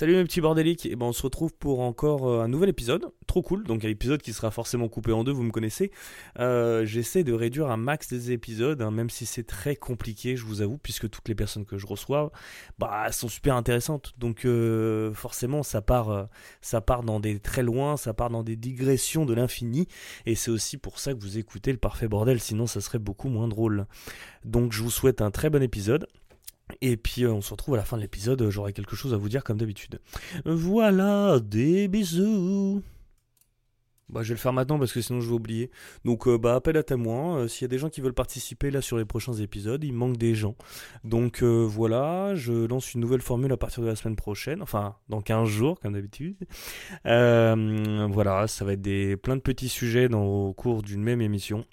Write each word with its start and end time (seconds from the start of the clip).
Salut 0.00 0.16
mes 0.16 0.24
petits 0.24 0.40
bordéliques, 0.40 0.86
et 0.86 0.96
ben 0.96 1.04
on 1.04 1.12
se 1.12 1.20
retrouve 1.20 1.52
pour 1.52 1.80
encore 1.80 2.26
euh, 2.26 2.40
un 2.40 2.48
nouvel 2.48 2.70
épisode, 2.70 3.12
trop 3.26 3.42
cool, 3.42 3.64
donc 3.64 3.84
un 3.84 3.88
épisode 3.90 4.22
qui 4.22 4.32
sera 4.32 4.50
forcément 4.50 4.88
coupé 4.88 5.12
en 5.12 5.24
deux, 5.24 5.32
vous 5.32 5.42
me 5.42 5.50
connaissez. 5.50 5.90
Euh, 6.38 6.86
J'essaie 6.86 7.22
de 7.22 7.34
réduire 7.34 7.68
un 7.68 7.76
max 7.76 8.08
des 8.08 8.32
épisodes, 8.32 8.80
hein, 8.80 8.90
même 8.90 9.10
si 9.10 9.26
c'est 9.26 9.42
très 9.42 9.76
compliqué, 9.76 10.36
je 10.36 10.46
vous 10.46 10.62
avoue, 10.62 10.78
puisque 10.78 11.10
toutes 11.10 11.28
les 11.28 11.34
personnes 11.34 11.66
que 11.66 11.76
je 11.76 11.86
reçois, 11.86 12.32
bah, 12.78 13.12
sont 13.12 13.28
super 13.28 13.56
intéressantes, 13.56 14.14
donc 14.16 14.46
euh, 14.46 15.12
forcément 15.12 15.62
ça 15.62 15.82
part, 15.82 16.28
ça 16.62 16.80
part 16.80 17.02
dans 17.02 17.20
des 17.20 17.38
très 17.38 17.62
loin, 17.62 17.98
ça 17.98 18.14
part 18.14 18.30
dans 18.30 18.42
des 18.42 18.56
digressions 18.56 19.26
de 19.26 19.34
l'infini, 19.34 19.86
et 20.24 20.34
c'est 20.34 20.50
aussi 20.50 20.78
pour 20.78 20.98
ça 20.98 21.12
que 21.12 21.20
vous 21.20 21.36
écoutez 21.36 21.72
le 21.72 21.78
parfait 21.78 22.08
bordel, 22.08 22.40
sinon 22.40 22.66
ça 22.66 22.80
serait 22.80 22.98
beaucoup 22.98 23.28
moins 23.28 23.48
drôle. 23.48 23.84
Donc 24.46 24.72
je 24.72 24.82
vous 24.82 24.90
souhaite 24.90 25.20
un 25.20 25.30
très 25.30 25.50
bon 25.50 25.62
épisode. 25.62 26.06
Et 26.80 26.96
puis 26.96 27.24
euh, 27.24 27.32
on 27.32 27.40
se 27.40 27.50
retrouve 27.50 27.74
à 27.74 27.78
la 27.78 27.84
fin 27.84 27.96
de 27.96 28.02
l'épisode, 28.02 28.48
j'aurai 28.50 28.72
quelque 28.72 28.96
chose 28.96 29.14
à 29.14 29.16
vous 29.16 29.28
dire 29.28 29.44
comme 29.44 29.58
d'habitude. 29.58 30.00
Voilà, 30.44 31.38
des 31.40 31.88
bisous. 31.88 32.82
Bah, 34.10 34.22
je 34.22 34.28
vais 34.28 34.34
le 34.34 34.40
faire 34.40 34.52
maintenant 34.52 34.78
parce 34.78 34.92
que 34.92 35.00
sinon 35.00 35.20
je 35.20 35.28
vais 35.28 35.34
oublier. 35.34 35.70
Donc 36.04 36.26
euh, 36.26 36.36
bah 36.36 36.56
appel 36.56 36.76
à 36.76 36.82
témoins, 36.82 37.38
euh, 37.38 37.48
s'il 37.48 37.62
y 37.62 37.64
a 37.66 37.68
des 37.68 37.78
gens 37.78 37.88
qui 37.88 38.00
veulent 38.00 38.12
participer 38.12 38.70
là 38.70 38.80
sur 38.80 38.98
les 38.98 39.04
prochains 39.04 39.34
épisodes, 39.34 39.82
il 39.84 39.92
manque 39.92 40.16
des 40.16 40.34
gens. 40.34 40.56
Donc 41.04 41.42
euh, 41.42 41.64
voilà, 41.64 42.34
je 42.34 42.66
lance 42.66 42.94
une 42.94 43.00
nouvelle 43.00 43.20
formule 43.20 43.52
à 43.52 43.56
partir 43.56 43.82
de 43.82 43.88
la 43.88 43.94
semaine 43.94 44.16
prochaine, 44.16 44.62
enfin 44.62 44.96
dans 45.08 45.20
15 45.20 45.48
jours 45.48 45.78
comme 45.78 45.92
d'habitude. 45.92 46.36
Euh, 47.06 48.08
voilà, 48.10 48.48
ça 48.48 48.64
va 48.64 48.72
être 48.72 48.82
des 48.82 49.16
plein 49.16 49.36
de 49.36 49.42
petits 49.42 49.68
sujets 49.68 50.08
dans, 50.08 50.24
au 50.24 50.52
cours 50.54 50.82
d'une 50.82 51.02
même 51.02 51.20
émission. 51.20 51.64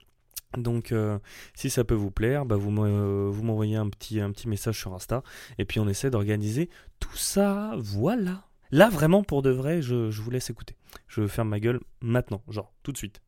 Donc, 0.55 0.91
euh, 0.91 1.19
si 1.55 1.69
ça 1.69 1.83
peut 1.83 1.95
vous 1.95 2.11
plaire, 2.11 2.45
bah, 2.45 2.55
vous 2.55 2.71
euh, 2.83 3.29
vous 3.31 3.43
m'envoyez 3.43 3.75
un 3.75 3.89
petit, 3.89 4.19
un 4.21 4.31
petit 4.31 4.47
message 4.47 4.79
sur 4.79 4.93
Insta 4.93 5.23
et 5.57 5.65
puis 5.65 5.79
on 5.79 5.87
essaie 5.87 6.09
d'organiser 6.09 6.69
tout 6.99 7.17
ça. 7.17 7.73
Voilà. 7.77 8.45
Là, 8.71 8.89
vraiment, 8.89 9.23
pour 9.23 9.41
de 9.41 9.49
vrai, 9.49 9.81
je, 9.81 10.09
je 10.09 10.21
vous 10.21 10.31
laisse 10.31 10.49
écouter. 10.49 10.75
Je 11.07 11.27
ferme 11.27 11.49
ma 11.49 11.59
gueule 11.59 11.79
maintenant, 12.01 12.43
genre, 12.49 12.73
tout 12.83 12.91
de 12.91 12.97
suite. 12.97 13.21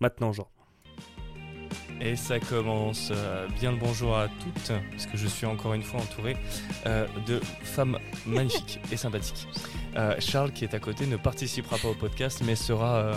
Maintenant, 0.00 0.32
genre. 0.32 0.50
Et 2.00 2.16
ça 2.16 2.40
commence. 2.40 3.10
euh, 3.12 3.46
bien 3.60 3.72
le 3.72 3.78
bonjour 3.78 4.16
à 4.16 4.28
toutes, 4.28 4.72
parce 4.90 5.06
que 5.06 5.16
je 5.16 5.26
suis 5.26 5.46
encore 5.46 5.74
une 5.74 5.82
fois 5.82 6.00
entouré 6.00 6.36
euh, 6.86 7.06
de 7.26 7.40
femmes 7.62 7.98
magnifiques 8.26 8.80
et 8.92 8.96
sympathiques. 8.96 9.46
Euh, 9.96 10.14
Charles, 10.18 10.52
qui 10.52 10.64
est 10.64 10.74
à 10.74 10.80
côté, 10.80 11.06
ne 11.06 11.16
participera 11.16 11.78
pas 11.78 11.88
au 11.88 11.94
podcast, 11.94 12.42
mais 12.44 12.56
sera 12.56 13.14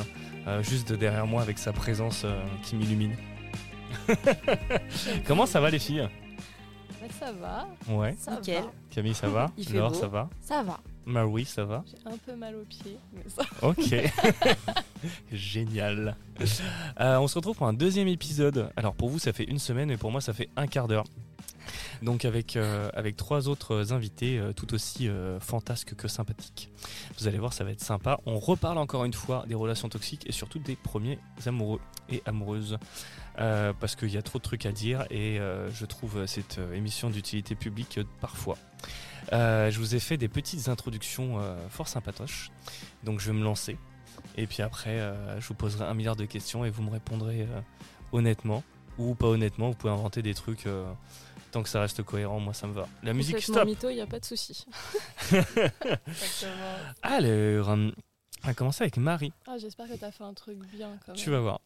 euh, 0.48 0.64
juste 0.64 0.94
derrière 0.94 1.28
moi 1.28 1.42
avec 1.42 1.58
sa 1.58 1.74
présence 1.74 2.24
euh, 2.26 2.44
qui 2.64 2.76
m'illumine. 2.76 3.16
Comment 5.28 5.46
ça 5.46 5.60
va 5.60 5.70
les 5.70 5.80
filles? 5.80 6.08
Bah, 7.02 7.08
ça 7.20 7.32
va, 7.32 7.68
Ouais. 7.94 8.16
ça 8.20 8.32
Nickel. 8.36 8.64
va. 8.64 8.72
Camille, 8.92 9.14
ça 9.14 9.28
va? 9.30 9.52
Il 9.58 9.68
fait 9.68 9.78
Laure, 9.78 9.92
beau. 9.92 9.98
ça 10.00 10.08
va? 10.08 10.30
Ça 10.42 10.64
va. 10.64 10.80
Marie, 11.06 11.46
ça 11.46 11.64
va? 11.64 11.84
J'ai 11.88 12.12
un 12.12 12.18
peu 12.18 12.36
mal 12.36 12.56
aux 12.56 12.66
pieds, 12.66 12.98
mais 13.14 13.22
ça. 13.30 13.44
Ok. 13.62 13.96
Génial. 15.32 16.16
Euh, 17.00 17.18
on 17.18 17.28
se 17.28 17.36
retrouve 17.36 17.56
pour 17.56 17.68
un 17.68 17.74
deuxième 17.74 18.08
épisode. 18.10 18.70
Alors 18.76 18.94
pour 18.94 19.10
vous, 19.10 19.20
ça 19.20 19.32
fait 19.32 19.46
une 19.46 19.60
semaine, 19.60 19.88
mais 19.90 19.98
pour 19.98 20.12
moi, 20.12 20.20
ça 20.22 20.34
fait 20.34 20.50
un 20.58 20.68
quart 20.68 20.88
d'heure. 20.88 21.06
Donc 22.02 22.26
avec, 22.26 22.56
euh, 22.56 22.90
avec 22.94 23.18
trois 23.18 23.48
autres 23.50 23.94
invités 23.94 24.40
euh, 24.40 24.54
tout 24.54 24.74
aussi 24.74 25.08
euh, 25.08 25.40
fantasques 25.40 25.96
que 25.96 26.08
sympathiques. 26.08 26.70
Vous 27.18 27.28
allez 27.28 27.40
voir, 27.40 27.54
ça 27.54 27.64
va 27.64 27.72
être 27.72 27.82
sympa. 27.82 28.20
On 28.26 28.40
reparle 28.40 28.78
encore 28.78 29.06
une 29.06 29.14
fois 29.14 29.46
des 29.48 29.56
relations 29.56 29.90
toxiques 29.90 30.28
et 30.28 30.32
surtout 30.32 30.60
des 30.60 30.76
premiers 30.76 31.20
amoureux 31.46 31.80
et 32.10 32.22
amoureuses. 32.26 32.78
Parce 33.36 33.96
qu'il 33.96 34.10
y 34.10 34.18
a 34.18 34.24
trop 34.24 34.40
de 34.40 34.44
trucs 34.44 34.66
à 34.66 34.72
dire 34.72 35.06
et 35.12 35.38
je 35.38 35.86
trouve 35.86 36.26
cette 36.26 36.60
émission 36.74 37.12
d'utilité 37.12 37.54
publique 37.54 38.00
parfois. 38.20 38.58
Je 39.32 39.78
vous 39.78 39.94
ai 39.94 40.00
fait 40.00 40.18
des 40.18 40.28
petites 40.28 40.70
introductions 40.70 41.40
fort 41.70 41.88
sympatoches. 41.88 42.50
Donc 43.04 43.20
je 43.20 43.28
vais 43.28 43.38
me 43.38 43.44
lancer. 43.44 43.78
Et 44.38 44.48
puis 44.48 44.64
après, 44.64 45.14
je 45.40 45.48
vous 45.48 45.54
poserai 45.54 45.86
un 45.86 45.94
milliard 45.94 46.16
de 46.16 46.26
questions 46.26 46.66
et 46.66 46.72
vous 46.72 46.82
me 46.82 46.90
répondrez 46.90 47.48
honnêtement 48.12 48.64
ou 48.98 49.14
pas 49.14 49.28
honnêtement. 49.28 49.70
Vous 49.70 49.76
pouvez 49.76 49.94
inventer 49.94 50.24
des 50.24 50.34
trucs 50.34 50.68
tant 51.58 51.64
que 51.64 51.70
ça 51.70 51.82
reste 51.82 52.04
cohérent. 52.04 52.40
Moi, 52.40 52.54
ça 52.54 52.68
me 52.68 52.74
va. 52.74 52.88
La 53.04 53.14
musique 53.14 53.42
stop. 53.42 53.66
mytho, 53.66 53.90
il 53.90 53.96
n'y 53.96 54.02
a 54.02 54.06
pas 54.08 54.20
de 54.20 54.26
souci. 54.26 54.66
Alors, 57.02 57.70
euh, 57.70 57.92
on 58.44 58.48
va 58.48 58.54
commencer 58.54 58.84
avec 58.84 58.98
Marie. 58.98 59.34
Ah, 59.48 59.58
j'espère 59.58 59.88
que 59.88 59.96
tu 59.96 60.06
as 60.06 60.12
fait 60.12 60.24
un 60.24 60.34
truc 60.34 60.58
bien 60.72 60.90
quand 61.06 61.14
même. 61.14 61.16
Tu 61.22 61.30
vas 61.32 61.40
voir. 61.40 61.62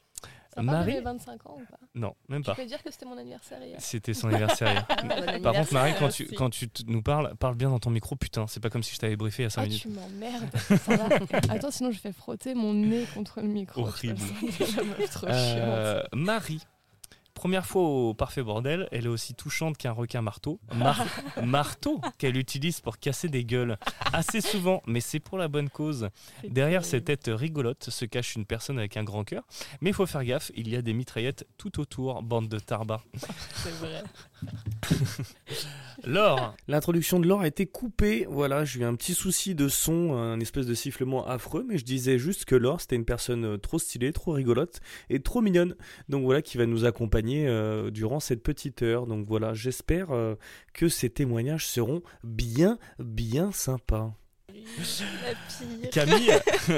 Ça 0.54 0.62
Marie- 0.62 0.92
Marie... 0.94 1.04
25 1.04 1.46
ans 1.50 1.58
ou 1.62 1.66
pas? 1.72 1.78
Non, 1.96 2.14
même 2.28 2.42
Tu 2.42 2.48
pas. 2.48 2.56
peux 2.56 2.66
dire 2.66 2.84
que 2.84 2.92
c'était 2.92 3.06
mon 3.06 3.18
anniversaire 3.18 3.64
hier. 3.66 3.78
C'était 3.80 4.14
son 4.14 4.28
anniversaire. 4.30 4.70
hier. 4.72 4.86
Bon 5.38 5.42
Par 5.44 5.54
contre, 5.54 5.74
Marie, 5.74 5.94
quand 5.98 6.10
tu, 6.10 6.26
quand 6.28 6.50
tu 6.50 6.68
nous 6.88 7.02
parles, 7.02 7.36
parle 7.38 7.56
bien 7.56 7.70
dans 7.70 7.80
ton 7.80 7.90
micro, 7.90 8.16
putain. 8.18 8.48
C'est 8.48 8.60
pas 8.60 8.70
comme 8.70 8.84
si 8.84 8.94
je 8.96 9.00
t'avais 9.00 9.16
briefé 9.16 9.46
à 9.46 9.50
5 9.50 9.62
Ah, 9.62 9.66
minutes. 9.66 9.82
tu 9.82 9.88
m'emmerdes. 9.90 10.50
Attends, 11.50 11.72
sinon 11.72 11.92
je 11.92 12.00
fais 12.00 12.12
frotter 12.14 12.54
mon 12.54 12.74
nez 12.74 13.06
contre 13.14 13.42
le 13.42 13.48
micro. 13.48 13.82
Horrible. 13.82 14.20
Trop 15.12 15.28
Euh. 15.30 16.04
Marie. 16.14 16.62
Première 17.42 17.66
fois 17.66 17.82
au 17.82 18.14
Parfait 18.14 18.44
Bordel, 18.44 18.88
elle 18.92 19.06
est 19.06 19.10
aussi 19.10 19.34
touchante 19.34 19.76
qu'un 19.76 19.94
requin 19.94 20.22
marteau. 20.22 20.60
Mar- 20.76 21.04
marteau 21.44 22.00
qu'elle 22.20 22.38
utilise 22.38 22.82
pour 22.82 23.00
casser 23.00 23.30
des 23.30 23.44
gueules. 23.44 23.78
Assez 24.14 24.42
souvent, 24.42 24.84
mais 24.86 25.00
c'est 25.02 25.20
pour 25.20 25.40
la 25.40 25.48
bonne 25.48 25.68
cause. 25.72 26.10
Derrière 26.48 26.86
cette 26.86 27.06
terrible. 27.06 27.24
tête 27.24 27.36
rigolote 27.36 27.90
se 27.90 28.06
cache 28.06 28.36
une 28.36 28.46
personne 28.46 28.78
avec 28.78 28.96
un 28.96 29.04
grand 29.04 29.24
cœur. 29.24 29.42
Mais 29.82 29.90
il 29.90 29.94
faut 29.94 30.06
faire 30.06 30.24
gaffe, 30.24 30.52
il 30.54 30.70
y 30.70 30.76
a 30.76 30.84
des 30.84 30.94
mitraillettes 30.94 31.48
tout 31.58 31.80
autour, 31.80 32.22
bande 32.22 32.48
de 32.48 32.60
tarbas. 32.60 33.02
C'est 33.56 33.72
vrai. 33.72 34.04
Laure, 36.04 36.56
L'introduction 36.68 37.20
de 37.20 37.28
Laure 37.28 37.42
a 37.42 37.48
été 37.48 37.66
coupée. 37.66 38.28
Voilà, 38.30 38.66
j'ai 38.66 38.82
eu 38.82 38.84
un 38.84 38.96
petit 38.96 39.14
souci 39.14 39.56
de 39.56 39.68
son, 39.68 40.14
un 40.14 40.40
espèce 40.40 40.66
de 40.68 40.74
sifflement 40.74 41.28
affreux, 41.28 41.66
mais 41.68 41.78
je 41.80 41.86
disais 41.86 42.18
juste 42.20 42.46
que 42.46 42.56
Laure, 42.56 42.82
c'était 42.82 42.96
une 42.96 43.06
personne 43.06 43.46
euh, 43.46 43.58
trop 43.58 43.78
stylée, 43.80 44.12
trop 44.14 44.32
rigolote 44.34 44.80
et 45.10 45.20
trop 45.20 45.42
mignonne. 45.42 45.76
Donc 46.10 46.24
voilà, 46.24 46.42
qui 46.42 46.58
va 46.58 46.66
nous 46.66 46.86
accompagner 46.86 47.31
euh, 47.40 47.92
durant 47.92 48.20
cette 48.20 48.44
petite 48.44 48.82
heure. 48.82 49.08
Donc 49.08 49.26
voilà, 49.28 49.54
j'espère 49.54 50.12
euh, 50.12 50.36
que 50.74 50.90
ces 50.90 51.10
témoignages 51.10 51.68
seront 51.68 52.02
bien, 52.24 52.78
bien 53.00 53.52
sympas. 53.52 54.14
La 54.52 55.34
pire. 55.34 55.90
Camille, 55.92 56.32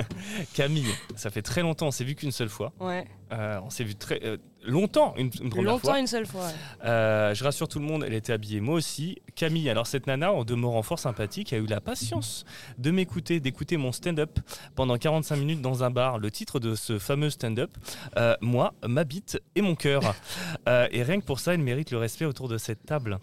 Camille, 0.53 0.93
ça 1.15 1.29
fait 1.29 1.41
très 1.41 1.61
longtemps, 1.61 1.87
on 1.87 1.91
s'est 1.91 2.03
vu 2.03 2.15
qu'une 2.15 2.31
seule 2.31 2.49
fois. 2.49 2.71
Ouais. 2.79 3.05
Euh, 3.31 3.59
on 3.63 3.69
s'est 3.69 3.83
vu 3.83 3.95
très 3.95 4.19
euh, 4.23 4.37
longtemps 4.63 5.15
une, 5.17 5.31
une 5.41 5.49
première 5.49 5.71
Longtemps 5.71 5.89
fois. 5.89 5.99
une 5.99 6.07
seule 6.07 6.25
fois. 6.27 6.45
ouais. 6.45 6.53
Euh, 6.85 7.33
je 7.33 7.43
rassure 7.43 7.67
tout 7.67 7.79
le 7.79 7.85
monde, 7.85 8.03
elle 8.05 8.13
était 8.13 8.33
habillée, 8.33 8.59
moi 8.61 8.75
aussi. 8.75 9.19
Camille, 9.35 9.69
alors 9.69 9.87
cette 9.87 10.05
nana, 10.07 10.31
en 10.31 10.43
demeurant 10.43 10.83
fort 10.83 10.99
sympathique, 10.99 11.53
a 11.53 11.57
eu 11.57 11.65
la 11.65 11.81
patience 11.81 12.45
de 12.77 12.91
m'écouter, 12.91 13.39
d'écouter 13.39 13.77
mon 13.77 13.91
stand-up 13.91 14.39
pendant 14.75 14.97
45 14.97 15.35
minutes 15.37 15.61
dans 15.61 15.83
un 15.83 15.89
bar. 15.89 16.19
Le 16.19 16.29
titre 16.31 16.59
de 16.59 16.75
ce 16.75 16.99
fameux 16.99 17.29
stand-up, 17.29 17.71
moi, 18.41 18.73
ma 18.87 19.03
bite 19.03 19.41
et 19.55 19.61
mon 19.61 19.75
cœur. 19.75 20.15
Et 20.67 21.01
rien 21.03 21.19
que 21.19 21.25
pour 21.25 21.39
ça, 21.39 21.53
elle 21.53 21.61
mérite 21.61 21.91
le 21.91 21.97
respect 21.97 22.25
autour 22.25 22.47
de 22.47 22.57
cette 22.57 22.85
table. 22.85 23.17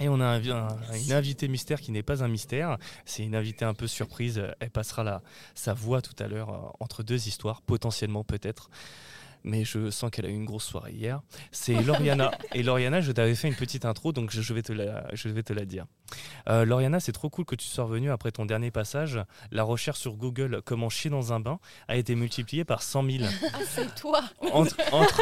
Et 0.00 0.08
on 0.08 0.20
a 0.20 0.24
un- 0.26 0.50
un- 0.50 0.92
une 1.06 1.12
invitée 1.12 1.46
mystère 1.48 1.80
qui 1.80 1.92
n'est 1.92 2.02
pas 2.02 2.24
un 2.24 2.28
mystère, 2.28 2.78
c'est 3.04 3.22
une 3.22 3.36
invitée 3.36 3.64
un 3.64 3.74
peu 3.74 3.86
surprise. 3.86 4.42
Elle 4.58 4.70
passera 4.70 5.04
la, 5.04 5.22
sa 5.54 5.72
voix 5.72 6.02
tout 6.02 6.16
à 6.22 6.26
l'heure 6.26 6.50
euh, 6.50 6.68
entre 6.80 7.02
deux 7.04 7.28
histoires, 7.28 7.62
potentiellement 7.62 8.24
peut-être. 8.24 8.70
Mais 9.44 9.64
je 9.64 9.90
sens 9.90 10.10
qu'elle 10.10 10.24
a 10.26 10.30
eu 10.30 10.34
une 10.34 10.46
grosse 10.46 10.64
soirée 10.64 10.92
hier. 10.92 11.20
C'est 11.52 11.74
Lauriana. 11.82 12.32
Et 12.54 12.62
Lauriana, 12.62 13.00
je 13.00 13.12
t'avais 13.12 13.34
fait 13.34 13.48
une 13.48 13.54
petite 13.54 13.84
intro, 13.84 14.12
donc 14.12 14.30
je, 14.30 14.54
vais, 14.54 14.62
te 14.62 14.72
la, 14.72 15.06
je 15.12 15.28
vais 15.28 15.42
te 15.42 15.52
la 15.52 15.64
dire. 15.64 15.84
Euh, 16.48 16.64
Lauriana, 16.64 17.00
c'est 17.00 17.12
trop 17.12 17.28
cool 17.28 17.44
que 17.44 17.54
tu 17.54 17.66
sois 17.66 17.84
revenue 17.84 18.10
après 18.10 18.30
ton 18.30 18.46
dernier 18.46 18.70
passage. 18.70 19.20
La 19.50 19.62
recherche 19.62 19.98
sur 19.98 20.16
Google 20.16 20.62
Comment 20.64 20.88
chier 20.88 21.10
dans 21.10 21.32
un 21.32 21.40
bain 21.40 21.58
a 21.88 21.96
été 21.96 22.14
multipliée 22.14 22.64
par 22.64 22.82
100 22.82 23.10
000. 23.10 23.24
Ah, 23.24 23.58
c'est 23.68 23.94
toi. 23.94 24.22
Entre, 24.52 24.76
entre... 24.92 25.20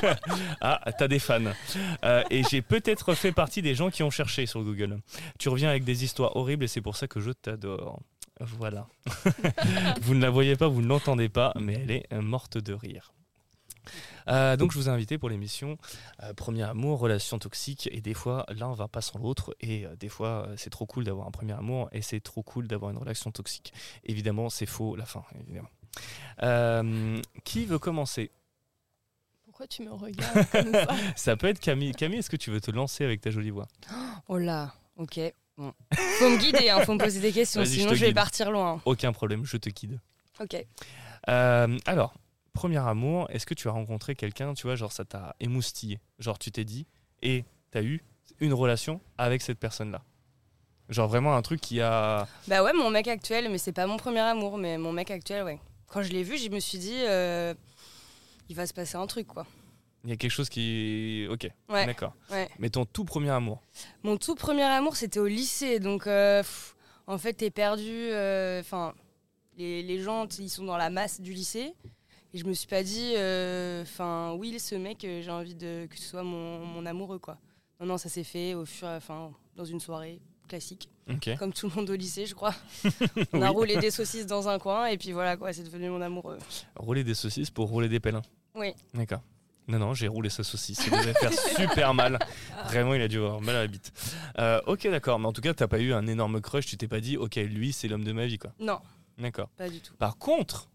ah, 0.60 0.80
t'as 0.98 1.08
des 1.08 1.18
fans. 1.18 1.40
Euh, 2.04 2.22
et 2.30 2.42
j'ai 2.50 2.62
peut-être 2.62 3.14
fait 3.14 3.32
partie 3.32 3.62
des 3.62 3.74
gens 3.74 3.90
qui 3.90 4.02
ont 4.02 4.10
cherché 4.10 4.46
sur 4.46 4.62
Google. 4.62 5.00
Tu 5.38 5.48
reviens 5.48 5.70
avec 5.70 5.84
des 5.84 6.04
histoires 6.04 6.36
horribles 6.36 6.64
et 6.64 6.68
c'est 6.68 6.82
pour 6.82 6.96
ça 6.96 7.08
que 7.08 7.20
je 7.20 7.30
t'adore. 7.30 8.00
Voilà. 8.40 8.86
vous 10.02 10.14
ne 10.14 10.22
la 10.22 10.30
voyez 10.30 10.56
pas, 10.56 10.68
vous 10.68 10.82
ne 10.82 10.86
l'entendez 10.86 11.28
pas, 11.28 11.52
mais 11.60 11.74
elle 11.74 11.90
est 11.90 12.22
morte 12.22 12.58
de 12.58 12.72
rire. 12.72 13.12
Euh, 14.28 14.56
donc 14.56 14.72
je 14.72 14.78
vous 14.78 14.88
ai 14.88 14.92
invité 14.92 15.18
pour 15.18 15.28
l'émission 15.28 15.78
euh, 16.22 16.34
Premier 16.34 16.62
amour, 16.62 16.98
relation 16.98 17.38
toxique 17.38 17.88
et 17.92 18.00
des 18.00 18.14
fois 18.14 18.46
l'un 18.48 18.72
va 18.74 18.88
pas 18.88 19.00
sans 19.00 19.18
l'autre 19.18 19.56
et 19.60 19.86
euh, 19.86 19.96
des 19.96 20.08
fois 20.08 20.48
c'est 20.56 20.70
trop 20.70 20.86
cool 20.86 21.04
d'avoir 21.04 21.26
un 21.26 21.30
premier 21.30 21.52
amour 21.52 21.88
et 21.92 22.02
c'est 22.02 22.20
trop 22.20 22.42
cool 22.42 22.68
d'avoir 22.68 22.90
une 22.90 22.98
relation 22.98 23.30
toxique. 23.30 23.72
Évidemment 24.04 24.50
c'est 24.50 24.66
faux 24.66 24.96
la 24.96 25.06
fin 25.06 25.24
évidemment. 25.40 25.70
Qui 27.44 27.66
veut 27.66 27.78
commencer? 27.78 28.30
Pourquoi 29.44 29.66
tu 29.66 29.82
me 29.82 29.92
regardes 29.92 30.50
comme 30.50 30.72
ça? 30.72 30.86
Ça 31.16 31.36
peut 31.36 31.48
être 31.48 31.60
Camille. 31.60 31.92
Camille, 31.92 32.20
est-ce 32.20 32.30
que 32.30 32.36
tu 32.36 32.50
veux 32.50 32.60
te 32.60 32.70
lancer 32.70 33.04
avec 33.04 33.20
ta 33.20 33.30
jolie 33.30 33.50
voix? 33.50 33.66
Oh 34.28 34.38
là, 34.38 34.72
ok. 34.96 35.20
Bon. 35.58 35.74
Faut 35.92 36.30
me 36.30 36.38
guider, 36.38 36.70
hein, 36.70 36.80
faut 36.86 36.94
me 36.94 36.98
poser 36.98 37.20
des 37.20 37.32
questions, 37.32 37.62
je 37.62 37.68
sinon 37.68 37.92
je, 37.92 38.00
vais 38.00 38.06
guide. 38.06 38.14
partir 38.14 38.50
loin. 38.50 38.80
Aucun 38.86 39.12
problème, 39.12 39.44
je 39.44 39.58
te 39.58 39.68
guide. 39.68 40.00
Ok. 40.40 40.64
Alors, 41.26 42.14
premier 42.52 42.78
amour, 42.78 43.26
est-ce 43.30 43.46
que 43.46 43.54
tu 43.54 43.68
as 43.68 43.72
rencontré 43.72 44.14
quelqu'un, 44.14 44.54
tu 44.54 44.66
vois, 44.66 44.76
genre 44.76 44.92
ça 44.92 45.04
t'a 45.04 45.34
émoustillé? 45.40 45.98
Genre 46.18 46.38
tu 46.38 46.50
t'es 46.52 46.64
dit, 46.64 46.86
et 47.22 47.44
t'as 47.70 47.82
eu 47.82 48.02
une 48.40 48.52
relation 48.54 49.00
avec 49.18 49.42
cette 49.42 49.58
personne-là? 49.58 50.02
Genre 50.88 51.08
vraiment 51.08 51.36
un 51.36 51.42
truc 51.42 51.60
qui 51.60 51.80
a. 51.80 52.26
Bah 52.48 52.64
ouais, 52.64 52.72
mon 52.72 52.90
mec 52.90 53.06
actuel, 53.08 53.48
mais 53.50 53.58
c'est 53.58 53.72
pas 53.72 53.86
mon 53.86 53.96
premier 53.96 54.20
amour, 54.20 54.58
mais 54.58 54.76
mon 54.78 54.92
mec 54.92 55.10
actuel, 55.10 55.44
ouais. 55.44 55.60
Quand 55.86 56.02
je 56.02 56.10
l'ai 56.10 56.22
vu, 56.24 56.36
je 56.38 56.48
me 56.50 56.58
suis 56.60 56.78
dit, 56.78 56.96
euh, 56.96 57.54
il 58.48 58.56
va 58.56 58.66
se 58.66 58.72
passer 58.74 58.96
un 58.96 59.06
truc, 59.06 59.26
quoi. 59.28 59.46
Il 60.04 60.10
y 60.10 60.12
a 60.12 60.16
quelque 60.16 60.30
chose 60.32 60.48
qui. 60.48 61.26
Ok, 61.30 61.48
Ouais. 61.68 61.86
d'accord. 61.86 62.14
Ouais. 62.30 62.48
Mais 62.58 62.70
ton 62.70 62.86
tout 62.86 63.04
premier 63.04 63.30
amour? 63.30 63.60
Mon 64.02 64.16
tout 64.16 64.34
premier 64.34 64.62
amour, 64.64 64.96
c'était 64.96 65.20
au 65.20 65.26
lycée, 65.26 65.78
donc 65.78 66.06
euh, 66.06 66.40
pff, 66.42 66.74
en 67.06 67.18
fait, 67.18 67.34
t'es 67.34 67.50
perdu. 67.50 67.84
euh, 67.88 68.60
Enfin, 68.60 68.94
les, 69.58 69.82
les 69.82 70.00
gens, 70.00 70.26
ils 70.38 70.48
sont 70.50 70.64
dans 70.64 70.76
la 70.78 70.90
masse 70.90 71.20
du 71.20 71.32
lycée. 71.34 71.74
Et 72.32 72.38
je 72.38 72.44
me 72.44 72.52
suis 72.52 72.68
pas 72.68 72.82
dit, 72.82 73.14
euh, 73.16 73.82
enfin, 73.82 74.34
oui, 74.38 74.58
ce 74.60 74.74
mec, 74.76 75.04
euh, 75.04 75.20
j'ai 75.22 75.30
envie 75.30 75.54
de 75.54 75.86
que 75.86 75.96
ce 75.98 76.04
soit 76.04 76.22
mon, 76.22 76.64
mon 76.64 76.86
amoureux, 76.86 77.18
quoi. 77.18 77.38
Non, 77.80 77.86
non, 77.86 77.98
ça 77.98 78.08
s'est 78.08 78.24
fait 78.24 78.54
au 78.54 78.64
fur, 78.64 78.86
enfin, 78.86 79.32
dans 79.56 79.64
une 79.64 79.80
soirée 79.80 80.20
classique, 80.48 80.88
comme 81.38 81.52
tout 81.52 81.68
le 81.68 81.74
monde 81.74 81.90
au 81.90 81.94
lycée, 81.94 82.26
je 82.26 82.34
crois. 82.34 82.54
On 83.32 83.42
a 83.42 83.48
roulé 83.48 83.76
des 83.78 83.90
saucisses 83.92 84.26
dans 84.26 84.48
un 84.48 84.58
coin, 84.58 84.86
et 84.86 84.98
puis 84.98 85.12
voilà, 85.12 85.36
quoi, 85.36 85.52
c'est 85.52 85.62
devenu 85.62 85.88
mon 85.88 86.00
amoureux. 86.00 86.38
Rouler 86.76 87.04
des 87.04 87.14
saucisses 87.14 87.50
pour 87.50 87.68
rouler 87.68 87.88
des 87.88 88.00
pellins. 88.00 88.22
Oui. 88.54 88.74
D'accord. 88.94 89.22
Non, 89.68 89.78
non, 89.78 89.94
j'ai 89.94 90.08
roulé 90.08 90.28
sa 90.30 90.42
saucisse. 90.42 90.80
Ça 90.80 90.90
devait 90.90 91.14
faire 91.14 91.32
super 91.56 91.94
mal. 91.94 92.18
Vraiment, 92.66 92.94
il 92.94 93.02
a 93.02 93.08
dû 93.08 93.18
avoir 93.18 93.40
mal 93.40 93.54
à 93.56 93.60
la 93.62 93.66
bite. 93.68 93.92
Euh, 94.38 94.60
ok, 94.66 94.88
d'accord. 94.88 95.20
Mais 95.20 95.26
en 95.26 95.32
tout 95.32 95.40
cas, 95.40 95.54
t'as 95.54 95.68
pas 95.68 95.78
eu 95.78 95.92
un 95.92 96.08
énorme 96.08 96.40
crush. 96.40 96.66
Tu 96.66 96.76
t'es 96.76 96.88
pas 96.88 97.00
dit, 97.00 97.16
ok, 97.16 97.36
lui, 97.36 97.72
c'est 97.72 97.86
l'homme 97.86 98.02
de 98.02 98.12
ma 98.12 98.26
vie, 98.26 98.38
quoi. 98.38 98.52
Non, 98.58 98.80
D'accord. 99.18 99.48
pas 99.56 99.68
du 99.68 99.80
tout. 99.80 99.94
Par 99.94 100.18
contre, 100.18 100.68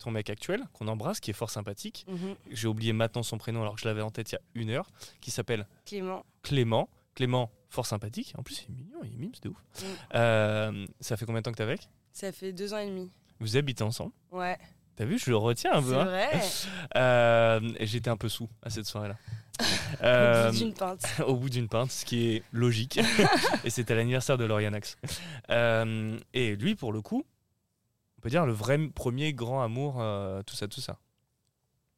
ton 0.00 0.10
mec 0.10 0.28
actuel, 0.30 0.62
qu'on 0.72 0.88
embrasse, 0.88 1.20
qui 1.20 1.30
est 1.30 1.34
fort 1.34 1.50
sympathique, 1.50 2.04
Mhm. 2.08 2.34
j'ai 2.50 2.66
oublié 2.68 2.92
maintenant 2.92 3.22
son 3.22 3.38
prénom 3.38 3.62
alors 3.62 3.74
que 3.76 3.80
je 3.80 3.86
l'avais 3.88 4.02
en 4.02 4.10
tête 4.10 4.32
il 4.32 4.34
y 4.34 4.38
a 4.38 4.40
une 4.54 4.70
heure, 4.70 4.90
qui 5.20 5.30
s'appelle 5.30 5.66
Clément. 5.86 6.24
Clément. 6.42 6.88
Clément, 7.14 7.50
fort 7.68 7.86
sympathique. 7.86 8.34
En 8.38 8.42
plus, 8.42 8.64
il 8.68 8.72
est 8.72 8.76
mignon, 8.78 8.98
il 9.04 9.12
est 9.14 9.16
mime, 9.18 9.32
c'est 9.34 9.48
ouf. 9.48 9.56
Mm. 9.80 9.84
Euh, 10.14 10.86
ça 11.00 11.16
fait 11.16 11.24
combien 11.26 11.40
de 11.40 11.44
temps 11.44 11.52
que 11.52 11.56
t'es 11.58 11.62
avec? 11.62 11.88
Ça 12.12 12.32
fait 12.32 12.52
deux 12.52 12.72
ans 12.74 12.78
et 12.78 12.86
demi. 12.86 13.10
Vous 13.40 13.56
habitez 13.56 13.84
ensemble? 13.84 14.12
Ouais, 14.32 14.58
T'as 14.96 15.04
vu, 15.06 15.18
je 15.18 15.30
le 15.30 15.36
retiens 15.36 15.72
un 15.72 15.80
c'est 15.82 15.88
peu. 15.88 15.98
hein. 15.98 16.04
vrai. 16.04 16.30
Euh, 16.96 17.60
et 17.78 17.86
J'étais 17.86 18.10
un 18.10 18.16
peu 18.18 18.28
sous 18.28 18.48
à 18.62 18.68
cette 18.70 18.84
soirée-là. 18.86 19.16
Au 20.00 20.04
Euh, 20.04 20.50
bout 20.50 20.56
d'une 20.58 20.74
pinte. 20.74 21.02
au 21.26 21.36
bout 21.36 21.48
d'une 21.50 21.68
pinte, 21.68 21.90
ce 21.90 22.04
qui 22.04 22.28
est 22.36 22.42
logique. 22.52 22.98
et 23.64 23.70
c'était 23.70 23.94
l'anniversaire 23.94 24.36
de 24.38 24.44
Laurianax. 24.44 24.96
Euh, 25.50 26.18
et 26.34 26.56
lui, 26.56 26.74
pour 26.74 26.92
le 26.92 27.00
coup, 27.02 27.24
on 28.20 28.22
peut 28.22 28.28
dire 28.28 28.44
le 28.44 28.52
vrai 28.52 28.76
premier 28.94 29.32
grand 29.32 29.62
amour, 29.62 29.96
euh, 29.98 30.42
tout 30.42 30.54
ça, 30.54 30.68
tout 30.68 30.82
ça. 30.82 30.98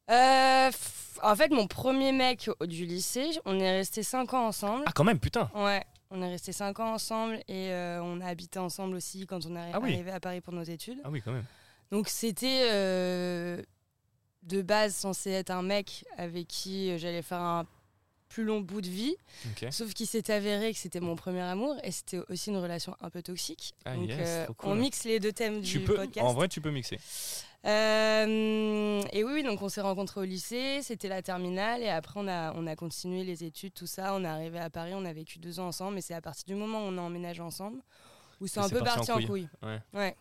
Euh, 0.09 0.71
en 1.21 1.35
fait, 1.35 1.51
mon 1.51 1.67
premier 1.67 2.13
mec 2.13 2.49
du 2.61 2.87
lycée, 2.87 3.31
on 3.45 3.59
est 3.59 3.79
resté 3.79 4.05
5 4.05 4.33
ans 4.33 4.47
ensemble. 4.47 4.85
Ah, 4.87 4.93
quand 4.95 5.03
même, 5.03 5.19
putain 5.19 5.51
Ouais, 5.53 5.85
on 6.11 6.23
est 6.23 6.29
resté 6.31 6.53
5 6.53 6.79
ans 6.79 6.93
ensemble 6.95 7.41
et 7.49 7.73
euh, 7.73 8.01
on 8.05 8.21
a 8.21 8.27
habité 8.27 8.61
ensemble 8.61 8.95
aussi 8.95 9.27
quand 9.27 9.45
on 9.47 9.57
est 9.57 9.73
Ah 9.75 9.81
oui. 9.83 9.95
arrivé 9.95 10.13
à 10.13 10.21
Paris 10.21 10.41
pour 10.41 10.53
nos 10.53 10.63
études. 10.63 11.01
Ah 11.03 11.11
oui, 11.11 11.21
quand 11.25 11.33
même. 11.33 11.45
Donc 11.91 12.09
c'était 12.09 12.69
de 14.45 14.63
base 14.63 14.95
censé 14.95 15.31
être 15.31 15.51
un 15.51 15.63
mec 15.63 16.05
avec 16.19 16.47
qui 16.47 16.97
j'allais 17.01 17.23
faire 17.23 17.41
un 17.41 17.67
plus 18.33 18.45
long 18.45 18.61
bout 18.61 18.81
de 18.81 18.89
vie, 18.89 19.15
sauf 19.71 19.93
qu'il 19.93 20.07
s'est 20.07 20.31
avéré 20.31 20.73
que 20.73 20.79
c'était 20.79 21.01
mon 21.01 21.17
premier 21.17 21.43
amour 21.43 21.77
et 21.85 21.91
c'était 21.91 22.21
aussi 22.31 22.49
une 22.51 22.57
relation 22.57 22.97
un 23.01 23.11
peu 23.11 23.21
toxique. 23.23 23.75
Ah, 23.85 23.95
Donc 23.95 24.09
yes, 24.09 24.19
euh, 24.23 24.47
cool. 24.57 24.71
on 24.71 24.75
mixe 24.75 25.05
les 25.05 25.21
deux 25.21 25.33
thèmes 25.33 25.61
Tu 25.61 25.79
du 25.81 25.85
peux, 25.85 25.95
podcast. 25.97 26.27
en 26.27 26.33
vrai, 26.33 26.49
tu 26.49 26.61
peux 26.63 26.71
mixer. 26.71 26.99
Euh, 27.67 29.03
et 29.13 29.23
oui, 29.25 29.33
oui, 29.35 29.43
donc 29.43 29.61
on 29.63 29.69
s'est 29.69 29.81
rencontrés 29.81 30.21
au 30.21 30.25
lycée, 30.25 30.81
c'était 30.83 31.09
la 31.09 31.23
terminale, 31.23 31.83
et 31.83 31.89
après 31.89 32.19
on 32.19 32.27
a, 32.29 32.53
on 32.55 32.67
a 32.67 32.75
continué 32.75 33.23
les 33.25 33.45
études, 33.45 33.75
tout 33.75 33.87
ça. 33.87 34.15
On 34.15 34.25
est 34.25 34.29
arrivé 34.29 34.59
à 34.59 34.71
Paris, 34.71 34.93
on 34.95 35.05
a 35.05 35.13
vécu 35.13 35.39
deux 35.39 35.61
ans 35.61 35.67
ensemble, 35.69 35.99
et 35.99 36.01
c'est 36.01 36.15
à 36.15 36.21
partir 36.21 36.45
du 36.47 36.55
moment 36.55 36.79
où 36.79 36.89
on 36.89 36.99
a 36.99 37.03
emménagé 37.03 37.43
ensemble 37.43 37.79
où 38.41 38.49
c'est 38.49 38.59
un 38.59 38.69
peu 38.69 38.79
parti 38.81 39.07
parti 39.07 39.13
en 39.13 39.15
en 39.15 39.19
couille. 39.19 39.27
couille. 39.27 39.49
Ouais. 39.63 39.79
Ouais. 39.95 40.17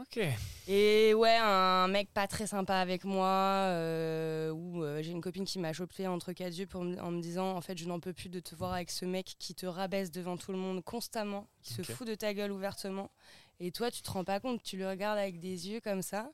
Ok. 0.00 0.20
Et 0.68 1.14
ouais, 1.14 1.36
un 1.36 1.88
mec 1.88 2.10
pas 2.12 2.26
très 2.26 2.46
sympa 2.46 2.76
avec 2.76 3.04
moi, 3.04 3.26
euh, 3.26 4.50
où 4.50 4.82
euh, 4.82 5.02
j'ai 5.02 5.10
une 5.10 5.20
copine 5.20 5.44
qui 5.44 5.58
m'a 5.58 5.72
chopé 5.72 6.06
entre 6.06 6.32
quatre 6.32 6.56
yeux 6.56 6.66
pour 6.66 6.80
en 6.82 7.10
me 7.10 7.20
disant 7.20 7.56
en 7.56 7.60
fait 7.60 7.76
je 7.76 7.86
n'en 7.86 8.00
peux 8.00 8.12
plus 8.12 8.28
de 8.28 8.40
te 8.40 8.54
voir 8.54 8.72
avec 8.72 8.90
ce 8.90 9.04
mec 9.04 9.34
qui 9.38 9.54
te 9.54 9.66
rabaisse 9.66 10.10
devant 10.10 10.36
tout 10.36 10.52
le 10.52 10.58
monde 10.58 10.82
constamment, 10.84 11.48
qui 11.62 11.74
se 11.74 11.82
fout 11.82 12.06
de 12.06 12.14
ta 12.14 12.34
gueule 12.34 12.52
ouvertement. 12.52 13.10
Et 13.58 13.72
toi 13.72 13.90
tu 13.90 14.02
te 14.02 14.10
rends 14.10 14.24
pas 14.24 14.40
compte, 14.40 14.62
tu 14.62 14.76
le 14.76 14.88
regardes 14.88 15.18
avec 15.18 15.38
des 15.38 15.68
yeux 15.68 15.80
comme 15.80 16.02
ça. 16.02 16.30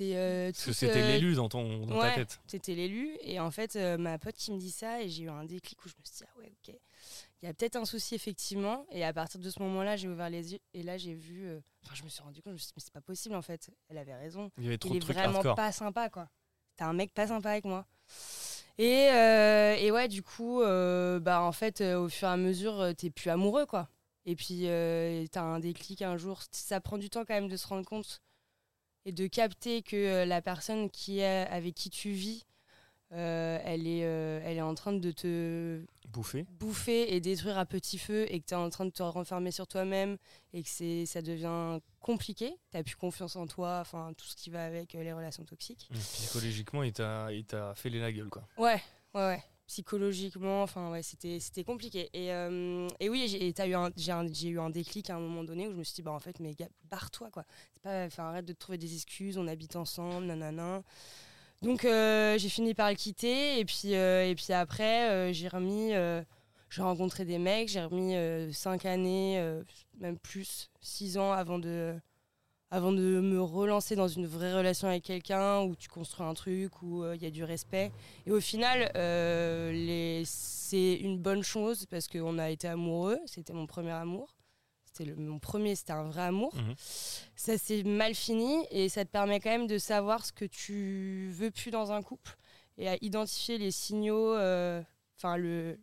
Euh, 0.00 0.52
Parce 0.52 0.64
que 0.64 0.72
c'était 0.72 1.02
euh, 1.02 1.12
l'élu 1.12 1.34
dans, 1.34 1.48
ton, 1.48 1.86
dans 1.86 1.98
ta 1.98 2.08
ouais. 2.08 2.14
tête. 2.14 2.40
C'était 2.46 2.74
l'élu. 2.74 3.16
Et 3.22 3.40
en 3.40 3.50
fait, 3.50 3.76
euh, 3.76 3.96
ma 3.96 4.18
pote 4.18 4.36
qui 4.36 4.52
me 4.52 4.58
dit 4.58 4.70
ça, 4.70 5.02
et 5.02 5.08
j'ai 5.08 5.24
eu 5.24 5.30
un 5.30 5.44
déclic 5.44 5.84
où 5.84 5.88
je 5.88 5.94
me 5.94 6.04
suis 6.04 6.16
dit, 6.16 6.24
ah 6.26 6.38
ouais, 6.38 6.52
ok. 6.68 6.74
Il 7.42 7.46
y 7.46 7.48
a 7.48 7.54
peut-être 7.54 7.76
un 7.76 7.84
souci, 7.84 8.14
effectivement. 8.14 8.86
Et 8.90 9.04
à 9.04 9.12
partir 9.12 9.38
de 9.40 9.50
ce 9.50 9.60
moment-là, 9.62 9.96
j'ai 9.96 10.08
ouvert 10.08 10.30
les 10.30 10.52
yeux. 10.54 10.58
Et 10.74 10.82
là, 10.82 10.96
j'ai 10.96 11.14
vu. 11.14 11.46
euh, 11.46 11.60
Enfin, 11.84 11.94
je 11.94 12.02
me 12.02 12.08
suis 12.08 12.22
rendu 12.22 12.40
compte, 12.42 12.50
je 12.50 12.54
me 12.54 12.58
suis 12.58 12.68
dit, 12.68 12.72
mais 12.76 12.82
c'est 12.82 12.92
pas 12.92 13.00
possible, 13.00 13.34
en 13.34 13.42
fait. 13.42 13.70
Elle 13.88 13.98
avait 13.98 14.14
raison. 14.14 14.50
Il 14.58 14.64
y 14.64 14.66
avait 14.68 14.78
trop 14.78 14.90
Il 14.90 14.92
de 14.94 14.96
est 14.96 15.00
trucs 15.00 15.16
vraiment 15.16 15.36
hardcore. 15.36 15.54
pas 15.54 15.70
sympa, 15.72 16.08
quoi. 16.08 16.28
T'as 16.76 16.86
un 16.86 16.92
mec 16.94 17.12
pas 17.12 17.26
sympa 17.28 17.50
avec 17.50 17.64
moi. 17.64 17.86
Et, 18.78 19.08
euh, 19.10 19.74
et 19.76 19.90
ouais, 19.90 20.08
du 20.08 20.22
coup, 20.22 20.60
euh, 20.62 21.18
bah, 21.20 21.40
en 21.42 21.52
fait, 21.52 21.80
au 21.80 22.08
fur 22.08 22.28
et 22.28 22.30
à 22.32 22.36
mesure, 22.36 22.92
t'es 22.96 23.10
plus 23.10 23.30
amoureux, 23.30 23.66
quoi. 23.66 23.88
Et 24.24 24.34
puis, 24.34 24.62
t'as 25.30 25.42
un 25.42 25.60
déclic 25.60 26.02
un 26.02 26.16
jour. 26.16 26.42
Ça 26.50 26.80
prend 26.80 26.98
du 26.98 27.10
temps 27.10 27.24
quand 27.24 27.34
même 27.34 27.48
de 27.48 27.56
se 27.56 27.66
rendre 27.66 27.84
compte 27.86 28.20
et 29.04 29.12
de 29.12 29.26
capter 29.28 29.82
que 29.82 30.24
la 30.24 30.42
personne 30.42 30.90
qui 30.90 31.20
est, 31.20 31.46
avec 31.46 31.74
qui 31.74 31.90
tu 31.90 32.10
vis, 32.10 32.44
euh, 33.12 33.58
elle, 33.64 33.86
est, 33.86 34.04
euh, 34.04 34.40
elle 34.44 34.56
est 34.56 34.62
en 34.62 34.74
train 34.74 34.92
de 34.92 35.10
te 35.12 35.80
Bouffé. 36.08 36.44
bouffer 36.58 37.14
et 37.14 37.20
détruire 37.20 37.56
à 37.58 37.64
petit 37.66 37.98
feu 37.98 38.26
et 38.32 38.40
que 38.40 38.46
tu 38.46 38.54
es 38.54 38.56
en 38.56 38.68
train 38.70 38.84
de 38.86 38.90
te 38.90 39.02
renfermer 39.02 39.50
sur 39.52 39.66
toi-même 39.66 40.16
et 40.52 40.62
que 40.62 40.68
c'est 40.68 41.06
ça 41.06 41.22
devient 41.22 41.78
compliqué. 42.00 42.56
Tu 42.74 42.82
plus 42.82 42.96
confiance 42.96 43.36
en 43.36 43.46
toi, 43.46 43.78
enfin 43.80 44.12
tout 44.16 44.26
ce 44.26 44.34
qui 44.36 44.50
va 44.50 44.64
avec 44.64 44.94
euh, 44.94 45.02
les 45.02 45.12
relations 45.12 45.44
toxiques. 45.44 45.88
Mmh, 45.90 45.96
Psychologiquement, 45.98 46.82
il 46.82 46.92
t'a 46.92 47.32
il 47.32 47.44
t'a 47.44 47.74
fêlé 47.74 48.00
la 48.00 48.12
gueule, 48.12 48.28
quoi. 48.28 48.46
Ouais, 48.58 48.82
ouais, 49.14 49.20
ouais. 49.20 49.42
Psychologiquement, 49.68 50.62
enfin 50.62 50.90
ouais, 50.90 51.02
c'était 51.02 51.38
c'était 51.40 51.64
compliqué. 51.64 52.08
Et, 52.12 52.32
euh, 52.32 52.88
et 53.00 53.08
oui, 53.08 53.26
j'ai 53.28 53.52
t'as 53.52 53.66
eu 53.66 53.74
un- 53.74 53.90
eu 53.96 54.58
un 54.60 54.70
déclic 54.70 55.10
à 55.10 55.16
un 55.16 55.20
moment 55.20 55.44
donné 55.44 55.66
où 55.68 55.72
je 55.72 55.76
me 55.76 55.82
suis 55.84 55.94
dit 55.96 56.02
bah 56.02 56.12
en 56.12 56.20
fait 56.20 56.38
mais 56.40 56.54
barre-toi 56.90 57.30
quoi. 57.30 57.44
C'est 57.74 57.82
pas, 57.82 58.08
arrête 58.28 58.44
de 58.46 58.52
te 58.52 58.58
trouver 58.58 58.78
des 58.78 58.94
excuses. 58.94 59.36
On 59.38 59.46
habite 59.46 59.76
ensemble, 59.76 60.26
nanana. 60.26 60.82
Donc 61.62 61.84
euh, 61.84 62.36
j'ai 62.38 62.48
fini 62.48 62.74
par 62.74 62.90
le 62.90 62.96
quitter 62.96 63.58
et 63.58 63.64
puis 63.64 63.94
euh, 63.94 64.28
et 64.28 64.34
puis 64.34 64.52
après 64.52 65.10
euh, 65.10 65.32
j'ai 65.32 65.48
remis, 65.48 65.92
j'ai 66.70 66.82
rencontré 66.82 67.24
des 67.24 67.38
mecs, 67.38 67.68
j'ai 67.68 67.82
remis 67.82 68.14
euh, 68.14 68.52
cinq 68.52 68.84
années, 68.84 69.42
même 69.98 70.18
plus, 70.18 70.70
six 70.80 71.18
ans 71.18 71.32
avant 71.32 71.58
de 71.58 71.94
avant 72.70 72.92
de 72.92 73.20
me 73.20 73.40
relancer 73.40 73.96
dans 73.96 74.08
une 74.08 74.26
vraie 74.26 74.52
relation 74.54 74.88
avec 74.88 75.04
quelqu'un 75.04 75.62
où 75.62 75.76
tu 75.76 75.88
construis 75.88 76.26
un 76.26 76.34
truc 76.34 76.82
où 76.82 77.04
il 77.14 77.22
y 77.22 77.26
a 77.26 77.30
du 77.30 77.44
respect. 77.44 77.92
Et 78.26 78.32
au 78.32 78.40
final, 78.40 78.90
c'est 80.26 80.94
une 80.94 81.18
bonne 81.18 81.42
chose 81.42 81.86
parce 81.86 82.08
qu'on 82.08 82.38
a 82.38 82.50
été 82.50 82.68
amoureux. 82.68 83.18
C'était 83.26 83.52
mon 83.52 83.66
premier 83.66 83.92
amour. 83.92 84.35
C'était 84.96 85.14
mon 85.14 85.38
premier, 85.38 85.74
c'était 85.74 85.92
un 85.92 86.04
vrai 86.04 86.22
amour. 86.22 86.54
Mhm. 86.54 86.74
Ça 87.34 87.58
s'est 87.58 87.82
mal 87.82 88.14
fini 88.14 88.66
et 88.70 88.88
ça 88.88 89.04
te 89.04 89.10
permet 89.10 89.40
quand 89.40 89.50
même 89.50 89.66
de 89.66 89.78
savoir 89.78 90.24
ce 90.24 90.32
que 90.32 90.44
tu 90.44 91.30
veux 91.32 91.50
plus 91.50 91.70
dans 91.70 91.92
un 91.92 92.02
couple 92.02 92.36
et 92.78 92.88
à 92.88 92.96
identifier 93.00 93.58
les 93.58 93.70
signaux, 93.70 94.34
euh, 94.34 94.82
enfin 95.16 95.36
le, 95.36 95.78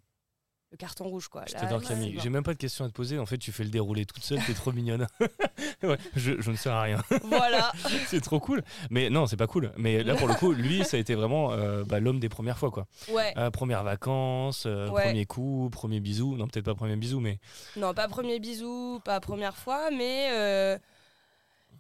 le 0.73 0.77
carton 0.77 1.05
rouge 1.05 1.27
quoi. 1.27 1.43
Je 1.47 1.53
t'adore, 1.53 1.81
Camille. 1.83 2.17
J'ai 2.19 2.29
même 2.31 2.41
pas 2.43 2.53
de 2.53 2.57
questions 2.57 2.83
à 2.83 2.87
te 2.89 2.93
poser. 2.93 3.19
En 3.19 3.27
fait, 3.27 3.37
tu 3.37 3.51
fais 3.51 3.63
le 3.63 3.69
déroulé 3.69 4.05
toute 4.05 4.23
seule. 4.23 4.39
T'es 4.43 4.53
trop 4.55 4.71
mignonne. 4.71 5.07
ouais, 5.83 5.97
je, 6.15 6.41
je 6.41 6.49
ne 6.51 6.55
sers 6.55 6.73
à 6.73 6.81
rien. 6.81 6.97
Voilà. 7.23 7.71
c'est 8.07 8.21
trop 8.21 8.39
cool. 8.39 8.63
Mais 8.89 9.11
non, 9.11 9.27
c'est 9.27 9.37
pas 9.37 9.45
cool. 9.45 9.71
Mais 9.77 10.03
là, 10.03 10.15
pour 10.15 10.27
le 10.27 10.33
coup, 10.33 10.51
lui, 10.51 10.83
ça 10.83 10.97
a 10.97 10.99
été 10.99 11.13
vraiment 11.13 11.51
euh, 11.51 11.83
bah, 11.83 11.99
l'homme 11.99 12.19
des 12.19 12.27
premières 12.29 12.57
fois, 12.57 12.71
quoi. 12.71 12.87
Ouais. 13.09 13.33
Euh, 13.37 13.51
première 13.51 13.83
vacances, 13.83 14.63
euh, 14.65 14.89
Ouais. 14.89 15.03
premier 15.03 15.25
coup, 15.27 15.69
premier 15.71 15.99
bisou. 15.99 16.35
Non, 16.35 16.47
peut-être 16.47 16.65
pas 16.65 16.73
premier 16.75 16.95
bisou, 16.95 17.19
mais 17.19 17.37
Non, 17.77 17.93
pas 17.93 18.07
premier 18.07 18.39
bisou, 18.39 18.99
pas 19.05 19.19
première 19.19 19.55
fois, 19.55 19.91
mais 19.91 20.29
euh, 20.31 20.77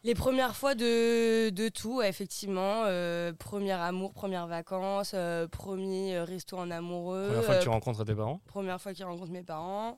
les 0.03 0.15
premières 0.15 0.55
fois 0.55 0.75
de, 0.75 1.49
de 1.49 1.69
tout, 1.69 2.01
effectivement. 2.01 2.83
Euh, 2.85 3.31
premier 3.33 3.71
amour, 3.71 4.13
première 4.13 4.47
vacances, 4.47 5.11
euh, 5.13 5.47
premier 5.47 6.15
euh, 6.17 6.23
resto 6.25 6.57
en 6.57 6.69
amoureux. 6.71 7.27
première 7.27 7.43
fois 7.45 7.55
que 7.57 7.63
tu 7.63 7.69
rencontres 7.69 8.03
tes 8.05 8.15
parents. 8.15 8.41
première 8.47 8.81
fois 8.81 8.93
qu'il 8.93 9.05
rencontre 9.05 9.31
mes 9.31 9.43
parents. 9.43 9.97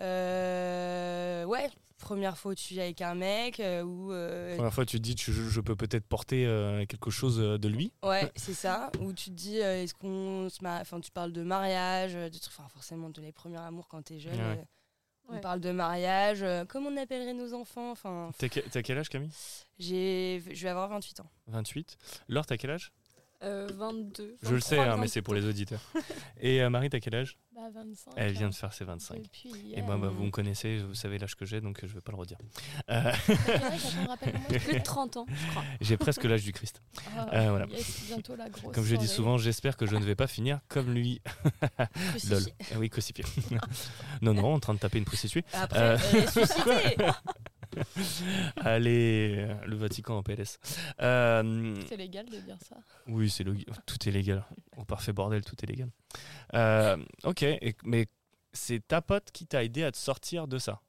Euh, 0.00 1.44
ouais, 1.44 1.68
première 1.98 2.36
fois 2.36 2.52
où 2.52 2.54
tu 2.54 2.74
vis 2.74 2.80
avec 2.80 3.00
un 3.02 3.14
mec, 3.14 3.60
euh, 3.60 3.82
ou 3.82 4.12
euh, 4.12 4.56
Première 4.56 4.72
fois, 4.74 4.84
tu 4.84 4.96
te 4.98 5.02
dis, 5.02 5.14
tu- 5.14 5.32
je, 5.32 5.42
je 5.48 5.60
peux 5.60 5.76
peut-être 5.76 6.06
porter 6.06 6.44
quelque 6.88 7.10
chose 7.10 7.38
de 7.38 7.68
lui. 7.68 7.92
Ouais, 8.02 8.30
c'est 8.36 8.54
ça. 8.54 8.90
Où 9.00 9.12
tu 9.12 9.26
te 9.30 9.34
dis, 9.36 9.58
est-ce 9.58 9.94
qu'on 9.94 10.48
se 10.50 10.62
marie 10.62 10.82
Enfin, 10.82 11.00
tu 11.00 11.10
parles 11.10 11.32
de 11.32 11.42
mariage, 11.42 12.14
de 12.14 12.28
trucs. 12.38 12.52
Enfin, 12.58 12.68
forcément, 12.68 13.10
de 13.10 13.20
les 13.20 13.32
premiers 13.32 13.58
amours 13.60 13.88
quand 13.88 14.02
t'es 14.02 14.18
jeune. 14.18 14.34
Ouais. 14.34 14.64
On 15.28 15.34
Ouais. 15.34 15.40
parle 15.40 15.60
de 15.60 15.70
mariage, 15.70 16.42
euh, 16.42 16.64
comment 16.66 16.88
on 16.90 16.96
appellerait 16.96 17.32
nos 17.32 17.54
enfants 17.54 17.90
Enfin, 17.92 18.30
t'as 18.38 18.48
quel 18.82 18.98
âge, 18.98 19.08
Camille? 19.08 19.30
j'ai, 19.78 20.42
je 20.52 20.62
vais 20.62 20.68
avoir 20.68 20.88
28 20.88 21.20
ans. 21.20 21.30
28. 21.46 21.96
Laure, 22.28 22.44
t'as 22.46 22.56
quel 22.56 22.70
âge? 22.70 22.92
Euh, 23.44 23.68
22. 23.76 24.36
Je 24.42 24.54
le 24.54 24.60
sais, 24.60 24.76
23, 24.76 24.94
hein, 24.94 24.96
mais 25.00 25.08
c'est 25.08 25.22
pour 25.22 25.34
les 25.34 25.44
auditeurs. 25.46 25.80
Et 26.40 26.62
euh, 26.62 26.70
Marie, 26.70 26.90
t'as 26.90 27.00
quel 27.00 27.14
âge? 27.16 27.38
Bah, 27.54 27.62
25. 27.74 28.12
Elle 28.16 28.32
vient 28.32 28.42
de 28.42 28.46
hein. 28.46 28.52
faire 28.52 28.72
ses 28.72 28.84
25. 28.84 29.20
Depuis 29.22 29.52
Et 29.74 29.82
moi, 29.82 29.96
bah, 29.96 30.08
vous 30.08 30.24
me 30.24 30.30
connaissez, 30.30 30.78
vous 30.78 30.94
savez 30.94 31.18
l'âge 31.18 31.34
que 31.34 31.44
j'ai, 31.44 31.60
donc 31.60 31.82
euh, 31.82 31.86
je 31.88 31.94
vais 31.94 32.00
pas 32.00 32.12
le 32.12 32.18
redire. 32.18 32.38
Euh. 32.90 33.12
Plus 34.48 34.74
de 34.74 34.78
30 34.82 35.16
ans, 35.18 35.26
je 35.28 35.50
crois. 35.50 35.62
j'ai 35.80 35.96
presque 35.96 36.24
l'âge 36.24 36.42
du 36.42 36.52
Christ. 36.52 36.82
Ah, 37.16 37.28
Euh, 37.32 37.50
voilà. 37.50 37.66
yes, 37.66 38.04
bientôt 38.06 38.36
la 38.36 38.48
grosse. 38.48 38.74
Comme 38.74 38.84
je 38.84 38.96
dis 38.96 39.08
souvent, 39.08 39.38
j'espère 39.38 39.76
que 39.76 39.86
je 39.86 39.96
ne 39.96 40.04
vais 40.04 40.14
pas 40.14 40.26
finir 40.26 40.60
comme 40.68 40.92
lui. 40.92 41.20
Lol. 42.30 42.42
Ah 42.72 42.78
oui, 42.78 42.90
crucifié. 42.90 43.24
non, 44.20 44.34
non, 44.34 44.54
en 44.54 44.60
train 44.60 44.74
de 44.74 44.78
taper 44.78 44.98
une 44.98 45.04
prostituée. 45.04 45.44
Après, 45.52 45.78
Euh. 45.80 45.98
euh. 47.00 47.10
Allez, 48.56 49.46
le 49.66 49.76
Vatican 49.76 50.18
en 50.18 50.22
PLS. 50.22 50.58
Euh, 51.00 51.74
C'est 51.88 51.96
légal 51.96 52.26
de 52.26 52.38
dire 52.38 52.58
ça. 52.68 52.76
oui, 53.06 53.30
c'est 53.30 53.44
tout 53.44 54.08
est 54.08 54.10
légal. 54.12 54.44
Au 54.76 54.84
parfait 54.84 55.12
bordel, 55.12 55.44
tout 55.44 55.56
est 55.62 55.66
légal. 55.66 55.88
Euh, 56.54 56.96
ok, 57.24 57.42
et- 57.42 57.76
mais 57.84 58.06
c'est 58.52 58.86
ta 58.86 59.00
pote 59.00 59.30
qui 59.32 59.46
t'a 59.46 59.64
aidé 59.64 59.82
à 59.84 59.92
te 59.92 59.96
sortir 59.98 60.46
de 60.48 60.58
ça? 60.58 60.80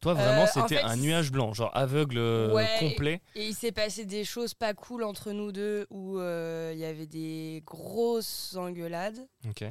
Toi, 0.00 0.14
vraiment, 0.14 0.42
Euh, 0.42 0.44
en 0.44 0.46
c'était 0.46 0.76
fait, 0.76 0.82
un 0.82 0.96
nuage 0.96 1.30
blanc, 1.30 1.52
genre 1.52 1.70
aveugle 1.76 2.18
Ouais. 2.54 2.66
complet. 2.78 3.20
Et 3.34 3.48
il 3.48 3.54
s'est 3.54 3.70
passé 3.72 4.06
des 4.06 4.24
choses 4.24 4.54
pas 4.54 4.72
cool 4.72 5.02
entre 5.04 5.32
nous 5.32 5.52
deux 5.52 5.86
où 5.90 6.18
euh, 6.18 6.70
il 6.72 6.78
y 6.80 6.86
avait 6.86 7.06
des 7.06 7.62
grosses 7.66 8.56
engueulades. 8.56 9.28
Ok. 9.46 9.62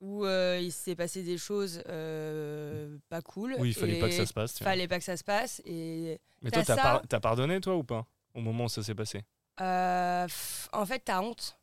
Où 0.00 0.24
euh, 0.24 0.60
il 0.62 0.70
s'est 0.70 0.94
passé 0.94 1.22
des 1.24 1.38
choses 1.38 1.82
euh, 1.88 2.96
pas 3.08 3.20
cool. 3.20 3.56
Oui, 3.58 3.70
il 3.70 3.74
fallait 3.74 3.98
pas 3.98 4.08
que 4.08 4.14
ça 4.14 4.26
se 4.26 4.32
passe. 4.32 4.54
tiens. 4.54 4.64
Fallait 4.64 4.86
pas 4.86 4.98
que 4.98 5.04
ça 5.04 5.16
se 5.16 5.24
passe. 5.24 5.60
Et 5.64 6.20
Mais 6.42 6.50
toi, 6.52 6.62
t'as 6.64 6.76
ça. 6.76 6.82
par- 6.82 7.02
t'as 7.08 7.20
pardonné, 7.20 7.60
toi, 7.60 7.74
ou 7.76 7.82
pas 7.82 8.06
Au 8.34 8.40
moment 8.40 8.64
où 8.64 8.68
ça 8.68 8.82
s'est 8.82 8.94
passé? 8.94 9.24
Euh, 9.60 10.24
pff, 10.26 10.68
en 10.72 10.86
fait, 10.86 11.00
t'as 11.04 11.20
honte. 11.20 11.58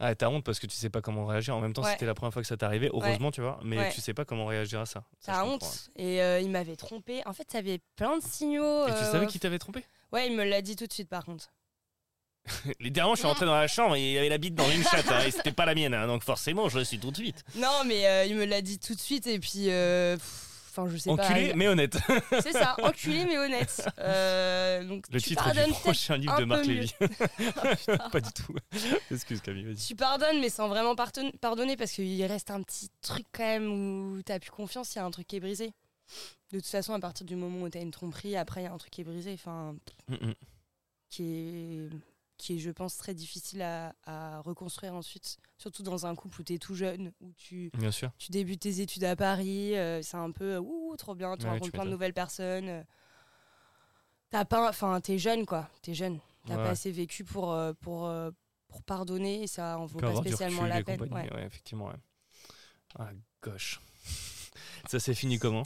Ah, 0.00 0.12
t'as 0.16 0.28
honte 0.28 0.42
parce 0.44 0.58
que 0.58 0.66
tu 0.66 0.74
sais 0.74 0.90
pas 0.90 1.00
comment 1.00 1.24
réagir. 1.26 1.54
En 1.54 1.60
même 1.60 1.72
temps, 1.72 1.82
Ouais. 1.84 1.92
c'était 1.92 2.06
la 2.06 2.14
première 2.14 2.32
fois 2.32 2.42
que 2.42 2.48
ça 2.48 2.56
t'arrivait, 2.56 2.88
heureusement, 2.92 3.30
tu 3.30 3.40
vois, 3.40 3.60
mais 3.62 3.78
Ouais. 3.78 3.92
tu 3.92 4.00
sais 4.00 4.14
pas 4.14 4.24
comment 4.24 4.46
réagir 4.46 4.80
à 4.80 4.86
ça. 4.86 5.04
Ça, 5.20 5.32
T'as 5.34 5.44
honte. 5.44 5.90
Et 5.94 6.20
euh, 6.22 6.40
il 6.40 6.50
m'avait 6.50 6.74
trompé. 6.74 7.22
En 7.26 7.32
fait, 7.32 7.48
ça 7.48 7.58
avait 7.58 7.78
plein 7.94 8.18
de 8.18 8.22
signaux. 8.24 8.88
Et 8.88 8.90
tu 8.92 9.04
savais 9.04 9.26
qui 9.28 9.38
t'avait 9.38 9.60
trompé? 9.60 9.84
Ouais, 10.12 10.26
il 10.26 10.36
me 10.36 10.42
l'a 10.42 10.60
dit 10.62 10.74
tout 10.74 10.86
de 10.88 10.92
suite 10.92 11.08
par 11.08 11.24
contre. 11.24 11.52
Littéralement, 12.80 13.14
je 13.14 13.20
suis 13.20 13.28
rentré 13.28 13.46
dans 13.46 13.54
la 13.54 13.68
chambre 13.68 13.96
et 13.96 14.00
il 14.02 14.12
y 14.12 14.18
avait 14.18 14.28
la 14.28 14.38
bite 14.38 14.54
dans 14.54 14.70
une 14.70 14.82
chatte, 14.84 15.10
hein, 15.10 15.20
et 15.26 15.30
c'était 15.30 15.52
pas 15.52 15.66
la 15.66 15.74
mienne, 15.74 15.94
hein, 15.94 16.06
donc 16.06 16.22
forcément, 16.24 16.68
je 16.68 16.78
le 16.78 16.84
suis 16.84 16.98
tout 16.98 17.10
de 17.10 17.16
suite. 17.16 17.44
Non, 17.56 17.84
mais 17.86 18.06
euh, 18.06 18.24
il 18.26 18.36
me 18.36 18.44
l'a 18.44 18.62
dit 18.62 18.78
tout 18.78 18.94
de 18.94 19.00
suite 19.00 19.26
et 19.26 19.38
puis. 19.38 19.70
euh, 19.70 20.16
pff, 20.16 20.46
Enfin, 20.72 20.88
je 20.88 20.96
sais 20.98 21.10
Enculé, 21.10 21.48
pas. 21.48 21.56
mais 21.56 21.66
honnête. 21.66 21.98
C'est 22.42 22.52
ça, 22.52 22.76
enculé 22.84 23.24
mais 23.24 23.36
honnête. 23.36 23.82
Euh, 23.98 24.84
donc 24.84 25.04
Le 25.10 25.20
tu 25.20 25.30
titre 25.30 25.42
pardonnes 25.42 25.64
du 25.64 25.70
peut-être 25.70 25.80
prochain 25.82 26.16
livre 26.16 26.38
de 26.38 26.44
Marc 26.44 26.64
Lévy. 26.64 26.94
putain. 26.96 28.08
pas 28.08 28.20
du 28.20 28.30
tout. 28.32 28.54
Excuse 29.10 29.40
Camille, 29.40 29.64
vas-y. 29.64 29.84
Tu 29.84 29.96
pardonnes, 29.96 30.38
mais 30.40 30.48
sans 30.48 30.68
vraiment 30.68 30.94
pardon- 30.94 31.32
pardonner 31.40 31.76
parce 31.76 31.90
qu'il 31.90 32.24
reste 32.24 32.52
un 32.52 32.62
petit 32.62 32.88
truc 33.02 33.26
quand 33.32 33.42
même 33.42 33.66
où 33.68 34.22
t'as 34.22 34.38
plus 34.38 34.52
confiance, 34.52 34.94
il 34.94 34.98
y 34.98 35.00
a 35.00 35.04
un 35.04 35.10
truc 35.10 35.26
qui 35.26 35.36
est 35.36 35.40
brisé. 35.40 35.72
De 36.52 36.58
toute 36.60 36.66
façon, 36.68 36.94
à 36.94 37.00
partir 37.00 37.26
du 37.26 37.34
moment 37.34 37.62
où 37.62 37.68
t'as 37.68 37.80
une 37.80 37.90
tromperie, 37.90 38.36
après 38.36 38.60
il 38.60 38.64
y 38.64 38.66
a 38.68 38.72
un 38.72 38.78
truc 38.78 38.92
qui 38.92 39.00
est 39.00 39.04
brisé, 39.04 39.32
enfin, 39.34 39.74
Mm, 40.08 40.14
mm. 40.28 40.34
qui 41.08 41.22
est, 41.24 41.88
qui 42.40 42.54
est, 42.56 42.58
je 42.58 42.70
pense, 42.70 42.96
très 42.96 43.14
difficile 43.14 43.62
à, 43.62 43.94
à 44.04 44.40
reconstruire 44.40 44.94
ensuite. 44.94 45.36
Surtout 45.58 45.82
dans 45.82 46.06
un 46.06 46.14
couple 46.14 46.40
où 46.40 46.44
t'es 46.44 46.58
tout 46.58 46.74
jeune, 46.74 47.12
où 47.20 47.32
tu, 47.36 47.70
Bien 47.78 47.90
sûr. 47.90 48.10
tu 48.18 48.30
débutes 48.30 48.60
tes 48.62 48.80
études 48.80 49.04
à 49.04 49.14
Paris, 49.16 49.76
euh, 49.76 50.00
c'est 50.02 50.16
un 50.16 50.30
peu 50.30 50.56
ouh, 50.58 50.94
trop 50.96 51.14
bien, 51.14 51.36
tu 51.36 51.44
Ouais, 51.44 51.50
rencontres 51.50 51.66
tu 51.66 51.72
plein 51.72 51.84
de 51.84 51.90
nouvelles 51.90 52.14
personnes. 52.14 52.68
euh. 52.68 52.82
T'as 54.30 54.44
pas, 54.44 54.68
enfin, 54.68 55.00
t'es 55.00 55.18
jeune 55.18 55.44
quoi, 55.44 55.68
t'es 55.82 55.92
jeune. 55.94 56.18
T'as 56.46 56.56
Ouais. 56.56 56.62
pas 56.64 56.70
assez 56.70 56.90
vécu 56.90 57.24
pour, 57.24 57.52
euh, 57.52 57.72
pour, 57.80 58.06
euh, 58.06 58.30
pour 58.68 58.82
pardonner 58.82 59.42
et 59.42 59.46
ça 59.46 59.78
en 59.78 59.84
vaut 59.86 59.98
pas 59.98 60.14
spécialement 60.16 60.64
la 60.66 60.82
peine. 60.82 61.00
ouais. 61.02 61.32
ouais, 61.34 61.44
effectivement. 61.44 61.92
Ah, 62.98 63.10
gauche. 63.42 63.80
Ça 64.88 64.98
s'est 64.98 65.14
fini 65.14 65.38
comment? 65.38 65.62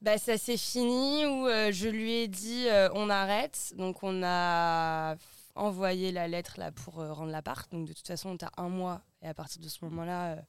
Bah, 0.00 0.16
ça 0.18 0.38
s'est 0.38 0.56
fini 0.56 1.26
où 1.26 1.46
je 1.72 1.88
lui 1.88 2.12
ai 2.12 2.28
dit 2.28 2.66
on 2.94 3.10
arrête. 3.10 3.72
Donc 3.76 4.02
on 4.02 4.22
a 4.22 5.16
envoyé 5.54 6.12
la 6.12 6.28
lettre 6.28 6.54
là 6.58 6.72
pour 6.72 7.00
euh, 7.00 7.12
rendre 7.12 7.30
l'appart. 7.32 7.70
Donc 7.72 7.86
de 7.86 7.92
toute 7.92 8.06
façon, 8.06 8.36
t'as 8.36 8.50
un 8.56 8.68
mois 8.68 9.02
et 9.22 9.28
à 9.28 9.34
partir 9.34 9.60
de 9.62 9.68
ce 9.68 9.84
moment-là, 9.84 10.32
euh, 10.32 10.40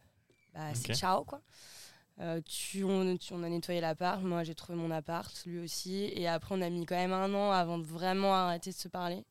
bah, 0.54 0.74
c'est 0.76 0.94
ciao 0.96 1.24
quoi. 1.24 1.42
Euh, 2.22 2.40
tu, 2.46 2.84
on, 2.86 3.18
tu- 3.18 3.34
on 3.34 3.44
a 3.44 3.50
nettoyé 3.50 3.82
l'appart, 3.82 4.22
moi 4.22 4.44
j'ai 4.44 4.56
trouvé 4.56 4.78
mon 4.78 4.90
appart, 4.92 5.44
lui 5.46 5.60
aussi. 5.60 6.06
Et 6.16 6.28
après, 6.28 6.56
on 6.56 6.62
a 6.62 6.70
mis 6.70 6.86
quand 6.86 6.96
même 6.96 7.12
un 7.14 7.34
an 7.34 7.52
avant 7.52 7.78
de 7.78 7.84
vraiment 7.84 8.34
arrêter 8.34 8.72
de 8.72 8.76
se 8.76 8.88
parler. 8.88 9.26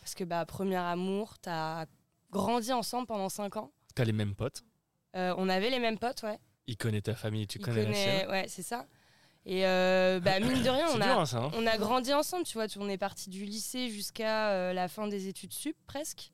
Parce 0.00 0.14
que, 0.14 0.24
bah, 0.24 0.44
premier 0.44 0.76
amour, 0.76 1.38
t'as 1.38 1.86
grandi 2.30 2.72
ensemble 2.72 3.06
pendant 3.06 3.28
5 3.28 3.56
ans. 3.56 3.72
T'as 3.94 4.04
les 4.04 4.12
mêmes 4.12 4.34
potes? 4.34 4.64
On 5.14 5.48
avait 5.48 5.70
les 5.70 5.78
mêmes 5.80 5.98
potes, 5.98 6.22
ouais. 6.24 6.38
Il 6.66 6.76
connaît 6.76 7.00
ta 7.00 7.14
famille, 7.14 7.46
tu 7.46 7.58
Il 7.58 7.64
connais 7.64 7.78
la 7.78 7.84
connaît- 7.86 8.18
sienne? 8.18 8.30
Ouais, 8.30 8.44
c'est 8.48 8.62
ça. 8.62 8.86
Et 9.50 9.66
euh, 9.66 10.20
bah, 10.20 10.38
mine 10.40 10.62
de 10.62 10.68
rien, 10.68 10.86
on 10.90 10.96
dur, 10.96 11.04
a, 11.06 11.20
hein, 11.22 11.26
ça. 11.26 11.38
hein. 11.38 11.50
on 11.54 11.66
a 11.66 11.78
grandi 11.78 12.12
ensemble, 12.12 12.44
tu 12.44 12.58
vois. 12.58 12.66
On 12.78 12.88
est 12.88 12.98
parti 12.98 13.30
du 13.30 13.44
lycée 13.46 13.88
jusqu'à 13.88 14.50
euh, 14.50 14.72
la 14.74 14.88
fin 14.88 15.08
des 15.08 15.26
études 15.26 15.54
sup, 15.54 15.74
presque. 15.86 16.32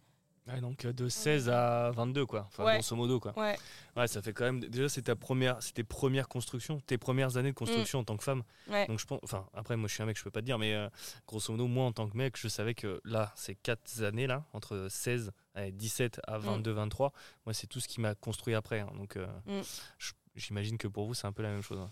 Ouais, 0.48 0.60
donc 0.60 0.84
euh, 0.84 0.92
de 0.92 1.08
16 1.08 1.48
à 1.48 1.90
22, 1.92 2.26
quoi. 2.26 2.44
Enfin, 2.48 2.64
Ouais. 2.64 2.74
grosso 2.74 2.94
modo, 2.96 3.20
quoi. 3.20 3.32
Ouais, 3.38 3.56
Ouais, 3.96 4.08
ça 4.08 4.20
fait 4.20 4.32
quand 4.34 4.44
même. 4.44 4.60
Déjà, 4.60 4.88
c'est 4.88 5.02
ta 5.02 5.14
première, 5.16 5.62
c'est 5.62 5.72
tes 5.74 5.84
premières 5.84 6.28
constructions, 6.28 6.80
tes 6.80 6.98
premières 6.98 7.36
années 7.38 7.52
de 7.52 7.56
construction 7.56 8.00
en 8.00 8.04
tant 8.04 8.16
que 8.16 8.24
femme. 8.24 8.42
ouais. 8.68 8.86
Donc 8.88 8.98
je 8.98 9.06
pense, 9.06 9.20
enfin 9.22 9.46
après 9.54 9.76
moi 9.76 9.88
je 9.88 9.94
suis 9.94 10.02
un 10.02 10.06
mec, 10.06 10.18
je 10.18 10.24
peux 10.24 10.30
pas 10.32 10.40
te 10.40 10.44
dire, 10.46 10.58
mais 10.58 10.74
euh, 10.74 10.88
grosso 11.26 11.52
modo 11.52 11.66
moi 11.68 11.86
en 11.86 11.92
tant 11.92 12.08
que 12.08 12.16
mec, 12.16 12.36
je 12.36 12.48
savais 12.48 12.74
que 12.74 13.00
là 13.04 13.32
ces 13.36 13.54
quatre 13.54 14.02
années 14.02 14.26
là, 14.26 14.44
entre 14.52 14.88
16, 14.90 15.30
allez, 15.54 15.70
17 15.72 16.20
à 16.26 16.36
22, 16.38 16.72
23, 16.72 17.12
moi 17.46 17.54
c'est 17.54 17.68
tout 17.68 17.78
ce 17.80 17.86
qui 17.88 18.00
m'a 18.02 18.14
construit 18.16 18.54
après. 18.54 18.80
hein. 18.80 18.90
donc 18.98 19.16
Mm. 19.46 19.60
j'imagine 20.34 20.76
que 20.76 20.88
pour 20.88 21.06
vous 21.06 21.14
c'est 21.14 21.26
un 21.28 21.32
peu 21.32 21.42
la 21.44 21.50
même 21.50 21.62
chose. 21.62 21.78
hein. 21.78 21.90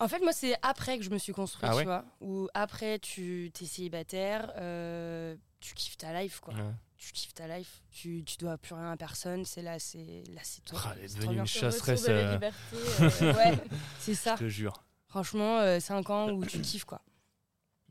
En 0.00 0.08
fait, 0.08 0.20
moi, 0.20 0.32
c'est 0.32 0.54
après 0.62 0.96
que 0.98 1.04
je 1.04 1.10
me 1.10 1.18
suis 1.18 1.32
construite, 1.32 1.68
Ah 1.70 1.74
ouais 1.76 1.82
tu 1.82 1.86
vois. 1.88 2.04
Ou 2.20 2.48
après, 2.54 2.98
tu 3.00 3.50
es 3.60 3.64
célibataire, 3.64 4.52
euh, 4.56 5.34
tu 5.60 5.74
kiffes 5.74 5.96
ta 5.96 6.20
life, 6.22 6.40
quoi. 6.40 6.54
Ouais. 6.54 6.60
Tu 6.98 7.12
kiffes 7.12 7.34
ta 7.34 7.46
life, 7.58 7.82
tu, 7.90 8.22
tu 8.24 8.36
dois 8.38 8.58
plus 8.58 8.74
rien 8.74 8.90
à 8.92 8.96
personne. 8.96 9.44
C'est 9.44 9.62
là, 9.62 9.78
c'est 9.78 10.24
là, 10.32 10.40
c'est 10.42 10.64
toi. 10.64 10.80
Ah, 10.84 10.94
elle 10.96 11.04
est 11.04 11.08
C'est 11.08 11.18
devenue 11.20 11.38
une 11.38 11.46
chasseresse, 11.46 12.04
de 12.04 12.10
euh, 12.10 12.38
euh, 12.40 13.32
Ouais, 13.34 13.58
c'est 13.98 14.14
ça. 14.14 14.34
Je 14.36 14.44
te 14.44 14.48
jure. 14.48 14.84
Franchement, 15.08 15.80
5 15.80 16.10
ans 16.10 16.30
où 16.30 16.44
tu 16.44 16.60
kiffes, 16.60 16.84
quoi. 16.84 17.00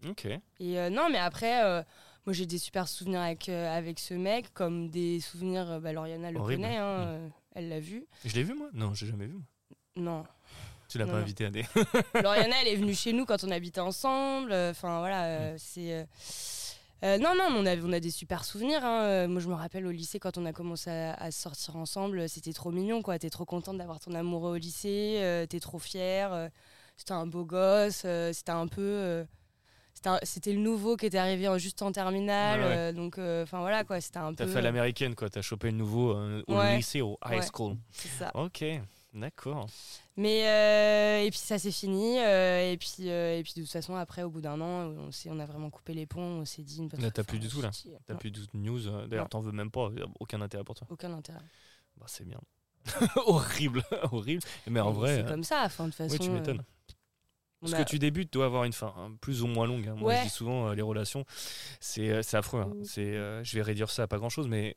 Ok. 0.07 0.25
Et 0.25 0.41
euh, 0.79 0.89
non, 0.89 1.09
mais 1.09 1.17
après, 1.17 1.63
euh, 1.65 1.81
moi 2.25 2.33
j'ai 2.33 2.45
des 2.45 2.57
super 2.59 2.87
souvenirs 2.87 3.21
avec, 3.21 3.49
euh, 3.49 3.75
avec 3.75 3.99
ce 3.99 4.13
mec, 4.13 4.53
comme 4.53 4.89
des 4.89 5.19
souvenirs, 5.21 5.71
euh, 5.71 5.79
bah, 5.79 5.91
Lauriana 5.93 6.29
le 6.31 6.39
Horrible. 6.39 6.61
connaît, 6.61 6.77
hein, 6.77 6.97
Mm. 6.97 7.07
euh, 7.07 7.29
elle 7.55 7.69
l'a 7.69 7.79
vu. 7.79 8.05
Je 8.23 8.35
l'ai 8.35 8.43
vu 8.43 8.53
moi? 8.53 8.69
Non, 8.73 8.93
j'ai 8.93 9.07
jamais 9.07 9.25
vu. 9.25 9.37
Non. 9.95 10.23
Tu 10.89 10.97
l'as 10.97 11.05
pas 11.05 11.17
invité 11.17 11.45
à 11.45 11.49
des. 11.49 11.65
Lauriana, 12.23 12.55
elle 12.61 12.67
est 12.69 12.75
venue 12.77 12.93
chez 12.95 13.11
nous 13.13 13.25
quand 13.25 13.43
on 13.43 13.51
habitait 13.51 13.81
ensemble. 13.81 14.51
euh, 14.51 14.71
Enfin 14.71 14.99
voilà, 14.99 15.23
euh, 15.25 15.53
Mm. 15.53 15.57
c'est. 15.57 16.07
euh, 17.03 17.17
non, 17.19 17.33
non, 17.35 17.47
on 17.57 17.65
a, 17.65 17.75
on 17.77 17.91
a 17.91 17.99
des 17.99 18.09
super 18.11 18.45
souvenirs. 18.45 18.83
hein. 18.85 19.27
Moi, 19.27 19.41
je 19.41 19.47
me 19.49 19.53
rappelle 19.53 19.85
au 19.85 19.91
lycée, 19.91 20.19
quand 20.19 20.37
on 20.37 20.45
a 20.45 20.53
commencé 20.53 20.89
à, 20.89 21.13
à 21.15 21.31
sortir 21.31 21.75
ensemble, 21.75 22.29
c'était 22.29 22.53
trop 22.53 22.71
mignon, 22.71 23.01
quoi. 23.01 23.19
T'es 23.19 23.29
trop 23.29 23.45
contente 23.45 23.77
d'avoir 23.77 23.99
ton 23.99 24.13
amoureux 24.13 24.51
au 24.53 24.57
lycée, 24.57 25.17
euh, 25.19 25.45
t'es 25.45 25.59
trop 25.59 25.79
fière. 25.79 26.31
euh, 26.33 26.47
c'était 26.95 27.11
un 27.13 27.27
beau 27.27 27.43
gosse, 27.45 28.05
c'était 28.33 28.51
un 28.51 28.67
peu. 28.67 29.25
c'était 30.23 30.53
le 30.53 30.59
nouveau 30.59 30.95
qui 30.95 31.05
était 31.05 31.17
arrivé 31.17 31.47
en, 31.47 31.57
juste 31.57 31.81
en 31.81 31.91
terminale. 31.91 32.61
Ouais. 32.61 32.93
donc, 32.93 33.17
enfin 33.19 33.59
voilà, 33.59 33.83
quoi. 33.83 33.99
C'était 34.01 34.17
un 34.19 34.33
T'as 34.33 34.45
peu. 34.45 34.51
fait 34.51 34.61
l'américaine 34.61 35.13
quoi. 35.15 35.29
T'as 35.29 35.41
chopé 35.41 35.69
le 35.71 35.77
nouveau 35.77 36.15
au 36.47 36.55
Ouais. 36.57 36.77
lycée, 36.77 37.01
au 37.01 37.19
high 37.25 37.39
Ouais. 37.39 37.45
school. 37.53 37.75
C'est 37.91 38.07
ça. 38.07 38.31
Ok. 38.33 38.63
D'accord. 39.17 39.67
Mais 40.15 40.47
euh, 40.47 41.25
et 41.25 41.29
puis 41.31 41.39
ça 41.39 41.57
s'est 41.59 41.71
fini 41.71 42.19
euh, 42.19 42.71
et 42.71 42.77
puis 42.77 43.09
euh, 43.09 43.37
et 43.39 43.43
puis 43.43 43.53
de 43.55 43.61
toute 43.61 43.71
façon 43.71 43.95
après 43.95 44.23
au 44.23 44.29
bout 44.29 44.41
d'un 44.41 44.61
an 44.61 44.85
on 44.87 45.11
s'est 45.11 45.29
on 45.31 45.39
a 45.39 45.45
vraiment 45.45 45.69
coupé 45.69 45.93
les 45.93 46.05
ponts 46.05 46.21
on 46.41 46.45
s'est 46.45 46.61
dit 46.63 46.77
une 46.77 46.89
Là, 46.99 47.09
t'as 47.11 47.23
plus 47.23 47.39
du 47.39 47.47
tout, 47.47 47.61
là. 47.61 47.71
T'as 48.05 48.15
plus 48.15 48.31
de 48.31 48.39
news. 48.53 48.79
D'ailleurs, 49.07 49.27
t'en 49.29 49.39
veux 49.41 49.51
même 49.51 49.71
pas. 49.71 49.89
Aucun 50.19 50.41
intérêt 50.41 50.63
pour 50.63 50.75
toi. 50.75 50.87
aucun 50.89 51.11
intérêt 51.13 51.39
Bah, 51.97 52.05
c'est 52.07 52.25
bien. 52.27 52.39
horrible, 53.25 53.83
horrible. 54.11 54.41
Mais 54.67 54.79
en 54.79 54.91
Mais 54.91 54.97
vrai. 54.97 55.15
c'est 55.17 55.27
comme 55.27 55.43
ça 55.43 55.63
enfin 55.65 55.85
de 55.85 55.89
toute 55.89 55.97
façon 55.97 56.13
Oui, 56.13 56.19
tu 56.19 56.29
m'étonnes. 56.29 56.63
on 57.61 57.67
Ce 57.67 57.75
a- 57.75 57.83
que 57.83 57.89
tu 57.89 57.97
débutes 57.99 58.31
doit 58.31 58.45
avoir 58.45 58.63
une 58.65 58.73
fin, 58.73 58.93
hein, 58.97 59.11
plus 59.19 59.41
ou 59.41 59.47
moins 59.47 59.65
longue. 59.67 59.87
hein. 59.87 59.95
Moi, 59.95 60.09
Ouais. 60.13 60.17
je 60.19 60.23
dis 60.25 60.29
souvent, 60.29 60.71
les 60.73 60.81
relations, 60.83 61.25
c'est 61.79 62.11
affreux. 62.35 62.61
hein. 62.61 62.71
Mm. 62.75 62.83
C'est, 62.85 63.13
je 63.43 63.55
vais 63.55 63.61
réduire 63.63 63.89
ça 63.89 64.03
à 64.03 64.07
pas 64.07 64.17
grand-chose, 64.17 64.47
mais 64.47 64.73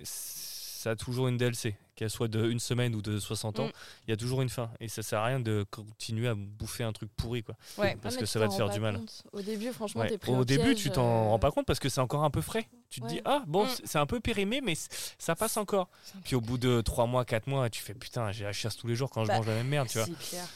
ça 0.81 0.91
a 0.93 0.97
toujours 0.97 1.29
une 1.29 1.37
DLC. 1.37 1.77
Qu'elle 1.97 2.09
soit 2.09 2.29
de 2.29 2.49
une 2.49 2.61
semaine 2.61 2.95
ou 2.95 3.03
de 3.03 3.19
60 3.19 3.61
ans, 3.61 3.67
Mm. 3.67 3.73
il 4.07 4.11
y 4.11 4.15
a 4.15 4.17
toujours 4.17 4.41
une 4.41 4.49
fin. 4.49 4.71
Et 4.81 4.89
ça 4.89 5.03
sert 5.03 5.19
à 5.19 5.27
rien 5.27 5.39
de 5.41 5.67
continuer 5.71 6.29
à 6.29 6.35
bouffer 6.35 6.83
un 6.83 6.93
truc 6.93 7.11
pourri. 7.15 7.43
Quoi. 7.43 7.55
ouais 7.77 7.99
Parce 8.01 8.15
Ah, 8.17 8.21
que 8.21 8.25
ça 8.25 8.39
va 8.39 8.49
te 8.49 8.55
faire 8.55 8.71
du 8.71 8.81
mal. 8.81 8.97
compte. 8.97 9.23
Au 9.33 9.43
début, 9.43 9.71
franchement, 9.73 10.01
Ouais. 10.01 10.09
t'es 10.09 10.17
pris 10.17 10.33
Au 10.33 10.45
début, 10.47 10.63
piège, 10.73 10.79
tu 10.83 10.91
t'en 10.91 11.03
euh, 11.27 11.29
rends 11.29 11.39
pas 11.39 11.51
compte 11.51 11.67
parce 11.67 11.79
que 11.79 11.91
c'est 11.91 12.01
encore 12.01 12.25
un 12.25 12.31
peu 12.31 12.41
frais. 12.41 12.67
Tu 12.89 13.01
te 13.01 13.05
Ouais. 13.05 13.13
dis, 13.13 13.21
ah 13.27 13.43
bon, 13.47 13.67
Mm. 13.67 13.69
c'est- 13.85 13.99
un 13.99 14.07
peu 14.07 14.19
périmé, 14.21 14.63
mais 14.63 14.75
ça 15.19 15.37
passe 15.37 15.59
encore. 15.59 15.91
Puis 16.25 16.35
au 16.37 16.41
bout 16.41 16.57
de 16.57 16.81
3 16.81 17.07
mois, 17.07 17.27
4 17.27 17.47
mois, 17.49 17.69
tu 17.69 17.83
fais 17.83 17.93
putain, 17.95 18.33
j'ai 18.33 18.45
la 18.45 18.53
chasse 18.55 18.77
tous 18.77 18.87
les 18.87 18.97
jours 18.97 19.11
quand 19.11 19.25
je 19.25 19.29
Bah, 19.29 19.37
mange 19.37 19.47
la 19.47 19.55
même 19.57 19.69
merde. 19.69 19.89
Tu 19.89 19.99
vois. 19.99 20.07
clair 20.07 20.47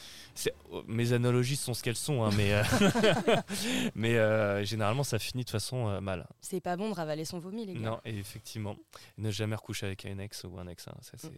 mes 0.87 1.13
analogies 1.13 1.55
sont 1.55 1.73
ce 1.73 1.83
qu'elles 1.83 1.95
sont, 1.95 2.23
hein, 2.23 2.29
mais, 2.35 2.53
euh, 2.53 2.63
mais 3.95 4.17
euh, 4.17 4.63
généralement 4.63 5.03
ça 5.03 5.19
finit 5.19 5.45
de 5.45 5.49
façon 5.49 5.87
euh, 5.87 6.01
mal. 6.01 6.27
C'est 6.41 6.59
pas 6.61 6.75
bon 6.75 6.89
de 6.89 6.95
ravaler 6.95 7.25
son 7.25 7.39
vomi, 7.39 7.65
les 7.65 7.73
gars. 7.73 7.79
Non, 7.79 8.01
et 8.05 8.17
effectivement, 8.17 8.75
ne 9.17 9.31
jamais 9.31 9.55
recoucher 9.55 9.85
avec 9.85 10.05
un 10.05 10.19
ex 10.19 10.43
ou 10.43 10.57
un 10.59 10.67
ex. 10.67 10.87
hein, 10.87 10.95
ça, 11.01 11.13
c'est, 11.17 11.31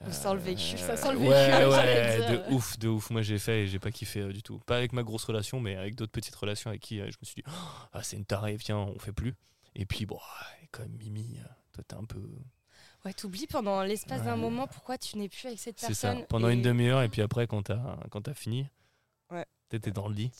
On 0.00 0.10
sent 0.10 0.34
le 0.34 0.40
vécu. 0.40 0.78
Ça 0.78 0.96
sent 0.96 1.12
le 1.12 1.18
ouais, 1.18 1.50
vécu, 1.50 1.70
Ouais, 1.70 2.16
dire. 2.16 2.48
de 2.48 2.54
ouf, 2.54 2.78
de 2.78 2.88
ouf. 2.88 3.10
Moi 3.10 3.22
j'ai 3.22 3.38
fait 3.38 3.62
et 3.62 3.66
j'ai 3.66 3.78
pas 3.78 3.90
kiffé 3.90 4.32
du 4.32 4.42
tout. 4.42 4.58
Pas 4.66 4.76
avec 4.76 4.92
ma 4.92 5.02
grosse 5.02 5.24
relation, 5.24 5.60
mais 5.60 5.76
avec 5.76 5.94
d'autres 5.94 6.12
petites 6.12 6.36
relations 6.36 6.70
avec 6.70 6.82
qui 6.82 6.98
je 6.98 7.04
me 7.04 7.24
suis 7.24 7.36
dit, 7.36 7.44
Oh, 7.46 7.50
ah, 7.92 8.02
c'est 8.02 8.16
une 8.16 8.24
tarée, 8.24 8.56
viens, 8.56 8.78
on 8.78 8.98
fait 8.98 9.12
plus. 9.12 9.34
Et 9.74 9.86
puis, 9.86 10.06
bon, 10.06 10.16
ouais, 10.16 10.68
même, 10.78 10.96
Mimi, 10.98 11.38
toi 11.72 11.84
t'es 11.86 11.94
un 11.94 12.04
peu. 12.04 12.22
Ouais, 13.04 13.12
t'oublies 13.14 13.46
pendant 13.46 13.82
l'espace 13.82 14.22
d'un 14.24 14.36
moment 14.36 14.66
pourquoi 14.66 14.98
tu 14.98 15.16
n'es 15.16 15.28
plus 15.28 15.46
avec 15.46 15.58
cette 15.58 15.78
C'est 15.80 15.94
ça, 15.94 16.08
personne. 16.08 16.26
pendant 16.26 16.48
et- 16.50 16.52
une 16.54 16.62
demi-heure, 16.62 17.00
et 17.02 17.08
puis 17.08 17.22
après, 17.22 17.46
quand 17.46 17.62
t'as, 17.62 17.96
quand 18.10 18.32
fini, 18.34 18.66
Ouais. 19.30 19.46
t'étais 19.70 19.90
dans 19.90 20.06
le 20.08 20.14
lit 20.14 20.30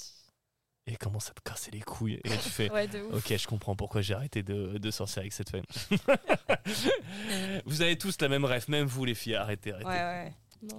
et 0.87 0.97
commence 0.97 1.31
à 1.31 1.35
te 1.35 1.40
casser 1.40 1.71
les 1.71 1.81
couilles. 1.81 2.21
Et 2.25 2.29
tu 2.31 2.50
fais, 2.50 2.71
Ouais. 2.73 2.87
Ok, 3.12 3.35
je 3.37 3.47
comprends 3.47 3.76
pourquoi 3.76 4.02
j'ai 4.02 4.12
arrêté 4.14 4.43
de, 4.43 4.76
de 4.79 4.90
sortir 4.90 5.21
avec 5.21 5.33
cette 5.33 5.49
femme. 5.50 5.64
vous 7.64 7.83
avez 7.83 7.97
tous 7.97 8.21
la 8.21 8.29
même 8.29 8.45
rêve, 8.45 8.69
même 8.69 8.87
vous 8.87 9.05
les 9.05 9.14
filles, 9.14 9.37
arrêtez, 9.37 9.73
arrêtez. 9.73 9.88
Ouais, 9.88 9.95
ouais. 9.97 10.33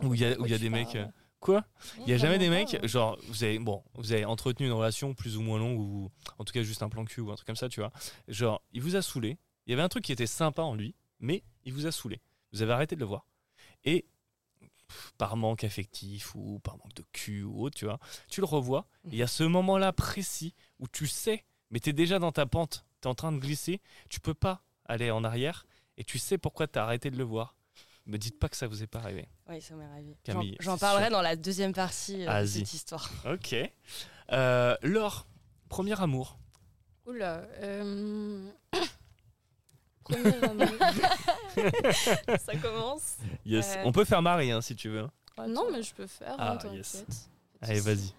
Où 0.03 0.13
il 0.13 0.21
y 0.21 0.25
a, 0.25 0.39
où 0.39 0.45
y 0.45 0.57
des 0.59 0.69
mecs. 0.69 0.95
euh, 0.95 1.05
Quoi? 1.39 1.63
Il 2.05 2.09
y 2.11 2.13
a 2.13 2.17
jamais 2.17 2.37
des 2.37 2.49
mecs, 2.51 2.85
genre, 2.85 3.17
vous 3.27 3.43
avez, 3.43 3.57
bon, 3.57 3.83
vous 3.95 4.11
avez 4.11 4.25
entretenu 4.25 4.67
une 4.67 4.71
relation 4.73 5.15
plus 5.15 5.37
ou 5.37 5.41
moins 5.41 5.57
longue, 5.57 5.79
ou 5.79 6.11
en 6.37 6.43
tout 6.45 6.53
cas 6.53 6.61
juste 6.61 6.83
un 6.83 6.89
plan 6.89 7.03
cul 7.03 7.21
ou 7.21 7.31
un 7.31 7.35
truc 7.35 7.47
comme 7.47 7.55
ça, 7.55 7.67
tu 7.67 7.79
vois. 7.79 7.91
Genre, 8.27 8.61
il 8.73 8.81
vous 8.83 8.95
a 8.95 9.01
saoulé, 9.01 9.39
il 9.65 9.71
y 9.71 9.73
avait 9.73 9.81
un 9.81 9.89
truc 9.89 10.03
qui 10.03 10.11
était 10.11 10.27
sympa 10.27 10.61
en 10.61 10.75
lui, 10.75 10.93
mais 11.19 11.41
il 11.65 11.73
vous 11.73 11.85
a 11.87 11.91
saoulé. 11.91 12.19
Vous 12.53 12.61
avez 12.61 12.73
arrêté 12.73 12.95
de 12.95 12.99
le 13.01 13.05
voir. 13.05 13.25
Et 13.85 14.05
par 15.17 15.37
manque 15.37 15.63
affectif 15.63 16.35
ou 16.35 16.59
par 16.59 16.77
manque 16.77 16.93
de 16.95 17.03
cul 17.13 17.43
ou 17.43 17.63
autre, 17.63 17.77
tu 17.77 17.85
vois, 17.85 17.99
tu 18.29 18.41
le 18.41 18.45
revois. 18.45 18.87
et 19.05 19.09
Il 19.09 19.15
y 19.15 19.23
a 19.23 19.27
ce 19.27 19.43
moment-là 19.43 19.93
précis 19.93 20.53
où 20.79 20.87
tu 20.87 21.07
sais, 21.07 21.45
mais 21.69 21.79
tu 21.79 21.91
es 21.91 21.93
déjà 21.93 22.19
dans 22.19 22.31
ta 22.33 22.45
pente, 22.45 22.85
tu 23.01 23.07
es 23.07 23.11
en 23.11 23.15
train 23.15 23.31
de 23.31 23.39
glisser, 23.39 23.79
tu 24.09 24.19
peux 24.19 24.33
pas 24.33 24.63
aller 24.85 25.09
en 25.09 25.23
arrière 25.23 25.65
et 25.97 26.03
tu 26.03 26.19
sais 26.19 26.37
pourquoi 26.37 26.67
tu 26.67 26.77
as 26.77 26.83
arrêté 26.83 27.09
de 27.09 27.17
le 27.17 27.23
voir. 27.23 27.55
Me 28.07 28.17
dites 28.17 28.37
pas 28.39 28.49
que 28.49 28.57
ça 28.57 28.67
vous 28.67 28.83
est 28.83 28.87
pas 28.87 28.99
arrivé. 28.99 29.29
Oui, 29.47 29.61
ça 29.61 29.75
m'est 29.75 29.85
arrivé. 29.85 30.17
J'en- 30.25 30.33
Camille, 30.33 30.57
J'en 30.59 30.75
c'est 30.75 30.79
parlerai 30.81 31.03
sûr. 31.05 31.11
dans 31.13 31.21
la 31.21 31.35
deuxième 31.37 31.71
partie 31.71 32.27
euh, 32.27 32.41
de 32.41 32.45
cette 32.47 32.73
histoire. 32.73 33.09
Ok. 33.31 33.55
Euh, 34.33 34.75
Laure, 34.81 35.27
premier 35.69 35.99
amour. 36.01 36.37
Oula. 37.05 37.43
euh, 37.61 38.49
Premier 38.71 38.81
amour. 38.81 38.90
Ça 42.39 42.55
commence. 42.61 43.17
Yes. 43.45 43.75
Euh, 43.77 43.83
On 43.85 43.91
peut 43.91 44.05
faire 44.05 44.21
Marie 44.21 44.51
hein, 44.51 44.61
si 44.61 44.75
tu 44.75 44.89
veux. 44.89 45.07
hein. 45.37 45.47
Non, 45.47 45.65
mais 45.71 45.83
je 45.83 45.93
peux 45.93 46.07
faire, 46.07 46.35
Ah, 46.37 46.57
hein, 46.63 46.73
yes. 46.75 47.05
Allez, 47.61 47.79
vas-y. 47.79 48.13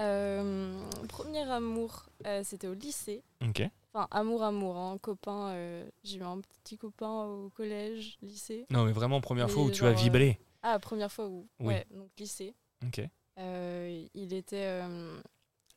Euh, 0.00 0.80
premier 1.08 1.42
amour, 1.50 2.06
euh, 2.26 2.42
c'était 2.44 2.68
au 2.68 2.74
lycée. 2.74 3.22
Ok. 3.46 3.62
Enfin, 3.92 4.06
amour, 4.10 4.42
amour, 4.44 4.76
hein, 4.76 4.98
copain. 5.00 5.48
euh, 5.50 5.88
J'ai 6.04 6.18
eu 6.18 6.22
un 6.22 6.40
petit 6.40 6.78
copain 6.78 7.24
au 7.24 7.50
collège, 7.50 8.16
lycée. 8.22 8.66
Non, 8.70 8.84
mais 8.84 8.92
vraiment, 8.92 9.20
première 9.20 9.50
fois 9.50 9.64
où 9.64 9.70
tu 9.70 9.84
as 9.84 9.88
euh, 9.88 9.92
vibré. 9.92 10.38
Ah, 10.62 10.78
première 10.78 11.10
fois 11.10 11.26
où 11.26 11.48
Oui. 11.60 11.74
Ouais, 11.74 11.86
donc 11.90 12.08
lycée. 12.18 12.54
Ok. 12.86 13.00
Euh, 13.38 14.06
il 14.14 14.32
était 14.34 14.66
euh, 14.66 15.20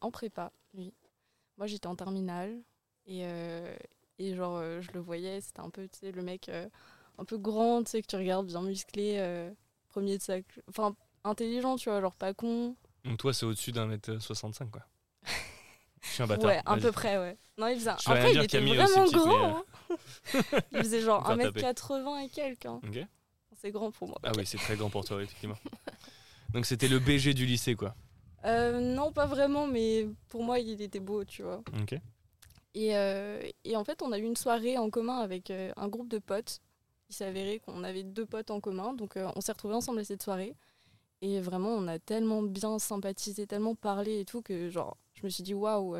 en 0.01 0.11
prépa, 0.11 0.51
lui. 0.73 0.93
Moi, 1.57 1.67
j'étais 1.67 1.87
en 1.87 1.95
terminale. 1.95 2.59
Et, 3.07 3.21
euh, 3.23 3.75
et 4.21 4.35
genre, 4.35 4.57
euh, 4.57 4.81
je 4.81 4.91
le 4.93 4.99
voyais, 4.99 5.41
c'était 5.41 5.59
un 5.61 5.69
peu, 5.69 5.87
tu 5.87 5.99
sais, 5.99 6.11
le 6.11 6.21
mec 6.21 6.49
euh, 6.49 6.67
un 7.17 7.25
peu 7.25 7.37
grand, 7.37 7.83
tu 7.83 7.91
sais, 7.91 8.01
que 8.01 8.07
tu 8.07 8.15
regardes, 8.15 8.47
bien 8.47 8.61
musclé, 8.61 9.15
euh, 9.17 9.49
premier 9.89 10.17
de 10.17 10.23
sa... 10.23 10.35
Enfin, 10.69 10.95
intelligent, 11.23 11.75
tu 11.75 11.89
vois, 11.89 12.01
genre 12.01 12.15
pas 12.15 12.33
con. 12.33 12.75
Donc 13.05 13.17
toi, 13.17 13.33
c'est 13.33 13.45
au-dessus 13.45 13.71
d'un 13.71 13.87
mètre 13.87 14.19
65, 14.21 14.69
quoi. 14.69 14.81
Je 16.01 16.07
suis 16.07 16.23
un 16.23 16.27
bâtard. 16.27 16.49
ouais, 16.49 16.61
à 16.65 16.77
peu 16.77 16.91
près, 16.91 17.17
ouais. 17.17 17.37
Non, 17.57 17.67
il 17.67 17.75
faisait... 17.77 17.91
Rien 17.91 18.15
Après, 18.15 18.31
il 18.33 18.37
était 18.37 18.47
Camille 18.57 18.75
vraiment 18.75 19.11
grand. 19.11 19.57
hein. 19.57 19.63
il 20.71 20.79
faisait 20.79 21.01
genre 21.01 21.23
On 21.27 21.35
va 21.35 21.43
taper. 21.43 21.61
1m80 21.61 22.25
et 22.25 22.29
quelques. 22.29 22.65
hein. 22.65 22.81
C'est 23.59 23.71
grand 23.71 23.91
pour 23.91 24.07
moi. 24.07 24.17
Ah 24.23 24.31
oui, 24.37 24.45
c'est 24.45 24.57
très 24.57 24.75
grand 24.75 24.89
pour 24.89 25.05
toi, 25.05 25.21
effectivement. 25.21 25.57
Donc 26.53 26.65
c'était 26.65 26.87
le 26.87 26.97
BG 26.99 27.33
du 27.35 27.45
lycée, 27.45 27.75
quoi. 27.75 27.95
Euh, 28.45 28.79
non, 28.79 29.11
pas 29.11 29.27
vraiment, 29.27 29.67
mais 29.67 30.07
pour 30.29 30.43
moi, 30.43 30.57
il 30.59 30.81
était 30.81 30.99
beau, 30.99 31.23
tu 31.23 31.43
vois. 31.43 31.61
Ok. 31.79 31.95
Et, 32.73 32.95
euh, 32.95 33.41
et 33.65 33.75
en 33.75 33.83
fait, 33.83 34.01
on 34.01 34.11
a 34.11 34.17
eu 34.19 34.23
une 34.23 34.35
soirée 34.37 34.77
en 34.77 34.89
commun 34.89 35.17
avec 35.19 35.51
euh, 35.51 35.71
un 35.75 35.87
groupe 35.87 36.07
de 36.07 36.19
potes. 36.19 36.59
Il 37.09 37.15
s'est 37.15 37.25
avéré 37.25 37.59
qu'on 37.59 37.83
avait 37.83 38.03
deux 38.03 38.25
potes 38.25 38.51
en 38.51 38.61
commun, 38.61 38.93
donc 38.93 39.17
euh, 39.17 39.29
on 39.35 39.41
s'est 39.41 39.51
retrouvés 39.51 39.75
ensemble 39.75 39.99
à 39.99 40.03
cette 40.05 40.23
soirée. 40.23 40.55
Et 41.21 41.39
vraiment, 41.41 41.69
on 41.69 41.87
a 41.87 41.99
tellement 41.99 42.41
bien 42.41 42.79
sympathisé, 42.79 43.45
tellement 43.45 43.75
parlé 43.75 44.21
et 44.21 44.25
tout 44.25 44.41
que 44.41 44.69
genre, 44.69 44.97
je 45.13 45.23
me 45.23 45.29
suis 45.29 45.43
dit 45.43 45.53
waouh, 45.53 45.95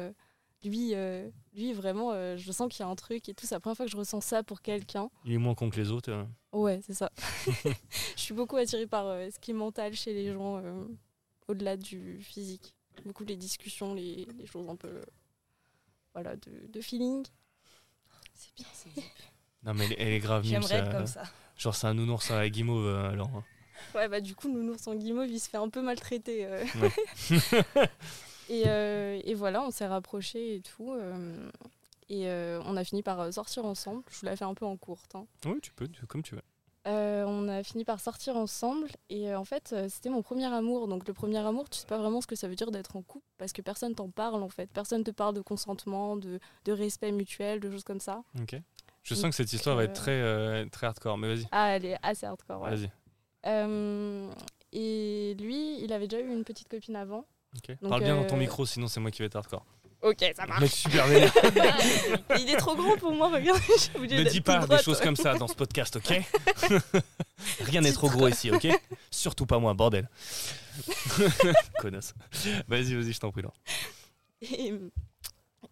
lui, 0.64 0.96
euh, 0.96 1.30
lui 1.54 1.74
vraiment, 1.74 2.12
je 2.38 2.52
sens 2.52 2.72
qu'il 2.72 2.84
y 2.84 2.88
a 2.88 2.90
un 2.90 2.96
truc 2.96 3.28
et 3.30 3.34
tout. 3.36 3.46
C'est 3.46 3.54
la 3.54 3.60
première 3.60 3.78
fois 3.78 3.86
que 3.86 3.92
je 3.92 3.98
ressens 3.98 4.22
ça 4.22 4.42
pour 4.42 4.62
quelqu'un. 4.62 5.10
Il 5.26 5.34
est 5.34 5.38
moins 5.38 5.54
con 5.54 5.70
que 5.70 5.76
les 5.76 5.92
autres. 5.92 6.12
euh. 6.12 6.24
Ouais, 6.54 6.80
c'est 6.84 6.94
ça. 6.96 7.12
je 8.16 8.22
suis 8.22 8.34
beaucoup 8.34 8.56
attirée 8.58 8.88
par 8.88 9.06
ce 9.32 9.38
qui 9.40 9.52
est 9.52 9.56
mental 9.56 9.94
chez 9.94 10.14
les 10.14 10.32
gens, 10.34 10.60
au-delà 11.48 11.78
du 11.78 12.20
physique. 12.24 12.74
Beaucoup 13.06 13.24
les 13.24 13.36
discussions, 13.38 13.94
les, 13.94 14.26
les 14.38 14.46
choses 14.48 14.68
un 14.70 14.76
peu, 14.76 15.02
voilà, 16.14 16.36
de, 16.36 16.68
de 16.68 16.82
feeling. 16.82 17.26
C'est 18.34 18.54
bien, 18.56 18.66
c'est. 18.74 18.90
Non, 19.64 19.76
mais 19.76 19.86
elle, 19.86 19.96
elle 20.00 20.14
est 20.14 20.20
grave 20.20 20.42
mimes. 20.44 20.54
J'aimerais 20.54 20.80
être 20.80 20.92
comme 20.92 21.06
ça. 21.06 21.22
Genre, 21.56 21.76
c'est 21.76 21.86
un 21.86 21.94
nounours 21.94 22.32
à 22.32 22.40
la 22.40 22.50
guimauve, 22.50 22.88
euh, 22.88 23.12
alors. 23.12 23.30
hein. 23.36 23.44
Ouais, 23.94 24.08
bah 24.08 24.20
du 24.22 24.34
coup, 24.36 24.48
Nounours 24.50 24.88
en 24.88 24.96
guimauve, 24.96 25.28
il 25.30 25.40
se 25.40 25.50
fait 25.50 25.58
un 25.58 25.70
peu 25.70 25.82
maltraiter. 25.84 26.46
euh. 26.48 26.64
Ouais. 26.82 26.92
et, 28.50 28.64
euh, 28.68 29.20
et 29.24 29.34
voilà, 29.36 29.62
on 29.62 29.70
s'est 29.72 29.86
rapprochés 29.88 30.56
et 30.56 30.62
tout. 30.62 30.94
euh, 30.94 31.50
et 32.10 32.28
euh, 32.28 32.60
on 32.66 32.76
a 32.76 32.84
fini 32.84 33.04
par 33.04 33.32
sortir 33.32 33.66
ensemble. 33.66 34.04
Je 34.10 34.20
vous 34.20 34.26
la 34.26 34.36
fais 34.36 34.46
un 34.46 34.54
peu 34.56 34.66
en 34.66 34.78
courte. 34.78 35.14
hein. 35.16 35.26
Oui, 35.46 35.60
tu 35.62 35.72
peux, 35.74 35.88
comme 36.08 36.24
tu 36.24 36.36
veux. 36.36 36.42
Euh, 36.88 37.24
on 37.28 37.48
a 37.48 37.62
fini 37.64 37.86
par 37.86 38.00
sortir 38.00 38.36
ensemble. 38.38 38.88
Et 39.10 39.30
euh, 39.30 39.40
en 39.40 39.46
fait, 39.46 39.72
euh, 39.74 39.88
c'était 39.90 40.10
mon 40.10 40.22
premier 40.22 40.46
amour. 40.46 40.88
Donc 40.88 41.08
le 41.08 41.14
premier 41.14 41.38
amour, 41.38 41.70
tu 41.70 41.78
sais 41.80 41.86
pas 41.86 41.98
vraiment 41.98 42.22
ce 42.22 42.28
que 42.28 42.36
ça 42.36 42.48
veut 42.48 42.56
dire 42.56 42.72
d'être 42.72 42.96
en 42.96 43.02
couple. 43.02 43.26
Parce 43.38 43.52
que 43.54 43.62
personne 43.62 43.94
t'en 43.94 44.10
parle 44.10 44.42
en 44.42 44.50
fait. 44.50 44.70
Personne 44.72 45.04
te 45.04 45.12
parle 45.12 45.36
de 45.36 45.42
consentement, 45.42 46.16
de, 46.16 46.40
de 46.66 46.72
respect 46.72 47.12
mutuel, 47.12 47.60
de 47.60 47.70
choses 47.70 47.84
comme 47.84 48.00
ça. 48.00 48.24
Ok. 48.40 48.56
Je 49.04 49.14
Donc, 49.16 49.22
sens 49.22 49.30
que 49.32 49.36
cette 49.36 49.54
histoire 49.54 49.76
va 49.76 49.84
être 49.86 49.94
très, 49.94 50.70
très 50.70 50.86
hardcore, 50.88 51.18
mais 51.18 51.28
vas-y. 51.36 51.48
Ah, 51.52 51.70
elle 51.76 51.86
est 51.86 51.98
assez 52.04 52.26
hardcore. 52.26 52.62
ouais. 52.62 52.76
Vas-y. 52.76 52.92
Et 54.74 55.36
lui, 55.40 55.84
il 55.84 55.92
avait 55.92 56.08
déjà 56.08 56.24
eu 56.24 56.32
une 56.32 56.44
petite 56.44 56.70
copine 56.70 56.96
avant. 56.96 57.26
Donc, 57.54 57.78
Parle 57.90 58.04
bien 58.04 58.16
dans 58.16 58.26
ton 58.26 58.38
micro, 58.38 58.66
sinon 58.66 58.88
c'est 58.88 59.00
moi 59.00 59.12
qui 59.12 59.20
vais 59.20 59.26
être 59.26 59.36
hardcore. 59.36 59.66
Ok, 60.02 60.26
ça 60.36 60.46
Mec, 60.60 60.72
super 60.72 61.06
vénère. 61.08 61.32
il 62.40 62.50
est 62.50 62.58
trop 62.58 62.76
grand 62.76 62.98
pour 62.98 63.12
moi, 63.14 63.30
regarde. 63.30 63.60
Ne 64.00 64.24
dis 64.30 64.42
pas 64.42 64.66
des 64.66 64.80
choses 64.80 65.00
comme 65.00 65.16
ça 65.16 65.36
dans 65.36 65.48
ce 65.48 65.54
podcast, 65.54 65.96
ok 65.98 66.22
Rien 67.62 67.82
n'est 67.82 67.92
trop 67.94 68.10
gros 68.10 68.28
ici, 68.28 68.52
ok 68.52 68.68
Surtout 69.12 69.46
pas 69.46 69.60
moi, 69.60 69.74
bordel. 69.76 70.10
Connasse. 71.80 72.14
Vas-y, 72.68 72.96
vas-y, 72.96 73.14
je 73.14 73.20
t'en 73.20 73.32
prie 73.32 73.44
là. 73.44 73.52
Et, 74.42 74.74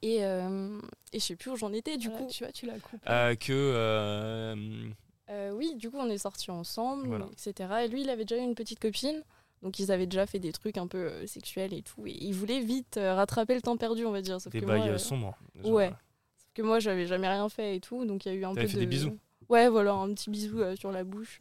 et, 0.04 0.24
euh, 0.24 0.80
et 1.12 1.20
je 1.20 1.24
sais 1.26 1.36
plus 1.36 1.52
où 1.52 1.56
j'en 1.56 1.74
étais, 1.74 1.98
du 1.98 2.10
coup. 2.12 2.28
tu 2.32 2.44
vois, 2.44 2.52
tu 2.54 2.66
l'as 2.68 2.78
coupé. 2.80 3.04
Euh, 3.10 3.36
que. 3.36 3.52
euh, 3.52 4.90
Euh, 5.32 5.52
oui, 5.52 5.74
du 5.76 5.90
coup, 5.90 5.98
on 6.00 6.10
est 6.10 6.18
sortis 6.20 6.52
ensemble, 6.52 7.08
Voilà. 7.08 7.26
etc. 7.34 7.70
Et 7.86 7.88
lui, 7.88 8.02
il 8.02 8.10
avait 8.10 8.26
déjà 8.26 8.42
eu 8.42 8.46
une 8.46 8.56
petite 8.56 8.80
copine. 8.80 9.24
Donc, 9.62 9.80
ils 9.80 9.92
avaient 9.92 10.06
déjà 10.08 10.26
fait 10.26 10.40
des 10.40 10.52
trucs 10.54 10.78
un 10.78 10.88
peu 10.88 10.98
euh, 10.98 11.28
sexuels 11.28 11.74
et 11.74 11.82
tout. 11.82 12.06
Et 12.08 12.12
il 12.22 12.34
voulait 12.34 12.62
vite 12.62 12.98
euh, 12.98 13.14
rattraper 13.16 13.56
le 13.56 13.62
temps 13.62 13.76
perdu, 13.78 14.06
on 14.06 14.12
va 14.12 14.22
dire. 14.22 14.40
Sauf 14.40 14.52
des 14.54 14.62
que 14.62 14.66
bails 14.66 14.80
moi, 14.80 14.88
euh, 14.90 14.94
euh, 14.94 14.98
sombres. 14.98 15.38
genre, 15.62 15.72
ouais. 15.74 15.90
sauf 15.90 16.54
que 16.54 16.62
moi, 16.62 16.80
j'avais 16.80 17.06
jamais 17.08 17.28
rien 17.28 17.48
fait 17.50 17.76
et 17.76 17.80
tout. 17.80 18.06
Donc, 18.06 18.26
il 18.26 18.30
y 18.30 18.32
a 18.32 18.36
eu 18.36 18.46
un 18.46 18.54
peu 18.56 18.66
fait 18.68 18.74
de. 18.76 18.80
des 18.80 18.86
bisous 18.86 19.18
Ouais, 19.50 19.68
voilà, 19.68 19.94
un 19.94 20.14
petit 20.14 20.30
bisou 20.30 20.60
sur 20.76 20.92
la 20.92 21.04
bouche. 21.04 21.40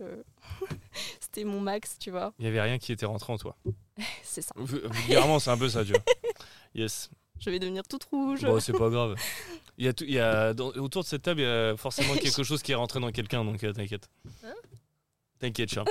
C'était 1.20 1.44
mon 1.44 1.60
max, 1.60 1.98
tu 1.98 2.10
vois. 2.10 2.32
Il 2.38 2.46
y 2.46 2.48
avait 2.48 2.60
rien 2.60 2.78
qui 2.78 2.90
était 2.92 3.06
rentré 3.06 3.32
en 3.32 3.36
toi. 3.38 3.56
C'est 4.22 4.42
ça. 4.42 4.52
Vulgairement, 4.56 5.38
c'est 5.38 5.50
un 5.50 5.58
peu 5.58 5.68
ça, 5.68 5.84
tu 5.84 5.92
vois. 5.92 6.02
Yes. 6.74 7.10
Je 7.40 7.50
vais 7.50 7.58
devenir 7.58 7.82
toute 7.88 8.04
rouge. 8.04 8.42
Bon, 8.42 8.60
c'est 8.60 8.72
pas 8.72 8.90
grave. 8.90 9.14
Il 9.78 9.84
y 9.84 9.88
a, 9.88 9.92
tout- 9.92 10.04
il 10.04 10.12
y 10.12 10.18
a 10.18 10.54
dans- 10.54 10.68
autour 10.72 11.02
de 11.02 11.08
cette 11.08 11.22
table, 11.22 11.40
il 11.40 11.44
y 11.44 11.46
a 11.46 11.76
forcément 11.76 12.14
quelque 12.14 12.42
chose 12.42 12.62
qui 12.62 12.72
est 12.72 12.74
rentré 12.74 13.00
dans 13.00 13.10
quelqu'un, 13.10 13.44
donc 13.44 13.58
t'inquiète. 13.60 14.08
Hein? 14.44 14.54
T'inquiète, 15.40 15.70
Charles. 15.72 15.88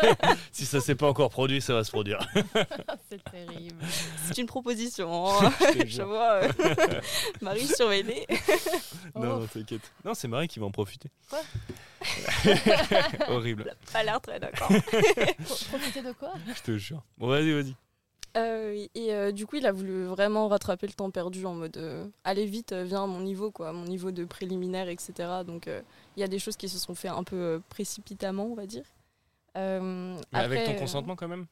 si 0.52 0.64
ça 0.64 0.80
s'est 0.80 0.94
pas 0.94 1.06
encore 1.06 1.28
produit, 1.28 1.60
ça 1.60 1.74
va 1.74 1.84
se 1.84 1.90
produire. 1.90 2.18
C'est 3.10 3.22
terrible. 3.30 3.76
C'est 4.24 4.38
une 4.38 4.46
proposition. 4.46 5.28
hein. 5.28 5.52
Je 5.86 6.02
vois. 6.02 6.32
euh, 6.44 6.52
Marie 7.42 7.66
surveillée. 7.66 8.26
Non, 9.14 9.40
non, 9.40 9.46
t'inquiète. 9.46 9.92
Non, 10.04 10.14
c'est 10.14 10.28
Marie 10.28 10.48
qui 10.48 10.58
va 10.58 10.66
en 10.66 10.70
profiter. 10.70 11.10
Quoi 11.28 11.40
Horrible, 13.28 13.74
Pas 13.92 14.02
l'air 14.02 14.20
très 14.20 14.40
d'accord. 14.40 14.68
Profiter 14.68 16.02
de 16.02 16.12
quoi? 16.12 16.32
Je 16.56 16.62
te 16.62 16.78
jure. 16.78 17.02
Bon, 17.18 17.28
vas-y, 17.28 17.52
vas-y. 17.52 17.74
Euh, 18.36 18.86
et 18.94 19.14
euh, 19.14 19.32
du 19.32 19.46
coup, 19.46 19.56
il 19.56 19.66
a 19.66 19.72
voulu 19.72 20.04
vraiment 20.04 20.48
rattraper 20.48 20.86
le 20.86 20.92
temps 20.92 21.10
perdu 21.10 21.46
en 21.46 21.54
mode 21.54 21.76
euh, 21.78 22.06
allez 22.24 22.44
vite, 22.44 22.72
euh, 22.72 22.84
viens 22.84 23.04
à 23.04 23.06
mon 23.06 23.20
niveau, 23.20 23.50
quoi, 23.50 23.72
mon 23.72 23.84
niveau 23.84 24.10
de 24.10 24.24
préliminaire, 24.26 24.88
etc. 24.88 25.14
Donc 25.46 25.68
euh, 25.68 25.80
il 26.16 26.20
y 26.20 26.22
a 26.22 26.28
des 26.28 26.38
choses 26.38 26.56
qui 26.56 26.68
se 26.68 26.78
sont 26.78 26.94
fait 26.94 27.08
un 27.08 27.24
peu 27.24 27.36
euh, 27.36 27.58
précipitamment, 27.70 28.44
on 28.44 28.54
va 28.54 28.66
dire. 28.66 28.84
Euh, 29.56 30.16
Mais 30.32 30.38
avec 30.38 30.64
ton 30.66 30.74
consentement 30.74 31.16
quand 31.16 31.28
même? 31.28 31.46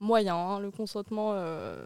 Moyen. 0.00 0.36
hein. 0.36 0.60
Le 0.60 0.70
consentement, 0.70 1.32
euh, 1.34 1.84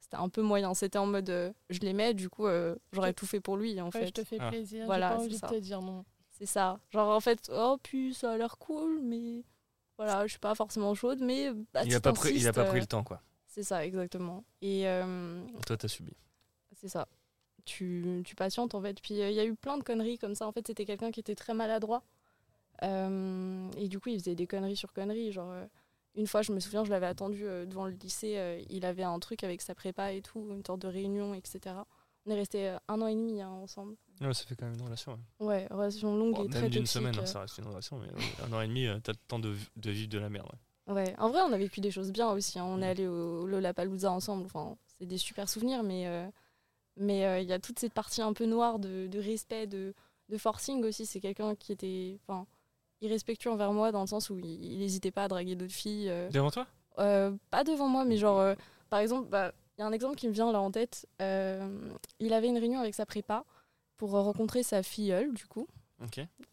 c'était 0.00 0.16
un 0.16 0.28
peu 0.30 0.40
moyen. 0.40 0.72
C'était 0.72 0.98
en 0.98 1.06
mode 1.06 1.28
euh, 1.28 1.52
je 1.68 1.80
l'aimais, 1.80 2.14
du 2.14 2.30
coup, 2.30 2.46
euh, 2.46 2.74
j'aurais 2.92 3.12
tout 3.12 3.26
fait 3.26 3.40
pour 3.40 3.56
lui 3.58 3.78
en 3.80 3.86
Ouais, 3.86 3.90
fait. 3.90 4.06
je 4.06 4.12
te 4.12 4.24
fais 4.24 4.38
Ah. 4.40 4.48
plaisir. 4.48 4.86
Voilà, 4.86 5.08
J'ai 5.10 5.14
pas 5.14 5.18
c'est 5.18 5.24
envie 5.26 5.34
de 5.34 5.40
ça. 5.40 5.48
te 5.48 5.54
dire 5.56 5.82
non. 5.82 6.04
C'est 6.30 6.46
ça. 6.46 6.78
Genre 6.90 7.08
en 7.08 7.20
fait, 7.20 7.50
oh, 7.54 7.76
puis 7.82 8.14
ça 8.14 8.32
a 8.32 8.36
l'air 8.38 8.56
cool, 8.58 9.00
mais 9.02 9.42
voilà, 9.98 10.22
je 10.26 10.30
suis 10.30 10.38
pas 10.38 10.54
forcément 10.54 10.94
chaude, 10.94 11.18
mais 11.20 11.50
bah, 11.74 11.82
il 11.84 11.94
a 11.94 12.00
pas 12.00 12.12
pris, 12.12 12.32
il 12.34 12.46
a 12.48 12.52
pas 12.52 12.64
pris 12.64 12.80
le 12.80 12.86
temps 12.86 13.02
quoi. 13.04 13.20
C'est 13.48 13.62
ça, 13.64 13.84
exactement. 13.84 14.44
Et 14.62 14.86
euh, 14.86 15.42
Toi 15.66 15.76
t'as 15.76 15.88
subi. 15.88 16.12
c'est 16.76 16.88
ça. 16.88 17.08
Tu, 17.64 18.22
tu 18.24 18.34
patientes 18.36 18.74
en 18.74 18.80
fait. 18.82 19.00
Puis 19.02 19.20
euh, 19.20 19.30
il 19.30 19.34
y 19.36 19.40
a 19.40 19.44
eu 19.44 19.54
plein 19.56 19.76
de 19.78 19.82
conneries 19.82 20.18
comme 20.18 20.34
ça. 20.34 20.46
En 20.46 20.52
fait, 20.52 20.66
c'était 20.66 20.84
quelqu'un 20.84 21.10
qui 21.10 21.20
était 21.20 21.34
très 21.34 21.54
maladroit. 21.54 22.02
Euh, 22.82 23.70
et 23.76 23.88
du 23.88 23.98
coup, 24.00 24.08
il 24.10 24.18
faisait 24.18 24.34
des 24.34 24.46
conneries 24.46 24.76
sur 24.76 24.92
conneries. 24.92 25.32
Genre, 25.32 25.50
euh, 25.50 25.66
une 26.14 26.26
fois, 26.26 26.42
je 26.42 26.52
me 26.52 26.60
souviens, 26.60 26.84
je 26.84 26.90
l'avais 26.90 27.06
attendu 27.06 27.44
euh, 27.46 27.66
devant 27.66 27.86
le 27.86 27.92
lycée. 27.92 28.34
euh, 28.38 28.62
il 28.70 28.84
avait 28.84 29.02
un 29.02 29.18
truc 29.18 29.44
avec 29.44 29.60
sa 29.62 29.74
prépa 29.74 30.12
et 30.12 30.22
tout, 30.22 30.46
une 30.50 30.64
sorte 30.64 30.80
de 30.82 30.88
réunion, 30.88 31.34
etc. 31.34 31.74
On 32.26 32.30
est 32.30 32.34
resté 32.34 32.76
un 32.88 33.00
an 33.00 33.06
et 33.06 33.14
demi 33.14 33.40
hein, 33.40 33.48
ensemble. 33.50 33.96
Ouais, 34.20 34.34
ça 34.34 34.44
fait 34.44 34.54
quand 34.54 34.66
même 34.66 34.74
une 34.74 34.82
relation. 34.84 35.18
ouais. 35.40 35.46
Ouais, 35.46 35.66
relation 35.70 36.16
longue 36.16 36.34
Bon, 36.34 36.44
et 36.44 36.48
très 36.48 36.62
même 36.62 36.70
d'une 36.70 36.86
semaine, 36.86 37.14
hein, 37.16 37.22
euh. 37.22 37.26
ça 37.26 37.40
reste 37.40 37.58
une 37.58 37.66
relation, 37.66 37.98
mais 37.98 38.08
un 38.44 38.52
an 38.52 38.60
et 38.60 38.68
demi, 38.68 38.86
euh, 38.86 38.98
t'as 39.02 39.12
le 39.12 39.18
temps 39.28 39.38
de, 39.38 39.54
de 39.76 39.90
vivre 39.90 40.08
de 40.10 40.18
la 40.18 40.28
merde. 40.28 40.46
ouais. 40.52 40.58
Ouais, 40.88 41.14
en 41.18 41.28
vrai, 41.28 41.40
on 41.42 41.52
a 41.52 41.58
vécu 41.58 41.80
des 41.80 41.90
choses 41.90 42.10
bien 42.12 42.30
aussi. 42.30 42.58
hein. 42.58 42.64
On 42.66 42.80
est 42.80 42.88
allé 42.88 43.06
au 43.06 43.46
Lollapalooza 43.46 44.10
ensemble. 44.10 44.44
Enfin, 44.46 44.76
c'est 44.98 45.06
des 45.06 45.18
super 45.18 45.48
souvenirs, 45.48 45.82
mais 45.82 46.06
euh, 46.06 46.26
mais 46.96 47.26
euh, 47.26 47.40
il 47.40 47.48
y 47.48 47.52
a 47.52 47.58
toute 47.58 47.78
cette 47.78 47.92
partie 47.92 48.22
un 48.22 48.32
peu 48.32 48.46
noire 48.46 48.78
de, 48.78 49.06
de 49.06 49.18
respect, 49.18 49.66
de, 49.66 49.94
de 50.30 50.38
forcing 50.38 50.82
aussi. 50.84 51.04
C'est 51.06 51.20
quelqu'un 51.20 51.54
qui 51.54 51.72
était, 51.72 52.18
enfin, 52.26 52.46
irrespectueux 53.02 53.50
envers 53.50 53.72
moi 53.72 53.92
dans 53.92 54.00
le 54.00 54.06
sens 54.06 54.30
où 54.30 54.38
il 54.38 54.78
n'hésitait 54.78 55.10
pas 55.10 55.24
à 55.24 55.28
draguer 55.28 55.56
d'autres 55.56 55.72
filles. 55.74 56.08
euh, 56.08 56.28
Devant 56.30 56.50
toi? 56.50 56.66
Euh, 56.98 57.32
pas 57.50 57.64
devant 57.64 57.86
moi, 57.88 58.04
mais 58.04 58.16
genre, 58.16 58.54
par 58.90 58.98
exemple, 59.00 59.28
bah, 59.28 59.52
il 59.76 59.82
y 59.82 59.84
a 59.84 59.86
un 59.86 59.92
exemple 59.92 60.16
qui 60.16 60.26
me 60.26 60.32
vient 60.32 60.50
là 60.50 60.60
en 60.60 60.70
tête. 60.72 61.06
Il 61.20 62.32
avait 62.32 62.48
une 62.48 62.58
réunion 62.58 62.80
avec 62.80 62.94
sa 62.94 63.06
prépa 63.06 63.44
pour 63.96 64.10
rencontrer 64.12 64.62
sa 64.64 64.82
filleule, 64.82 65.32
du 65.34 65.46
coup, 65.46 65.68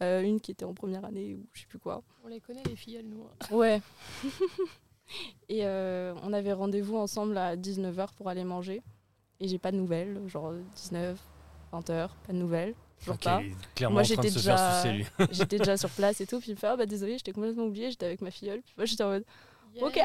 Euh, 0.02 0.22
une 0.22 0.42
qui 0.42 0.52
était 0.52 0.66
en 0.66 0.74
première 0.74 1.06
année 1.06 1.36
ou 1.36 1.46
je 1.54 1.62
sais 1.62 1.68
plus 1.68 1.80
quoi. 1.80 2.04
On 2.24 2.28
les 2.28 2.40
connaît, 2.40 2.64
les 2.68 2.76
filles, 2.76 2.96
elles, 2.96 3.08
nous. 3.08 3.28
Ouais. 3.52 3.82
et 5.50 5.66
euh, 5.66 6.14
on 6.24 6.34
avait 6.34 6.54
rendez-vous 6.54 6.98
ensemble 6.98 7.38
à 7.38 7.56
19h 7.56 8.14
pour 8.16 8.30
aller 8.30 8.44
manger. 8.44 8.82
Et 9.40 9.48
j'ai 9.48 9.60
pas 9.60 9.72
de 9.72 9.78
nouvelles, 9.78 10.20
genre 10.28 10.54
19, 10.76 11.20
20h, 11.74 12.10
pas 12.26 12.34
de 12.34 12.38
nouvelles. 12.38 12.74
Toujours 13.00 13.16
Ok, 13.16 13.24
pas. 13.24 13.42
clairement 13.76 13.96
Moi, 13.96 14.04
j'étais 14.04 14.30
déjà-. 14.30 14.84
J'étais 15.32 15.58
déjà 15.58 15.78
sur 15.78 15.90
place 15.92 16.22
et 16.22 16.26
tout. 16.26 16.40
Puis 16.40 16.52
il 16.52 16.54
me 16.56 16.60
fait 16.60 16.68
Ah 16.68 16.78
bah 16.78 16.86
désolé, 16.86 17.18
j'étais 17.18 17.34
complètement 17.34 17.66
oubliée, 17.66 17.92
j'étais 17.92 18.06
avec 18.06 18.22
ma 18.22 18.32
filleule. 18.32 18.62
Puis 18.62 18.74
moi 18.78 18.86
j'étais 18.86 19.04
en 19.04 19.10
mode 19.10 19.26
Ok. 19.82 20.00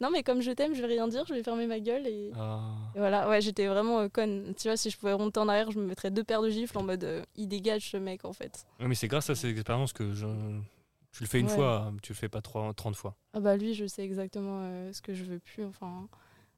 Non, 0.00 0.10
mais 0.10 0.22
comme 0.22 0.40
je 0.40 0.50
t'aime, 0.52 0.74
je 0.74 0.80
vais 0.80 0.86
rien 0.86 1.08
dire, 1.08 1.24
je 1.26 1.34
vais 1.34 1.42
fermer 1.42 1.66
ma 1.66 1.80
gueule. 1.80 2.06
Et, 2.06 2.30
Ah. 2.36 2.60
et 2.94 2.98
voilà, 2.98 3.28
ouais, 3.28 3.40
j'étais 3.40 3.66
vraiment 3.66 4.00
euh, 4.00 4.08
conne. 4.08 4.54
Tu 4.56 4.68
vois, 4.68 4.76
si 4.76 4.90
je 4.90 4.98
pouvais 4.98 5.12
remonter 5.12 5.40
en 5.40 5.48
arrière, 5.48 5.70
je 5.70 5.78
me 5.78 5.84
mettrais 5.86 6.10
deux 6.10 6.24
paires 6.24 6.42
de 6.42 6.50
gifles 6.50 6.76
en 6.78 6.82
mode 6.82 7.04
euh, 7.04 7.22
Il 7.36 7.48
dégage 7.48 7.90
ce 7.90 7.96
mec 7.96 8.24
en 8.24 8.32
fait. 8.32 8.66
Ouais, 8.80 8.86
mais 8.88 8.94
c'est 8.94 9.08
grâce 9.08 9.28
à 9.30 9.34
cette 9.34 9.50
expérience 9.50 9.92
que 9.92 10.12
je... 10.14 10.26
tu 11.12 11.22
le 11.22 11.28
fais 11.28 11.40
une 11.40 11.46
Ouais. 11.46 11.54
fois, 11.54 11.92
tu 12.02 12.12
le 12.12 12.16
fais 12.16 12.28
pas 12.28 12.40
trois- 12.42 12.72
30 12.74 12.94
fois. 12.96 13.16
Ah 13.32 13.40
bah 13.40 13.56
lui, 13.56 13.74
je 13.74 13.86
sais 13.86 14.02
exactement 14.04 14.60
euh, 14.62 14.92
ce 14.92 15.02
que 15.02 15.14
je 15.14 15.24
veux 15.24 15.38
plus. 15.40 15.64
Enfin, 15.64 16.08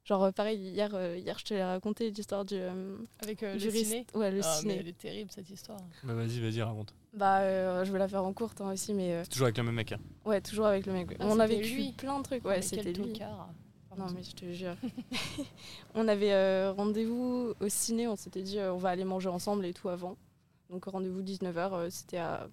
genre 0.04 0.24
euh, 0.24 0.32
pareil, 0.32 0.58
hier, 0.58 0.90
euh, 0.94 1.16
hier 1.16 1.38
je 1.38 1.44
te 1.44 1.54
l'ai 1.54 1.64
raconté 1.64 2.10
l'histoire 2.10 2.44
du, 2.44 2.56
euh, 2.56 2.96
Avec 3.22 3.42
euh, 3.42 3.56
du 3.56 3.66
le 3.66 3.70
ciné. 3.70 4.06
Ouais, 4.14 4.30
le 4.30 4.40
Ah, 4.42 4.54
mais 4.56 4.60
ciné. 4.60 4.76
elle 4.80 4.88
est 4.88 4.98
terrible 4.98 5.30
cette 5.30 5.48
histoire. 5.50 5.80
Bah 6.04 6.14
vas-y, 6.14 6.40
vas-y, 6.40 6.60
raconte. 6.62 6.92
Bah, 7.12 7.40
euh, 7.40 7.84
je 7.84 7.92
vais 7.92 7.98
la 7.98 8.06
faire 8.08 8.24
en 8.24 8.32
courte 8.32 8.60
hein, 8.60 8.72
aussi, 8.72 8.94
mais 8.94 9.12
euh, 9.14 9.22
C'est 9.24 9.30
toujours 9.30 9.46
avec 9.46 9.58
le 9.58 9.64
même 9.64 9.74
mec. 9.74 9.92
hein. 9.92 9.98
ouais, 10.24 10.40
toujours 10.40 10.66
avec 10.66 10.86
le 10.86 10.92
mec. 10.92 11.08
Ah, 11.18 11.24
On 11.26 11.40
a 11.40 11.46
c'était 11.48 11.60
vécu 11.60 11.74
lui. 11.74 11.92
plein 11.92 12.18
de 12.18 12.22
trucs. 12.22 12.44
Ouais, 12.44 12.56
Mais 12.56 12.62
c'était 12.62 12.92
lui. 12.92 13.12
tocard. 13.12 13.48
Non, 13.98 14.06
mais 14.14 14.22
je 14.22 14.30
te 14.36 14.52
jure. 14.52 14.76
on 15.94 16.06
avait 16.06 16.32
euh, 16.32 16.72
rendez-vous 16.72 17.54
au 17.60 17.68
ciné, 17.68 18.06
on 18.06 18.14
s'était 18.16 18.42
dit 18.42 18.58
euh, 18.58 18.72
on 18.72 18.76
va 18.76 18.90
aller 18.90 19.04
manger 19.04 19.28
ensemble 19.28 19.66
et 19.66 19.74
tout 19.74 19.88
avant. 19.88 20.16
Donc 20.70 20.84
rendez-vous 20.84 21.22
19h, 21.22 21.90
c'était 21.90 22.18
à 22.18 22.48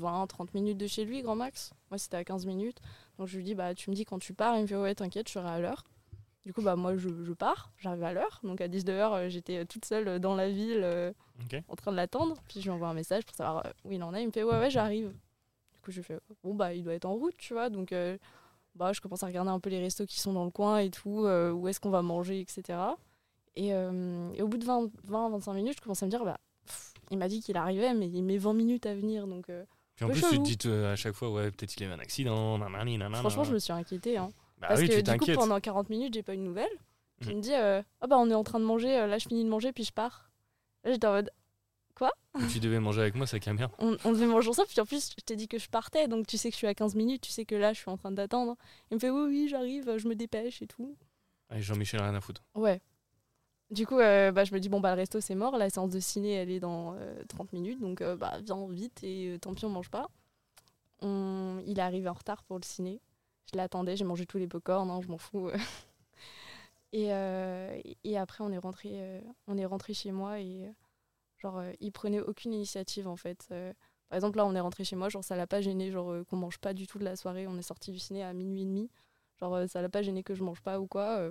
20-30 0.00 0.48
minutes 0.54 0.78
de 0.78 0.86
chez 0.88 1.04
lui, 1.04 1.22
grand 1.22 1.36
max. 1.36 1.72
Moi, 1.90 1.98
c'était 1.98 2.16
à 2.16 2.24
15 2.24 2.46
minutes. 2.46 2.78
Donc 3.18 3.28
je 3.28 3.36
lui 3.36 3.44
dis 3.44 3.54
bah 3.54 3.74
tu 3.74 3.90
me 3.90 3.94
dis 3.94 4.04
quand 4.04 4.18
tu 4.18 4.34
pars, 4.34 4.56
il 4.56 4.62
me 4.62 4.66
fait 4.66 4.76
ouais, 4.76 4.94
t'inquiète, 4.94 5.28
je 5.28 5.34
serai 5.34 5.48
à 5.48 5.60
l'heure. 5.60 5.84
Du 6.44 6.52
coup, 6.52 6.60
bah 6.62 6.74
moi 6.74 6.96
je, 6.96 7.08
je 7.24 7.32
pars, 7.32 7.70
j'arrive 7.78 8.02
à 8.02 8.12
l'heure. 8.12 8.40
Donc 8.42 8.60
à 8.60 8.68
19h, 8.68 9.28
j'étais 9.28 9.58
euh, 9.58 9.64
toute 9.64 9.84
seule 9.84 10.18
dans 10.18 10.34
la 10.34 10.50
ville 10.50 10.80
euh, 10.82 11.12
en 11.68 11.76
train 11.76 11.92
de 11.92 11.96
l'attendre. 11.96 12.34
Puis 12.48 12.60
je 12.60 12.64
lui 12.64 12.70
envoie 12.70 12.88
un 12.88 12.94
message 12.94 13.24
pour 13.24 13.36
savoir 13.36 13.64
euh, 13.66 13.70
où 13.84 13.92
il 13.92 14.02
en 14.02 14.12
est. 14.14 14.22
Il 14.22 14.26
me 14.26 14.32
fait 14.32 14.42
ouais, 14.42 14.58
ouais, 14.58 14.70
j'arrive. 14.70 15.08
Du 15.74 15.80
coup, 15.82 15.92
je 15.92 16.02
fais 16.02 16.18
bon, 16.42 16.54
bah 16.54 16.74
il 16.74 16.82
doit 16.82 16.94
être 16.94 17.04
en 17.04 17.14
route, 17.14 17.36
tu 17.38 17.52
vois. 17.54 17.70
Donc 17.70 17.92
euh, 17.92 18.18
bah, 18.74 18.92
je 18.92 19.00
commence 19.00 19.22
à 19.22 19.26
regarder 19.26 19.50
un 19.50 19.60
peu 19.60 19.70
les 19.70 19.80
restos 19.80 20.06
qui 20.06 20.18
sont 20.20 20.32
dans 20.32 20.44
le 20.44 20.50
coin 20.50 20.78
et 20.78 20.90
tout, 20.90 21.24
euh, 21.24 21.52
où 21.52 21.68
est-ce 21.68 21.78
qu'on 21.78 21.90
va 21.90 22.02
manger, 22.02 22.40
etc. 22.40 22.78
Et, 23.54 23.74
euh, 23.74 24.30
et 24.34 24.42
au 24.42 24.48
bout 24.48 24.56
de 24.58 24.64
20-25 24.64 25.54
minutes, 25.54 25.74
je 25.76 25.82
commence 25.82 26.02
à 26.02 26.06
me 26.06 26.10
dire 26.10 26.24
bah, 26.24 26.38
pff, 26.66 26.94
il 27.10 27.18
m'a 27.18 27.28
dit 27.28 27.40
qu'il 27.40 27.56
arrivait, 27.56 27.92
mais 27.94 28.08
il 28.08 28.22
met 28.22 28.38
20 28.38 28.54
minutes 28.54 28.86
à 28.86 28.94
venir. 28.94 29.26
Donc 29.26 29.50
euh, 29.50 29.64
Puis 29.96 30.04
en 30.06 30.08
plus, 30.08 30.22
tu 30.22 30.56
te 30.56 30.68
dis 30.68 30.68
euh, 30.68 30.92
à 30.92 30.96
chaque 30.96 31.14
fois, 31.14 31.30
ouais, 31.30 31.50
peut-être 31.50 31.76
il 31.76 31.84
a 31.84 31.86
eu 31.86 31.90
un 31.90 31.98
accident, 31.98 32.58
nanani, 32.58 32.96
nanana. 32.98 33.18
franchement, 33.18 33.44
je 33.44 33.52
me 33.52 33.58
suis 33.58 33.72
inquiétée. 33.72 34.16
Hein. 34.16 34.30
Bah 34.62 34.68
Parce 34.68 34.80
oui, 34.80 34.88
que 34.88 34.94
tu 34.94 35.02
du 35.02 35.18
coup, 35.18 35.26
pendant 35.34 35.60
40 35.60 35.90
minutes, 35.90 36.14
j'ai 36.14 36.22
pas 36.22 36.32
eu 36.34 36.38
de 36.38 36.42
nouvelles. 36.42 36.70
Puis 37.20 37.30
il 37.30 37.36
me 37.36 37.42
dit 37.42 37.52
euh, 37.54 37.82
ah 38.00 38.06
bah 38.06 38.16
on 38.18 38.30
est 38.30 38.34
en 38.34 38.42
train 38.44 38.58
de 38.58 38.64
manger, 38.64 38.96
euh, 38.98 39.06
là 39.06 39.18
je 39.18 39.28
finis 39.28 39.44
de 39.44 39.48
manger, 39.50 39.72
puis 39.72 39.84
je 39.84 39.92
pars. 39.92 40.30
Là 40.84 40.92
j'étais 40.92 41.06
en 41.06 41.12
mode 41.12 41.30
Tu 42.50 42.58
devais 42.60 42.80
manger 42.80 43.02
avec 43.02 43.14
moi, 43.14 43.26
c'est 43.26 43.38
caméra. 43.40 43.70
on, 43.78 43.96
on 44.04 44.12
devait 44.12 44.26
manger 44.26 44.48
ensemble, 44.48 44.68
puis 44.68 44.80
en 44.80 44.86
plus, 44.86 45.10
je 45.16 45.22
t'ai 45.24 45.36
dit 45.36 45.46
que 45.48 45.58
je 45.58 45.68
partais, 45.68 46.08
donc 46.08 46.26
tu 46.26 46.38
sais 46.38 46.48
que 46.48 46.54
je 46.54 46.58
suis 46.58 46.66
à 46.66 46.74
15 46.74 46.94
minutes, 46.94 47.20
tu 47.22 47.30
sais 47.30 47.44
que 47.44 47.54
là, 47.54 47.72
je 47.74 47.78
suis 47.80 47.90
en 47.90 47.96
train 47.96 48.10
d'attendre. 48.10 48.56
Il 48.90 48.94
me 48.94 48.98
fait, 48.98 49.10
oui, 49.10 49.26
oui, 49.28 49.48
j'arrive, 49.48 49.98
je 49.98 50.08
me 50.08 50.14
dépêche 50.14 50.62
et 50.62 50.66
tout. 50.66 50.96
Allez, 51.50 51.60
Jean-Michel, 51.62 52.00
rien 52.00 52.14
à 52.14 52.20
foutre. 52.20 52.42
Ouais. 52.54 52.80
Du 53.70 53.86
coup, 53.86 53.98
euh, 53.98 54.32
bah, 54.32 54.44
je 54.44 54.52
me 54.54 54.58
dis, 54.60 54.68
bon, 54.68 54.80
bah, 54.80 54.90
le 54.94 54.96
resto, 55.00 55.20
c'est 55.20 55.34
mort, 55.34 55.56
la 55.58 55.68
séance 55.70 55.90
de 55.90 56.00
ciné, 56.00 56.32
elle 56.32 56.50
est 56.50 56.60
dans 56.60 56.94
euh, 56.94 57.14
30 57.28 57.52
minutes, 57.52 57.80
donc 57.80 58.00
euh, 58.00 58.16
bah, 58.16 58.38
viens 58.42 58.66
vite, 58.68 59.04
et 59.04 59.28
euh, 59.34 59.38
tant 59.38 59.52
pis, 59.54 59.64
on 59.66 59.70
mange 59.70 59.90
pas. 59.90 60.08
On- 61.02 61.62
Il 61.66 61.78
est 61.78 61.82
arrivé 61.82 62.08
en 62.08 62.14
retard 62.14 62.42
pour 62.44 62.58
le 62.58 62.64
ciné. 62.64 63.00
Je 63.52 63.58
l'attendais, 63.58 63.96
j'ai 63.96 64.04
mangé 64.04 64.26
tous 64.26 64.38
les 64.38 64.48
popcorn, 64.48 64.90
hein, 64.90 65.00
je 65.02 65.08
m'en 65.08 65.18
fous. 65.18 65.50
et, 66.92 67.12
euh, 67.12 67.78
et 68.04 68.18
après, 68.18 68.42
on 68.44 68.50
est 68.50 68.58
rentré, 68.58 68.90
euh, 68.94 69.20
on 69.46 69.58
est 69.58 69.66
rentré 69.66 69.94
chez 69.94 70.12
moi 70.12 70.40
et 70.40 70.64
euh, 70.64 70.70
genre, 71.38 71.62
il 71.80 71.92
prenait 71.92 72.20
aucune 72.20 72.52
initiative 72.52 73.08
en 73.08 73.16
fait. 73.16 73.48
Par 74.08 74.16
exemple, 74.16 74.38
là, 74.38 74.46
on 74.46 74.54
est 74.54 74.60
rentré 74.60 74.84
chez 74.84 74.96
moi, 74.96 75.08
genre, 75.08 75.24
ça 75.24 75.36
l'a 75.36 75.46
pas 75.46 75.60
gêné, 75.60 75.90
genre, 75.90 76.14
qu'on 76.28 76.36
mange 76.36 76.58
pas 76.58 76.74
du 76.74 76.86
tout 76.86 76.98
de 76.98 77.04
la 77.04 77.16
soirée. 77.16 77.46
On 77.46 77.56
est 77.58 77.62
sorti 77.62 77.92
du 77.92 77.98
ciné 77.98 78.22
à 78.22 78.32
minuit 78.32 78.62
et 78.62 78.66
demi. 78.66 78.90
Genre, 79.40 79.68
ça 79.68 79.82
l'a 79.82 79.88
pas 79.88 80.02
gêné 80.02 80.22
que 80.22 80.34
je 80.34 80.44
mange 80.44 80.60
pas 80.60 80.80
ou 80.80 80.86
quoi. 80.86 81.28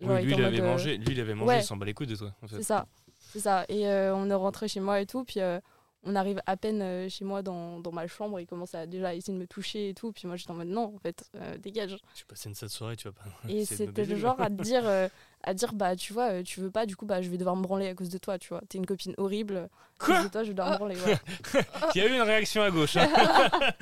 Genre, 0.00 0.16
Oui, 0.16 0.24
lui, 0.24 0.32
il 0.34 0.44
avait 0.44 0.60
mangé, 0.60 0.96
lui, 0.96 1.12
il 1.12 1.20
avait 1.20 1.34
mangé, 1.34 1.48
ouais. 1.48 1.60
il 1.60 1.64
s'en 1.64 1.76
bat 1.76 1.86
les 1.86 1.94
couilles 1.94 2.06
de 2.06 2.16
toi. 2.16 2.34
En 2.42 2.48
fait. 2.48 2.56
c'est 2.56 2.62
ça, 2.62 2.86
c'est 3.30 3.40
ça. 3.40 3.64
Et 3.68 3.86
euh, 3.88 4.14
on 4.14 4.28
est 4.28 4.34
rentré 4.34 4.68
chez 4.68 4.80
moi 4.80 5.00
et 5.00 5.06
tout, 5.06 5.24
puis 5.24 5.40
euh, 5.40 5.60
on 6.04 6.16
arrive 6.16 6.40
à 6.46 6.56
peine 6.56 6.82
euh, 6.82 7.08
chez 7.08 7.24
moi 7.24 7.42
dans, 7.42 7.78
dans 7.80 7.92
ma 7.92 8.06
chambre, 8.06 8.40
il 8.40 8.46
commence 8.46 8.74
à 8.74 8.86
déjà 8.86 9.14
essayer 9.14 9.34
de 9.34 9.38
me 9.38 9.46
toucher 9.46 9.90
et 9.90 9.94
tout, 9.94 10.12
puis 10.12 10.26
moi 10.26 10.36
j'étais 10.36 10.50
en 10.50 10.54
mode 10.54 10.68
non, 10.68 10.94
en 10.94 10.98
fait, 10.98 11.24
euh, 11.36 11.56
dégage. 11.58 11.96
Tu 12.14 12.24
passais 12.24 12.48
une 12.48 12.54
cette 12.54 12.70
soirée, 12.70 12.96
tu 12.96 13.08
vas 13.08 13.12
pas. 13.12 13.24
Et 13.48 13.64
c'était 13.64 14.04
le 14.04 14.16
genre 14.16 14.40
à 14.40 14.48
te 14.48 14.62
dire, 14.62 14.86
euh, 14.86 15.08
à 15.44 15.54
dire 15.54 15.72
bah 15.74 15.96
tu 15.96 16.12
vois, 16.12 16.30
euh, 16.30 16.42
tu 16.42 16.60
veux 16.60 16.70
pas, 16.70 16.86
du 16.86 16.96
coup 16.96 17.06
bah 17.06 17.22
je 17.22 17.28
vais 17.30 17.36
devoir 17.38 17.56
me 17.56 17.62
branler 17.62 17.88
à 17.88 17.94
cause 17.94 18.08
de 18.08 18.18
toi, 18.18 18.38
tu 18.38 18.48
vois. 18.48 18.60
T'es 18.68 18.78
une 18.78 18.86
copine 18.86 19.14
horrible. 19.18 19.56
à 19.56 20.04
Quoi 20.04 20.16
cause 20.16 20.24
de 20.24 20.30
toi, 20.30 20.42
je 20.42 20.48
vais 20.48 20.54
devoir 20.54 20.72
me 20.72 20.76
branler. 20.78 20.96
ouais. 20.96 21.18
Il 21.94 22.02
y 22.02 22.04
a 22.04 22.08
eu 22.08 22.14
une 22.14 22.22
réaction 22.22 22.62
à 22.62 22.70
gauche. 22.70 22.96
hein. 22.96 23.08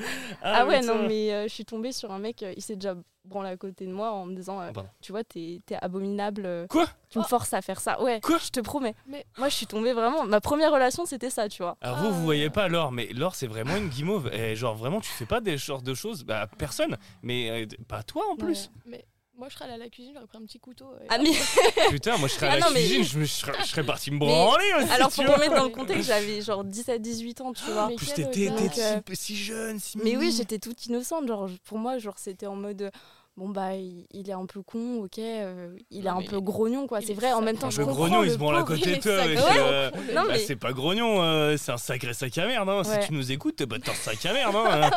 Ah, 0.43 0.67
ouais, 0.67 0.81
putain. 0.81 0.95
non, 0.95 1.07
mais 1.09 1.33
euh, 1.33 1.43
je 1.45 1.49
suis 1.55 1.65
tombée 1.65 1.93
sur 1.93 2.11
un 2.13 2.19
mec, 2.19 2.43
euh, 2.43 2.53
il 2.57 2.63
s'est 2.63 2.77
déjà 2.77 2.95
branlé 3.25 3.51
à 3.51 3.57
côté 3.57 3.87
de 3.87 3.93
moi 3.93 4.13
en 4.13 4.25
me 4.27 4.35
disant, 4.35 4.61
euh, 4.61 4.71
Pardon. 4.73 4.89
tu 5.03 5.13
vois, 5.13 5.23
t'es 5.25 5.61
t'es 5.67 5.77
abominable. 5.81 6.43
euh, 6.47 6.67
Quoi 6.69 6.87
Tu 7.11 7.19
me 7.19 7.25
forces 7.25 7.53
à 7.53 7.61
faire 7.63 7.81
ça. 7.81 8.01
Ouais, 8.03 8.21
Quoi 8.21 8.39
je 8.39 8.49
te 8.51 8.61
promets. 8.61 8.95
Mais- 9.07 9.27
Moi, 9.39 9.49
je 9.49 9.55
suis 9.55 9.67
tombée 9.67 9.93
vraiment. 9.93 10.25
Ma 10.25 10.41
première 10.41 10.73
relation, 10.73 11.05
c'était 11.05 11.31
ça, 11.31 11.49
tu 11.49 11.63
vois. 11.63 11.77
Alors 11.83 11.99
vous, 11.99 12.07
Ah. 12.07 12.11
vous 12.11 12.23
voyez 12.25 12.49
pas 12.51 12.69
Laure, 12.69 12.93
mais 12.93 13.07
Laure, 13.13 13.35
c'est 13.35 13.47
vraiment 13.47 13.77
une 13.77 13.89
guimauve. 13.89 14.29
Et 14.33 14.57
genre, 14.57 14.75
vraiment, 14.75 15.01
tu 15.01 15.11
fais 15.11 15.27
pas 15.27 15.41
des 15.41 15.59
genres 15.59 15.83
de 15.83 15.95
choses. 15.95 16.25
Bah, 16.25 16.49
personne. 16.59 16.97
Mais 17.23 17.51
euh, 17.51 17.67
pas 17.89 18.03
toi 18.03 18.25
en 18.33 18.37
plus. 18.37 18.71
Mais 18.87 19.05
moi, 19.41 19.49
je 19.49 19.55
serais 19.55 19.65
allée 19.65 19.75
à 19.75 19.79
la 19.79 19.89
cuisine, 19.89 20.13
j'aurais 20.15 20.27
pris 20.27 20.37
un 20.39 20.43
petit 20.43 20.59
couteau. 20.61 20.85
et- 21.03 21.07
Ah, 21.09 21.17
mais 21.19 21.31
Putain, 21.91 22.19
moi, 22.19 22.29
je 22.29 22.35
serais 22.35 22.47
à 22.49 22.51
Ah 22.53 22.59
la 22.59 22.61
non, 22.67 22.73
mais- 22.75 22.81
cuisine, 22.81 23.05
je, 23.05 23.19
me 23.19 23.25
serais, 23.27 23.53
je 23.61 23.65
serais 23.67 23.85
parti 23.85 24.11
me 24.11 24.19
Mais- 24.19 24.27
branler 24.27 24.65
aussi. 24.79 24.91
alors, 24.93 25.11
pour 25.11 25.25
vois. 25.25 25.35
remettre 25.37 25.55
dans 25.57 25.65
le 25.65 25.71
contexte, 25.71 26.07
j'avais 26.09 26.43
genre 26.43 26.63
17-18 26.65 27.41
ans, 27.41 27.53
tu 27.55 27.65
vois. 27.65 27.87
Mais 27.89 27.95
En 27.95 27.97
plus, 27.97 28.13
t'étais 28.13 28.51
euh, 28.51 29.01
si, 29.15 29.17
si 29.17 29.37
jeune, 29.37 29.79
si 29.81 29.97
Mais 29.99 30.17
oui, 30.19 30.31
j'étais 30.37 30.59
toute 30.59 30.85
innocente. 30.87 31.27
Genre, 31.27 31.49
pour 31.65 31.79
moi, 31.79 31.99
genre, 31.99 32.19
c'était 32.19 32.47
en 32.47 32.57
mode. 32.57 32.83
euh, 32.83 32.91
Bon, 33.37 33.49
bah, 33.49 33.75
il, 33.75 34.07
il 34.13 34.29
est 34.29 34.33
un 34.35 34.45
peu 34.45 34.61
con, 34.61 35.05
ok. 35.05 35.19
euh, 35.19 35.75
il 35.91 36.05
est 36.05 36.11
un 36.11 36.21
peu 36.21 36.41
grognon, 36.41 36.87
quoi. 36.87 37.01
C'est 37.01 37.13
est 37.13 37.15
vrai, 37.15 37.33
en 37.33 37.41
même 37.41 37.57
temps, 37.57 37.69
Un 37.69 37.71
je 37.71 37.77
peu 37.79 37.85
grognon, 37.87 38.23
il 38.23 38.33
se 38.33 38.37
branle 38.37 38.57
à 38.57 38.65
côté 38.65 38.97
de 38.97 39.01
toi. 39.01 39.13
euh, 39.13 39.91
Non, 40.13 40.23
bah, 40.23 40.33
mais- 40.33 40.39
c'est 40.41 40.57
pas 40.57 40.73
grognon, 40.73 41.23
euh, 41.23 41.57
c'est 41.57 41.73
un 41.73 41.79
sacré 41.79 42.13
sac 42.13 42.37
à 42.37 42.47
merde. 42.47 42.69
Hein. 42.69 42.83
Ouais. 42.85 43.01
Si 43.01 43.07
tu 43.07 43.15
nous 43.15 43.33
écoutes, 43.33 43.63
bah, 43.63 43.77
t'es 43.83 43.91
un 43.91 43.95
sac 43.95 44.27
à 44.27 44.33
merde. 44.35 44.55
Hein. 44.57 44.91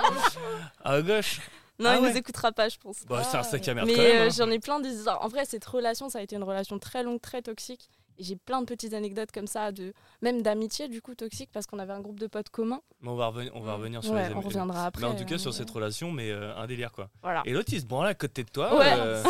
à 0.83 1.01
gauche. 1.01 1.39
Non, 1.79 1.89
Ah 1.89 1.95
il 1.97 2.01
ouais. 2.03 2.11
nous 2.11 2.17
écoutera 2.17 2.51
pas, 2.51 2.69
je 2.69 2.77
pense. 2.77 3.03
Bah, 3.07 3.23
c'est 3.23 3.37
un 3.37 3.43
sac 3.43 3.67
à 3.67 3.73
merde 3.73 3.87
Mais 3.87 3.95
quand 3.95 4.01
même. 4.01 4.17
euh, 4.21 4.25
hein. 4.27 4.29
j'en 4.35 4.49
ai 4.51 4.59
plein 4.59 4.79
des 4.79 4.89
histoires. 4.93 5.23
En 5.23 5.27
vrai, 5.27 5.43
cette 5.45 5.65
relation, 5.65 6.07
ça 6.09 6.19
a 6.19 6.21
été 6.21 6.35
une 6.35 6.43
relation 6.43 6.77
très 6.79 7.01
longue, 7.03 7.19
très 7.19 7.41
toxique. 7.41 7.89
J'ai 8.19 8.35
plein 8.35 8.61
de 8.61 8.65
petites 8.65 8.93
anecdotes 8.93 9.31
comme 9.31 9.47
ça, 9.47 9.71
de 9.71 9.93
même 10.21 10.41
d'amitié 10.41 10.87
du 10.87 11.01
coup 11.01 11.15
toxique, 11.15 11.49
parce 11.51 11.65
qu'on 11.65 11.79
avait 11.79 11.93
un 11.93 12.01
groupe 12.01 12.19
de 12.19 12.27
potes 12.27 12.49
communs. 12.49 12.81
Mais 13.01 13.09
on 13.09 13.15
va 13.15 13.27
revenir, 13.27 13.51
on 13.55 13.61
va 13.61 13.73
revenir 13.75 14.03
sur 14.03 14.13
Ouais, 14.13 14.29
les 14.29 14.35
on 14.35 14.41
reviendra 14.41 14.85
après. 14.85 15.01
Mais 15.01 15.07
en 15.07 15.15
tout 15.15 15.25
cas, 15.25 15.35
euh, 15.35 15.39
sur 15.39 15.53
cette 15.53 15.69
relation, 15.69 16.11
mais 16.11 16.29
euh, 16.31 16.55
un 16.55 16.67
délire 16.67 16.91
quoi. 16.91 17.09
Voilà. 17.21 17.41
Et 17.45 17.51
l'autre, 17.51 17.69
il 17.73 17.81
se 17.81 17.85
branle 17.85 18.07
à 18.07 18.13
côté 18.13 18.43
de 18.43 18.49
toi. 18.49 18.77
Ouais. 18.77 18.93
euh, 18.93 19.23
Ça, 19.23 19.29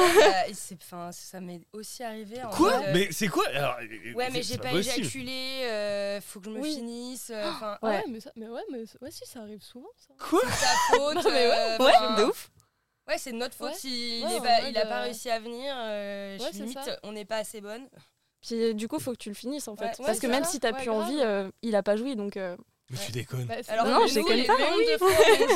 c'est- 0.54 0.78
enfin, 0.84 1.12
ça 1.12 1.40
m'est 1.42 1.62
aussi 1.74 2.04
arrivé. 2.04 2.44
en 2.44 2.50
Quoi 2.50 2.74
euh, 2.74 2.92
Mais 2.94 3.08
c'est 3.12 3.28
quoi 3.28 3.48
Alors, 3.54 3.76
euh, 3.82 4.14
Ouais, 4.14 4.30
mais 4.32 4.44
j'ai 4.44 4.58
pas, 4.58 4.70
possible. 4.72 5.00
éjaculé, 5.06 5.62
euh, 5.66 6.22
faut 6.22 6.40
que 6.40 6.46
je 6.46 6.52
me 6.52 6.60
Oui. 6.62 6.76
finisse. 6.76 7.30
euh, 7.34 7.50
Ah 7.62 7.80
Ouais. 7.82 8.04
mais 8.10 8.20
ça, 8.20 8.32
mais 8.36 8.48
ouais, 8.50 8.62
mais 8.72 8.84
ouais, 9.02 9.12
si, 9.12 9.26
ça 9.26 9.42
arrive 9.42 9.62
souvent, 9.64 9.90
ça. 9.98 10.14
Quoi 10.30 10.42
c'est 10.44 10.66
ta 10.66 10.98
faute. 10.98 11.16
Non, 11.26 11.32
mais 11.32 11.52
euh, 11.52 11.78
Ouais, 11.78 12.18
de 12.18 12.24
ouf. 12.30 12.50
Ouais, 13.08 13.18
c'est 13.18 13.32
de 13.34 13.38
notre 13.38 13.54
faute 13.56 13.72
Ouais. 13.72 13.76
s'il 13.78 14.22
pas- 14.22 14.62
mode, 14.62 14.70
il 14.70 14.78
a 14.78 14.86
pas 14.86 15.00
euh, 15.02 15.04
réussi 15.04 15.30
à 15.30 15.40
venir. 15.40 15.74
euh, 15.78 16.38
limite, 16.54 16.78
on 17.04 17.12
n'est 17.12 17.26
pas 17.26 17.38
assez 17.38 17.60
bonne. 17.60 17.88
Puis 18.44 18.62
euh, 18.62 18.74
du 18.74 18.88
coup, 18.88 19.00
faut 19.00 19.12
que 19.14 19.18
tu 19.18 19.30
le 19.30 19.36
finisses 19.36 19.68
en 19.68 19.76
fait. 19.76 19.86
Ouais, 19.86 19.92
parce 19.98 20.10
ouais, 20.20 20.20
que 20.20 20.28
même 20.28 20.44
ça. 20.44 20.50
si 20.52 20.60
t'as 20.60 20.72
Ouais, 20.72 20.78
plus 20.78 20.88
grave. 20.92 21.02
envie, 21.02 21.20
euh, 21.22 21.50
il 21.62 21.76
a 21.76 21.82
pas 21.84 21.96
joui 21.96 22.16
donc. 22.16 22.38
euh, 22.38 22.56
Mais 22.92 22.98
tu 23.06 23.12
déconnes. 23.14 23.46
Bah, 23.46 23.56
Alors 23.70 23.86
Non, 23.88 24.06
je 24.08 24.14
déconne 24.16 24.46
pas, 24.46 24.54
oui. 24.78 24.86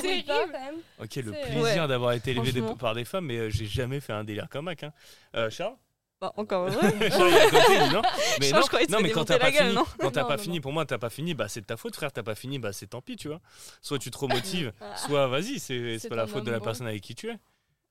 C'est 0.02 0.23
quand 0.23 0.47
même. 0.47 0.76
Ok, 1.00 1.15
le 1.17 1.34
C'est- 1.34 1.41
plaisir 1.52 1.62
Ouais. 1.84 1.88
d'avoir 1.88 2.13
été 2.13 2.32
élevé 2.32 2.52
des- 2.52 2.60
Franchement. 2.62 2.78
par 2.78 2.95
des 2.95 3.06
femmes, 3.06 3.26
mais 3.26 3.38
euh, 3.38 3.50
j'ai 3.50 3.65
jamais 3.65 4.00
fait 4.00 4.13
un 4.13 4.23
délire 4.23 4.47
comme 4.50 4.65
Mac. 4.65 4.84
Hein. 4.84 4.93
Euh, 5.36 5.50
Charles? 5.50 5.76
Bah, 6.19 6.34
encore 6.38 6.63
heureux. 6.67 6.80
Charles, 6.82 7.30
il 7.30 7.36
est 7.36 7.41
à 7.41 7.50
côté, 7.50 7.73
il 7.76 7.89
dit 7.89 7.93
non? 7.93 8.02
Mais 8.39 8.47
Charles, 8.47 8.60
non, 8.60 8.62
je 8.63 8.67
croyais 8.69 8.86
que 8.88 8.91
non, 8.91 8.97
tu 8.97 9.04
mais 9.04 9.10
quand 9.12 9.23
démontais 9.26 9.34
t'as 9.34 9.39
pas 9.39 9.45
la 9.45 9.52
gueule, 9.52 9.63
fini, 9.65 9.76
non 9.76 9.84
quand 10.00 10.12
t'as 10.12 10.21
Non, 10.21 10.28
pas 10.30 10.38
non, 10.38 10.41
fini, 10.43 10.56
non. 10.56 10.62
pour 10.62 10.71
moi, 10.73 10.86
t'as 10.88 10.97
pas 10.97 11.10
fini, 11.12 11.34
bah 11.36 11.47
c'est 11.47 11.62
de 11.62 11.65
ta 11.67 11.78
faute, 11.78 11.95
frère. 11.95 12.12
T'as 12.12 12.23
pas 12.23 12.34
fini, 12.34 12.58
bah 12.58 12.73
c'est 12.73 12.88
tant 12.88 13.02
pis, 13.02 13.17
tu 13.17 13.28
vois. 13.28 13.39
Soit 13.84 14.00
tu 14.00 14.10
te 14.10 14.17
remotives, 14.17 14.71
Ah. 14.82 14.95
soit 14.97 15.28
vas-y, 15.28 15.60
c'est 15.60 15.78
c'est 15.78 16.00
C'est 16.00 16.10
pas 16.10 16.15
la 16.15 16.26
faute 16.26 16.43
de 16.43 16.47
homme 16.47 16.54
la 16.54 16.60
bon. 16.60 16.65
personne 16.65 16.88
avec 16.88 17.02
qui 17.04 17.13
tu 17.13 17.30
es. 17.30 17.36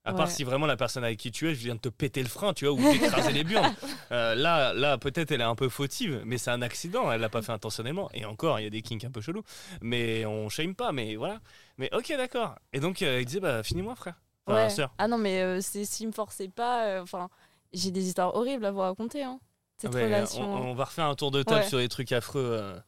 À 0.07 0.13
Ouais. 0.13 0.17
part 0.17 0.31
si 0.31 0.45
vraiment 0.45 0.67
la 0.67 0.77
personne 0.77 1.03
avec 1.05 1.19
qui 1.19 1.31
tu 1.33 1.49
es, 1.51 1.55
je 1.55 1.61
viens 1.65 1.75
de 1.75 1.81
te 1.81 1.89
péter 1.91 2.23
le 2.23 2.29
frein, 2.29 2.55
tu 2.55 2.65
vois, 2.67 2.75
ou 2.75 2.93
d'écraser 2.93 3.33
les 3.33 3.45
burnes. 3.45 3.75
Euh, 4.13 4.37
là, 4.37 4.73
là 4.73 4.99
peut-être 4.99 5.33
elle 5.33 5.41
est 5.41 5.45
un 5.45 5.57
peu 5.57 5.69
fautive, 5.69 6.23
mais 6.25 6.39
c'est 6.39 6.53
un 6.53 6.63
accident, 6.63 7.11
elle 7.11 7.21
l'a 7.21 7.29
pas 7.29 7.43
fait 7.43 7.51
intentionnellement. 7.51 8.09
Et 8.15 8.25
encore, 8.25 8.61
il 8.61 8.63
y 8.63 8.67
a 8.67 8.71
des 8.71 8.81
kinks 8.83 9.05
un 9.05 9.11
peu 9.11 9.21
chelous. 9.21 9.43
Mais 9.83 10.25
on 10.25 10.49
shame 10.49 10.77
pas, 10.77 10.93
mais 10.93 11.17
voilà. 11.17 11.41
Mais 11.77 11.91
ok, 11.93 12.15
d'accord. 12.17 12.55
Et 12.73 12.79
donc, 12.79 13.03
euh, 13.03 13.19
il 13.21 13.27
disait, 13.27 13.41
bah 13.41 13.65
finis-moi, 13.65 13.97
frère. 13.97 14.15
Enfin, 14.47 14.69
Ouais. 14.69 14.87
Ah 14.99 15.09
non, 15.09 15.19
mais 15.19 15.43
euh, 15.43 15.61
c'est 15.61 15.85
s'il 15.85 16.07
me 16.07 16.13
forçait 16.13 16.47
pas. 16.49 16.87
euh, 16.87 17.03
Enfin, 17.03 17.29
j'ai 17.73 17.91
des 17.91 18.07
histoires 18.07 18.33
horribles 18.37 18.65
à 18.65 18.71
vous 18.71 18.79
raconter. 18.79 19.25
Hein. 19.25 19.41
Cette 19.79 19.91
Ah 19.93 19.97
ouais, 19.97 20.05
relation. 20.07 20.43
on, 20.43 20.71
on 20.71 20.75
va 20.75 20.85
refaire 20.85 21.05
un 21.05 21.15
tour 21.15 21.31
de 21.31 21.43
table 21.43 21.61
Ouais. 21.61 21.69
sur 21.69 21.77
les 21.79 21.89
trucs 21.89 22.11
affreux. 22.13 22.41
euh. 22.63 22.79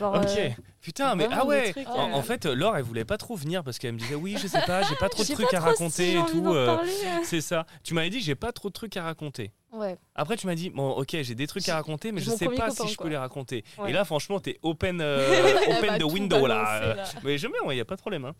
Genre, 0.00 0.14
Ok. 0.16 0.26
euh, 0.38 0.48
Putain, 0.80 1.14
mais 1.14 1.28
ah 1.30 1.46
ouais. 1.46 1.70
trucs, 1.70 1.86
en, 1.88 2.10
euh, 2.10 2.14
en 2.14 2.22
fait, 2.22 2.46
Laure, 2.46 2.76
elle 2.76 2.82
voulait 2.82 3.04
pas 3.04 3.16
trop 3.16 3.36
venir 3.36 3.62
parce 3.62 3.78
qu'elle 3.78 3.92
me 3.92 3.98
disait 3.98 4.16
oui, 4.16 4.36
je 4.40 4.48
sais 4.48 4.60
pas, 4.66 4.82
j'ai 4.82 4.96
pas 4.96 5.08
trop 5.08 5.22
de 5.22 5.28
trucs 5.32 5.54
à 5.54 5.60
raconter 5.60 6.12
si 6.12 6.16
et 6.18 6.24
tout. 6.26 6.48
euh, 6.52 6.78
c'est 7.24 7.40
ça. 7.40 7.64
Tu 7.84 7.94
m'avais 7.94 8.10
dit 8.10 8.20
j'ai 8.20 8.34
pas 8.34 8.50
trop 8.52 8.68
de 8.68 8.72
trucs 8.72 8.96
à 8.96 9.04
raconter. 9.04 9.52
Ouais. 9.70 9.96
Après, 10.16 10.36
tu 10.36 10.46
m'as 10.48 10.56
dit 10.56 10.70
bon, 10.70 10.90
ok, 10.90 11.10
j'ai 11.22 11.34
des 11.36 11.46
trucs 11.46 11.68
à 11.68 11.76
raconter, 11.76 12.10
mais 12.10 12.20
je 12.20 12.30
sais 12.30 12.46
pas 12.46 12.50
copain, 12.52 12.70
si 12.70 12.88
je 12.88 12.96
peux 12.96 13.02
quoi. 13.02 13.10
les 13.10 13.16
raconter. 13.16 13.64
Ouais. 13.78 13.90
Et 13.90 13.92
là, 13.92 14.04
franchement, 14.04 14.40
t'es 14.40 14.58
open, 14.62 15.00
Elle 15.00 15.68
open 15.78 15.96
the 15.96 16.00
tout 16.00 16.10
window 16.10 16.46
là. 16.46 16.96
Mais 17.22 17.36
bien, 17.36 17.48
il 17.70 17.76
y 17.76 17.80
a 17.80 17.84
pas 17.84 17.94
de 17.96 18.00
problème. 18.00 18.24
hein. 18.24 18.34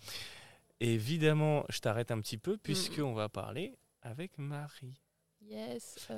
Évidemment, 0.80 1.64
je 1.68 1.78
t'arrête 1.78 2.10
un 2.10 2.20
petit 2.20 2.38
peu 2.38 2.54
Mm. 2.54 2.58
puisqu'on 2.62 3.12
va 3.14 3.28
parler 3.28 3.78
avec 4.02 4.36
Marie. 4.38 5.00
Yes. 5.48 6.08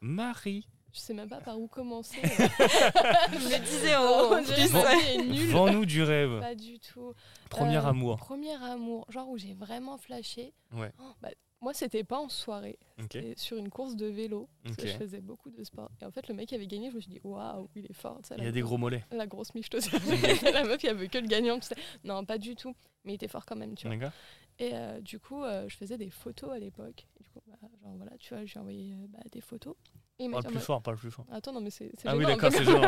Marie, 0.00 0.68
je 0.96 1.00
sais 1.02 1.12
même 1.14 1.28
pas 1.28 1.40
par 1.40 1.60
où 1.60 1.68
commencer. 1.68 2.18
Je 2.22 2.28
me 3.38 3.58
disais 3.64 3.96
vie 4.96 5.14
est 5.14 5.22
nulle. 5.24 5.50
vends-nous 5.50 5.84
du 5.84 6.02
rêve. 6.02 6.40
Pas 6.40 6.54
du 6.54 6.78
tout. 6.80 7.12
Premier 7.50 7.76
Euh, 7.76 7.82
amour. 7.88 8.16
Premier 8.16 8.54
amour, 8.54 9.04
genre 9.10 9.28
où 9.28 9.36
j'ai 9.36 9.52
vraiment 9.52 9.98
flashé. 9.98 10.54
Ouais. 10.72 10.90
Oh, 10.98 11.12
bah, 11.20 11.28
moi, 11.60 11.74
c'était 11.74 12.04
pas 12.04 12.18
en 12.18 12.28
soirée, 12.28 12.78
c'était 13.00 13.34
sur 13.36 13.56
une 13.56 13.70
course 13.70 13.96
de 13.96 14.06
vélo. 14.06 14.48
Parce 14.64 14.76
que 14.76 14.86
je 14.86 14.92
faisais 14.92 15.20
beaucoup 15.20 15.50
de 15.50 15.62
sport. 15.64 15.90
Et 16.00 16.04
en 16.04 16.10
fait, 16.10 16.28
le 16.28 16.34
mec 16.34 16.52
avait 16.52 16.66
gagné, 16.66 16.90
je 16.90 16.96
me 16.96 17.00
suis 17.00 17.10
dit, 17.10 17.20
waouh, 17.24 17.68
il 17.74 17.84
est 17.86 17.92
fort. 17.94 18.20
Il 18.38 18.44
y 18.44 18.46
a 18.46 18.52
des 18.52 18.60
gros 18.62 18.78
mollets. 18.78 19.04
La 19.10 19.26
grosse 19.26 19.54
miche, 19.54 19.68
la 20.42 20.64
meuf, 20.64 20.82
il 20.82 20.86
y 20.86 20.90
avait 20.90 21.08
que 21.08 21.18
le 21.18 21.26
gagnant. 21.26 21.58
tu 21.58 21.66
sais. 21.68 21.76
Non, 22.04 22.24
pas 22.24 22.38
du 22.38 22.56
tout. 22.56 22.74
Mais 23.04 23.12
il 23.12 23.14
était 23.16 23.28
fort 23.28 23.44
quand 23.44 23.56
même, 23.56 23.74
tu 23.74 23.86
vois. 23.88 24.12
Et 24.58 24.70
euh, 24.72 25.00
du 25.00 25.18
coup, 25.18 25.42
euh, 25.44 25.68
je 25.68 25.76
faisais 25.76 25.98
des 25.98 26.08
photos 26.10 26.50
à 26.50 26.58
l'époque. 26.58 27.06
Du 27.20 27.28
coup, 27.30 27.40
bah, 27.46 27.56
genre 27.82 27.92
voilà, 27.96 28.12
tu 28.18 28.34
vois, 28.34 28.44
je 28.44 28.52
lui 28.52 28.56
ai 28.56 28.60
envoyé 28.60 28.92
euh, 28.94 29.06
bah, 29.08 29.18
des 29.30 29.40
photos. 29.42 29.74
Et 30.18 30.28
en 30.32 30.40
plus 30.40 30.54
mode- 30.54 30.62
fort, 30.62 30.80
parle 30.82 30.96
plus 30.96 31.10
fort. 31.10 31.26
Attends, 31.30 31.52
non, 31.52 31.60
mais 31.60 31.68
c'est 31.70 31.90
Ah 32.06 32.16
oui, 32.16 32.24
d'accord, 32.24 32.50
c'est 32.50 32.64
gênant. 32.64 32.80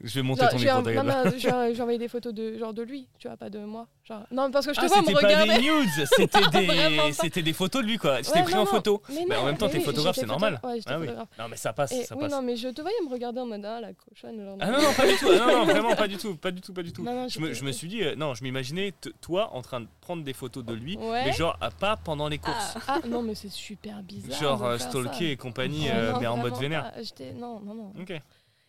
Je 0.00 0.14
vais 0.14 0.22
monter 0.22 0.42
Genre, 0.42 0.50
ton 0.50 0.58
micro, 0.58 0.76
t'inquiète 0.82 0.96
non, 1.04 1.04
pas. 1.12 1.24
mais, 1.24 1.38
j'ai 1.74 1.80
envoyé 1.82 1.98
des 1.98 2.08
photos 2.08 2.32
de 2.32 2.56
genre 2.56 2.72
de 2.72 2.82
lui, 2.82 3.08
tu 3.18 3.26
vois, 3.26 3.36
pas 3.36 3.50
de 3.50 3.58
moi. 3.58 3.88
Genre, 4.04 4.22
non, 4.30 4.50
parce 4.50 4.66
que 4.66 4.74
je 4.74 4.80
te 4.80 4.84
Ah, 4.84 4.88
vois 4.88 5.00
me 5.02 5.06
c'était 5.06 5.20
pas 5.20 5.26
regarder. 5.26 5.54
des 5.54 5.60
nudes, 5.62 6.06
c'était 6.16 6.26
pas. 6.50 6.60
des, 6.60 7.12
c'était 7.12 7.42
des 7.42 7.52
photos 7.52 7.82
de 7.82 7.88
lui, 7.88 7.98
quoi. 7.98 8.18
Tu 8.22 8.30
t'es 8.30 8.38
Ouais, 8.38 8.44
pris 8.44 8.54
non, 8.54 8.60
en 8.60 8.66
photo. 8.66 9.02
Mais 9.08 9.24
Mais 9.28 9.36
en 9.36 9.46
même 9.46 9.56
temps, 9.56 9.68
t'es 9.68 9.78
oui, 9.78 9.84
photographe, 9.84 10.14
c'est 10.16 10.26
normal. 10.26 10.60
Ouais, 10.62 10.78
Ah 10.86 10.98
oui. 11.00 11.08
Non, 11.38 11.48
mais 11.50 11.56
ça 11.56 11.72
passe, 11.72 11.90
Et 11.92 12.04
ça 12.04 12.14
oui, 12.14 12.22
passe. 12.22 12.32
non, 12.32 12.42
mais 12.42 12.56
je 12.56 12.68
te 12.68 12.80
voyais 12.80 12.96
me 13.04 13.10
regarder 13.10 13.40
en 13.40 13.46
mode 13.46 13.64
ah, 13.64 13.80
la 13.80 13.92
cochonne. 13.94 14.44
Genre, 14.44 14.56
Ah 14.60 14.70
non, 14.70 14.82
non, 14.82 14.92
pas 14.96 15.06
du 15.08 15.16
tout. 15.16 15.32
Non, 15.32 15.46
non, 15.46 15.64
vraiment 15.64 15.96
pas 15.96 16.06
du 16.08 16.16
tout. 16.16 16.36
Pas 16.36 16.50
du 16.52 16.60
tout, 16.60 16.72
pas 16.72 16.82
du 16.82 16.92
tout. 16.92 17.04
Je 17.28 17.64
me, 17.64 17.72
suis 17.72 17.88
dit, 17.88 18.02
euh, 18.04 18.14
non, 18.14 18.34
je 18.34 18.44
m'imaginais 18.44 18.92
toi 19.20 19.50
en 19.52 19.62
train 19.62 19.80
de 19.80 19.86
prendre 20.00 20.22
des 20.22 20.32
photos 20.34 20.64
de 20.64 20.74
lui, 20.74 20.96
mais 20.98 21.32
genre 21.32 21.56
ah, 21.60 21.70
pas 21.70 21.96
pendant 21.96 22.28
les 22.28 22.38
courses. 22.38 22.76
Ah 22.86 23.00
non, 23.08 23.22
mais 23.22 23.34
c'est 23.34 23.50
super 23.50 24.02
bizarre. 24.02 24.40
genre 24.40 24.64
euh, 24.64 24.78
stalker 24.78 25.32
et 25.32 25.36
compagnie, 25.36 25.88
Oh, 25.90 26.03
euh, 26.04 26.12
non, 26.12 26.20
mais 26.20 26.26
en 26.26 26.36
mode 26.36 26.56
vénère. 26.56 26.92
pas. 26.92 27.00
Non, 27.34 27.60
non, 27.60 27.74
non. 27.74 27.92
Ok, 28.00 28.12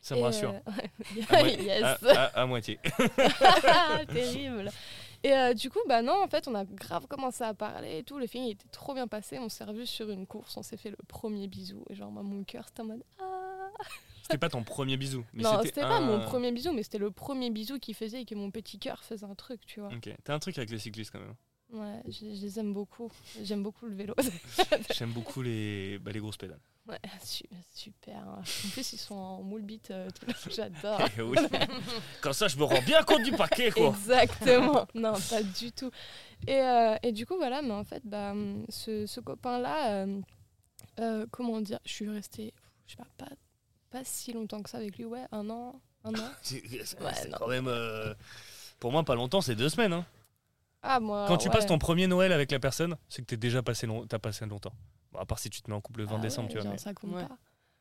ça 0.02 0.16
me 0.16 0.22
rassure. 0.22 0.52
euh, 0.52 0.60
À, 1.30 1.40
moi- 1.40 1.50
yes. 1.50 1.84
à- 1.84 1.98
à- 2.12 2.42
à 2.42 2.46
moitié. 2.46 2.80
Terrible. 4.14 4.72
Et 5.24 5.34
euh, 5.34 5.54
du 5.56 5.70
coup, 5.72 5.80
bah 5.88 6.02
non, 6.04 6.22
en 6.24 6.28
fait, 6.28 6.48
on 6.48 6.54
a 6.54 6.66
grave 6.66 7.08
commencé 7.08 7.44
à 7.44 7.54
parler 7.56 7.98
et 8.00 8.04
tout. 8.04 8.20
Le 8.20 8.28
film 8.28 8.44
il 8.44 8.52
était 8.52 8.68
trop 8.72 8.94
bien 8.94 9.08
passé. 9.08 9.40
On 9.40 9.50
s'est 9.50 9.64
revus 9.64 9.88
sur 9.88 10.10
une 10.12 10.28
course. 10.28 10.56
On 10.58 10.62
s'est 10.64 10.78
fait 10.78 10.92
le 10.92 10.98
premier 11.08 11.48
bisou. 11.48 11.84
Et 11.90 11.96
genre, 11.96 12.12
moi, 12.12 12.22
mon 12.22 12.44
cœur, 12.44 12.66
c'était 12.68 12.82
en 12.82 12.86
mode 12.86 13.04
ah. 13.20 13.70
C'était 14.22 14.38
pas 14.38 14.50
ton 14.50 14.64
premier 14.64 14.98
bisou. 14.98 15.24
Mais 15.34 15.44
non, 15.44 15.60
c'était 15.64 15.82
pas 15.82 16.00
mon 16.00 16.20
premier 16.22 16.52
bisou, 16.52 16.74
mais 16.74 16.84
c'était 16.84 16.98
le 16.98 17.12
premier 17.12 17.50
bisou 17.52 17.78
qui 17.80 17.94
faisait 17.94 18.22
et 18.22 18.26
que 18.26 18.34
mon 18.36 18.50
petit 18.52 18.80
cœur 18.80 19.04
faisait 19.04 19.26
un 19.26 19.36
truc, 19.36 19.62
tu 19.66 19.80
vois. 19.80 19.90
Ok, 19.90 20.10
t'as 20.24 20.34
un 20.34 20.40
truc 20.40 20.58
avec 20.58 20.70
les 20.72 20.80
cyclistes 20.80 21.12
quand 21.12 21.20
même. 21.20 21.36
Ouais, 21.72 22.02
je, 22.08 22.12
je 22.12 22.42
les 22.42 22.60
aime 22.60 22.74
beaucoup. 22.74 23.12
J'aime 23.44 23.64
beaucoup 23.64 23.86
le 23.88 23.96
vélo. 23.96 24.14
J'aime 24.94 25.12
beaucoup 25.12 25.42
les, 25.42 25.98
bah, 26.00 26.12
les 26.12 26.20
grosses 26.20 26.38
pédales. 26.38 26.60
ouais, 26.88 27.00
su- 27.24 27.44
super. 27.74 28.18
hein. 28.18 28.42
En 28.66 28.70
plus, 28.70 28.94
ils 28.94 28.98
sont 29.00 29.16
en 29.16 29.42
moule 29.42 29.64
bite. 29.64 29.90
euh, 29.92 30.08
tout- 30.12 30.50
J'adore. 30.52 31.02
Eh 31.18 31.22
oui. 31.22 31.38
Comme 32.22 32.34
ça, 32.34 32.48
je 32.48 32.58
me 32.58 32.64
rends 32.64 32.82
bien 32.84 33.02
compte 33.04 33.24
du 33.24 33.32
paquet, 33.32 33.72
quoi. 33.72 33.88
Exactement. 33.90 34.88
non, 34.94 35.14
pas 35.30 35.42
du 35.44 35.72
tout. 35.72 35.90
Et, 36.48 36.54
euh, 36.62 36.96
et 37.04 37.12
du 37.12 37.26
coup, 37.26 37.36
voilà, 37.36 37.62
mais 37.62 37.74
en 37.74 37.84
fait, 37.84 38.04
bah, 38.06 38.34
ce, 38.70 39.06
ce 39.08 39.20
copain-là, 39.20 40.04
euh, 40.06 40.22
euh, 41.00 41.26
comment 41.32 41.60
dire, 41.62 41.80
je 41.84 41.92
suis 41.92 42.08
restée, 42.10 42.54
je 42.88 42.92
sais 42.96 42.98
pas, 42.98 43.26
pas, 43.26 43.32
pas 43.90 44.04
si 44.06 44.32
longtemps 44.34 44.62
que 44.62 44.70
ça 44.70 44.78
avec 44.78 44.98
lui, 44.98 45.06
ouais, 45.06 45.26
un 45.32 45.50
an, 45.50 45.82
un 46.04 46.14
an. 46.14 46.30
C'est 46.44 46.62
Ouais, 47.02 47.12
quand 47.38 47.48
même. 47.48 47.68
euh, 47.68 48.14
pour 48.80 48.92
moi, 48.92 49.04
pas 49.04 49.16
longtemps, 49.16 49.42
c'est 49.42 49.56
deux 49.56 49.70
semaines. 49.70 49.94
hein. 49.94 50.06
Ah, 50.88 51.00
moi. 51.00 51.26
Quand 51.28 51.38
tu 51.38 51.48
ouais. 51.50 51.54
passes 51.54 51.66
ton 51.66 51.78
premier 51.78 52.08
Noël 52.08 52.32
avec 52.32 52.52
la 52.52 52.60
personne, 52.60 52.96
c'est 53.10 53.22
que 53.22 53.28
t'es 53.28 53.38
déjà 53.38 53.62
passé, 53.64 53.88
long... 53.88 54.06
t'as 54.06 54.20
passé 54.20 54.46
longtemps. 54.46 54.74
Bon, 55.12 55.20
à 55.20 55.26
part 55.26 55.40
si 55.40 55.50
tu 55.50 55.62
te 55.62 55.70
mets 55.70 55.76
en 55.76 55.82
couple 55.82 56.02
le 56.02 56.06
20 56.06 56.16
Ah 56.18 56.22
décembre, 56.22 56.48
ouais, 56.48 56.54
tu 56.54 56.58
vois. 56.58 56.64
genre, 56.64 56.72
mais- 56.74 56.78
ça 56.78 56.94
compte 56.94 57.12
Ouais. 57.14 57.24
pas. 57.26 57.38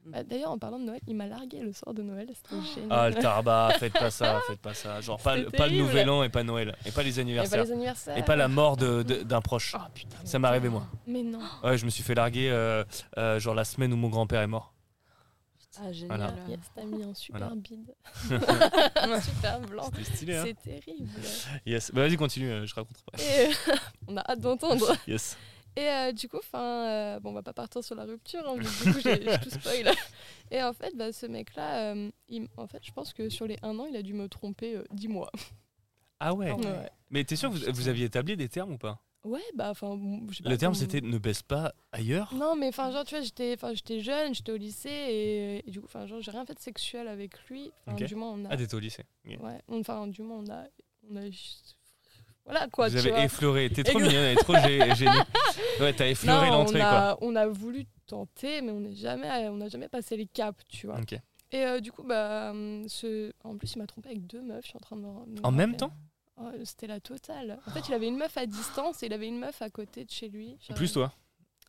Bah, 0.07 0.23
D'ailleurs, 0.23 0.51
en 0.51 0.59
parlant 0.59 0.79
de 0.79 0.85
Noël, 0.85 1.01
il 1.07 1.17
m'a 1.17 1.27
largué 1.27 1.61
le 1.61 1.73
soir 1.73 1.95
de 1.95 2.03
Noël, 2.03 2.29
c'était 2.35 2.61
génial. 2.75 2.89
Ah, 2.91 3.09
le 3.09 3.15
tarba, 3.17 3.71
faites 3.79 3.95
pas 3.95 4.11
ça, 4.11 4.39
faites 4.47 4.61
pas 4.61 4.75
ça. 4.75 5.01
Genre, 5.01 5.19
pas, 5.19 5.35
le- 5.37 5.49
pas 5.51 5.71
nouvel 5.71 6.11
an 6.11 6.23
et 6.23 6.29
pas 6.29 6.43
Noël. 6.43 6.77
Et 6.85 6.91
pas 6.91 7.03
les 7.03 7.09
Et 7.09 7.15
pas 7.15 7.21
anniversaires. 7.23 7.65
les 7.65 7.73
anniversaires. 7.73 8.19
Et 8.19 8.23
pas 8.23 8.37
la 8.37 8.49
mort 8.49 8.77
d'un 8.77 9.41
proche. 9.41 9.75
Oh 9.75 9.83
putain. 9.95 10.19
Ça 10.25 10.39
m'est 10.39 10.49
arrivé, 10.49 10.69
moi. 10.69 10.87
Mais 11.07 11.23
non. 11.23 11.39
Ouais, 11.63 11.79
je 11.79 11.87
me 11.87 11.91
suis 11.91 12.03
fait 12.03 12.15
larguer, 12.15 12.51
euh, 12.51 12.85
euh, 13.17 13.41
genre 13.41 13.55
la 13.55 13.65
semaine 13.65 13.95
où 13.95 13.97
mon 13.97 14.11
grand-père 14.11 14.43
est 14.43 14.47
mort. 14.47 14.74
Ah, 15.81 15.93
génial. 15.93 16.19
Voilà. 16.19 16.35
Yes, 16.49 16.59
t'as 16.75 16.85
mis 16.85 17.03
un 17.03 17.15
super 17.15 17.39
Voilà. 17.41 17.55
bide. 17.55 17.95
super 19.23 19.61
blanc. 19.61 19.91
C'était 19.93 20.05
stylé, 20.17 20.37
hein. 20.37 20.45
C'est 20.47 20.63
terrible. 20.63 21.11
Yes. 21.67 21.91
Bah, 21.93 22.03
vas-y, 22.07 22.17
continue, 22.17 22.51
euh, 22.51 22.67
je 22.67 22.75
raconte 22.75 23.03
pas. 23.03 23.19
Et 23.23 23.51
on 24.09 24.17
a 24.17 24.21
hâte 24.31 24.41
d'entendre. 24.41 24.87
Yes. 25.07 25.37
Et 25.77 25.89
euh, 25.89 26.13
du 26.13 26.29
coup, 26.29 26.39
enfin, 26.39 27.19
bon, 27.21 27.31
on 27.31 27.33
va 27.33 27.43
pas 27.43 27.53
partir 27.53 27.83
sur 27.83 27.97
la 27.97 28.05
rupture, 28.05 28.49
hein, 28.49 28.55
du 28.57 28.63
coup, 28.63 29.01
j'ai 29.03 29.19
tout 29.41 29.51
spoil. 29.51 29.91
Et 30.53 30.63
en 30.63 30.73
fait, 30.73 30.95
bah, 30.97 31.13
ce 31.13 31.27
mec-là, 31.27 31.93
euh, 31.95 32.11
en 32.57 32.67
fait, 32.69 32.79
je 32.85 32.93
pense 32.93 33.13
que 33.13 33.29
sur 33.29 33.47
les 33.47 33.59
un 33.63 33.77
an, 33.81 33.87
il 33.87 33.97
a 33.97 34.03
dû 34.03 34.13
me 34.15 34.29
tromper 34.29 34.77
euh, 34.77 34.85
dix 34.93 35.09
mois. 35.09 35.33
Ah 36.21 36.33
ouais. 36.33 36.53
Ouais. 36.53 36.91
Mais 37.11 37.25
t'es 37.25 37.35
sûr 37.35 37.51
que 37.51 37.57
vous, 37.57 37.73
vous 37.73 37.89
aviez 37.89 38.05
établi 38.07 38.37
des 38.37 38.49
termes 38.49 38.73
ou 38.75 38.79
pas? 38.79 39.01
Ouais, 39.25 39.41
bah, 39.55 39.71
enfin. 39.71 39.99
Le 40.45 40.57
terme 40.59 40.75
c'était 40.75 41.01
ne 41.01 41.17
baisse 41.19 41.43
pas 41.43 41.73
ailleurs? 41.93 42.33
Non, 42.35 42.57
mais 42.57 42.69
enfin, 42.69 42.91
genre, 42.91 43.05
tu 43.05 43.15
vois, 43.17 43.25
j'étais 43.25 44.01
jeune, 44.01 44.35
j'étais 44.35 44.53
au 44.53 44.57
lycée, 44.57 44.89
et, 44.91 45.67
et 45.67 45.71
du 45.71 45.81
coup, 45.81 45.87
enfin, 45.87 46.07
genre, 46.07 46.21
j'ai 46.21 46.31
rien 46.31 46.45
fait 46.45 46.55
de 46.55 46.59
sexuel 46.61 47.09
avec 47.09 47.33
lui. 47.49 47.73
Enfin, 47.87 47.97
Ok. 47.97 48.05
du 48.05 48.15
moins, 48.15 48.33
on 48.33 48.45
a. 48.45 48.49
Ah, 48.51 48.57
t'étais 48.57 48.75
au 48.75 48.79
lycée. 48.81 49.05
Ouais, 49.27 49.61
enfin, 49.69 50.07
du 50.07 50.23
moins, 50.23 50.39
on 50.47 50.53
a. 50.53 50.65
On 51.11 51.17
a 51.17 51.27
juste- 51.31 51.77
Voilà, 52.45 52.69
quoi, 52.69 52.89
Vous 52.89 52.95
tu 52.95 52.99
avez 53.01 53.11
vois. 53.11 53.25
effleuré. 53.25 53.71
T'es 53.71 53.83
trop 53.85 53.99
mignonne, 53.99 54.15
elle 54.17 54.33
est 54.39 54.43
trop 54.43 54.55
gênée. 54.57 54.95
Ouais, 55.81 55.93
t'as 55.93 56.07
effleuré 56.09 56.49
l'entrée 56.51 56.79
quoi. 56.81 57.19
on 57.21 57.35
a 57.35 57.47
voulu 57.47 57.85
tenter, 58.07 58.61
mais 58.61 58.71
on 58.71 58.81
n'est 58.81 58.95
jamais, 58.95 59.49
on 59.49 59.57
n'a 59.57 59.69
jamais 59.69 59.89
passé 59.89 60.17
les 60.17 60.27
caps, 60.27 60.63
tu 60.69 60.87
vois. 60.87 61.01
Et 61.51 61.65
euh, 61.65 61.81
du 61.81 61.91
coup, 61.93 62.03
bah, 62.05 62.51
hum, 62.51 62.85
ce... 62.89 63.33
en 63.43 63.57
plus, 63.57 63.75
il 63.75 63.79
m'a 63.79 63.87
trompé 63.87 64.11
avec 64.11 64.27
deux 64.27 64.41
meufs. 64.43 64.63
Je 64.65 64.69
suis 64.69 64.77
en 64.77 64.81
train 64.81 64.97
de 64.97 65.03
me. 65.03 65.41
En 65.43 65.51
même 65.53 65.77
temps? 65.77 65.91
Oh, 66.37 66.51
C'était 66.65 66.87
la 66.89 67.01
totale. 67.01 67.59
En 67.67 67.71
fait, 67.71 67.89
il 67.89 67.95
avait 67.95 68.09
une 68.09 68.17
meuf 68.19 68.37
à 68.37 68.47
distance 68.47 69.03
et 69.03 69.07
il 69.07 69.13
avait 69.13 69.29
une 69.29 69.39
meuf 69.39 69.63
à 69.63 69.71
côté 69.71 70.05
de 70.05 70.11
chez 70.11 70.29
lui. 70.29 70.57
Genre- 70.67 70.77
Plus 70.77 70.93
toi. 70.93 71.13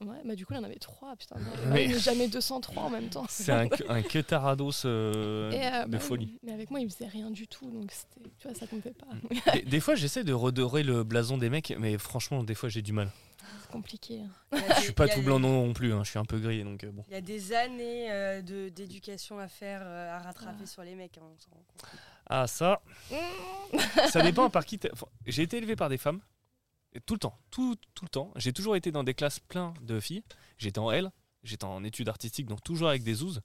Ouais, 0.01 0.17
bah 0.25 0.35
du 0.35 0.45
coup, 0.45 0.51
il 0.53 0.57
y 0.57 0.59
en 0.59 0.63
avait 0.65 0.75
trois, 0.75 1.15
putain. 1.15 1.37
Mais- 1.39 1.71
Ouais, 1.71 1.87
mais 1.87 1.99
jamais 1.99 2.27
203 2.27 2.83
en 2.83 2.89
même 2.89 3.09
temps. 3.09 3.25
C'est 3.29 3.51
un, 3.53 3.69
un 3.87 4.01
queutarados 4.01 4.83
euh, 4.85 5.51
euh, 5.53 5.85
de 5.85 5.89
bah, 5.91 5.99
folie. 5.99 6.37
Mais 6.43 6.51
avec 6.51 6.69
moi, 6.69 6.81
il 6.81 6.91
faisait 6.91 7.07
rien 7.07 7.31
du 7.31 7.47
tout, 7.47 7.69
donc 7.71 7.91
c'était, 7.93 8.29
tu 8.37 8.47
vois, 8.47 8.57
ça 8.57 8.67
comptait 8.67 8.93
pas. 8.93 9.07
Des, 9.53 9.61
des 9.61 9.79
fois, 9.79 9.95
j'essaie 9.95 10.25
de 10.25 10.33
redorer 10.33 10.83
le 10.83 11.05
blason 11.05 11.37
des 11.37 11.49
mecs, 11.49 11.73
mais 11.79 11.97
franchement, 11.97 12.43
des 12.43 12.55
fois, 12.55 12.67
j'ai 12.67 12.81
du 12.81 12.91
mal. 12.91 13.09
C'est 13.61 13.71
compliqué. 13.71 14.21
hein. 14.51 14.57
Je 14.79 14.81
suis 14.81 14.91
pas 14.91 15.07
tout 15.07 15.21
blanc 15.21 15.39
non, 15.39 15.65
non 15.67 15.71
plus, 15.73 15.93
hein, 15.93 16.03
je 16.03 16.09
suis 16.09 16.19
un 16.19 16.25
peu 16.25 16.39
gris, 16.39 16.63
donc 16.65 16.83
euh, 16.83 16.91
bon. 16.91 17.03
Il 17.07 17.13
y 17.13 17.17
a 17.17 17.21
des 17.21 17.53
années 17.53 18.11
euh, 18.11 18.41
de- 18.41 18.67
d'éducation 18.69 19.39
à 19.39 19.47
faire, 19.47 19.81
euh, 19.85 20.13
à 20.13 20.19
rattraper 20.19 20.65
sur 20.65 20.81
les 20.83 20.95
mecs. 20.95 21.17
hein, 21.19 21.21
on 21.23 21.37
s'en 21.39 21.51
rend 21.51 21.63
compte. 21.67 21.89
Ah, 22.27 22.47
ça, 22.47 22.81
ça 24.11 24.21
dépend 24.21 24.49
par 24.49 24.65
qui. 24.65 24.79
enfin, 24.91 25.07
J'ai 25.25 25.43
été 25.43 25.57
élevé 25.57 25.75
par 25.75 25.89
des 25.89 25.97
femmes, 25.97 26.21
tout 27.05 27.15
le 27.15 27.19
temps, 27.19 27.37
tout, 27.51 27.75
tout 27.93 28.05
le 28.05 28.09
temps. 28.09 28.31
J'ai 28.35 28.53
toujours 28.53 28.75
été 28.75 28.91
dans 28.91 29.03
des 29.03 29.13
classes 29.13 29.39
pleines 29.39 29.73
de 29.81 29.99
filles. 29.99 30.23
J'étais 30.57 30.79
en 30.79 30.91
L, 30.91 31.11
j'étais 31.43 31.65
en 31.65 31.83
études 31.83 32.09
artistiques, 32.09 32.47
donc 32.47 32.63
toujours 32.63 32.89
avec 32.89 33.03
des 33.03 33.13
zouzes. 33.15 33.41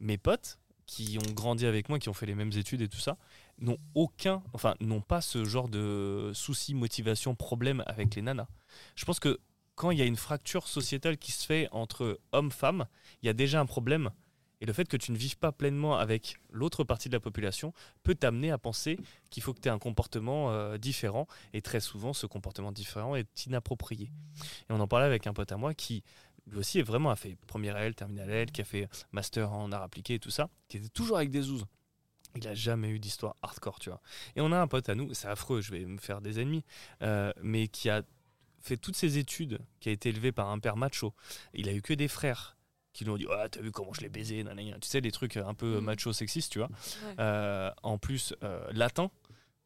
Mes 0.00 0.18
potes, 0.18 0.58
qui 0.90 1.18
ont 1.18 1.32
grandi 1.32 1.66
avec 1.66 1.88
moi, 1.88 2.00
qui 2.00 2.08
ont 2.08 2.12
fait 2.12 2.26
les 2.26 2.34
mêmes 2.34 2.52
études 2.52 2.80
et 2.82 2.88
tout 2.88 2.98
ça, 2.98 3.16
n'ont 3.58 3.78
aucun, 3.94 4.42
enfin, 4.54 4.74
n'ont 4.80 5.00
pas 5.00 5.20
ce 5.20 5.44
genre 5.44 5.68
de 5.68 6.32
souci, 6.34 6.74
motivation, 6.74 7.36
problème 7.36 7.84
avec 7.86 8.12
les 8.16 8.22
nanas. 8.22 8.48
Je 8.96 9.04
pense 9.04 9.20
que 9.20 9.38
quand 9.76 9.92
il 9.92 9.98
y 9.98 10.02
a 10.02 10.04
une 10.04 10.16
fracture 10.16 10.66
sociétale 10.66 11.16
qui 11.16 11.30
se 11.30 11.46
fait 11.46 11.68
entre 11.70 12.18
hommes-femmes, 12.32 12.86
il 13.22 13.26
y 13.26 13.28
a 13.28 13.32
déjà 13.32 13.60
un 13.60 13.66
problème. 13.66 14.10
Et 14.60 14.66
le 14.66 14.72
fait 14.72 14.86
que 14.86 14.96
tu 14.96 15.12
ne 15.12 15.16
vives 15.16 15.38
pas 15.38 15.52
pleinement 15.52 15.96
avec 15.96 16.36
l'autre 16.50 16.84
partie 16.84 17.08
de 17.08 17.14
la 17.14 17.20
population 17.20 17.72
peut 18.02 18.14
t'amener 18.14 18.50
à 18.50 18.58
penser 18.58 18.98
qu'il 19.30 19.42
faut 19.42 19.54
que 19.54 19.60
tu 19.60 19.68
aies 19.68 19.72
un 19.72 19.78
comportement 19.78 20.50
euh, 20.50 20.76
différent. 20.76 21.26
Et 21.52 21.62
très 21.62 21.80
souvent, 21.80 22.12
ce 22.12 22.26
comportement 22.26 22.72
différent 22.72 23.16
est 23.16 23.46
inapproprié. 23.46 24.10
Et 24.68 24.72
on 24.72 24.80
en 24.80 24.88
parlait 24.88 25.06
avec 25.06 25.26
un 25.26 25.32
pote 25.32 25.50
à 25.52 25.56
moi 25.56 25.72
qui, 25.72 26.02
lui 26.46 26.58
aussi, 26.58 26.78
est 26.78 26.82
vraiment 26.82 27.10
a 27.10 27.16
fait 27.16 27.36
première 27.46 27.76
L, 27.76 27.94
terminale 27.94 28.30
L, 28.30 28.50
qui 28.50 28.60
a 28.60 28.64
fait 28.64 28.88
master 29.12 29.52
en 29.52 29.72
art 29.72 29.82
appliqué 29.82 30.14
et 30.14 30.18
tout 30.18 30.30
ça, 30.30 30.50
qui 30.68 30.76
était 30.76 30.88
toujours 30.88 31.16
avec 31.16 31.30
des 31.30 31.42
zouzes. 31.42 31.64
Il 32.36 32.46
a 32.46 32.54
jamais 32.54 32.90
eu 32.90 33.00
d'histoire 33.00 33.36
hardcore, 33.42 33.80
tu 33.80 33.90
vois. 33.90 34.00
Et 34.36 34.40
on 34.40 34.52
a 34.52 34.58
un 34.60 34.68
pote 34.68 34.88
à 34.88 34.94
nous, 34.94 35.12
c'est 35.14 35.26
affreux, 35.26 35.62
je 35.62 35.72
vais 35.72 35.84
me 35.84 35.98
faire 35.98 36.20
des 36.20 36.38
ennemis, 36.38 36.64
euh, 37.02 37.32
mais 37.42 37.66
qui 37.66 37.90
a 37.90 38.02
fait 38.60 38.76
toutes 38.76 38.94
ses 38.96 39.18
études, 39.18 39.58
qui 39.80 39.88
a 39.88 39.92
été 39.92 40.10
élevé 40.10 40.32
par 40.32 40.48
un 40.48 40.58
père 40.58 40.76
macho. 40.76 41.14
Il 41.54 41.68
a 41.68 41.72
eu 41.72 41.82
que 41.82 41.94
des 41.94 42.08
frères 42.08 42.56
qui 42.92 43.04
lui 43.04 43.10
ont 43.10 43.16
dit 43.16 43.26
ah 43.30 43.48
t'as 43.48 43.60
vu 43.60 43.70
comment 43.70 43.92
je 43.92 44.00
l'ai 44.00 44.08
baisé 44.08 44.42
nanana. 44.42 44.78
tu 44.80 44.88
sais 44.88 45.00
les 45.00 45.12
trucs 45.12 45.36
un 45.36 45.54
peu 45.54 45.76
Mhm. 45.78 45.84
macho 45.84 46.12
sexistes 46.12 46.52
tu 46.52 46.58
vois 46.58 46.68
Ouais. 46.68 47.14
Euh, 47.20 47.70
en 47.82 47.98
plus 47.98 48.34
euh, 48.42 48.60
latin 48.72 49.10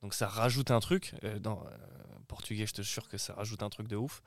donc 0.03 0.13
ça 0.15 0.27
rajoute 0.29 0.71
un 0.71 0.81
truc 0.81 1.15
euh, 1.25 1.39
dans 1.39 1.65
euh, 1.67 1.77
portugais 2.29 2.67
je 2.67 2.75
te 2.75 2.83
jure 2.83 3.09
que 3.09 3.17
ça 3.19 3.35
rajoute 3.35 3.63
un 3.63 3.71
truc 3.71 3.89
de 3.89 3.97
ouf 3.97 4.23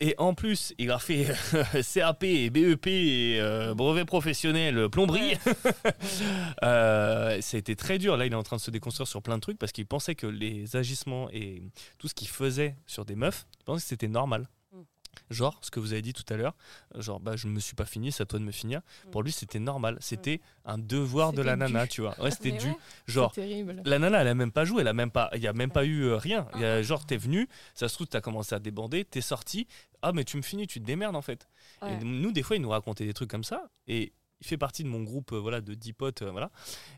et 0.00 0.14
en 0.18 0.34
plus 0.34 0.74
il 0.78 0.90
a 0.90 0.98
fait 0.98 1.26
CAP 1.94 2.24
et 2.24 2.50
BEP 2.50 2.86
et 2.88 3.40
brevet 3.76 4.04
professionnel 4.04 4.88
plomberie 4.88 5.34
ça 6.60 7.28
a 7.30 7.36
été 7.56 7.76
très 7.76 7.98
dur. 7.98 8.16
Là, 8.16 8.26
il 8.26 8.32
est 8.32 8.36
en 8.36 8.42
train 8.42 8.56
de 8.56 8.60
se 8.60 8.70
déconstruire 8.70 9.06
sur 9.06 9.22
plein 9.22 9.36
de 9.36 9.40
trucs 9.40 9.58
parce 9.58 9.72
qu'il 9.72 9.86
pensait 9.86 10.14
que 10.14 10.26
les 10.26 10.76
agissements 10.76 11.28
et 11.30 11.62
tout 11.98 12.08
ce 12.08 12.14
qu'il 12.14 12.28
faisait 12.28 12.76
sur 12.86 13.04
des 13.04 13.14
meufs, 13.14 13.46
il 13.60 13.64
pensait 13.64 13.82
que 13.82 13.88
c'était 13.88 14.08
normal. 14.08 14.48
Mm. 15.30 15.34
Genre, 15.34 15.58
ce 15.62 15.70
que 15.70 15.80
vous 15.80 15.92
avez 15.92 16.02
dit 16.02 16.12
tout 16.12 16.24
à 16.32 16.36
l'heure, 16.36 16.54
genre, 16.96 17.20
bah, 17.20 17.36
je 17.36 17.48
me 17.48 17.60
suis 17.60 17.74
pas 17.74 17.84
fini, 17.84 18.12
c'est 18.12 18.22
à 18.22 18.26
toi 18.26 18.38
de 18.38 18.44
me 18.44 18.52
finir. 18.52 18.80
Mm. 18.80 19.10
Pour 19.10 19.22
lui, 19.22 19.32
c'était 19.32 19.58
normal. 19.58 19.96
C'était 20.00 20.40
un 20.64 20.78
devoir 20.78 21.32
de 21.32 21.42
la 21.42 21.56
nana, 21.56 21.86
tu 21.86 22.00
vois. 22.00 22.18
Ouais, 22.20 22.30
c'était 22.30 22.52
dû. 22.52 22.68
ouais. 22.68 22.76
Genre, 23.06 23.32
la 23.84 23.98
nana, 23.98 24.20
elle 24.20 24.28
a 24.28 24.34
même 24.34 24.52
pas 24.52 24.64
joué, 24.64 24.82
elle 24.82 24.88
a 24.88 24.92
même 24.92 25.10
pas, 25.10 25.30
il 25.34 25.40
y 25.40 25.46
a 25.46 25.52
même 25.52 25.70
pas 25.70 25.84
eu 25.84 26.04
euh, 26.04 26.16
rien. 26.16 26.46
Il 26.54 26.60
y 26.60 26.64
a, 26.64 26.82
genre, 26.82 27.06
t'es 27.06 27.16
venu, 27.16 27.48
ça 27.74 27.88
se 27.88 27.94
trouve, 27.94 28.06
t'as 28.06 28.20
commencé 28.20 28.54
à 28.54 28.58
débander, 28.58 29.04
t'es 29.04 29.20
sorti. 29.20 29.66
Ah, 30.02 30.12
mais 30.12 30.24
tu 30.24 30.36
me 30.36 30.42
finis, 30.42 30.66
tu 30.66 30.80
te 30.80 30.84
démerdes 30.84 31.14
en 31.14 31.22
fait. 31.22 31.48
Ouais. 31.80 31.94
Et 31.94 32.04
nous, 32.04 32.32
des 32.32 32.42
fois, 32.42 32.56
il 32.56 32.62
nous 32.62 32.70
racontait 32.70 33.06
des 33.06 33.14
trucs 33.14 33.30
comme 33.30 33.44
ça. 33.44 33.70
Et 33.86 34.12
il 34.42 34.44
fait 34.44 34.58
partie 34.58 34.82
de 34.82 34.88
mon 34.88 35.02
groupe 35.04 35.30
euh, 35.32 35.38
voilà, 35.38 35.60
de 35.60 35.72
10 35.74 35.92
potes. 35.92 36.22
euh, 36.22 36.32
voilà. 36.32 36.50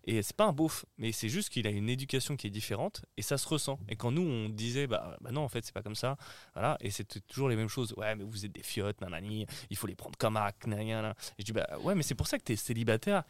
Et 0.05 0.23
c'est 0.23 0.35
pas 0.35 0.47
un 0.47 0.53
beauf, 0.53 0.87
mais 0.97 1.13
c'est 1.13 1.29
juste 1.29 1.51
qu'il 1.51 1.67
a 1.67 1.71
une 1.71 1.91
éducation 1.91 2.37
qui 2.37 2.47
est 2.47 2.51
différente 2.51 3.05
et 3.19 3.23
ça 3.23 3.37
se 3.37 3.47
ressent. 3.47 3.79
Et 3.89 3.97
quand 3.97 4.11
nous, 4.11 4.23
on 4.23 4.49
disait, 4.49 4.87
bah, 4.87 5.17
bah 5.21 5.31
non, 5.31 5.43
en 5.43 5.49
fait, 5.51 5.63
c'est 5.65 5.75
pas 5.75 5.83
comme 5.83 5.95
ça. 5.95 6.17
Voilà. 6.55 6.79
Et 6.81 6.91
c'était 6.91 7.21
toujours 7.21 7.51
les 7.51 7.57
mêmes 7.57 7.69
choses. 7.69 7.93
Ouais, 7.99 8.15
mais 8.17 8.25
vous 8.25 8.47
êtes 8.47 8.53
des 8.53 8.63
fiottes, 8.63 9.01
nanani, 9.03 9.47
il 9.69 9.77
faut 9.77 9.87
les 9.87 9.95
prendre 9.95 10.17
comme 10.19 10.39
acte, 10.39 10.67
nanana. 10.67 11.15
Et 11.39 11.41
je 11.41 11.45
dis, 11.45 11.53
bah 11.53 11.67
ouais, 11.83 11.95
mais 11.95 12.03
c'est 12.03 12.15
pour 12.15 12.27
ça 12.29 12.39
que 12.39 12.45
t'es 12.45 12.57
célibataire. 12.57 13.25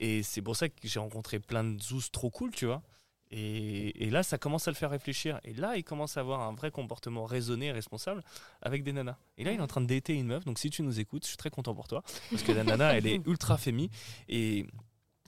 Et 0.00 0.24
c'est 0.24 0.42
pour 0.42 0.56
ça 0.56 0.68
que 0.68 0.74
j'ai 0.82 0.98
rencontré 0.98 1.38
plein 1.38 1.62
de 1.62 1.80
zouz 1.80 2.10
trop 2.10 2.30
cool, 2.30 2.50
tu 2.50 2.66
vois. 2.66 2.82
Et, 3.30 4.06
et 4.06 4.10
là, 4.10 4.22
ça 4.22 4.38
commence 4.38 4.66
à 4.66 4.70
le 4.70 4.76
faire 4.76 4.90
réfléchir. 4.90 5.40
Et 5.44 5.52
là, 5.54 5.76
il 5.76 5.84
commence 5.84 6.16
à 6.16 6.20
avoir 6.20 6.40
un 6.40 6.52
vrai 6.54 6.70
comportement 6.70 7.24
raisonné 7.24 7.66
et 7.66 7.72
responsable 7.72 8.22
avec 8.62 8.82
des 8.82 8.92
nanas. 8.92 9.16
Et 9.38 9.44
là, 9.44 9.52
il 9.52 9.58
est 9.58 9.62
en 9.62 9.66
train 9.66 9.80
de 9.80 9.86
dater 9.86 10.14
une 10.14 10.26
meuf. 10.26 10.44
Donc, 10.44 10.58
si 10.58 10.70
tu 10.70 10.82
nous 10.82 10.98
écoutes, 10.98 11.24
je 11.24 11.28
suis 11.28 11.36
très 11.36 11.50
content 11.50 11.74
pour 11.74 11.86
toi. 11.86 12.02
Parce 12.30 12.42
que 12.42 12.52
la 12.52 12.64
nana, 12.64 12.94
elle 12.96 13.06
est 13.06 13.20
ultra 13.26 13.56
fémi. 13.56 13.90
Et 14.28 14.66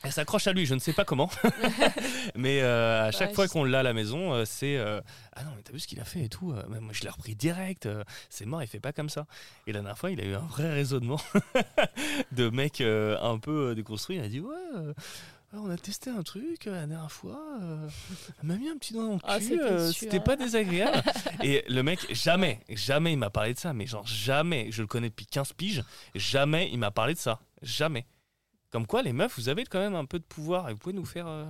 elle 0.02 0.12
s'accroche 0.12 0.46
à 0.48 0.52
lui. 0.52 0.66
Je 0.66 0.74
ne 0.74 0.80
sais 0.80 0.92
pas 0.92 1.04
comment. 1.04 1.30
mais 2.34 2.60
euh, 2.60 3.06
à 3.06 3.10
chaque 3.12 3.30
Ouais, 3.30 3.34
fois 3.34 3.48
qu'on 3.48 3.64
l'a 3.64 3.80
à 3.80 3.82
la 3.82 3.92
maison, 3.92 4.34
euh, 4.34 4.44
c'est 4.44 4.76
euh, 4.76 5.00
Ah 5.34 5.44
non, 5.44 5.50
mais 5.56 5.62
t'as 5.62 5.72
vu 5.72 5.78
ce 5.78 5.86
qu'il 5.86 6.00
a 6.00 6.04
fait 6.04 6.24
et 6.24 6.28
tout. 6.28 6.52
Moi, 6.68 6.92
je 6.92 7.02
l'ai 7.02 7.08
repris 7.08 7.36
direct. 7.36 7.88
C'est 8.28 8.46
mort, 8.46 8.62
il 8.62 8.68
fait 8.68 8.80
pas 8.80 8.92
comme 8.92 9.08
ça. 9.08 9.26
Et 9.66 9.72
la 9.72 9.80
dernière 9.80 9.98
fois, 9.98 10.10
il 10.10 10.20
a 10.20 10.24
eu 10.24 10.34
un 10.34 10.40
vrai 10.40 10.72
raisonnement 10.72 11.20
de 12.32 12.48
mec 12.48 12.80
un 12.80 13.38
peu 13.38 13.74
déconstruit. 13.74 14.16
Il 14.16 14.22
a 14.22 14.28
dit 14.28 14.40
Ouais. 14.40 14.92
Alors, 15.52 15.64
on 15.66 15.70
a 15.70 15.76
testé 15.76 16.08
un 16.10 16.22
truc 16.22 16.66
euh, 16.66 16.72
la 16.72 16.86
dernière 16.86 17.12
fois. 17.12 17.40
euh, 17.60 17.88
elle 18.40 18.48
m'a 18.48 18.56
mis 18.56 18.68
un 18.68 18.76
petit 18.78 18.92
doigt 18.94 19.04
dans 19.04 19.12
le 19.12 19.18
cul. 19.18 19.24
Ah, 19.28 19.40
c'était 19.40 19.60
euh. 19.60 19.92
C'était 19.92 20.20
pas 20.20 20.36
désagréable. 20.36 21.02
Et 21.42 21.62
le 21.68 21.82
mec, 21.82 22.00
jamais, 22.14 22.60
jamais 22.70 23.12
il 23.12 23.18
m'a 23.18 23.28
parlé 23.30 23.52
de 23.54 23.58
ça. 23.58 23.72
Mais 23.74 23.86
genre, 23.86 24.06
jamais. 24.06 24.70
Je 24.70 24.80
le 24.80 24.88
connais 24.88 25.10
depuis 25.10 25.26
15 25.26 25.52
piges. 25.52 25.84
Jamais 26.14 26.70
il 26.72 26.78
m'a 26.78 26.90
parlé 26.90 27.12
de 27.14 27.18
ça. 27.18 27.38
Jamais. 27.60 28.06
Comme 28.70 28.86
quoi, 28.86 29.02
les 29.02 29.12
meufs, 29.12 29.36
vous 29.36 29.50
avez 29.50 29.64
quand 29.66 29.78
même 29.78 29.94
un 29.94 30.06
peu 30.06 30.18
de 30.18 30.24
pouvoir 30.24 30.70
et 30.70 30.72
vous 30.72 30.78
pouvez 30.78 30.94
nous 30.94 31.04
faire. 31.04 31.26
euh, 31.28 31.44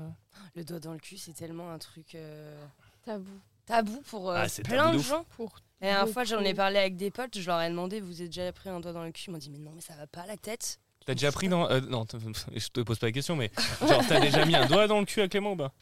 Le 0.57 0.65
doigt 0.65 0.81
dans 0.81 0.93
le 0.93 0.99
cul, 0.99 1.17
c'est 1.17 1.35
tellement 1.35 1.71
un 1.71 1.79
truc 1.79 2.17
euh, 2.17 2.61
Tabou. 3.05 3.31
tabou 3.67 4.03
pour 4.11 4.31
euh, 4.33 4.45
Ah, 4.45 4.63
plein 4.65 4.87
tabou 4.87 4.99
de 4.99 5.03
gens. 5.05 5.25
Pour 5.37 5.61
La 5.81 5.89
dernière 5.93 6.09
fois, 6.13 6.25
j'en 6.25 6.41
ai 6.41 6.55
parlé 6.55 6.79
avec 6.81 6.97
des 6.97 7.13
potes, 7.13 7.39
je 7.39 7.47
leur 7.47 7.61
ai 7.61 7.71
demandé, 7.71 8.01
vous 8.01 8.21
avez 8.21 8.27
déjà 8.29 8.51
pris 8.53 8.69
un 8.71 8.81
doigt 8.81 8.93
dans 8.93 9.05
le 9.05 9.13
cul? 9.13 9.27
Ils 9.29 9.31
m'ont 9.31 9.39
dit, 9.39 9.51
mais 9.51 9.59
non, 9.59 9.71
mais 9.73 9.81
ça 9.81 9.95
va 9.95 10.09
pas 10.09 10.27
la 10.27 10.37
tête. 10.37 10.81
T'as 11.07 11.15
déjà 11.15 11.33
pris 11.33 11.49
dans. 11.49 11.69
euh, 11.71 11.81
non, 11.81 12.07
je 12.57 12.69
te 12.69 12.81
pose 12.81 12.99
pas 12.99 13.07
la 13.07 13.13
question, 13.13 13.37
mais 13.37 13.51
genre, 13.87 14.03
t'as 14.09 14.21
déjà 14.21 14.45
mis 14.45 14.55
un 14.57 14.67
doigt 14.67 14.87
dans 14.87 15.01
le 15.01 15.05
cul 15.05 15.21
à 15.21 15.29
Clément 15.29 15.53
ou 15.53 15.57
pas? 15.57 15.73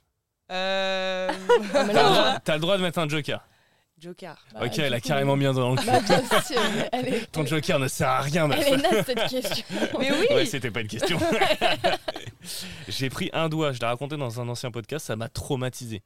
Euh... 0.50 1.30
T'as 1.72 1.80
Ah, 1.80 1.84
le, 1.84 1.92
droit, 1.92 2.38
t'as 2.44 2.54
le 2.54 2.60
droit 2.60 2.76
de 2.78 2.82
mettre 2.82 2.98
un 2.98 3.08
joker. 3.08 3.44
Joker. 3.98 4.34
bah, 4.54 4.60
ok, 4.64 4.78
elle 4.78 4.94
a 4.94 5.00
coup, 5.00 5.08
carrément 5.08 5.36
mis 5.36 5.44
un 5.44 5.52
doigt 5.52 5.62
dans 5.62 5.70
le 5.72 5.76
cul. 5.76 5.86
Bah, 5.86 6.00
bien 6.00 6.40
sûr, 6.40 6.60
mais 6.74 6.88
elle 6.90 7.08
est, 7.14 7.26
Ton 7.30 7.44
joker 7.44 7.78
ne 7.78 7.86
sert 7.86 8.08
à 8.08 8.20
rien, 8.22 8.50
elle 8.50 8.74
est 8.74 8.76
naze 8.78 9.04
cette 9.04 9.28
question. 9.28 9.64
Mais 9.98 10.10
oui 10.10 10.26
Ouais, 10.34 10.46
c'était 10.46 10.70
pas 10.70 10.80
une 10.80 10.88
question. 10.88 11.18
J'ai 12.88 13.10
pris 13.10 13.28
un 13.34 13.48
doigt, 13.50 13.72
je 13.72 13.80
l'ai 13.80 13.86
raconté 13.86 14.16
dans 14.16 14.40
un 14.40 14.48
ancien 14.48 14.70
podcast, 14.70 15.06
ça 15.06 15.16
m'a 15.16 15.28
traumatisé. 15.28 16.02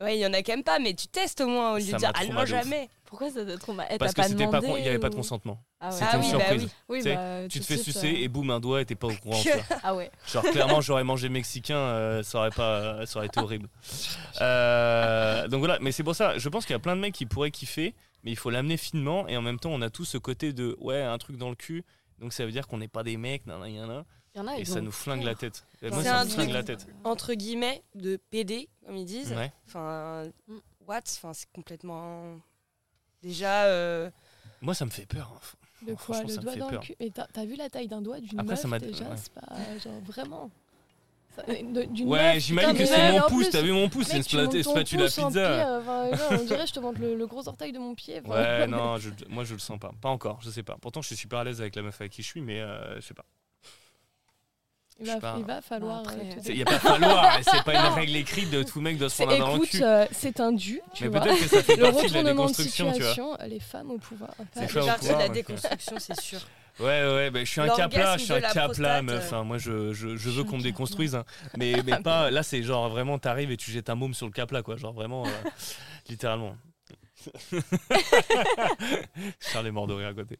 Ouais, 0.00 0.16
il 0.16 0.20
y 0.20 0.26
en 0.26 0.32
a 0.32 0.42
quand 0.42 0.52
même 0.52 0.62
pas, 0.62 0.78
mais 0.78 0.94
tu 0.94 1.08
testes 1.08 1.40
au 1.40 1.48
moins 1.48 1.72
au 1.72 1.76
lieu 1.78 1.82
Ça 1.84 1.92
de 1.94 1.98
dire, 1.98 2.12
ah 2.14 2.24
non, 2.26 2.44
jamais. 2.46 2.88
Pourquoi 3.04 3.30
ça 3.30 3.44
t'a 3.44 3.56
trop 3.56 3.72
mal 3.72 3.86
Eh, 3.90 3.98
Parce 3.98 4.12
que 4.14 4.22
c'était 4.22 4.46
pas, 4.46 4.60
il 4.62 4.84
y 4.84 4.88
avait 4.88 4.98
pas 4.98 5.08
de 5.08 5.14
consentement. 5.14 5.58
Ah 5.80 5.88
ouais. 5.88 5.92
C'était 5.92 6.04
Ah 6.12 6.16
une 6.16 6.22
oui, 6.22 6.32
bah 6.32 6.38
surprise. 6.38 6.62
oui. 6.62 6.70
Oui, 6.88 7.02
Tu 7.02 7.08
bah, 7.08 7.48
Tu 7.48 7.60
te 7.60 7.64
fais 7.64 7.76
suite, 7.78 7.84
sucer 7.94 8.12
euh, 8.14 8.22
et 8.24 8.28
boum, 8.28 8.50
un 8.50 8.60
doigt 8.60 8.80
et 8.82 8.84
t'es 8.84 8.94
pas 8.94 9.08
au 9.08 9.14
courant. 9.14 9.40
Ah 9.82 9.94
ouais. 9.96 10.10
Genre, 10.30 10.44
clairement, 10.44 10.80
j'aurais 10.82 11.04
mangé 11.04 11.28
mexicain, 11.28 11.76
euh, 11.78 12.22
ça, 12.22 12.38
aurait 12.38 12.50
pas, 12.50 13.06
ça 13.06 13.18
aurait 13.18 13.26
été 13.26 13.40
horrible. 13.40 13.68
Euh, 14.40 15.48
donc 15.48 15.60
voilà, 15.60 15.78
mais 15.80 15.90
c'est 15.92 16.02
pour 16.04 16.14
ça, 16.14 16.38
je 16.38 16.48
pense 16.48 16.64
qu'il 16.66 16.74
y 16.74 16.76
a 16.76 16.80
plein 16.80 16.96
de 16.96 17.00
mecs 17.00 17.14
qui 17.14 17.26
pourraient 17.26 17.50
kiffer, 17.50 17.94
mais 18.24 18.30
il 18.30 18.36
faut 18.36 18.50
l'amener 18.50 18.76
finement 18.76 19.26
et 19.28 19.36
en 19.36 19.42
même 19.42 19.58
temps, 19.58 19.70
on 19.70 19.82
a 19.82 19.90
tout 19.90 20.04
ce 20.04 20.18
côté 20.18 20.52
de 20.52 20.76
ouais, 20.80 21.02
un 21.02 21.18
truc 21.18 21.36
dans 21.38 21.48
le 21.50 21.56
cul, 21.56 21.84
donc 22.20 22.32
ça 22.32 22.44
veut 22.44 22.52
dire 22.52 22.66
qu'on 22.66 22.78
n'est 22.78 22.88
pas 22.88 23.02
des 23.02 23.16
mecs, 23.16 23.42
Il 23.46 23.80
y 24.36 24.40
en 24.40 24.46
a, 24.46 24.56
et 24.58 24.64
ça 24.64 24.80
nous 24.80 24.92
flingue 24.92 25.20
peur. 25.20 25.28
la 25.28 25.34
tête. 25.34 25.64
Moi, 25.82 26.02
ça 26.02 26.20
un 26.20 26.24
me 26.24 26.30
flingue 26.30 26.50
la 26.50 26.62
tête. 26.62 26.86
Entre 27.04 27.34
guillemets, 27.34 27.82
de 27.94 28.16
PD, 28.30 28.68
comme 28.86 28.96
ils 28.96 29.04
disent. 29.06 29.32
Ouais. 29.32 29.52
Enfin, 29.66 30.24
Mm. 30.46 30.56
what? 30.86 31.00
Enfin, 31.16 31.32
c'est 31.32 31.50
complètement. 31.52 32.36
Déjà. 33.22 33.64
euh, 33.64 34.10
Moi, 34.60 34.74
ça 34.74 34.84
me 34.84 34.90
fait 34.90 35.06
peur. 35.06 35.32
hein. 35.34 35.40
De 35.86 35.94
quoi? 35.94 36.16
Franchement, 36.16 36.28
ça 36.28 36.34
Le 36.36 36.42
doigt 36.42 36.56
dans 36.56 36.68
peur. 36.70 36.80
le 36.80 36.86
cul 36.86 36.94
Mais 37.00 37.10
t'as 37.10 37.26
t'as 37.32 37.44
vu 37.44 37.54
la 37.56 37.70
taille 37.70 37.86
d'un 37.88 38.02
doigt 38.02 38.18
d'une 38.20 38.38
Après, 38.40 38.52
meuf? 38.54 38.60
ça 38.60 38.66
m'a- 38.68 38.78
déjà 38.80 39.04
ouais. 39.04 39.16
C'est 39.16 39.32
pas 39.32 39.78
genre 39.82 40.00
vraiment. 40.04 40.50
Ça- 41.36 41.44
Ouais, 41.46 41.62
meuf, 42.34 42.38
j'imagine 42.42 42.76
que 42.76 42.84
c'est 42.84 43.12
mon 43.12 43.20
pouce, 43.28 43.50
t'as 43.50 43.62
vu 43.62 43.70
mon 43.70 43.88
pouce, 43.88 44.08
c'est 44.08 44.16
une 44.16 44.24
pouce 44.24 45.18
en 45.18 45.26
pizza. 45.28 45.30
pied, 45.30 45.40
euh, 45.40 45.80
enfin, 45.80 46.16
genre, 46.16 46.40
on 46.40 46.44
dirait 46.44 46.66
je 46.66 46.72
te 46.72 46.80
montre 46.80 47.00
le, 47.00 47.14
le 47.14 47.26
gros 47.28 47.46
orteil 47.48 47.70
de 47.70 47.78
mon 47.78 47.94
pied. 47.94 48.20
enfin, 48.24 48.30
Ouais, 48.34 48.66
non, 48.66 48.96
je- 48.96 49.10
moi 49.28 49.44
je 49.44 49.52
le 49.52 49.60
sens 49.60 49.78
pas. 49.78 49.92
Pas 50.00 50.08
encore, 50.08 50.40
je 50.42 50.50
sais 50.50 50.64
pas. 50.64 50.76
Pourtant, 50.80 51.00
je 51.00 51.06
suis 51.06 51.16
super 51.16 51.38
à 51.38 51.44
l'aise 51.44 51.60
avec 51.60 51.76
la 51.76 51.82
meuf 51.82 52.00
avec 52.00 52.10
qui 52.12 52.22
je 52.22 52.26
suis, 52.26 52.40
mais 52.40 52.60
euh, 52.60 52.96
je 52.96 53.06
sais 53.06 53.14
pas. 53.14 53.24
Il 55.00 55.06
va, 55.06 55.16
pas. 55.20 55.36
il 55.38 55.44
va 55.44 55.60
falloir. 55.60 56.02
Euh, 56.08 56.40
Il 56.48 56.56
y 56.56 56.62
a 56.62 56.64
pas 56.64 56.78
falloir, 56.80 57.38
c'est 57.42 57.62
pas 57.62 57.74
une 57.74 57.94
règle 57.94 58.16
écrite 58.16 58.50
de 58.50 58.64
tout 58.64 58.80
mec 58.80 58.98
doit 58.98 59.08
se 59.08 59.22
prendre 59.22 59.46
un 59.46 59.54
Écoute, 59.54 59.68
euh, 59.80 60.06
c'est 60.10 60.40
un 60.40 60.50
dû, 60.52 60.80
tu 60.92 61.04
Mais 61.04 61.10
vois. 61.10 61.20
peut-être 61.20 61.38
que 61.40 61.48
ça 61.48 61.62
fait 61.62 61.76
Le 61.76 61.82
partie 61.82 62.08
de 62.08 62.14
la 62.14 62.22
de 62.24 62.28
déconstruction, 62.30 62.92
tu 62.92 63.02
vois. 63.02 63.08
situation, 63.10 63.36
les 63.46 63.60
femmes 63.60 63.90
au 63.92 63.98
pouvoir. 63.98 64.30
C'est 64.54 64.72
partie 64.74 65.06
de 65.08 65.12
la 65.12 65.26
donc, 65.26 65.34
déconstruction, 65.34 65.96
c'est 65.98 66.20
sûr. 66.20 66.40
Ouais, 66.80 66.86
ouais, 66.86 67.30
bah, 67.30 67.40
je 67.40 67.44
suis 67.50 67.60
un 67.60 67.68
cap 67.68 67.92
là, 67.92 68.16
je 68.16 68.24
suis 68.24 68.32
un 68.32 68.40
cap 68.40 68.76
là, 68.78 69.02
meuf. 69.02 69.14
euh. 69.14 69.26
Enfin, 69.26 69.42
moi, 69.44 69.58
je, 69.58 69.92
je, 69.92 70.16
je 70.16 70.30
veux 70.30 70.44
qu'on 70.44 70.58
me 70.58 70.62
déconstruise, 70.62 71.14
hein. 71.16 71.24
mais, 71.56 71.74
mais 71.84 71.98
pas. 72.02 72.30
Là, 72.30 72.42
c'est 72.42 72.62
genre 72.62 72.88
vraiment, 72.88 73.18
t'arrives 73.18 73.50
et 73.50 73.56
tu 73.56 73.70
jettes 73.70 73.90
un 73.90 73.94
môme 73.96 74.14
sur 74.14 74.26
le 74.26 74.32
cap 74.32 74.50
là, 74.52 74.62
quoi. 74.62 74.76
Genre 74.76 74.92
vraiment, 74.92 75.26
euh, 75.26 75.30
littéralement. 76.08 76.56
Charles 79.40 79.66
est 79.66 79.70
mort 79.72 79.86
de 79.86 79.94
rire 79.94 80.08
à 80.08 80.14
côté. 80.14 80.38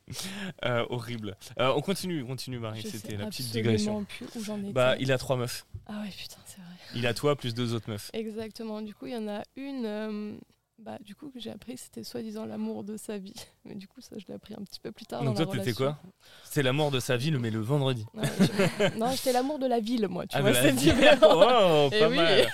Euh, 0.65 0.85
horrible. 0.91 1.37
Euh, 1.59 1.73
on 1.77 1.81
continue, 1.81 2.23
on 2.23 2.27
continue 2.27 2.59
Marie, 2.59 2.83
c'était 2.83 3.17
la 3.17 3.27
petite 3.27 3.51
digression. 3.51 4.05
plus 4.05 4.27
où 4.37 4.45
j'en 4.45 4.59
étais. 4.61 4.73
Bah, 4.73 4.97
il 4.99 5.13
a 5.13 5.19
trois 5.19 5.37
meufs. 5.37 5.67
Ah 5.87 6.01
ouais, 6.03 6.09
putain, 6.11 6.37
c'est 6.47 6.57
vrai. 6.61 6.69
Il 6.95 7.07
a 7.07 7.15
toi 7.15 7.37
plus 7.37 7.55
deux 7.55 7.75
autres 7.75 7.91
meufs. 7.91 8.11
Exactement. 8.13 8.81
Du 8.83 8.95
coup, 8.95 9.07
il 9.07 9.13
y 9.13 9.17
en 9.17 9.29
a 9.29 9.43
une. 9.57 9.85
euh, 9.87 10.37
bah, 10.79 10.97
du 11.01 11.15
coup, 11.17 11.29
que 11.31 11.41
j'ai 11.41 11.51
appris, 11.51 11.77
c'était 11.77 12.05
soi-disant 12.05 12.45
l'amour 12.47 12.85
de 12.85 12.97
sa 12.97 13.19
vie. 13.19 13.35
Mais 13.65 13.75
du 13.75 13.89
coup, 13.89 14.01
ça, 14.01 14.17
je 14.17 14.25
l'ai 14.29 14.35
appris 14.35 14.55
un 14.55 14.63
petit 14.63 14.79
peu 14.81 14.93
plus 14.93 15.07
tard. 15.07 15.25
Donc 15.25 15.37
dans 15.37 15.45
toi, 15.45 15.57
la 15.57 15.65
t'étais 15.65 15.77
relation. 15.83 16.01
quoi 16.03 16.13
C'est 16.45 16.63
l'amour 16.63 16.91
de 16.93 17.01
sa 17.01 17.17
ville, 17.17 17.39
mais 17.39 17.51
le 17.51 17.59
vendredi. 17.61 18.07
Ouais, 18.15 18.23
je- 18.41 18.97
Non, 18.99 19.11
j'étais 19.11 19.33
l'amour 19.33 19.59
de 19.59 19.67
la 19.67 19.81
ville, 19.81 20.07
moi. 20.09 20.27
Tu 20.27 20.37
Ah, 20.37 20.41
vois, 20.43 20.55
c'est 20.55 20.73
différent. 20.73 21.87
Oh, 21.87 21.91
pas 21.91 22.09
mal. 22.09 22.47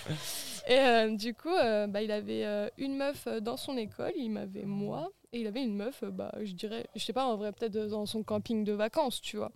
Et 0.67 0.79
euh, 0.79 1.15
du 1.15 1.35
coup, 1.35 1.55
euh, 1.55 1.87
bah, 1.87 2.03
il 2.03 2.11
avait 2.11 2.45
euh, 2.45 2.69
une 2.79 2.97
meuf 2.97 3.29
dans 3.43 3.57
son 3.57 3.77
école, 3.77 4.12
il 4.17 4.31
m'avait 4.31 4.65
moi, 4.65 5.11
et 5.33 5.41
il 5.41 5.47
avait 5.47 5.62
une 5.62 5.77
meuf, 5.77 6.05
bah, 6.05 6.33
je 6.43 6.53
dirais, 6.53 6.87
je 6.95 7.05
sais 7.05 7.12
pas, 7.12 7.27
en 7.27 7.37
vrai, 7.37 7.53
peut-être 7.53 7.77
dans 7.89 8.07
son 8.07 8.23
camping 8.23 8.65
de 8.65 8.73
vacances, 8.73 9.21
tu 9.21 9.37
vois. 9.37 9.53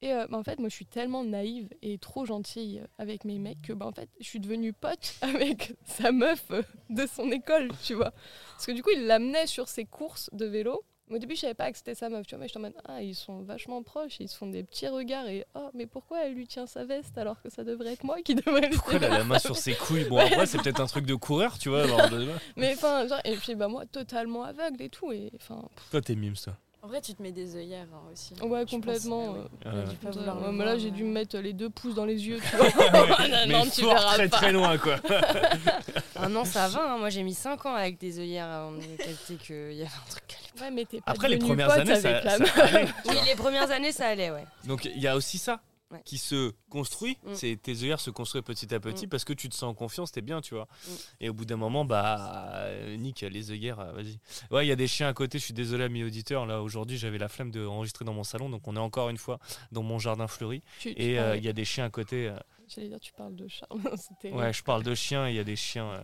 Et 0.00 0.08
bah, 0.12 0.36
en 0.36 0.42
fait, 0.42 0.58
moi, 0.58 0.68
je 0.68 0.74
suis 0.74 0.86
tellement 0.86 1.22
naïve 1.22 1.68
et 1.80 1.96
trop 1.98 2.24
gentille 2.24 2.82
avec 2.98 3.24
mes 3.24 3.38
mecs 3.38 3.62
que, 3.62 3.72
bah, 3.72 3.86
en 3.86 3.92
fait, 3.92 4.08
je 4.18 4.24
suis 4.24 4.40
devenue 4.40 4.72
pote 4.72 5.14
avec 5.20 5.74
sa 5.84 6.10
meuf 6.10 6.50
de 6.90 7.06
son 7.06 7.30
école, 7.30 7.70
tu 7.84 7.94
vois. 7.94 8.12
Parce 8.52 8.66
que 8.66 8.72
du 8.72 8.82
coup, 8.82 8.90
il 8.90 9.06
l'amenait 9.06 9.46
sur 9.46 9.68
ses 9.68 9.84
courses 9.84 10.28
de 10.32 10.46
vélo. 10.46 10.82
Au 11.10 11.18
début, 11.18 11.34
je 11.34 11.40
savais 11.40 11.52
pas 11.54 11.70
que 11.70 11.76
c'était 11.76 11.94
sa 11.94 12.08
meuf, 12.08 12.26
tu 12.26 12.34
vois, 12.34 12.42
mais 12.42 12.48
je 12.48 12.58
en 12.58 12.62
mode, 12.62 12.74
ah, 12.86 13.02
ils 13.02 13.14
sont 13.14 13.42
vachement 13.42 13.82
proches, 13.82 14.16
ils 14.20 14.28
se 14.28 14.36
font 14.36 14.46
des 14.46 14.62
petits 14.62 14.88
regards, 14.88 15.26
et 15.28 15.44
oh, 15.54 15.68
mais 15.74 15.86
pourquoi 15.86 16.24
elle 16.24 16.32
lui 16.34 16.46
tient 16.46 16.66
sa 16.66 16.84
veste 16.84 17.18
alors 17.18 17.42
que 17.42 17.50
ça 17.50 17.64
devrait 17.64 17.92
être 17.92 18.04
moi 18.04 18.22
qui 18.22 18.34
devrais 18.34 18.62
lui 18.68 18.76
Pourquoi 18.76 18.94
elle 18.94 19.04
a 19.04 19.18
la 19.18 19.24
main 19.24 19.38
sur 19.38 19.56
ses 19.56 19.74
couilles? 19.74 20.04
Bon, 20.04 20.16
après, 20.16 20.46
c'est 20.46 20.58
peut-être 20.62 20.80
un 20.80 20.86
truc 20.86 21.04
de 21.04 21.14
coureur, 21.14 21.58
tu 21.58 21.68
vois. 21.68 21.82
alors, 21.82 22.08
de- 22.08 22.28
mais 22.56 22.72
enfin, 22.74 23.06
genre, 23.08 23.20
et 23.24 23.36
puis 23.36 23.54
bah 23.54 23.68
moi, 23.68 23.84
totalement 23.84 24.44
aveugle 24.44 24.80
et 24.80 24.88
tout. 24.88 25.12
Et 25.12 25.30
enfin, 25.36 25.62
Toi, 25.90 26.00
t'es 26.00 26.14
mime, 26.14 26.34
toi. 26.34 26.56
En 26.84 26.88
vrai, 26.88 27.00
tu 27.00 27.14
te 27.14 27.22
mets 27.22 27.30
des 27.30 27.54
œillères 27.54 27.86
hein, 27.94 28.00
aussi. 28.12 28.34
ouais, 28.42 28.64
Je 28.66 28.70
complètement. 28.74 29.34
pense, 29.34 29.36
euh, 29.36 29.44
ah 29.64 29.68
Ouais, 29.68 29.76
ouais. 29.82 30.18
ouais, 30.18 30.46
ouais, 30.46 30.52
mais 30.52 30.64
là, 30.64 30.76
j'ai 30.78 30.90
dû 30.90 31.02
ouais. 31.02 31.08
me 31.08 31.14
mettre 31.14 31.38
les 31.38 31.52
deux 31.52 31.70
pouces 31.70 31.94
dans 31.94 32.04
les 32.04 32.26
yeux, 32.26 32.40
tu 32.40 32.56
vois. 32.56 32.66
Mais 33.46 33.52
non, 33.52 33.62
tu 33.66 33.82
fort, 33.82 33.94
verras 33.94 34.14
très 34.14 34.28
pas. 34.28 34.36
très 34.36 34.52
loin, 34.52 34.76
quoi. 34.78 34.96
Ah 36.16 36.28
non, 36.28 36.44
ça 36.44 36.66
va. 36.68 36.94
hein. 36.94 36.98
Moi, 36.98 37.08
j'ai 37.10 37.22
mis 37.22 37.34
5 37.34 37.66
ans 37.66 37.74
avec 37.74 37.98
des 37.98 38.18
œillères 38.18 38.48
avant 38.48 38.72
de 38.72 38.80
capter 38.96 39.34
qu'il 39.36 39.72
y 39.74 39.82
avait 39.82 39.90
un 39.90 40.10
truc. 40.10 40.22
Ouais, 40.60 40.70
mais 40.72 40.84
t'es 40.84 41.00
pas 41.00 41.12
Après, 41.12 41.28
les 41.28 41.38
premières 41.38 41.70
années, 41.70 41.94
ça, 41.94 42.20
ça 42.22 42.64
allait, 42.64 42.88
Oui, 43.08 43.16
les 43.26 43.34
premières 43.36 43.70
années, 43.70 43.92
ça 43.92 44.08
allait, 44.08 44.30
ouais. 44.30 44.44
Donc 44.66 44.84
il 44.84 45.00
y 45.00 45.06
a 45.06 45.14
aussi 45.16 45.38
ça 45.38 45.60
Ouais. 45.92 46.00
qui 46.04 46.16
se 46.18 46.52
construit. 46.70 47.18
Mm. 47.24 47.34
C'est 47.34 47.56
tes 47.62 47.72
œillères 47.82 48.00
se 48.00 48.10
construisent 48.10 48.42
petit 48.44 48.74
à 48.74 48.80
petit 48.80 49.06
Mm. 49.06 49.10
parce 49.10 49.24
que 49.24 49.32
tu 49.34 49.48
te 49.48 49.54
sens 49.54 49.64
en 49.70 49.74
confiance, 49.74 50.10
t'es 50.10 50.22
bien, 50.22 50.40
tu 50.40 50.54
vois. 50.54 50.64
Mm. 50.64 50.90
Et 51.20 51.28
au 51.28 51.34
bout 51.34 51.44
d'un 51.44 51.56
moment, 51.56 51.84
bah, 51.84 52.48
euh, 52.56 52.96
Nick, 52.96 53.20
les 53.20 53.50
œillères, 53.50 53.78
euh, 53.80 53.92
vas-y. 53.92 54.18
Ouais, 54.50 54.64
il 54.64 54.68
y 54.68 54.72
a 54.72 54.76
des 54.76 54.86
chiens 54.88 55.08
à 55.08 55.12
côté. 55.12 55.38
Je 55.38 55.44
suis 55.44 55.54
désolé, 55.54 55.84
amis 55.84 56.02
auditeurs. 56.02 56.46
Là, 56.46 56.62
aujourd'hui, 56.62 56.96
j'avais 56.98 57.18
la 57.18 57.28
flemme 57.28 57.50
de 57.50 57.66
enregistrer 57.66 58.04
dans 58.04 58.14
mon 58.14 58.24
salon, 58.24 58.48
donc 58.48 58.66
on 58.66 58.74
est 58.76 58.80
encore 58.80 59.10
une 59.10 59.18
fois 59.18 59.38
dans 59.70 59.82
mon 59.82 59.98
jardin 59.98 60.26
fleuri. 60.28 60.62
Tu- 60.80 60.90
Et 60.96 61.18
euh, 61.18 61.36
il 61.36 61.44
y 61.44 61.48
a 61.48 61.52
des 61.52 61.64
chiens 61.66 61.84
à 61.84 61.90
côté. 61.90 62.28
euh, 62.28 62.36
J'allais 62.68 62.88
dire, 62.88 63.00
tu 63.00 63.12
parles 63.12 63.36
de 63.36 63.46
chat. 63.48 63.68
C'était. 63.96 64.32
Ouais, 64.32 64.52
je 64.52 64.62
parle 64.62 64.82
de 64.82 64.94
chiens, 64.94 65.28
il 65.28 65.34
y 65.36 65.38
a 65.38 65.44
des 65.44 65.56
chiens. 65.56 65.90
euh, 65.90 66.00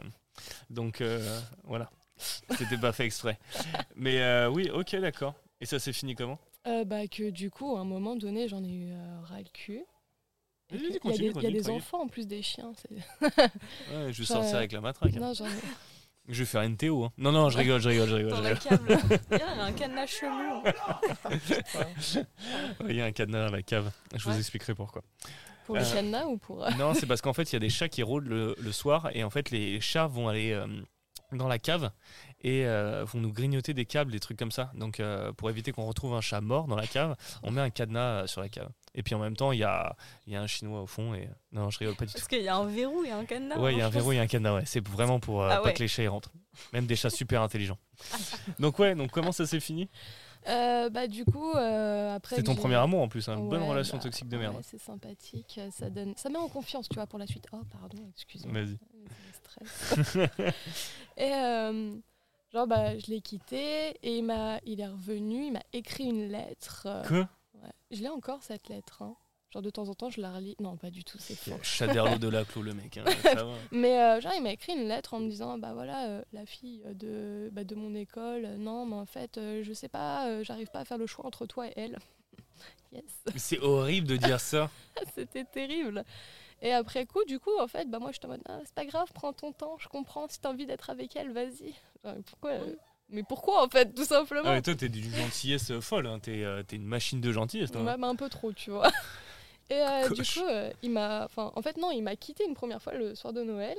donc 0.71 1.03
voilà. 1.65 1.91
C'était 2.19 2.77
pas 2.79 2.93
fait 2.93 3.05
exprès. 3.07 3.39
Mais 3.97 4.47
oui, 4.47 4.69
ok, 4.71 4.97
d'accord. 4.97 5.35
Et 5.61 5.67
ça 5.67 5.79
s'est 5.79 5.93
fini 5.93 6.15
comment? 6.15 6.39
Euh, 6.67 6.85
bah, 6.85 7.07
que 7.09 7.31
du 7.31 7.51
coup, 7.51 7.77
à 7.77 7.81
un 7.81 7.85
moment 7.85 8.17
donné, 8.17 8.49
j'en 8.49 8.63
ai 8.65 8.69
eu 8.73 8.91
euh, 8.93 9.21
ras 9.23 9.39
le 9.39 9.45
cul. 9.53 9.83
Il 10.71 10.83
y 10.83 10.97
a 10.97 10.99
continue, 10.99 11.33
des, 11.33 11.39
il 11.39 11.43
y 11.45 11.47
a 11.47 11.51
des 11.51 11.61
tranquille. 11.63 11.71
enfants 11.83 12.03
en 12.03 12.09
plus 12.09 12.27
des 12.27 12.43
chiens. 12.43 12.73
c'est- 12.75 12.91
Ouais, 13.23 14.13
je 14.13 14.19
vais 14.19 14.27
Ça, 14.27 14.35
sortir 14.35 14.55
euh, 14.55 14.59
avec 14.59 14.73
la 14.73 14.81
matraque. 14.83 15.15
hein. 15.17 15.21
Non, 15.21 15.33
j'en 15.33 15.47
ai. 15.47 15.51
Je 16.29 16.41
vais 16.41 16.45
faire 16.45 16.61
une 16.61 16.77
Théo. 16.77 17.05
hein. 17.05 17.13
Non, 17.17 17.33
non, 17.33 17.49
je 17.49 17.57
rigole, 17.57 17.81
je 17.81 17.89
rigole, 17.89 18.09
je 18.11 18.15
rigole. 18.17 18.31
Dans 18.33 18.37
je 18.39 18.43
la 18.43 18.49
rigole. 18.55 18.79
cave. 18.99 19.11
là. 19.11 19.19
Il 19.33 19.39
y 19.39 19.43
a 19.43 19.65
un 19.65 19.73
cadenas 19.73 20.07
chelou. 20.07 20.31
hein. 20.31 20.63
Ouais, 22.81 22.91
Il 22.91 22.97
y 22.97 23.01
a 23.01 23.07
un 23.07 23.13
cadenas 23.13 23.47
à 23.47 23.51
la 23.51 23.63
cave. 23.63 23.91
Je 24.15 24.23
vous 24.25 24.31
Ouais. 24.33 24.39
expliquerai 24.39 24.75
pourquoi. 24.75 25.03
Pour 25.65 25.77
le 25.77 25.83
Euh, 25.83 25.91
cadenas 25.95 26.27
ou 26.27 26.37
pour. 26.37 26.65
euh, 26.65 26.71
Non, 26.79 26.93
c'est 26.95 27.07
parce 27.07 27.23
qu'en 27.23 27.33
fait, 27.33 27.51
il 27.51 27.55
y 27.55 27.57
a 27.57 27.61
des 27.61 27.71
chats 27.71 27.89
qui 27.89 28.03
rôdent 28.03 28.27
le, 28.27 28.55
le 28.59 28.73
soir 28.73 29.09
et 29.15 29.25
en 29.25 29.31
fait, 29.31 29.51
les 29.51 29.81
chats 29.81 30.07
vont 30.07 30.29
aller 30.29 30.53
euh, 30.53 30.67
dans 31.33 31.49
la 31.49 31.59
cave 31.59 31.91
et 32.41 32.67
euh, 32.67 33.05
vont 33.05 33.21
nous 33.21 33.33
grignoter 33.33 33.75
des 33.75 33.85
câbles, 33.85 34.13
des 34.13 34.21
trucs 34.21 34.39
comme 34.39 34.53
ça. 34.53 34.71
Donc, 34.75 35.01
euh, 35.01 35.33
pour 35.33 35.51
éviter 35.51 35.73
qu'on 35.73 35.87
retrouve 35.87 36.15
un 36.15 36.21
chat 36.21 36.41
mort 36.41 36.67
dans 36.67 36.77
la 36.77 36.87
cave, 36.87 37.17
on 37.43 37.51
met 37.51 37.61
un 37.61 37.71
cadenas 37.71 38.23
euh, 38.23 38.27
sur 38.27 38.41
la 38.41 38.49
cave. 38.49 38.71
Et 38.95 39.03
puis 39.03 39.15
en 39.15 39.19
même 39.19 39.37
temps, 39.37 39.53
il 39.53 39.59
y 39.59 39.65
a, 39.65 39.97
y 40.27 40.37
a 40.37 40.41
un 40.41 40.47
chinois 40.47 40.83
au 40.83 40.87
fond 40.87 41.15
et 41.15 41.29
non, 41.53 41.71
je 41.71 41.79
rigole 41.79 41.97
pas 41.97 42.05
du 42.05 42.13
tout. 42.13 42.19
Parce 42.19 42.29
qu'il 42.29 42.43
y 42.43 42.49
a 42.49 42.57
un 42.57 42.67
verrou 42.67 43.05
et 43.05 43.11
un 43.11 43.25
cadenas. 43.25 43.59
Ouais, 43.59 43.73
il 43.73 43.79
y 43.79 43.81
a 43.81 43.85
un 43.85 43.89
hein, 43.89 43.91
je 43.91 43.99
verrou 43.99 44.13
et 44.13 44.19
un 44.19 44.27
cadenas, 44.27 44.55
ouais. 44.55 44.63
C'est 44.67 44.87
vraiment 44.87 45.21
pour 45.21 45.43
euh, 45.43 45.51
Ah 45.51 45.61
pas 45.61 45.73
que 45.73 45.81
les 45.81 45.89
chats 45.89 46.03
y 46.03 46.09
rentrent. 46.09 46.33
Même 46.73 46.87
des 46.87 46.97
chats 46.97 47.11
super 47.11 47.43
intelligents. 47.43 47.79
donc 48.59 48.79
ouais, 48.79 48.95
donc 48.95 49.11
comment 49.11 49.33
ça 49.33 49.47
s'est 49.47 49.61
fini? 49.61 49.89
Euh, 50.47 50.89
bah, 50.89 51.09
du 51.09 51.25
coup, 51.25 51.53
euh, 51.53 52.15
après. 52.15 52.37
C'est 52.37 52.43
ton 52.45 52.55
premier 52.55 52.77
amour 52.77 53.03
en 53.03 53.09
plus, 53.09 53.29
hein. 53.29 53.37
une 53.37 53.49
bonne 53.49 53.63
relation 53.63 53.97
bah, 53.97 54.05
toxique 54.05 54.29
de 54.29 54.39
merde. 54.39 54.57
ouais, 54.57 54.63
c'est 54.63 54.81
sympathique, 54.81 55.61
ça 55.71 55.91
donne, 55.91 56.15
ça 56.17 56.31
met 56.31 56.39
en 56.39 56.49
confiance, 56.49 56.89
tu 56.89 56.95
vois, 56.95 57.07
pour 57.07 57.19
la 57.19 57.27
suite. 57.27 57.47
Oh, 57.53 57.61
pardon, 57.71 57.99
excuse-moi. 58.15 58.53
Vas-y. 58.53 58.79
Et 61.17 61.33
euh, 61.35 61.97
genre, 62.59 62.67
bah, 62.67 62.99
je 62.99 63.07
l'ai 63.07 63.21
quitté 63.21 63.91
et 64.03 64.19
il 64.19 64.25
m'a, 64.25 64.59
il 64.65 64.81
est 64.81 64.87
revenu, 64.89 65.47
il 65.47 65.53
m'a 65.53 65.63
écrit 65.73 66.05
une 66.05 66.29
lettre. 66.29 66.87
euh, 66.87 67.23
ouais. 67.55 67.71
Je 67.91 68.03
l'ai 68.03 68.09
encore 68.09 68.43
cette 68.43 68.69
lettre. 68.69 69.03
hein. 69.03 69.15
Genre 69.51 69.63
de 69.63 69.71
temps 69.71 69.89
en 69.89 69.95
temps, 69.95 70.11
je 70.11 70.21
la 70.21 70.33
relis. 70.33 70.57
Non, 70.61 70.77
pas 70.77 70.91
du 70.91 71.05
tout, 71.05 71.17
c'est 71.19 71.35
faux. 71.37 71.57
Chaderlo 71.63 72.19
de 72.19 72.29
la 72.29 72.45
clos, 72.45 72.63
le 72.63 72.75
mec. 72.75 72.99
hein, 72.99 73.05
ça 73.23 73.45
va. 73.45 73.55
Mais 73.73 73.99
euh, 73.99 74.21
genre, 74.21 74.33
il 74.37 74.43
m'a 74.43 74.53
écrit 74.53 74.73
une 74.75 74.87
lettre 74.89 75.15
en 75.15 75.21
me 75.21 75.31
disant 75.31 75.57
Bah 75.57 75.73
voilà, 75.73 76.07
euh, 76.09 76.23
la 76.33 76.45
fille 76.45 76.83
de, 76.95 77.49
bah, 77.53 77.65
de 77.65 77.75
mon 77.75 77.95
école, 77.95 78.43
non, 78.59 78.85
mais 78.85 78.97
en 78.97 79.07
fait, 79.07 79.41
je 79.63 79.73
sais 79.73 79.89
pas, 79.89 80.43
j'arrive 80.43 80.69
pas 80.71 80.81
à 80.81 80.85
faire 80.85 80.99
le 80.99 81.07
choix 81.07 81.25
entre 81.25 81.47
toi 81.47 81.67
et 81.69 81.73
elle. 81.77 81.99
yes, 82.93 83.05
C'est 83.37 83.59
horrible 83.61 84.07
de 84.07 84.17
dire 84.17 84.41
ça. 84.41 84.71
c'était 85.15 85.45
terrible. 85.45 86.05
Et 86.63 86.73
après 86.73 87.07
coup, 87.07 87.25
du 87.27 87.39
coup, 87.39 87.57
en 87.61 87.69
fait, 87.69 87.89
bah 87.89 87.99
moi, 87.99 88.11
je 88.13 88.19
te 88.19 88.27
mode 88.27 88.41
Ah, 88.49 88.59
C'est 88.65 88.75
pas 88.75 88.85
grave, 88.85 89.09
prends 89.15 89.33
ton 89.33 89.53
temps, 89.53 89.77
je 89.79 89.89
comprends, 89.89 90.27
si 90.29 90.41
t'as 90.41 90.51
envie 90.51 90.67
d'être 90.67 90.91
avec 90.91 91.15
elle, 91.17 91.31
vas-y. 91.33 91.75
Pourquoi 92.27 92.51
euh, 92.51 92.75
Mais 93.11 93.23
pourquoi, 93.23 93.65
en 93.65 93.69
fait, 93.69 93.95
tout 93.95 94.05
simplement? 94.05 94.49
Ah, 94.49 94.55
mais 94.55 94.63
toi, 94.63 94.75
t'es 94.75 94.89
d'une 94.89 95.15
gentillesse 95.15 95.71
euh, 95.71 95.81
folle. 95.81 96.07
Hein. 96.07 96.19
T'es 96.21 96.43
euh, 96.45 96.63
t'es 96.63 96.77
une 96.77 96.87
machine 96.87 97.21
de 97.21 97.31
gentillesse. 97.33 97.71
Toi. 97.71 97.83
Ouais, 97.83 97.97
mais 97.97 98.07
un 98.07 98.17
peu 98.17 98.29
trop, 98.29 98.53
tu 98.53 98.71
vois. 98.71 98.91
Et 99.71 99.75
euh, 99.75 100.09
du 100.09 100.23
coup, 100.23 100.47
euh, 100.49 100.71
il 100.83 100.91
m'a. 100.91 101.27
Enfin, 101.27 101.53
en 101.55 101.61
fait, 101.61 101.77
non, 101.77 101.91
il 101.91 102.01
m'a 102.01 102.17
quitté 102.17 102.43
une 102.49 102.55
première 102.55 102.81
fois 102.81 102.95
le 102.95 103.15
soir 103.15 103.35
de 103.35 103.43
Noël. 103.43 103.77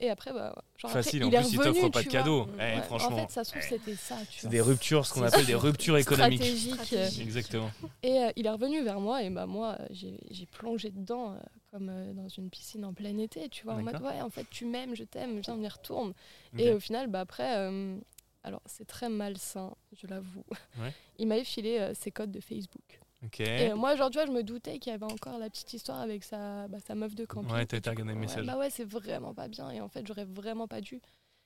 Et 0.00 0.08
après, 0.08 0.32
bah, 0.32 0.54
genre 0.78 0.90
Facile, 0.90 1.22
après, 1.24 1.36
en 1.36 1.40
il 1.42 1.44
plus, 1.44 1.50
est 1.50 1.52
il 1.52 1.58
revenu, 1.58 1.74
t'offre 1.80 1.90
pas 1.90 2.00
tu 2.00 2.06
de 2.06 2.10
vois. 2.12 2.20
cadeaux. 2.20 2.46
Eh, 2.54 2.58
Ouais, 2.58 2.82
franchement, 2.82 3.16
En 3.16 3.18
fait, 3.26 3.30
ça 3.30 3.44
se 3.44 3.50
trouve, 3.50 3.62
eh, 3.62 3.68
c'était 3.68 3.96
ça, 3.96 4.16
tu 4.30 4.40
c'est 4.40 4.48
des 4.48 4.62
ruptures, 4.62 5.04
ce 5.04 5.12
qu'on 5.12 5.22
appelle 5.24 5.44
des 5.44 5.54
ruptures 5.54 5.98
économiques. 5.98 6.38
Stratégique. 6.42 6.74
Stratégique. 6.76 7.22
Exactement. 7.22 7.70
Et 8.02 8.12
euh, 8.18 8.30
il 8.36 8.46
est 8.46 8.50
revenu 8.50 8.82
vers 8.82 8.98
moi, 8.98 9.22
et 9.22 9.28
bah, 9.28 9.44
moi, 9.44 9.76
j'ai 9.90 10.18
j'ai 10.30 10.46
plongé 10.46 10.88
dedans 10.90 11.32
euh, 11.32 11.36
comme 11.76 11.90
euh, 11.90 12.14
dans 12.14 12.28
une 12.28 12.48
piscine 12.48 12.86
en 12.86 12.94
plein 12.94 13.18
été, 13.18 13.50
tu 13.50 13.64
vois. 13.64 13.74
En 13.74 13.82
mode, 13.82 14.00
ouais, 14.00 14.22
en 14.22 14.30
fait, 14.30 14.46
tu 14.48 14.64
m'aimes, 14.64 14.96
je 14.96 15.04
t'aime, 15.04 15.40
viens, 15.40 15.54
on 15.54 15.60
y 15.60 15.68
retourne. 15.68 16.14
Et 16.56 16.70
au 16.70 16.80
final, 16.80 17.06
bah, 17.08 17.20
après, 17.20 17.58
euh, 17.58 17.98
alors 18.44 18.62
c'est 18.64 18.86
très 18.86 19.10
malsain, 19.10 19.74
je 19.92 20.06
l'avoue. 20.06 20.44
Ouais. 20.80 20.92
Il 21.18 21.28
m'avait 21.28 21.44
filé 21.44 21.78
euh, 21.78 21.92
ses 21.92 22.10
codes 22.10 22.32
de 22.32 22.40
Facebook. 22.40 23.00
Ok. 23.24 23.40
Et 23.40 23.74
moi, 23.74 23.94
genre, 23.96 24.08
tu 24.08 24.16
vois, 24.16 24.26
je 24.26 24.32
me 24.32 24.42
doutais 24.42 24.78
qu'il 24.78 24.90
y 24.90 24.94
avait 24.94 25.04
encore 25.04 25.38
la 25.38 25.50
petite 25.50 25.72
histoire 25.74 26.00
avec 26.00 26.24
sa, 26.24 26.66
bah, 26.68 26.78
sa 26.80 26.94
meuf 26.94 27.14
de 27.14 27.26
camping. 27.26 27.52
Ouais, 27.52 27.66
t'as 27.66 27.76
regardé 27.90 28.12
le 28.12 28.14
ouais, 28.14 28.26
message. 28.26 28.46
bah 28.46 28.56
ouais, 28.56 28.70
c'est 28.70 28.84
vraiment 28.84 29.34
pas 29.34 29.48
bien. 29.48 29.70
Et 29.70 29.82
en 29.82 29.88
fait, 29.88 30.06
j'aurais 30.06 30.24
vraiment 30.24 30.66
pas 30.66 30.80
dû. 30.80 31.02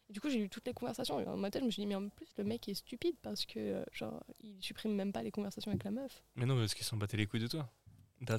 Et 0.08 0.12
du 0.12 0.20
coup, 0.20 0.28
j'ai 0.28 0.40
eu 0.40 0.48
toutes 0.48 0.66
les 0.66 0.74
conversations. 0.74 1.18
Et 1.18 1.24
dans 1.24 1.36
ma 1.36 1.50
tête, 1.50 1.62
je 1.62 1.66
me 1.66 1.70
suis 1.72 1.82
dit, 1.82 1.86
mais 1.86 1.96
en 1.96 2.08
plus, 2.08 2.28
le 2.38 2.44
mec 2.44 2.68
est 2.68 2.74
stupide 2.74 3.16
parce 3.22 3.46
que, 3.46 3.84
genre, 3.92 4.22
il 4.40 4.62
supprime 4.62 4.94
même 4.94 5.12
pas 5.12 5.24
les 5.24 5.32
conversations 5.32 5.72
avec 5.72 5.82
la 5.82 5.90
meuf. 5.90 6.22
Mais 6.36 6.46
non, 6.46 6.56
parce 6.56 6.74
qu'ils 6.74 6.86
s'en 6.86 6.96
battaient 6.96 7.16
les 7.16 7.26
couilles 7.26 7.40
de 7.40 7.48
toi. 7.48 7.68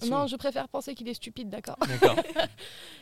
Non, 0.08 0.28
je 0.28 0.36
préfère 0.36 0.68
penser 0.68 0.94
qu'il 0.96 1.08
est 1.10 1.14
stupide, 1.16 1.50
d'accord. 1.50 1.78
D'accord. 1.88 2.16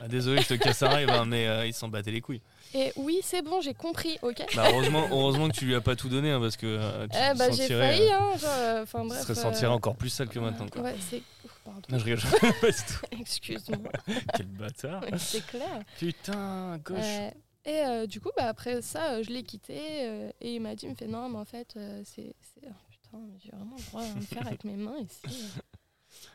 Ah, 0.01 0.07
désolé, 0.07 0.41
je 0.41 0.47
te 0.47 0.53
casse 0.53 0.81
un 0.81 0.87
rêve, 0.87 1.09
hein, 1.09 1.25
mais 1.25 1.45
euh, 1.45 1.65
ils 1.67 1.73
s'en 1.73 1.89
battaient 1.89 2.11
les 2.11 2.21
couilles. 2.21 2.41
Et 2.73 2.93
oui, 2.95 3.19
c'est 3.21 3.41
bon, 3.41 3.59
j'ai 3.59 3.73
compris, 3.73 4.17
ok 4.21 4.41
Bah, 4.55 4.67
heureusement, 4.71 5.05
heureusement 5.11 5.49
que 5.49 5.53
tu 5.57 5.65
lui 5.65 5.75
as 5.75 5.81
pas 5.81 5.97
tout 5.97 6.07
donné, 6.07 6.31
hein, 6.31 6.39
parce 6.39 6.55
que 6.55 6.65
euh, 6.65 7.05
tu 7.07 7.17
Eh 7.17 7.33
te 7.33 7.37
bah, 7.37 7.51
j'ai 7.51 7.57
sentirais, 7.63 7.97
failli, 7.97 8.07
euh, 8.07 8.13
hein. 8.17 8.37
genre, 8.37 8.81
Enfin, 8.83 9.01
tu 9.01 9.07
bref. 9.09 9.21
serais 9.23 9.37
euh, 9.37 9.41
sentirais 9.41 9.71
encore 9.71 9.97
plus 9.97 10.09
sale 10.09 10.29
que 10.29 10.39
maintenant. 10.39 10.67
Quoi. 10.69 10.83
Ouais, 10.83 10.95
c'est. 11.09 11.21
Pardon. 11.65 11.81
Non, 11.89 11.99
je 11.99 12.05
rigole. 12.05 12.21
Excuse-moi. 13.19 13.91
Quel 14.35 14.45
bâtard. 14.47 15.03
c'est 15.17 15.45
clair. 15.45 15.81
Putain, 15.97 16.77
gauche. 16.77 16.97
Euh, 17.01 17.29
et 17.65 17.81
euh, 17.85 18.07
du 18.07 18.21
coup, 18.21 18.29
bah, 18.37 18.47
après 18.47 18.81
ça, 18.81 19.15
euh, 19.15 19.23
je 19.23 19.31
l'ai 19.31 19.43
quitté 19.43 20.31
et 20.39 20.53
il 20.55 20.61
m'a 20.61 20.75
dit, 20.75 20.85
il 20.85 20.91
me 20.91 20.95
fait 20.95 21.07
non, 21.07 21.27
mais 21.27 21.39
en 21.39 21.45
fait, 21.45 21.77
c'est, 22.05 22.33
oh, 22.63 22.69
putain, 22.89 23.17
j'ai 23.43 23.51
vraiment 23.51 23.75
le 23.77 23.83
droit 23.83 24.03
de 24.07 24.15
me 24.15 24.21
faire 24.21 24.47
avec 24.47 24.63
mes 24.63 24.77
mains 24.77 24.97
ici. 24.99 25.43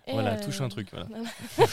Euh. 0.08 0.10
Et, 0.10 0.12
Voilà, 0.12 0.34
euh, 0.34 0.44
touche 0.44 0.60
un 0.60 0.68
truc. 0.68 0.88
Voilà. 0.92 1.06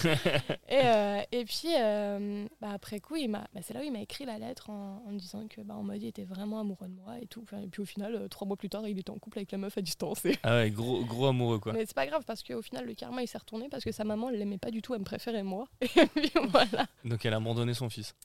Et, 0.70 0.80
euh, 0.86 1.22
et 1.32 1.43
puis 1.45 1.70
euh, 1.78 2.45
bah, 2.62 2.70
après 2.74 2.99
coup, 2.99 3.16
il 3.18 3.28
m'a, 3.30 3.47
bah, 3.53 3.59
c'est 3.62 3.74
là 3.74 3.82
où 3.82 3.84
il 3.84 3.91
m'a 3.91 3.99
écrit 4.01 4.26
la 4.26 4.38
lettre 4.38 4.70
en, 4.70 5.03
en 5.05 5.12
me 5.12 5.20
disant 5.20 5.47
que 5.49 5.62
bah, 5.62 5.76
en 5.76 5.84
mode 5.84 6.01
il 6.01 6.07
était 6.07 6.24
vraiment 6.24 6.59
amoureux 6.59 6.88
de 6.88 6.93
moi 6.93 7.18
et 7.22 7.28
tout. 7.28 7.41
Enfin, 7.43 7.59
et 7.62 7.68
puis 7.68 7.82
au 7.82 7.86
final, 7.86 8.16
euh, 8.16 8.28
trois 8.28 8.47
mois 8.47 8.55
plus 8.57 8.70
tard, 8.70 8.88
il 8.88 8.97
était 8.97 9.09
en 9.09 9.18
couple 9.18 9.39
avec 9.39 9.51
la 9.51 9.57
meuf 9.57 9.78
à 9.78 9.82
distance. 9.82 10.24
Et- 10.26 10.38
Ah 10.43 10.57
ouais, 10.57 10.72
gros, 10.72 11.03
gros 11.03 11.28
amoureux 11.28 11.59
quoi. 11.59 11.74
Mais 11.74 11.86
c'est 11.86 11.93
pas 11.95 12.07
grave 12.07 12.24
parce 12.26 12.41
qu'au 12.43 12.62
final, 12.62 12.86
le 12.86 12.93
karma 12.93 13.22
il 13.22 13.28
s'est 13.28 13.38
retourné 13.38 13.68
parce 13.70 13.84
que 13.84 13.91
sa 13.91 14.03
maman 14.05 14.30
elle 14.30 14.38
l'aimait 14.39 14.57
pas 14.57 14.72
du 14.72 14.82
tout, 14.82 14.93
elle 14.93 15.01
me 15.01 15.05
préférait 15.05 15.43
moi. 15.43 15.66
Et 15.82 15.88
puis 15.88 16.32
voilà. 16.49 16.86
Donc 17.03 17.26
elle 17.26 17.34
a 17.34 17.38
abandonné 17.38 17.74
son 17.74 17.89
fils. 17.89 18.16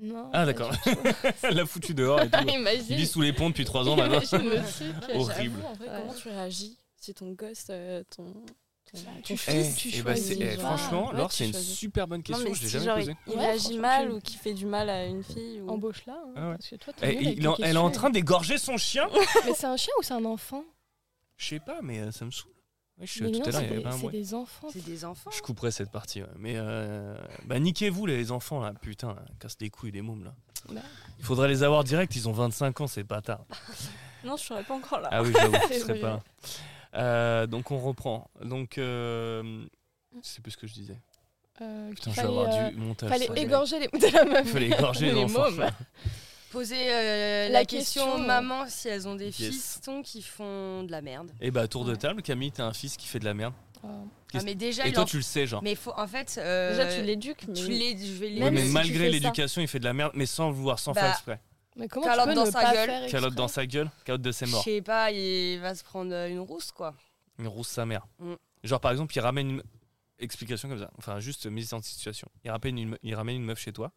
Non. 0.00 0.28
Ah, 0.32 0.44
d'accord. 0.44 0.72
Elle 1.44 1.54
l'a 1.54 1.66
foutu 1.66 1.94
dehors 1.94 2.20
et 2.20 2.28
tout. 2.28 2.36
Il 2.48 2.54
Imagine. 2.54 2.96
vit 2.96 3.06
sous 3.06 3.20
les 3.20 3.32
ponts 3.32 3.50
depuis 3.50 3.64
3 3.64 3.88
ans 3.88 3.94
maintenant. 3.94 4.18
Horrible. 5.14 5.60
En 5.64 5.72
vrai, 5.74 5.88
Ouais. 5.88 6.00
comment 6.00 6.14
tu 6.14 6.28
réagis 6.30 6.76
si 6.96 7.14
ton 7.14 7.30
gosse, 7.30 7.66
euh, 7.70 8.02
ton 8.16 8.24
tu 9.24 9.36
fais- 9.36 9.60
Eh, 9.70 9.74
tu 9.74 9.90
eh 9.94 10.02
bah, 10.02 10.12
eh, 10.16 10.56
franchement, 10.58 11.08
Ouais, 11.10 11.16
Laure, 11.16 11.32
c'est 11.32 11.46
une 11.46 11.52
choisis. 11.52 11.74
super 11.78 12.06
bonne 12.06 12.22
question. 12.22 12.52
je 12.54 12.60
l'ai 12.62 12.68
si 12.68 12.68
jamais 12.68 12.84
genre, 12.86 12.96
posée. 12.98 13.16
il 13.26 13.32
Ouais, 13.34 13.38
réagit 13.46 13.78
mal 13.78 14.12
ou 14.12 14.20
qui 14.20 14.36
fait 14.36 14.54
du 14.54 14.66
mal 14.66 14.88
à 14.90 15.04
une 15.06 15.22
fille 15.24 15.60
ou... 15.60 15.68
Embauche-la. 15.70 16.12
hein, 16.14 16.32
Ah 16.36 16.48
ouais. 16.50 16.54
Parce 16.56 16.68
que 16.70 16.76
toi, 16.76 16.92
Eh, 16.98 17.00
t'es 17.00 17.14
nul 17.16 17.26
avec 17.26 17.38
il 17.38 17.48
en- 17.48 17.54
tes 17.56 17.62
elle 17.64 17.76
est 17.76 17.78
en 17.78 17.90
train 17.90 18.10
d'égorger 18.10 18.58
son 18.58 18.76
chien 18.76 19.06
Mais 19.46 19.54
c'est 19.54 19.66
un 19.66 19.76
chien 19.76 19.92
ou 19.98 20.02
c'est 20.02 20.14
un 20.14 20.24
enfant? 20.24 20.64
Je 21.36 21.46
sais 21.48 21.60
pas, 21.60 21.80
mais 21.82 21.98
euh, 22.00 22.10
ça 22.12 22.24
me 22.24 22.30
saoule. 22.30 22.52
Ouais, 23.00 23.06
je, 23.08 23.24
Mais 23.24 23.32
tout 23.32 23.38
non, 23.40 23.44
à 23.46 23.50
l'heure, 23.50 23.54
c'est 23.60 23.60
il 23.60 23.62
y 23.64 23.66
avait 23.70 23.76
des- 23.78 23.82
pas 23.82 23.94
un 23.94 23.98
c'est 23.98 24.10
des 24.10 24.34
enfants. 24.34 24.68
C'est 24.72 24.84
des 24.84 25.04
enfants. 25.04 25.30
Je 25.34 25.42
couperai 25.42 25.70
cette 25.72 25.90
partie, 25.90 26.22
ouais. 26.22 26.28
mais 26.38 26.54
euh, 26.56 27.16
bah 27.46 27.58
niquez-vous 27.58 28.06
les 28.06 28.30
enfants 28.30 28.60
là, 28.60 28.72
putain, 28.80 29.08
là, 29.14 29.24
casse 29.40 29.56
les 29.60 29.68
couilles 29.70 29.90
les 29.90 30.02
mômes 30.02 30.22
là. 30.22 30.34
Bah. 30.70 30.80
Il 31.18 31.24
faudrait 31.24 31.48
les 31.48 31.64
avoir 31.64 31.82
direct, 31.82 32.14
ils 32.14 32.28
ont 32.28 32.32
25 32.32 32.80
ans, 32.82 32.86
c'est 32.86 33.02
bâtard. 33.02 33.44
Non, 34.22 34.36
je 34.36 34.44
serais 34.44 34.62
pas 34.62 34.74
encore 34.74 35.00
là. 35.00 35.08
Ah 35.10 35.22
oui, 35.24 35.32
j'avoue, 35.34 35.54
serait 35.72 35.94
vrai. 35.94 36.00
pas. 36.00 36.22
Euh, 36.96 37.46
donc 37.46 37.70
on 37.70 37.78
reprend. 37.78 38.30
Donc 38.42 38.78
euh, 38.78 39.64
je 40.22 40.28
sais 40.28 40.40
plus 40.40 40.52
ce 40.52 40.56
que 40.56 40.66
je 40.66 40.74
disais. 40.74 40.98
Euh, 41.60 41.90
Putain, 41.90 42.10
je 42.10 42.16
vais 42.16 42.22
avoir 42.26 42.50
fallait, 42.50 42.64
euh, 42.66 42.70
du 42.70 42.76
montage. 42.76 43.08
fallait 43.10 43.26
ça. 43.26 43.36
égorger 43.36 43.78
les 43.78 43.86
de 43.88 44.12
la 44.12 44.24
meuf. 44.24 44.48
Fallait 44.48 44.66
égorger 44.66 45.12
les 45.12 45.24
mômes. 45.26 45.66
Poser 46.50 46.76
euh, 46.92 47.48
La 47.48 47.60
la, 47.60 47.64
question, 47.64 48.04
question, 48.04 48.22
euh, 48.22 48.26
maman 48.26 48.64
si 48.68 48.88
elles 48.88 49.08
ont 49.08 49.16
des 49.16 49.24
Yes. 49.26 49.50
fistons 49.50 50.02
qui 50.02 50.22
font 50.22 50.84
de 50.84 50.90
la 50.92 51.00
merde. 51.02 51.32
Et 51.40 51.50
bah 51.50 51.66
tour 51.66 51.84
de 51.84 51.92
Ouais. 51.92 51.96
table, 51.98 52.22
Camille, 52.22 52.52
t'as 52.52 52.64
un 52.64 52.72
fils 52.72 52.96
qui 52.96 53.08
fait 53.08 53.18
de 53.18 53.24
la 53.24 53.34
merde. 53.34 53.54
Ah. 53.82 53.88
Ah, 54.34 54.38
mais 54.44 54.54
déjà, 54.54 54.86
Et 54.86 54.92
toi 54.92 55.02
en- 55.02 55.06
tu 55.06 55.16
le 55.16 55.22
sais 55.22 55.46
genre. 55.46 55.62
Mais 55.62 55.74
faut, 55.74 55.92
en 55.96 56.06
fait. 56.08 56.36
euh, 56.38 56.70
Déjà, 56.70 56.96
tu 56.96 57.02
l'éduques, 57.02 57.44
mais... 57.48 57.54
tu 57.54 57.62
je 57.62 58.12
vais 58.14 58.30
même 58.30 58.54
mais 58.54 58.64
si 58.66 58.72
malgré 58.72 59.08
l'éducation, 59.10 59.60
il 59.62 59.68
fait 59.68 59.78
de 59.78 59.84
la 59.84 59.92
merde, 59.92 60.12
mais 60.14 60.26
sans 60.26 60.48
le 60.48 60.54
vouloir, 60.54 60.78
sans 60.78 60.92
faire 60.94 61.04
Bah, 61.04 61.10
exprès. 61.10 61.40
Mais 61.76 61.88
comment 61.88 62.06
Calotte 62.06 62.24
tu 62.24 62.28
peux 62.30 62.34
dans 62.36 62.46
ne 62.46 62.50
sa 62.50 62.60
pas 62.62 62.72
gueule. 62.72 62.88
faire 62.88 63.10
Calotte 63.10 63.34
dans 63.34 63.48
sa 63.48 63.66
gueule, 63.66 63.90
calotte 64.04 64.22
de 64.22 64.32
ses 64.32 64.46
Je 64.46 64.50
morts. 64.52 64.62
sais 64.64 64.80
pas, 64.82 65.10
il 65.10 65.58
va 65.60 65.74
se 65.74 65.82
prendre 65.84 66.14
une 66.28 66.38
rousse, 66.40 66.70
quoi. 66.72 66.94
Une 67.38 67.48
rousse 67.48 67.68
sa 67.68 67.84
mère. 67.84 68.06
Mm. 68.20 68.34
Genre 68.62 68.80
par 68.80 68.92
exemple, 68.92 69.16
il 69.16 69.20
ramène 69.20 69.50
une 69.50 69.62
explication 70.18 70.68
comme 70.68 70.78
ça. 70.78 70.90
Enfin, 70.98 71.18
juste 71.20 71.46
mise 71.46 71.72
en 71.74 71.82
situation. 71.82 72.28
Il 72.44 72.50
ramène 72.50 72.78
une, 72.78 72.98
il 73.02 73.14
ramène 73.14 73.36
une 73.36 73.44
meuf 73.44 73.58
chez 73.58 73.72
toi. 73.72 73.92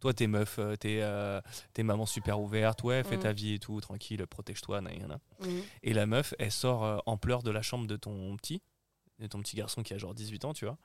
Toi, 0.00 0.12
t'es 0.14 0.26
meuf, 0.26 0.58
euh, 0.58 0.74
t'es 0.74 0.98
euh, 1.02 1.40
t'es 1.74 1.82
maman 1.84 2.06
super 2.06 2.40
ouverte. 2.40 2.82
Ouais, 2.82 3.04
fais 3.04 3.18
Mm. 3.18 3.20
ta 3.20 3.32
vie 3.32 3.54
et 3.54 3.58
tout, 3.60 3.80
tranquille, 3.80 4.26
protège-toi, 4.26 4.80
nanana. 4.80 5.20
Mhm. 5.40 5.62
Et 5.84 5.92
la 5.92 6.06
meuf, 6.06 6.34
elle 6.40 6.50
sort 6.50 6.84
euh, 6.84 6.98
en 7.06 7.16
pleurs 7.18 7.42
de 7.44 7.50
la 7.52 7.62
chambre 7.62 7.86
de 7.86 7.94
ton 7.96 8.36
petit, 8.36 8.62
de 9.20 9.26
ton 9.28 9.38
petit 9.40 9.54
garçon 9.54 9.82
qui 9.84 9.94
a 9.94 9.98
genre 9.98 10.14
18 10.14 10.44
ans, 10.46 10.54
tu 10.54 10.64
vois. 10.64 10.76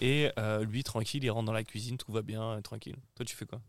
Et 0.00 0.30
euh, 0.38 0.64
lui, 0.64 0.84
tranquille, 0.84 1.24
il 1.24 1.30
rentre 1.30 1.46
dans 1.46 1.52
la 1.52 1.64
cuisine, 1.64 1.96
tout 1.98 2.12
va 2.12 2.22
bien, 2.22 2.42
euh, 2.42 2.60
tranquille. 2.60 2.96
Toi, 3.16 3.24
tu 3.26 3.34
fais 3.34 3.46
quoi? 3.46 3.60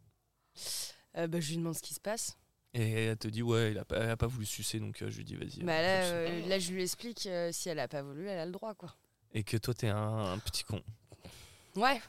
Euh, 1.18 1.28
bah, 1.28 1.40
je 1.40 1.50
lui 1.50 1.58
demande 1.58 1.76
ce 1.76 1.82
qui 1.82 1.94
se 1.94 2.00
passe. 2.00 2.38
Et 2.74 3.06
elle 3.06 3.18
te 3.18 3.28
dit, 3.28 3.44
ouais, 3.44 3.72
il 3.72 3.78
a 3.78 3.86
pas, 3.86 3.98
elle 3.98 4.10
a 4.10 4.18
pas 4.18 4.26
voulu 4.26 4.48
sucer, 4.48 4.80
donc 4.80 5.02
euh, 5.02 5.10
je 5.12 5.18
lui 5.18 5.24
dis, 5.24 5.36
vas-y. 5.36 5.62
Bah, 5.64 5.74
euh, 5.74 6.26
là, 6.26 6.32
euh, 6.32 6.48
là, 6.48 6.60
je 6.60 6.72
lui 6.74 6.82
explique 6.82 7.30
si 7.52 7.70
elle 7.70 7.80
a 7.80 7.88
pas 7.88 8.02
voulu, 8.02 8.28
elle 8.28 8.40
a 8.40 8.46
le 8.46 8.52
droit, 8.52 8.74
quoi. 8.74 8.96
Et 9.34 9.44
que 9.44 9.58
toi, 9.58 9.74
t'es 9.76 9.90
un, 9.90 10.34
un 10.34 10.38
petit 10.40 10.64
con. 10.64 10.82
Ouais. 11.76 12.02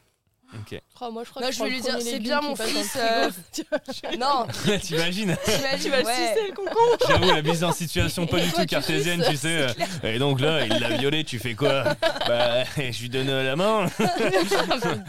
Ok. 0.53 0.81
Oh, 1.01 1.11
moi, 1.11 1.25
je 1.25 1.31
crois 1.31 1.43
Non, 1.43 1.49
que 1.49 1.55
je 1.55 1.59
vais 1.65 1.69
le 1.69 1.75
lui 1.75 1.81
dire, 1.81 1.97
c'est 2.01 2.21
bien, 2.21 2.41
mon 2.41 2.51
le 2.51 2.57
fils, 2.57 2.91
frigo. 2.91 4.17
non, 4.21 4.47
T'imagines 4.83 5.37
tu 5.83 5.89
vas 5.91 5.99
le 5.99 6.55
concombre 6.55 6.97
J'avoue, 7.09 7.33
la 7.33 7.43
mise 7.43 7.65
en 7.65 7.73
situation 7.73 8.27
pas 8.27 8.39
Et 8.39 8.43
du 8.47 8.53
tout 8.53 8.65
cartésienne, 8.67 9.25
tu 9.29 9.37
sais. 9.37 9.67
euh, 9.69 10.15
Et 10.15 10.19
donc 10.21 10.41
là, 10.41 10.65
il 10.65 10.79
l'a 10.79 10.97
violé, 10.97 11.25
tu 11.25 11.39
fais 11.41 11.55
quoi? 11.55 11.85
Bah, 12.29 12.63
je 12.77 13.01
lui 13.03 13.09
donne 13.09 13.27
la 13.31 13.57
main. 13.57 13.87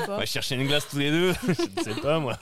On 0.08 0.18
va 0.18 0.26
chercher 0.26 0.56
une 0.56 0.68
glace 0.68 0.88
tous 0.90 0.98
les 0.98 1.12
deux. 1.12 1.34
Je 1.48 1.50
ne 1.52 1.96
sais 1.96 2.02
pas, 2.02 2.20
moi. 2.20 2.38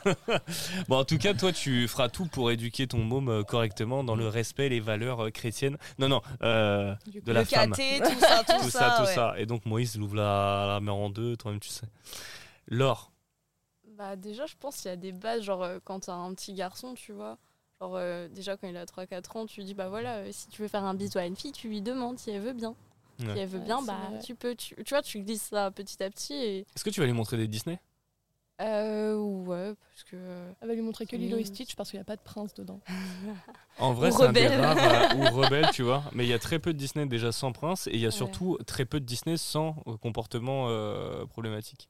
Bon, 0.87 0.97
en 0.99 1.03
tout 1.05 1.17
cas, 1.17 1.33
toi, 1.33 1.51
tu 1.51 1.87
feras 1.87 2.07
tout 2.09 2.25
pour 2.27 2.51
éduquer 2.51 2.87
ton 2.87 2.99
môme 2.99 3.29
euh, 3.29 3.43
correctement 3.43 4.03
dans 4.03 4.15
le 4.15 4.27
respect 4.27 4.67
et 4.67 4.69
les 4.69 4.79
valeurs 4.79 5.25
euh, 5.25 5.29
chrétiennes. 5.29 5.77
Non, 5.99 6.07
non, 6.07 6.21
euh, 6.43 6.93
Du 7.07 7.19
coup, 7.19 7.25
de 7.27 7.31
la 7.33 7.39
le 7.41 7.45
femme. 7.45 7.71
caté, 7.71 7.99
tout 7.99 8.19
ça, 8.19 8.43
tout, 8.47 8.63
Tout 8.63 8.69
ça, 8.69 8.95
tout 8.97 9.03
ouais. 9.05 9.13
ça. 9.13 9.33
Et 9.37 9.45
donc, 9.45 9.65
Moïse 9.65 9.93
il 9.95 10.01
ouvre 10.01 10.15
la, 10.15 10.65
la 10.67 10.79
mer 10.79 10.95
en 10.95 11.09
deux, 11.09 11.35
toi-même, 11.35 11.59
tu 11.59 11.69
sais. 11.69 11.85
Laure, 12.67 13.11
Bah 13.97 14.15
déjà, 14.15 14.45
je 14.45 14.55
pense 14.59 14.77
qu'il 14.77 14.89
y 14.89 14.93
a 14.93 14.95
des 14.97 15.11
bases, 15.11 15.41
genre 15.43 15.63
euh, 15.63 15.79
quand 15.83 16.01
t'as 16.01 16.13
un 16.13 16.33
petit 16.33 16.53
garçon, 16.53 16.93
tu 16.93 17.11
vois. 17.11 17.37
Genre 17.81 17.95
euh, 17.95 18.27
déjà 18.29 18.55
quand 18.57 18.67
il 18.67 18.77
a 18.77 18.85
3-4 18.85 19.37
ans, 19.37 19.45
tu 19.45 19.59
lui 19.59 19.65
dis 19.65 19.73
bah 19.73 19.89
voilà, 19.89 20.17
euh, 20.17 20.29
si 20.31 20.47
tu 20.47 20.61
veux 20.61 20.67
faire 20.67 20.83
un 20.83 20.93
bisou 20.93 21.17
à 21.19 21.25
une 21.25 21.35
fille, 21.35 21.51
tu 21.51 21.67
lui 21.67 21.81
demandes 21.81 22.17
si 22.19 22.31
elle 22.31 22.41
veut 22.41 22.53
bien. 22.53 22.75
Ouais. 23.19 23.33
Si 23.33 23.39
elle 23.39 23.47
veut 23.49 23.59
Ouais, 23.59 23.65
bien, 23.65 23.79
c'est 23.81 23.87
bah 23.87 24.07
vrai. 24.09 24.19
tu 24.23 24.35
peux. 24.35 24.55
Tu, 24.55 24.75
tu 24.75 24.89
vois, 24.93 25.01
tu 25.01 25.19
glisses 25.21 25.43
ça 25.43 25.69
petit 25.71 26.01
à 26.01 26.09
petit 26.09 26.33
et... 26.33 26.59
est-ce 26.75 26.83
que 26.83 26.89
tu 26.89 26.99
vas 27.01 27.05
lui 27.05 27.13
montrer 27.13 27.37
des 27.37 27.47
Disney? 27.47 27.79
Euh, 28.61 29.15
ouais, 29.17 29.73
parce 29.89 30.03
que... 30.03 30.15
euh, 30.15 30.51
Elle 30.61 30.67
va 30.69 30.73
lui 30.75 30.81
montrer 30.81 31.05
que 31.07 31.15
Lilo 31.15 31.37
et 31.37 31.43
Stitch 31.43 31.75
parce 31.75 31.89
qu'il 31.89 31.97
n'y 31.97 32.01
a 32.01 32.05
pas 32.05 32.15
de 32.15 32.21
prince 32.21 32.53
dedans. 32.53 32.79
En 33.79 33.93
vrai, 33.93 34.09
Ou 34.09 34.17
c'est 34.17 34.23
un 34.25 34.31
des 34.31 34.45
rebelle. 34.47 34.61
rares, 34.61 34.77
euh, 34.77 35.17
ou 35.17 35.23
rebelle, 35.41 35.69
tu 35.71 35.81
vois. 35.81 36.03
Mais 36.13 36.25
il 36.25 36.29
y 36.29 36.33
a 36.33 36.39
très 36.39 36.59
peu 36.59 36.71
de 36.73 36.77
Disney 36.77 37.07
déjà 37.07 37.31
sans 37.31 37.51
prince, 37.51 37.87
et 37.87 37.91
il 37.95 37.99
y 37.99 38.05
a 38.05 38.11
Ouais. 38.11 38.11
surtout 38.11 38.57
très 38.67 38.85
peu 38.85 38.99
de 38.99 39.05
Disney 39.05 39.35
sans 39.37 39.75
euh, 39.87 39.97
comportement 39.97 40.67
euh, 40.69 41.25
problématique. 41.25 41.89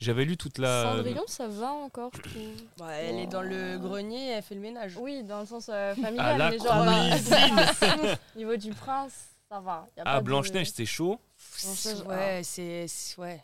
J'avais 0.00 0.24
lu 0.24 0.36
toute 0.36 0.58
la. 0.58 0.94
Cendrillon, 0.96 1.24
ça 1.26 1.48
va 1.48 1.72
encore, 1.72 2.10
je 2.14 2.20
trouve. 2.22 2.86
Ouais, 2.86 3.06
elle 3.06 3.18
est 3.20 3.26
dans 3.26 3.42
le 3.42 3.78
grenier, 3.78 4.30
elle 4.30 4.42
fait 4.42 4.54
le 4.54 4.60
ménage. 4.60 4.96
Oui, 4.98 5.22
dans 5.22 5.40
le 5.40 5.46
sens 5.46 5.68
euh, 5.72 5.94
familial, 6.02 6.26
À 6.34 6.38
la 6.38 6.50
mais 6.50 6.58
genre... 6.58 6.82
euh, 6.88 7.10
cuisine 7.10 8.16
niveau 8.36 8.56
du 8.56 8.70
prince, 8.72 9.12
ça 9.48 9.60
va. 9.60 9.86
y 9.96 10.00
a 10.00 10.04
Ah, 10.06 10.20
de- 10.20 10.24
Blanche-Neige, 10.24 10.70
c'est 10.74 10.86
chaud. 10.86 11.18
Blanche-Neige, 11.64 12.02
Ouais, 12.06 12.40
c'est. 12.44 12.86
c'est- 12.88 13.18
Ouais. 13.20 13.42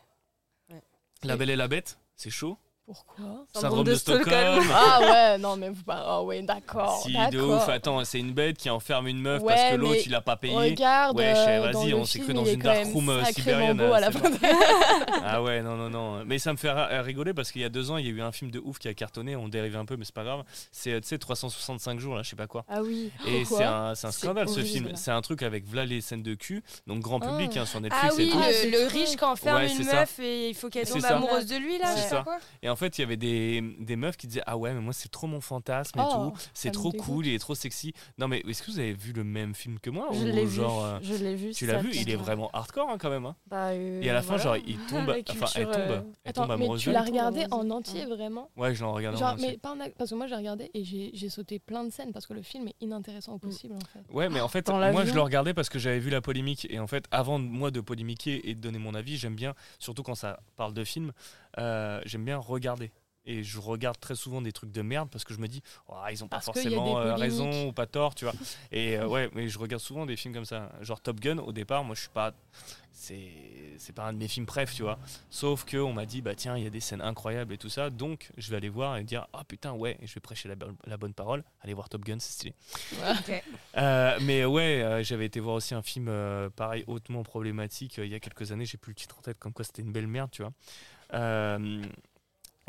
La 1.23 1.35
Belle 1.35 1.49
et 1.49 1.55
la 1.57 1.67
Bête, 1.67 1.97
c'est 2.15 2.29
chaud. 2.29 2.57
Pourquoi 2.89 3.45
Syndrome 3.53 3.83
de 3.83 3.93
Stockholm. 3.93 4.63
Ah 4.73 4.99
ouais, 4.99 5.37
non 5.39 5.55
mais 5.57 5.69
vous 5.69 5.83
pas. 5.83 6.03
Ah 6.07 6.23
ouais, 6.23 6.41
d'accord. 6.41 7.03
Si, 7.03 7.11
de 7.13 7.17
d'accord. 7.37 7.57
ouf. 7.61 7.69
Attends, 7.69 8.03
c'est 8.03 8.17
une 8.17 8.33
bête 8.33 8.57
qui 8.57 8.67
enferme 8.71 9.05
une 9.07 9.21
meuf 9.21 9.43
Ouais, 9.43 9.53
parce 9.53 9.71
que 9.71 9.75
l'autre, 9.75 10.01
il 10.07 10.15
a 10.15 10.21
pas 10.21 10.37
payé. 10.37 10.55
Regarde, 10.55 11.15
Wesh, 11.15 11.37
euh, 11.37 11.71
vas-y, 11.71 11.93
on 11.93 12.03
s'est 12.03 12.13
film, 12.13 12.23
cru 12.25 12.33
dans 12.33 12.45
une 12.45 12.59
dark 12.59 12.85
room, 12.91 13.09
euh, 13.09 13.23
sibérienne, 13.25 13.77
beau 13.77 13.93
à 13.93 13.99
la. 13.99 14.09
Ah 15.23 15.43
ouais, 15.43 15.61
non, 15.61 15.75
non, 15.75 15.89
non. 15.91 16.23
Mais 16.25 16.39
ça 16.39 16.51
me 16.51 16.57
fait 16.57 16.71
rigoler 17.01 17.35
parce 17.35 17.51
qu'il 17.51 17.61
y 17.61 17.65
a 17.65 17.69
deux 17.69 17.91
ans, 17.91 17.97
il 17.97 18.05
y 18.05 18.09
a 18.09 18.11
eu 18.11 18.21
un 18.23 18.31
film 18.31 18.49
de 18.49 18.59
ouf 18.59 18.79
qui 18.79 18.87
a 18.87 18.93
cartonné. 18.95 19.35
On 19.35 19.47
dérive 19.49 19.77
un 19.77 19.85
peu, 19.85 19.95
mais 19.95 20.05
c'est 20.05 20.15
pas 20.15 20.23
grave. 20.23 20.43
C'est, 20.71 20.93
euh, 20.93 20.99
tu 20.99 21.09
sais, 21.09 21.19
365 21.19 21.99
jours, 21.99 22.15
là, 22.15 22.23
je 22.23 22.29
sais 22.31 22.35
pas 22.35 22.47
quoi. 22.47 22.65
Ah 22.67 22.81
oui. 22.81 23.11
Et 23.27 23.45
c'est 23.45 23.63
un, 23.63 23.91
un 23.91 24.11
scandale 24.11 24.49
ce 24.49 24.61
film. 24.61 24.89
C'est 24.95 25.11
un 25.11 25.21
truc 25.21 25.43
avec 25.43 25.65
voilà 25.67 25.85
les 25.85 26.01
scènes 26.01 26.23
de 26.23 26.33
cul, 26.33 26.63
donc 26.87 27.01
grand 27.01 27.19
Ah. 27.21 27.27
public 27.27 27.55
hein, 27.57 27.65
sur 27.67 27.81
Netflix 27.81 28.15
Ah 28.17 28.21
et 28.21 28.25
oui, 28.25 28.29
tout. 28.31 28.39
Ah, 28.41 28.47
le, 28.47 28.53
c'est 28.53 28.69
le 28.71 28.87
trop. 28.87 28.97
riche 28.99 29.15
qui 29.15 29.23
enferme 29.23 29.57
Ouais, 29.59 29.71
une 29.71 29.85
meuf 29.85 30.19
et 30.19 30.49
il 30.49 30.55
faut 30.55 30.69
qu'elle 30.69 30.87
tombe 30.89 31.05
amoureuse 31.05 31.45
de 31.45 31.55
lui, 31.57 31.77
là, 31.77 31.87
C'est 31.95 32.03
je 32.03 32.07
sais 32.15 32.23
quoi. 32.23 32.37
Fait, 32.79 32.97
il 32.97 33.01
y 33.01 33.03
avait 33.03 33.17
des, 33.17 33.61
des 33.79 33.95
meufs 33.95 34.15
qui 34.17 34.25
disaient 34.27 34.41
Ah 34.45 34.57
ouais, 34.57 34.73
mais 34.73 34.79
moi 34.79 34.93
c'est 34.93 35.09
trop 35.09 35.27
mon 35.27 35.41
fantasme 35.41 35.99
et 35.99 36.03
Oh, 36.05 36.31
tout. 36.31 36.37
C'est 36.53 36.71
trop 36.71 36.91
cool, 36.91 37.27
il 37.27 37.33
est 37.33 37.39
trop 37.39 37.53
sexy. 37.55 37.93
Non, 38.17 38.27
mais 38.27 38.39
est-ce 38.47 38.63
que 38.63 38.71
vous 38.71 38.79
avez 38.79 38.93
vu 38.93 39.11
le 39.13 39.23
même 39.23 39.53
film 39.53 39.79
que 39.79 39.89
moi 39.89 40.07
Je 40.13 40.25
l'ai 40.25 40.45
vu. 40.45 40.61
euh, 40.61 40.99
Je 41.01 41.13
l'ai 41.15 41.35
vu. 41.35 41.51
Tu 41.51 41.65
l'as 41.65 41.81
vu? 41.81 41.91
Il 41.93 42.09
est 42.09 42.15
vraiment 42.15 42.49
hardcore 42.53 42.89
hein, 42.89 42.97
quand 42.97 43.09
même. 43.09 43.25
hein. 43.25 43.35
Bah, 43.47 43.67
euh, 43.69 44.01
Et 44.01 44.09
à 44.09 44.13
la 44.13 44.21
fin, 44.21 44.37
voilà. 44.37 44.43
genre, 44.43 44.57
il 44.65 44.77
tombe. 44.87 45.09
Enfin, 45.29 45.47
elle 45.55 45.65
tombe. 45.65 45.75
euh, 45.75 46.01
Elle 46.23 46.29
Attends, 46.29 46.41
tombe 46.43 46.49
mais 46.49 46.53
amoureuse 46.63 46.81
tu 46.81 46.85
d'elle. 46.87 46.93
l'as 46.95 47.03
regardé 47.03 47.45
en 47.51 47.69
entier 47.69 48.05
vraiment? 48.05 48.49
Ouais, 48.57 48.73
je 48.73 48.83
l'ai 48.83 48.89
regardé 48.89 49.17
en 49.17 49.19
Genre, 49.19 49.33
entier. 49.33 49.47
mais 49.51 49.57
pas 49.57 49.73
en 49.73 49.77
parce 49.97 50.09
que 50.09 50.15
moi 50.15 50.27
j'ai 50.27 50.35
regardé 50.35 50.71
et 50.73 50.83
j'ai 50.83 51.11
j'ai 51.13 51.29
sauté 51.29 51.59
plein 51.59 51.83
de 51.83 51.89
scènes 51.91 52.11
parce 52.13 52.25
que 52.27 52.33
le 52.33 52.41
film 52.41 52.67
est 52.67 52.75
inintéressant 52.81 53.33
au 53.33 53.39
possible 53.39 53.75
en 53.75 53.79
fait. 53.79 53.99
Ouais, 54.13 54.29
mais 54.29 54.39
en 54.41 54.47
fait, 54.47 54.65
Dans 54.67 54.77
moi 54.91 55.03
je 55.05 55.13
le 55.13 55.21
regardais 55.21 55.53
parce 55.53 55.67
que 55.69 55.79
j'avais 55.79 55.99
vu 55.99 56.09
la 56.09 56.21
polémique. 56.21 56.65
Et 56.69 56.79
en 56.79 56.87
fait, 56.87 57.05
avant 57.11 57.39
de- 57.39 57.45
moi 57.45 57.71
de 57.71 57.81
polémiquer 57.81 58.49
et 58.49 58.55
de 58.55 58.61
donner 58.61 58.79
mon 58.79 58.93
avis, 58.95 59.17
j'aime 59.17 59.35
bien, 59.35 59.53
surtout 59.79 60.03
quand 60.03 60.15
ça 60.15 60.39
parle 60.55 60.73
de 60.73 60.83
films, 60.83 61.11
euh, 61.57 62.01
j'aime 62.05 62.25
bien 62.25 62.37
regarder. 62.37 62.91
Et 63.25 63.43
je 63.43 63.59
regarde 63.59 63.99
très 63.99 64.15
souvent 64.15 64.41
des 64.41 64.51
trucs 64.51 64.71
de 64.71 64.81
merde 64.81 65.09
parce 65.11 65.23
que 65.23 65.33
je 65.35 65.39
me 65.39 65.47
dis, 65.47 65.61
Oh, 65.87 65.93
ils 66.09 66.23
ont 66.23 66.27
pas 66.27 66.37
Parce 66.37 66.45
forcément 66.45 66.97
euh, 66.99 67.13
raison 67.15 67.67
ou 67.67 67.71
pas 67.73 67.85
tort, 67.85 68.15
tu 68.15 68.25
vois. 68.25 68.33
Et 68.71 68.97
euh, 68.97 69.07
ouais, 69.07 69.29
mais 69.35 69.49
je 69.49 69.59
regarde 69.59 69.83
souvent 69.83 70.05
des 70.07 70.15
films 70.15 70.33
comme 70.33 70.45
ça. 70.45 70.71
Genre 70.81 70.99
Top 70.99 71.19
Gun, 71.19 71.37
au 71.37 71.51
départ, 71.51 71.83
moi 71.83 71.95
je 71.95 72.01
suis 72.01 72.09
pas. 72.09 72.33
C'est 72.91 73.31
c'est 73.77 73.93
pas 73.93 74.03
un 74.07 74.13
de 74.13 74.17
mes 74.17 74.27
films 74.27 74.45
préf, 74.45 74.73
tu 74.73 74.81
vois. 74.81 74.97
Sauf 75.29 75.63
que 75.63 75.77
on 75.77 75.93
m'a 75.93 76.05
dit, 76.05 76.21
bah 76.21 76.33
tiens, 76.35 76.57
il 76.57 76.63
y 76.63 76.67
a 76.67 76.69
des 76.69 76.79
scènes 76.79 77.01
incroyables 77.01 77.53
et 77.53 77.57
tout 77.57 77.69
ça. 77.69 77.89
Donc 77.89 78.31
je 78.37 78.49
vais 78.49 78.57
aller 78.57 78.67
voir 78.69 78.97
et 78.97 79.03
dire, 79.03 79.27
ah 79.33 79.43
putain, 79.43 79.73
ouais, 79.73 79.97
et 80.01 80.07
je 80.07 80.13
vais 80.15 80.19
prêcher 80.21 80.49
la, 80.49 80.55
la 80.85 80.97
bonne 80.97 81.13
parole. 81.13 81.43
Allez 81.61 81.73
voir 81.73 81.87
Top 81.87 82.03
Gun, 82.03 82.17
c'est 82.19 82.33
stylé. 82.33 82.55
Euh, 83.77 84.17
mais 84.21 84.43
ouais, 84.45 84.81
euh, 84.81 85.03
j'avais 85.03 85.25
été 85.25 85.39
voir 85.39 85.55
aussi 85.55 85.75
un 85.75 85.81
film 85.83 86.07
euh, 86.09 86.49
pareil 86.49 86.83
hautement 86.87 87.23
problématique 87.23 87.99
euh, 87.99 88.05
il 88.05 88.11
y 88.11 88.15
a 88.15 88.19
quelques 88.19 88.51
années. 88.51 88.65
J'ai 88.65 88.77
plus 88.77 88.91
le 88.91 88.95
titre 88.95 89.17
en 89.19 89.21
tête, 89.21 89.39
comme 89.39 89.53
quoi 89.53 89.63
c'était 89.63 89.81
une 89.81 89.91
belle 89.91 90.07
merde, 90.07 90.31
tu 90.31 90.41
vois. 90.41 90.51
Euh, 91.13 91.81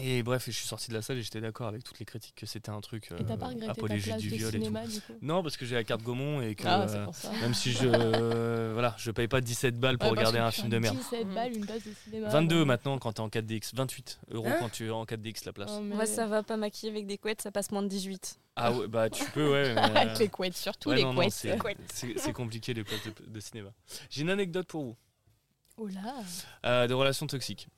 et 0.02 0.22
bref, 0.22 0.44
je 0.46 0.52
suis 0.52 0.66
sorti 0.66 0.88
de 0.88 0.94
la 0.94 1.02
salle 1.02 1.18
et 1.18 1.22
j'étais 1.22 1.42
d'accord 1.42 1.66
avec 1.68 1.84
toutes 1.84 1.98
les 1.98 2.06
critiques 2.06 2.34
que 2.34 2.46
c'était 2.46 2.70
un 2.70 2.80
truc 2.80 3.12
euh, 3.12 3.18
place 3.18 4.16
du 4.18 4.30
viol 4.30 4.48
et 4.54 4.58
tout. 4.58 4.64
cinéma 4.64 4.86
du 4.86 4.98
coup 5.02 5.12
Non, 5.20 5.42
parce 5.42 5.58
que 5.58 5.66
j'ai 5.66 5.74
la 5.74 5.84
carte 5.84 6.00
Gaumont 6.02 6.40
et 6.40 6.54
que 6.54 6.62
Ah, 6.66 6.86
euh, 6.88 7.06
même 7.42 7.52
si 7.52 7.72
je 7.72 7.86
euh, 7.86 8.70
voilà, 8.72 8.94
je 8.96 9.10
paye 9.10 9.28
pas 9.28 9.42
17 9.42 9.78
balles 9.78 9.98
pour 9.98 10.10
Ouais, 10.10 10.16
regarder 10.16 10.38
un 10.38 10.50
film 10.50 10.70
de 10.70 10.78
merde. 10.78 10.96
17 10.96 11.26
Mhm. 11.26 11.34
balles, 11.34 11.54
une 11.54 11.66
place 11.66 11.84
de 11.84 11.92
cinéma. 12.04 12.28
22 12.30 12.60
ouais. 12.60 12.64
maintenant 12.64 12.98
quand 12.98 13.12
t'es 13.12 13.20
en 13.20 13.28
4DX, 13.28 13.74
28 13.74 14.20
euros 14.30 14.48
Hein 14.48 14.56
quand 14.58 14.70
tu 14.70 14.86
es 14.86 14.90
en 14.90 15.04
4DX 15.04 15.44
la 15.44 15.52
place. 15.52 15.70
Oh, 15.74 15.80
mais- 15.82 15.94
Moi, 15.96 16.06
ça 16.06 16.26
va 16.26 16.42
pas 16.42 16.56
maquiller 16.56 16.90
avec 16.92 17.06
des 17.06 17.18
couettes, 17.18 17.42
ça 17.42 17.50
passe 17.52 17.70
moins 17.70 17.82
de 17.82 17.88
18. 17.88 18.38
Ah 18.56 18.72
ouais, 18.72 18.88
bah 18.88 19.10
tu 19.10 19.22
peux 19.32 19.52
ouais. 19.52 19.74
mais, 19.74 19.80
euh, 19.82 19.94
Avec 19.96 20.18
les 20.18 20.28
couettes, 20.28 20.56
surtout 20.56 20.88
ouais, 20.88 20.96
les 20.96 21.02
non, 21.02 21.12
non, 21.12 21.20
couettes. 21.20 21.32
c'est- 21.34 22.32
compliqué 22.32 22.72
les 22.72 22.84
places 22.84 23.04
de, 23.04 23.12
de 23.30 23.40
cinéma. 23.40 23.68
J'ai 24.08 24.22
une 24.22 24.30
anecdote 24.30 24.66
pour 24.66 24.82
vous. 24.84 24.96
Oh 25.76 25.88
là 25.88 26.14
Euh, 26.64 26.86
de 26.86 26.94
relations 26.94 27.26
toxiques. 27.26 27.68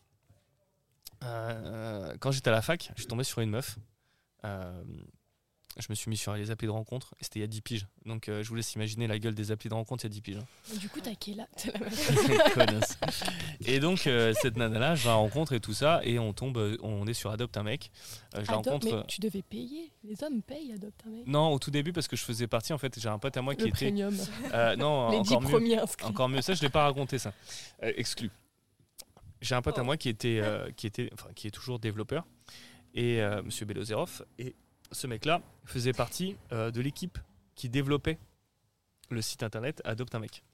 Euh, 1.24 2.14
quand 2.20 2.30
j'étais 2.30 2.48
à 2.48 2.52
la 2.52 2.62
fac, 2.62 2.90
je 2.96 3.02
suis 3.02 3.08
tombé 3.08 3.24
sur 3.24 3.40
une 3.40 3.50
meuf. 3.50 3.76
euh, 4.44 4.82
je 5.78 5.86
me 5.88 5.94
suis 5.94 6.10
mis 6.10 6.18
sur 6.18 6.34
les 6.34 6.50
applis 6.50 6.66
de 6.66 6.72
rencontre 6.72 7.14
et 7.18 7.24
c'était 7.24 7.38
il 7.38 7.42
y 7.42 7.44
a 7.44 7.48
10 7.48 7.62
piges. 7.62 7.86
Donc 8.04 8.28
euh, 8.28 8.42
je 8.42 8.48
vous 8.50 8.54
laisse 8.56 8.74
imaginer 8.74 9.06
la 9.06 9.18
gueule 9.18 9.34
des 9.34 9.52
applis 9.52 9.70
de 9.70 9.74
rencontre 9.74 10.04
il 10.04 10.08
y 10.08 10.10
a 10.10 10.12
10 10.12 10.20
piges. 10.20 10.36
hein. 10.36 10.76
Du 10.78 10.90
coup, 10.90 11.00
t'as 11.00 11.12
même- 11.12 11.46
Connasse. 12.54 12.98
et 13.64 13.80
donc 13.80 14.06
euh, 14.06 14.34
cette 14.42 14.58
nana-là, 14.58 14.96
je 14.96 15.06
la 15.06 15.14
rencontre 15.14 15.54
et 15.54 15.60
tout 15.60 15.72
ça 15.72 16.02
et 16.04 16.18
on 16.18 16.34
tombe, 16.34 16.58
euh, 16.58 16.76
on 16.82 17.06
est 17.06 17.14
sur 17.14 17.30
Adopte 17.30 17.56
un 17.56 17.62
mec. 17.62 17.90
Euh, 18.34 18.42
je 18.44 18.50
la 18.50 18.56
rencontre. 18.56 18.86
mais 18.86 18.92
euh, 18.92 19.02
tu 19.08 19.22
devais 19.22 19.40
payer. 19.40 19.90
Les 20.04 20.22
hommes 20.22 20.42
payent, 20.42 20.72
adopte 20.74 21.00
un 21.06 21.10
mec. 21.10 21.26
Non, 21.26 21.48
au 21.54 21.58
tout 21.58 21.70
début 21.70 21.94
parce 21.94 22.06
que 22.06 22.16
je 22.16 22.22
faisais 22.24 22.46
partie 22.48 22.74
en 22.74 22.78
fait, 22.78 23.00
j'ai 23.00 23.08
un 23.08 23.18
pote 23.18 23.34
à 23.38 23.40
moi 23.40 23.54
qui 23.54 23.62
Le 23.62 23.68
était 23.68 23.86
premium. 23.86 24.14
euh, 24.52 24.76
non, 24.76 25.10
Les 25.10 25.22
10 25.22 25.32
encore 25.36 25.58
mieux. 25.58 25.78
Encore 26.02 26.28
mieux, 26.28 26.42
ça 26.42 26.52
je 26.52 26.60
l'ai 26.60 26.68
pas 26.68 26.84
raconté 26.84 27.16
ça. 27.18 27.32
Euh, 27.82 27.92
exclu. 27.96 28.30
J'ai 29.43 29.57
un 29.57 29.61
pote 29.62 29.76
à 29.76 29.82
Oh. 29.82 29.84
moi 29.84 29.97
qui 29.97 30.09
était, 30.09 30.40
euh, 30.40 30.70
qui 30.70 30.86
était, 30.86 31.11
enfin 31.12 31.28
qui 31.34 31.49
est 31.49 31.51
toujours 31.51 31.78
développeur 31.80 32.24
et 32.95 33.20
euh, 33.20 33.43
Monsieur 33.43 33.66
Belozerov 33.66 34.24
et 34.38 34.55
ce 34.93 35.07
mec-là 35.07 35.43
faisait 35.64 35.93
partie 35.93 36.36
euh, 36.53 36.70
de 36.70 36.80
l'équipe 36.80 37.18
qui 37.57 37.68
développait 37.68 38.18
le 39.11 39.20
site 39.20 39.43
internet 39.43 39.82
Adopte 39.84 40.14
un 40.14 40.20
mec. 40.20 40.45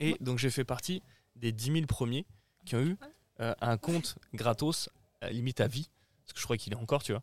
Et 0.00 0.16
donc 0.20 0.38
j'ai 0.38 0.50
fait 0.50 0.64
partie 0.64 1.02
des 1.36 1.52
10 1.52 1.72
000 1.72 1.86
premiers 1.86 2.24
qui 2.64 2.74
ont 2.74 2.80
eu 2.80 2.96
un 3.38 3.76
compte 3.78 4.16
gratos, 4.34 4.90
limite 5.30 5.60
à 5.60 5.66
vie, 5.66 5.88
parce 6.24 6.34
que 6.34 6.40
je 6.40 6.44
crois 6.44 6.56
qu'il 6.58 6.72
est 6.74 6.76
encore, 6.76 7.02
tu 7.02 7.12
vois. 7.12 7.22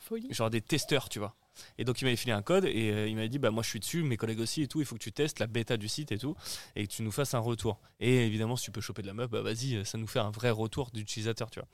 Folie. 0.00 0.32
genre 0.32 0.50
des 0.50 0.60
testeurs, 0.60 1.08
tu 1.08 1.18
vois. 1.18 1.34
Et 1.78 1.84
donc 1.84 2.00
il 2.00 2.04
m'avait 2.04 2.16
filé 2.16 2.32
un 2.32 2.42
code 2.42 2.64
et 2.64 2.90
euh, 2.90 3.08
il 3.08 3.16
m'avait 3.16 3.28
dit 3.28 3.38
bah 3.38 3.50
moi 3.50 3.62
je 3.62 3.68
suis 3.68 3.80
dessus, 3.80 4.02
mes 4.02 4.16
collègues 4.16 4.40
aussi 4.40 4.62
et 4.62 4.68
tout, 4.68 4.80
il 4.80 4.86
faut 4.86 4.94
que 4.94 5.02
tu 5.02 5.12
testes 5.12 5.38
la 5.38 5.46
bêta 5.46 5.76
du 5.76 5.88
site 5.88 6.12
et 6.12 6.18
tout 6.18 6.36
et 6.76 6.86
que 6.86 6.92
tu 6.92 7.02
nous 7.02 7.10
fasses 7.10 7.34
un 7.34 7.38
retour. 7.38 7.80
Et 7.98 8.26
évidemment 8.26 8.56
si 8.56 8.64
tu 8.64 8.70
peux 8.70 8.80
choper 8.80 9.02
de 9.02 9.06
la 9.06 9.14
meuf, 9.14 9.30
bah 9.30 9.42
vas-y, 9.42 9.76
euh, 9.76 9.84
ça 9.84 9.98
nous 9.98 10.06
fait 10.06 10.18
un 10.18 10.30
vrai 10.30 10.50
retour 10.50 10.90
d'utilisateur, 10.90 11.50
tu 11.50 11.60
vois. 11.60 11.68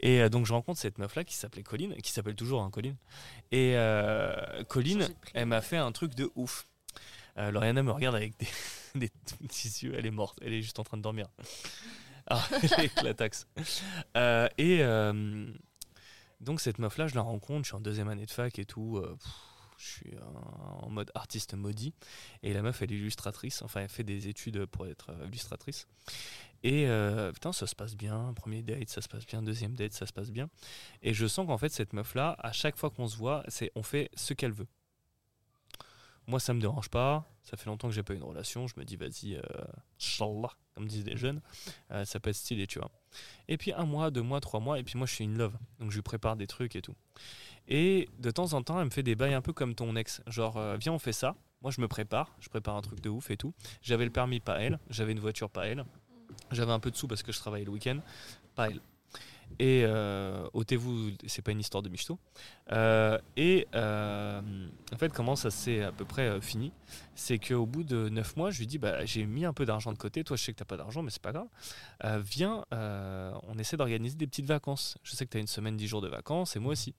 Et 0.00 0.20
euh, 0.20 0.28
donc 0.28 0.46
je 0.46 0.52
rencontre 0.52 0.80
cette 0.80 0.98
meuf 0.98 1.14
là 1.16 1.24
qui 1.24 1.34
s'appelait 1.34 1.62
Colline, 1.62 1.94
qui 2.02 2.12
s'appelle 2.12 2.36
toujours 2.36 2.62
hein, 2.62 2.70
Colline. 2.70 2.96
Et 3.52 3.72
euh, 3.76 4.64
Colline, 4.64 5.08
elle 5.34 5.46
m'a 5.46 5.60
fait 5.60 5.78
un 5.78 5.92
truc 5.92 6.14
de 6.14 6.30
ouf. 6.34 6.66
Lauriana 7.38 7.82
me 7.82 7.92
regarde 7.92 8.16
avec 8.16 8.32
des, 8.38 8.48
des 8.94 9.10
petits 9.46 9.68
yeux, 9.82 9.92
elle 9.94 10.06
est 10.06 10.10
morte, 10.10 10.38
elle 10.40 10.54
est 10.54 10.62
juste 10.62 10.78
en 10.78 10.84
train 10.84 10.96
de 10.96 11.02
dormir. 11.02 11.28
Ah, 12.28 12.42
elle 12.78 12.84
éclataxe. 12.86 13.46
Euh, 14.16 14.48
et 14.58 14.80
donc 16.46 16.60
cette 16.60 16.78
meuf 16.78 16.96
là, 16.96 17.08
je 17.08 17.14
la 17.14 17.22
rencontre, 17.22 17.64
je 17.64 17.68
suis 17.68 17.76
en 17.76 17.80
deuxième 17.80 18.08
année 18.08 18.24
de 18.24 18.30
fac 18.30 18.58
et 18.58 18.64
tout. 18.64 18.96
euh, 18.96 19.16
je 19.76 19.84
suis 19.84 20.14
en 20.18 20.66
en 20.86 20.90
mode 20.90 21.10
artiste 21.14 21.54
maudit. 21.54 21.92
Et 22.42 22.52
la 22.52 22.62
meuf, 22.62 22.80
elle 22.82 22.92
est 22.92 22.96
illustratrice. 22.96 23.62
Enfin, 23.62 23.80
elle 23.82 23.88
fait 23.88 24.04
des 24.04 24.28
études 24.28 24.64
pour 24.66 24.86
être 24.86 25.10
euh, 25.10 25.26
illustratrice. 25.26 25.88
Et 26.62 26.86
euh, 26.86 27.32
putain, 27.32 27.52
ça 27.52 27.66
se 27.66 27.74
passe 27.74 27.96
bien. 27.96 28.32
Premier 28.34 28.62
date, 28.62 28.88
ça 28.88 29.02
se 29.02 29.08
passe 29.08 29.26
bien. 29.26 29.42
Deuxième 29.42 29.74
date, 29.74 29.92
ça 29.92 30.06
se 30.06 30.12
passe 30.12 30.30
bien. 30.30 30.48
Et 31.02 31.12
je 31.12 31.26
sens 31.26 31.46
qu'en 31.46 31.58
fait, 31.58 31.70
cette 31.70 31.92
meuf-là, 31.92 32.36
à 32.38 32.52
chaque 32.52 32.76
fois 32.76 32.90
qu'on 32.90 33.08
se 33.08 33.16
voit, 33.16 33.42
c'est 33.48 33.72
on 33.74 33.82
fait 33.82 34.10
ce 34.14 34.32
qu'elle 34.34 34.52
veut. 34.52 34.68
Moi, 36.26 36.40
ça 36.40 36.54
me 36.54 36.60
dérange 36.60 36.88
pas. 36.88 37.30
Ça 37.42 37.56
fait 37.56 37.66
longtemps 37.66 37.88
que 37.88 37.94
j'ai 37.94 38.02
pas 38.02 38.14
eu 38.14 38.16
une 38.16 38.24
relation. 38.24 38.66
Je 38.66 38.74
me 38.76 38.84
dis, 38.84 38.96
vas-y, 38.96 39.36
euh, 39.36 39.42
comme 40.74 40.86
disent 40.86 41.04
les 41.04 41.16
jeunes, 41.16 41.40
euh, 41.92 42.04
ça 42.04 42.18
peut 42.18 42.30
être 42.30 42.36
stylé, 42.36 42.66
tu 42.66 42.78
vois. 42.78 42.90
Et 43.48 43.56
puis 43.56 43.72
un 43.72 43.84
mois, 43.84 44.10
deux 44.10 44.22
mois, 44.22 44.40
trois 44.40 44.60
mois, 44.60 44.78
et 44.78 44.82
puis 44.82 44.98
moi, 44.98 45.06
je 45.06 45.14
suis 45.14 45.24
une 45.24 45.38
love. 45.38 45.56
Donc, 45.78 45.90
je 45.90 45.96
lui 45.96 46.02
prépare 46.02 46.36
des 46.36 46.46
trucs 46.46 46.74
et 46.76 46.82
tout. 46.82 46.96
Et 47.68 48.08
de 48.18 48.30
temps 48.30 48.52
en 48.52 48.62
temps, 48.62 48.78
elle 48.78 48.86
me 48.86 48.90
fait 48.90 49.02
des 49.02 49.14
bails 49.14 49.34
un 49.34 49.42
peu 49.42 49.52
comme 49.52 49.74
ton 49.74 49.94
ex. 49.96 50.22
Genre, 50.26 50.56
euh, 50.56 50.76
viens, 50.76 50.92
on 50.92 50.98
fait 50.98 51.12
ça. 51.12 51.36
Moi, 51.62 51.70
je 51.70 51.80
me 51.80 51.88
prépare. 51.88 52.36
Je 52.40 52.48
prépare 52.48 52.76
un 52.76 52.82
truc 52.82 53.00
de 53.00 53.08
ouf 53.08 53.30
et 53.30 53.36
tout. 53.36 53.54
J'avais 53.80 54.04
le 54.04 54.12
permis, 54.12 54.40
pas 54.40 54.60
elle. 54.60 54.78
J'avais 54.90 55.12
une 55.12 55.20
voiture, 55.20 55.48
pas 55.48 55.66
elle. 55.66 55.84
J'avais 56.50 56.72
un 56.72 56.80
peu 56.80 56.90
de 56.90 56.96
sous 56.96 57.08
parce 57.08 57.22
que 57.22 57.32
je 57.32 57.38
travaillais 57.38 57.64
le 57.64 57.70
week-end, 57.70 57.98
pas 58.54 58.68
elle. 58.68 58.80
Et 59.58 59.84
euh, 59.86 60.46
ôtez-vous, 60.52 61.12
c'est 61.26 61.40
pas 61.40 61.50
une 61.50 61.60
histoire 61.60 61.82
de 61.82 61.88
michto. 61.88 62.18
Euh, 62.72 63.18
et 63.36 63.66
euh, 63.74 64.40
en 64.92 64.96
fait, 64.98 65.12
comment 65.12 65.34
ça 65.34 65.50
s'est 65.50 65.82
à 65.82 65.92
peu 65.92 66.04
près 66.04 66.40
fini? 66.40 66.72
C'est 67.14 67.38
qu'au 67.38 67.64
bout 67.64 67.82
de 67.82 68.10
9 68.10 68.36
mois, 68.36 68.50
je 68.50 68.58
lui 68.58 68.66
dis 68.66 68.78
bah, 68.78 69.04
J'ai 69.06 69.24
mis 69.24 69.46
un 69.46 69.54
peu 69.54 69.64
d'argent 69.64 69.92
de 69.92 69.98
côté. 69.98 70.24
Toi, 70.24 70.36
je 70.36 70.44
sais 70.44 70.52
que 70.52 70.58
t'as 70.58 70.66
pas 70.66 70.76
d'argent, 70.76 71.02
mais 71.02 71.10
c'est 71.10 71.22
pas 71.22 71.32
grave. 71.32 71.48
Viens, 72.22 72.64
on 72.70 73.58
essaie 73.58 73.76
d'organiser 73.76 74.16
des 74.16 74.26
petites 74.26 74.46
vacances. 74.46 74.98
Je 75.02 75.16
sais 75.16 75.24
que 75.24 75.30
t'as 75.30 75.40
une 75.40 75.46
semaine, 75.46 75.76
10 75.76 75.86
jours 75.88 76.02
de 76.02 76.08
vacances, 76.08 76.56
et 76.56 76.58
moi 76.58 76.72
aussi. 76.72 76.94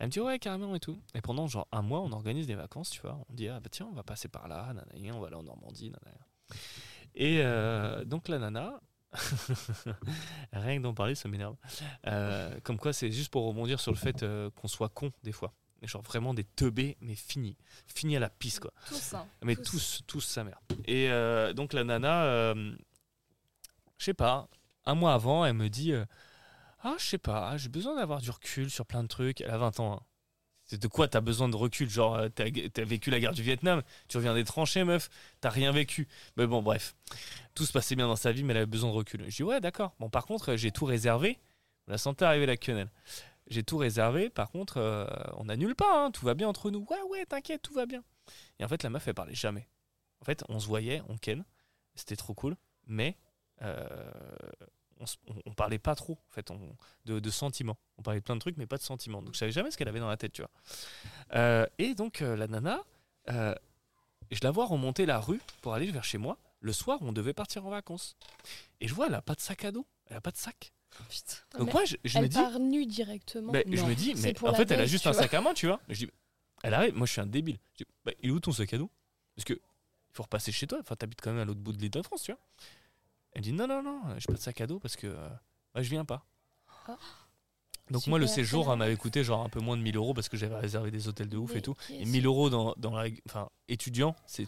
Elle 0.00 0.06
me 0.08 0.10
dit 0.10 0.20
Ouais, 0.20 0.38
carrément 0.40 0.74
et 0.74 0.80
tout. 0.80 0.98
Et 1.14 1.20
pendant 1.20 1.46
genre 1.46 1.68
un 1.70 1.82
mois, 1.82 2.00
on 2.00 2.10
organise 2.10 2.48
des 2.48 2.56
vacances, 2.56 2.90
tu 2.90 3.00
vois. 3.02 3.18
On 3.28 3.32
dit 3.32 3.48
Ah 3.48 3.60
bah 3.60 3.68
tiens, 3.70 3.86
on 3.90 3.94
va 3.94 4.02
passer 4.02 4.26
par 4.26 4.48
là, 4.48 4.72
nanana, 4.72 5.16
on 5.16 5.20
va 5.20 5.28
aller 5.28 5.36
en 5.36 5.44
Normandie, 5.44 5.90
nanana. 5.90 6.26
Et 7.14 8.04
donc 8.04 8.26
la 8.26 8.40
nana, 8.40 8.80
rien 10.52 10.78
que 10.78 10.82
d'en 10.82 10.94
parler, 10.94 11.14
ça 11.14 11.28
m'énerve. 11.28 11.56
Euh, 12.06 12.58
comme 12.62 12.78
quoi, 12.78 12.92
c'est 12.92 13.10
juste 13.10 13.30
pour 13.30 13.46
rebondir 13.46 13.80
sur 13.80 13.92
le 13.92 13.96
fait 13.96 14.22
euh, 14.22 14.50
qu'on 14.50 14.68
soit 14.68 14.88
con 14.88 15.12
des 15.22 15.32
fois. 15.32 15.52
Genre 15.82 16.00
vraiment 16.02 16.32
des 16.32 16.44
teubés, 16.44 16.96
mais 17.02 17.14
fini. 17.14 17.58
Fini 17.86 18.16
à 18.16 18.20
la 18.20 18.30
pisse, 18.30 18.58
quoi. 18.58 18.72
Tous, 18.88 19.14
hein. 19.14 19.26
Mais 19.42 19.54
Tous. 19.54 19.62
tous, 19.64 20.00
tous 20.06 20.20
sa 20.22 20.42
mère. 20.42 20.58
Et 20.86 21.10
euh, 21.10 21.52
donc 21.52 21.74
la 21.74 21.84
nana, 21.84 22.54
je 22.54 22.74
sais 24.04 24.14
pas, 24.14 24.48
un 24.86 24.94
mois 24.94 25.12
avant, 25.12 25.44
elle 25.44 25.52
me 25.54 25.68
dit 25.68 25.92
Ah, 26.82 26.94
je 26.98 27.04
sais 27.04 27.18
pas, 27.18 27.56
j'ai 27.58 27.68
besoin 27.68 27.96
d'avoir 27.96 28.20
du 28.22 28.30
recul 28.30 28.70
sur 28.70 28.86
plein 28.86 29.02
de 29.02 29.08
trucs. 29.08 29.42
Elle 29.42 29.50
a 29.50 29.58
20 29.58 29.80
ans. 29.80 29.92
hein. 29.94 30.00
De 30.78 30.88
quoi 30.88 31.08
t'as 31.08 31.20
besoin 31.20 31.48
de 31.48 31.56
recul 31.56 31.88
Genre, 31.88 32.14
euh, 32.14 32.28
t'as 32.28 32.44
as 32.44 32.84
vécu 32.84 33.10
la 33.10 33.20
guerre 33.20 33.32
du 33.32 33.42
Vietnam, 33.42 33.82
tu 34.08 34.16
reviens 34.16 34.34
des 34.34 34.44
tranchées, 34.44 34.84
meuf, 34.84 35.08
t'as 35.40 35.50
rien 35.50 35.72
vécu. 35.72 36.08
Mais 36.36 36.46
bon, 36.46 36.62
bref, 36.62 36.94
tout 37.54 37.64
se 37.64 37.72
passait 37.72 37.96
bien 37.96 38.06
dans 38.06 38.16
sa 38.16 38.32
vie, 38.32 38.44
mais 38.44 38.52
elle 38.52 38.58
avait 38.58 38.66
besoin 38.66 38.90
de 38.90 38.94
recul. 38.94 39.24
Je 39.28 39.36
dis 39.36 39.42
Ouais, 39.42 39.60
d'accord. 39.60 39.94
Bon, 39.98 40.08
par 40.08 40.26
contre, 40.26 40.56
j'ai 40.56 40.70
tout 40.70 40.84
réservé. 40.84 41.38
On 41.86 41.92
la 41.92 41.98
sentait 41.98 42.24
arriver 42.24 42.46
la 42.46 42.56
quenelle. 42.56 42.90
J'ai 43.48 43.62
tout 43.62 43.76
réservé, 43.76 44.30
par 44.30 44.50
contre, 44.50 44.78
euh, 44.78 45.06
on 45.36 45.44
n'annule 45.44 45.74
pas, 45.74 46.04
hein, 46.06 46.10
tout 46.10 46.24
va 46.24 46.34
bien 46.34 46.48
entre 46.48 46.70
nous. 46.70 46.86
Ouais, 46.90 47.02
ouais, 47.10 47.26
t'inquiète, 47.26 47.62
tout 47.62 47.74
va 47.74 47.84
bien. 47.84 48.02
Et 48.58 48.64
en 48.64 48.68
fait, 48.68 48.82
la 48.82 48.90
meuf, 48.90 49.06
elle 49.06 49.14
parlait 49.14 49.34
jamais. 49.34 49.68
En 50.20 50.24
fait, 50.24 50.44
on 50.48 50.58
se 50.58 50.66
voyait, 50.66 51.02
on 51.08 51.18
ken, 51.18 51.44
c'était 51.94 52.16
trop 52.16 52.32
cool, 52.32 52.56
mais 52.86 53.18
euh, 53.62 53.86
on, 55.46 55.52
parlait 55.54 55.78
pas 55.78 55.94
trop 55.94 56.18
en 56.30 56.32
fait, 56.32 56.50
on- 56.50 56.76
de, 57.04 57.18
de 57.20 57.30
sentiments. 57.30 57.76
On 57.98 58.02
parlait 58.02 58.20
de 58.20 58.24
plein 58.24 58.34
de 58.36 58.40
trucs, 58.40 58.56
mais 58.56 58.66
pas 58.66 58.76
de 58.78 58.82
sentiments. 58.82 59.22
Donc 59.22 59.34
je 59.34 59.38
savais 59.38 59.52
jamais 59.52 59.70
ce 59.70 59.76
qu'elle 59.76 59.88
avait 59.88 60.00
dans 60.00 60.08
la 60.08 60.16
tête, 60.16 60.32
tu 60.32 60.42
vois. 60.42 60.50
Euh, 61.34 61.66
et 61.78 61.94
donc 61.94 62.22
euh, 62.22 62.36
la 62.36 62.46
nana, 62.46 62.82
euh, 63.30 63.54
je 64.30 64.40
la 64.42 64.50
vois 64.50 64.66
remonter 64.66 65.06
la 65.06 65.18
rue 65.20 65.40
pour 65.60 65.74
aller 65.74 65.90
vers 65.90 66.04
chez 66.04 66.18
moi. 66.18 66.38
Le 66.60 66.72
soir, 66.72 66.98
on 67.02 67.12
devait 67.12 67.34
partir 67.34 67.66
en 67.66 67.70
vacances. 67.70 68.16
Et 68.80 68.88
je 68.88 68.94
vois, 68.94 69.06
elle 69.08 69.14
a 69.14 69.22
pas 69.22 69.34
de 69.34 69.40
sac 69.40 69.64
à 69.64 69.72
dos, 69.72 69.86
elle 70.06 70.16
a 70.16 70.20
pas 70.20 70.30
de 70.30 70.36
sac. 70.36 70.72
Putain. 71.10 71.58
Donc 71.58 71.66
Mais 71.66 71.72
moi, 71.72 71.84
je, 71.84 71.96
je 72.04 72.18
me 72.18 72.22
Elle 72.22 72.28
dis, 72.28 72.36
part 72.38 72.58
nue 72.60 72.86
directement. 72.86 73.52
bah, 73.52 73.60
je 73.66 73.82
me 73.84 73.94
dis, 73.94 74.14
mais 74.14 74.34
en 74.42 74.54
fait, 74.54 74.70
elle 74.70 74.80
a 74.80 74.86
juste 74.86 75.06
un 75.06 75.10
vois. 75.10 75.22
sac 75.22 75.34
à 75.34 75.40
main, 75.40 75.52
tu 75.52 75.66
vois. 75.66 75.80
Je 75.88 76.06
dis, 76.06 76.10
elle 76.62 76.72
arrive, 76.72 76.94
moi 76.94 77.06
je 77.06 77.12
suis 77.12 77.20
un 77.20 77.26
débile. 77.26 77.58
Je 77.74 77.84
dis, 77.84 77.90
bah, 78.04 78.12
il 78.22 78.30
est 78.30 78.32
où 78.32 78.40
ton 78.40 78.52
sac 78.52 78.72
à 78.72 78.78
dos? 78.78 78.90
Parce 79.34 79.44
que 79.44 79.52
il 79.54 80.16
faut 80.16 80.22
repasser 80.22 80.52
chez 80.52 80.66
toi. 80.68 80.78
Enfin, 80.80 80.94
t'habites 80.94 81.20
quand 81.20 81.32
même 81.32 81.40
à 81.40 81.44
l'autre 81.44 81.58
bout 81.60 81.72
de 81.72 81.78
l'île 81.78 81.90
de 81.90 82.00
France, 82.02 82.22
tu 82.22 82.32
vois. 82.32 82.40
Elle 83.34 83.42
dit, 83.42 83.52
non, 83.52 83.66
non, 83.66 83.82
non, 83.82 84.00
j'ai 84.18 84.26
pas 84.26 84.32
de 84.34 84.38
sac 84.38 84.60
à 84.60 84.66
dos 84.66 84.78
parce 84.78 84.96
que 84.96 85.06
euh, 85.06 85.28
bah, 85.74 85.82
je 85.82 85.90
viens 85.90 86.04
pas. 86.04 86.24
Ah. 86.88 86.96
Donc 87.90 88.06
moi, 88.06 88.18
le 88.18 88.26
séjour 88.26 88.74
m'avait 88.76 88.96
coûté 88.96 89.22
genre 89.22 89.44
un 89.44 89.50
peu 89.50 89.60
moins 89.60 89.76
de 89.76 89.82
1000 89.82 89.96
euros 89.96 90.14
parce 90.14 90.30
que 90.30 90.38
j'avais 90.38 90.56
réservé 90.56 90.90
des 90.90 91.06
hôtels 91.06 91.28
de 91.28 91.36
ouf 91.36 91.52
Mais 91.52 91.58
et 91.58 91.62
tout. 91.62 91.74
Et 91.90 91.98
qu'est-ce 91.98 92.10
1000 92.10 92.24
euros 92.24 92.48
dans, 92.48 92.72
dans 92.78 92.96
la, 92.96 93.10
enfin, 93.28 93.50
étudiant, 93.68 94.16
c'est 94.26 94.46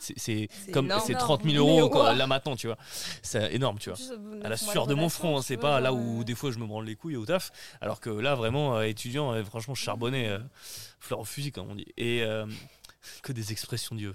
comme 0.73 0.89
c'est 1.01 1.13
énorme. 1.13 1.39
30 1.39 1.43
000 1.43 1.53
Mais 1.53 1.59
euros 1.59 1.91
quoi, 1.91 2.15
là 2.15 2.27
maintenant, 2.27 2.57
tu 2.57 2.67
vois. 2.67 2.79
C'est 3.23 3.55
énorme, 3.55 3.79
tu 3.79 3.91
vois 3.91 3.99
à 4.43 4.49
la 4.49 4.57
sueur 4.57 4.87
de 4.87 4.95
mon 4.95 5.11
front, 5.11 5.37
hein, 5.37 5.43
c'est 5.43 5.59
pas 5.59 5.81
là 5.81 5.93
où 5.93 6.21
euh, 6.21 6.25
des 6.25 6.35
fois 6.35 6.51
je 6.51 6.59
me 6.59 6.67
branle 6.67 6.87
les 6.87 6.97
couilles 6.97 7.17
au 7.17 7.27
taf, 7.27 7.53
alors 7.83 8.01
que 8.01 8.09
là 8.09 8.35
vraiment 8.35 8.77
euh, 8.79 8.83
étudiant, 8.85 9.33
euh, 9.33 9.45
franchement 9.45 9.75
je 9.75 9.83
charbonnais 9.83 10.29
euh, 10.29 10.39
fleur 10.99 11.21
au 11.21 11.25
fusil 11.25 11.53
comme 11.53 11.71
on 11.71 11.75
dit, 11.75 11.87
et 11.99 12.23
euh, 12.23 12.47
que 13.23 13.33
des 13.33 13.53
expressions 13.53 13.97
Dieu. 13.97 14.15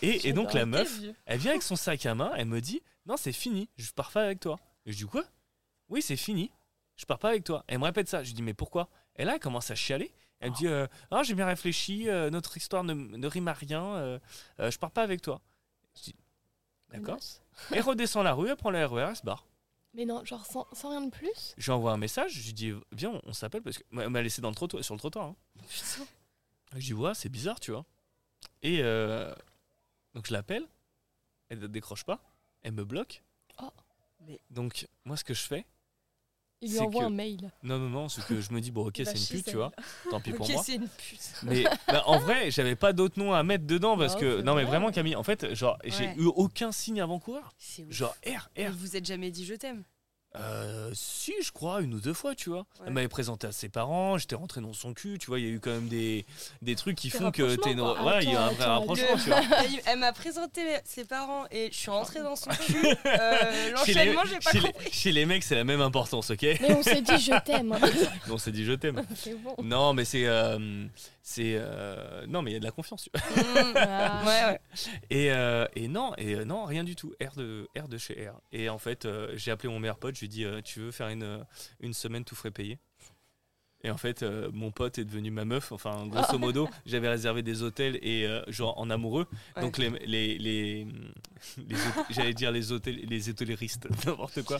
Et, 0.00 0.28
et 0.28 0.32
donc 0.32 0.54
la 0.54 0.64
meuf, 0.64 0.98
elle 1.26 1.38
vient 1.38 1.50
avec 1.50 1.62
son 1.62 1.76
sac 1.76 2.06
à 2.06 2.14
main, 2.14 2.32
elle 2.36 2.46
me 2.46 2.60
dit 2.62 2.80
non 3.06 3.16
c'est 3.16 3.32
fini, 3.32 3.68
je 3.76 3.90
pars 3.92 4.10
pas 4.10 4.24
avec 4.24 4.40
toi. 4.40 4.58
Et 4.86 4.92
je 4.92 4.96
dis 4.98 5.04
quoi? 5.04 5.24
Oui 5.88 6.02
c'est 6.02 6.16
fini, 6.16 6.50
je 6.96 7.04
pars 7.04 7.18
pas 7.18 7.30
avec 7.30 7.44
toi. 7.44 7.64
Elle 7.68 7.78
me 7.78 7.84
répète 7.84 8.08
ça, 8.08 8.22
je 8.22 8.32
dis 8.32 8.42
mais 8.42 8.54
pourquoi? 8.54 8.88
Et 9.16 9.24
là 9.24 9.34
elle 9.34 9.40
commence 9.40 9.70
à 9.70 9.74
chialer. 9.74 10.12
Elle 10.40 10.50
me 10.50 10.56
dit 10.56 10.66
euh, 10.66 10.86
ah 11.10 11.22
j'ai 11.22 11.34
bien 11.34 11.46
réfléchi, 11.46 12.08
euh, 12.08 12.30
notre 12.30 12.56
histoire 12.56 12.82
ne, 12.84 12.94
ne 12.94 13.26
rime 13.26 13.48
à 13.48 13.52
rien, 13.52 13.84
euh, 13.84 14.18
euh, 14.60 14.70
je 14.70 14.78
pars 14.78 14.90
pas 14.90 15.02
avec 15.02 15.22
toi. 15.22 15.40
Je 15.96 16.02
dis 16.02 16.14
d'accord. 16.90 17.14
Menace. 17.14 17.42
Elle 17.70 17.80
redescend 17.82 18.24
la 18.24 18.32
rue, 18.34 18.48
elle 18.48 18.56
prend 18.56 18.70
le 18.70 18.84
RER, 18.84 19.06
elle 19.10 19.16
se 19.16 19.22
barre. 19.22 19.46
Mais 19.94 20.06
non, 20.06 20.24
genre 20.24 20.46
sans, 20.46 20.66
sans 20.72 20.88
rien 20.90 21.02
de 21.02 21.10
plus? 21.10 21.54
Je 21.58 21.66
lui 21.66 21.72
envoie 21.72 21.92
un 21.92 21.98
message, 21.98 22.32
je 22.32 22.46
lui 22.46 22.54
dis 22.54 22.72
viens 22.92 23.10
on, 23.10 23.20
on 23.26 23.32
s'appelle 23.34 23.62
parce 23.62 23.78
que 23.78 23.84
elle 23.92 24.08
m'a 24.08 24.22
laissé 24.22 24.40
dans 24.40 24.48
le 24.48 24.54
trottoir, 24.54 24.82
sur 24.82 24.94
le 24.94 24.98
trottoir. 24.98 25.26
hein. 25.26 25.36
Putain. 25.68 26.06
Je 26.74 26.78
dis 26.78 26.94
ouais 26.94 27.14
c'est 27.14 27.28
bizarre 27.28 27.60
tu 27.60 27.70
vois. 27.72 27.84
Et 28.62 28.78
euh, 28.82 29.32
donc 30.14 30.26
je 30.26 30.32
l'appelle, 30.32 30.66
elle 31.50 31.58
ne 31.58 31.66
décroche 31.66 32.04
pas, 32.04 32.20
elle 32.62 32.72
me 32.72 32.84
bloque. 32.84 33.22
Oh. 33.62 33.70
Mais- 34.26 34.40
Donc 34.50 34.86
moi 35.04 35.16
ce 35.16 35.24
que 35.24 35.34
je 35.34 35.42
fais, 35.42 35.66
Il 36.64 36.68
lui 36.70 36.76
C'est 36.76 36.82
envoie 36.82 37.02
que- 37.02 37.06
un 37.06 37.10
mail. 37.10 37.50
non 37.64 37.76
non 37.78 37.88
non, 37.88 38.08
c'est 38.08 38.24
que 38.24 38.40
je 38.40 38.52
me 38.52 38.60
dis 38.60 38.70
bon 38.70 38.86
ok 38.86 38.94
c'est 39.04 39.18
une 39.18 39.26
pute 39.38 39.46
tu 39.46 39.56
vois, 39.56 39.72
tant 40.10 40.20
pis 40.20 40.30
pour 40.36 40.46
Ok, 40.46 40.52
moi. 40.54 40.62
c'est 40.62 40.76
une 40.76 40.88
pute. 40.88 41.34
Mais 41.42 41.64
bah, 41.88 42.04
en 42.06 42.18
vrai 42.20 42.52
j'avais 42.52 42.76
pas 42.76 42.92
d'autre 42.92 43.18
nom 43.18 43.32
à 43.32 43.42
mettre 43.42 43.66
dedans 43.66 43.98
parce 43.98 44.14
Non, 44.14 44.20
que 44.20 44.40
non 44.42 44.54
mais 44.54 44.62
vrai. 44.62 44.70
vraiment 44.70 44.92
Camille 44.92 45.16
en 45.16 45.24
fait 45.24 45.54
genre 45.56 45.76
j'ai 45.84 46.06
eu 46.16 46.26
aucun 46.26 46.70
signe 46.70 47.00
avant-coureur, 47.00 47.52
genre 47.88 48.14
R 48.24 48.48
Mais 48.56 48.68
R. 48.68 48.72
vous 48.76 48.96
êtes 48.96 49.04
jamais 49.06 49.32
dit 49.32 49.44
je 49.44 49.54
t'aime 49.54 49.82
Euh, 50.36 50.90
si, 50.94 51.34
je 51.44 51.52
crois, 51.52 51.82
une 51.82 51.92
ou 51.94 52.00
deux 52.00 52.14
fois, 52.14 52.34
tu 52.34 52.48
vois. 52.50 52.60
Ouais. 52.60 52.84
Elle 52.86 52.92
m'avait 52.94 53.08
présenté 53.08 53.46
à 53.46 53.52
ses 53.52 53.68
parents, 53.68 54.16
j'étais 54.16 54.34
rentré 54.34 54.60
dans 54.62 54.72
son 54.72 54.94
cul, 54.94 55.18
tu 55.18 55.26
vois. 55.26 55.38
Il 55.38 55.44
y 55.46 55.48
a 55.48 55.52
eu 55.52 55.60
quand 55.60 55.70
même 55.70 55.88
des, 55.88 56.24
des 56.62 56.74
trucs 56.74 56.96
qui 56.96 57.10
font 57.10 57.30
que 57.30 57.54
t'es. 57.56 57.70
rapprochements, 57.74 57.94
quoi. 58.02 58.04
Ouais, 58.16 58.24
il 58.24 58.30
y 58.32 58.36
a 58.36 58.44
un 58.46 58.50
vrai 58.52 58.64
rapprochement, 58.64 59.16
tu 59.22 59.28
vois. 59.28 59.40
Elle, 59.64 59.80
elle 59.86 59.98
m'a 59.98 60.12
présenté 60.12 60.62
ses 60.84 61.04
parents 61.04 61.44
et 61.50 61.68
je 61.70 61.76
suis 61.76 61.90
rentrée 61.90 62.20
dans 62.20 62.36
son 62.36 62.50
cul. 62.50 62.76
Euh, 63.04 63.70
L'enchaînement, 63.72 64.22
j'ai 64.24 64.38
pas 64.38 64.50
chez 64.52 64.60
les- 64.60 64.72
compris. 64.72 64.90
chez 64.92 65.12
les 65.12 65.26
mecs, 65.26 65.42
c'est 65.44 65.54
la 65.54 65.64
même 65.64 65.80
importance, 65.82 66.30
ok? 66.30 66.42
Mais 66.42 66.72
on 66.74 66.82
s'est 66.82 67.02
dit 67.02 67.18
je 67.18 67.38
t'aime. 67.44 67.76
On 68.30 68.38
s'est 68.38 68.52
dit 68.52 68.64
je 68.64 68.72
t'aime. 68.72 69.02
c'est 69.14 69.34
bon. 69.34 69.54
Non, 69.62 69.92
mais 69.92 70.04
c'est. 70.04 70.26
euh, 70.26 70.86
c'est 71.22 71.54
euh, 71.56 72.26
non, 72.26 72.42
mais 72.42 72.50
il 72.50 72.54
y 72.54 72.56
a 72.56 72.60
de 72.60 72.64
la 72.64 72.70
confiance. 72.70 73.08
Mm. 73.32 73.74
Ah. 73.76 74.22
Ouais, 74.24 74.44
ouais. 74.52 74.60
Et, 75.10 75.32
euh, 75.32 75.66
et 75.74 75.88
non, 75.88 76.12
et 76.16 76.34
euh, 76.34 76.44
non, 76.44 76.64
rien 76.64 76.84
du 76.84 76.96
tout. 76.96 77.12
R 77.22 77.34
de, 77.36 77.68
R 77.78 77.88
de 77.88 77.96
chez 77.98 78.28
R. 78.28 78.40
Et 78.52 78.68
en 78.68 78.78
fait, 78.78 79.04
euh, 79.04 79.32
j'ai 79.36 79.50
appelé 79.50 79.68
mon 79.72 79.78
meilleur 79.78 79.98
pote, 79.98 80.14
je 80.14 80.20
lui 80.20 80.26
ai 80.26 80.28
dit 80.28 80.46
Tu 80.64 80.80
veux 80.80 80.90
faire 80.90 81.08
une, 81.08 81.44
une 81.80 81.92
semaine 81.94 82.24
tout 82.24 82.34
frais 82.34 82.50
payé? 82.50 82.78
Et 83.84 83.90
en 83.90 83.96
fait, 83.96 84.22
euh, 84.22 84.48
mon 84.52 84.70
pote 84.70 84.98
est 84.98 85.04
devenu 85.04 85.30
ma 85.32 85.44
meuf. 85.44 85.72
Enfin, 85.72 86.06
grosso 86.06 86.38
modo, 86.38 86.68
j'avais 86.86 87.08
réservé 87.08 87.42
des 87.42 87.62
hôtels 87.62 87.98
et 88.02 88.26
euh, 88.26 88.42
genre 88.48 88.78
en 88.78 88.90
amoureux. 88.90 89.26
Ouais. 89.56 89.62
Donc 89.62 89.76
les, 89.78 89.90
les, 90.06 90.38
les, 90.38 90.86
j'allais 92.10 92.34
dire 92.34 92.52
les 92.52 92.70
hôtels, 92.72 93.00
les 93.08 93.28
hôtelleristes, 93.28 93.88
n'importe 94.06 94.42
quoi. 94.44 94.58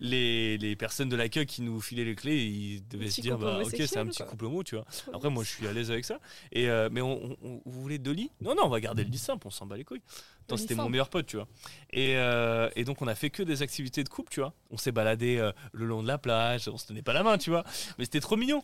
Les, 0.00 0.58
les 0.58 0.76
personnes 0.76 1.08
de 1.08 1.16
l'accueil 1.16 1.46
qui 1.46 1.62
nous 1.62 1.80
filaient 1.80 2.04
les 2.04 2.14
clés, 2.14 2.44
ils 2.44 2.86
devaient 2.88 3.10
se 3.10 3.20
dire 3.20 3.38
bah, 3.38 3.60
ok, 3.64 3.74
c'est 3.86 3.96
un 3.98 4.06
petit 4.06 4.22
couple 4.24 4.44
homo, 4.46 4.62
tu 4.62 4.74
vois. 4.76 4.84
Après, 5.12 5.30
moi, 5.30 5.44
je 5.44 5.48
suis 5.50 5.66
à 5.66 5.72
l'aise 5.72 5.90
avec 5.90 6.04
ça. 6.04 6.20
Et 6.52 6.68
euh, 6.68 6.88
mais 6.92 7.00
on, 7.00 7.36
on- 7.42 7.62
vous 7.64 7.80
voulez 7.82 7.98
deux 7.98 8.12
lits? 8.12 8.30
Non, 8.40 8.54
non, 8.54 8.64
on 8.64 8.68
va 8.68 8.80
garder 8.80 9.04
le 9.04 9.10
lit 9.10 9.18
simple, 9.18 9.46
on 9.46 9.50
s'en 9.50 9.66
bat 9.66 9.76
les 9.76 9.84
couilles. 9.84 10.02
C'était 10.56 10.74
mon 10.74 10.88
meilleur 10.88 11.08
pote, 11.08 11.26
tu 11.26 11.36
vois. 11.36 11.46
Et, 11.90 12.16
euh, 12.16 12.68
et 12.76 12.84
donc, 12.84 13.02
on 13.02 13.06
a 13.08 13.14
fait 13.14 13.30
que 13.30 13.42
des 13.42 13.62
activités 13.62 14.02
de 14.04 14.08
couple, 14.08 14.30
tu 14.32 14.40
vois. 14.40 14.52
On 14.70 14.76
s'est 14.78 14.92
baladé 14.92 15.38
euh, 15.38 15.52
le 15.72 15.84
long 15.86 16.02
de 16.02 16.08
la 16.08 16.18
plage, 16.18 16.68
on 16.68 16.78
se 16.78 16.86
tenait 16.86 17.02
pas 17.02 17.12
la 17.12 17.22
main, 17.22 17.38
tu 17.38 17.50
vois. 17.50 17.64
Mais 17.98 18.04
c'était 18.04 18.20
trop 18.20 18.36
mignon. 18.36 18.62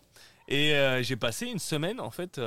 Et 0.49 0.75
euh, 0.75 1.03
j'ai 1.03 1.17
passé 1.17 1.47
une 1.47 1.59
semaine, 1.59 2.01
en 2.01 2.11
fait, 2.11 2.41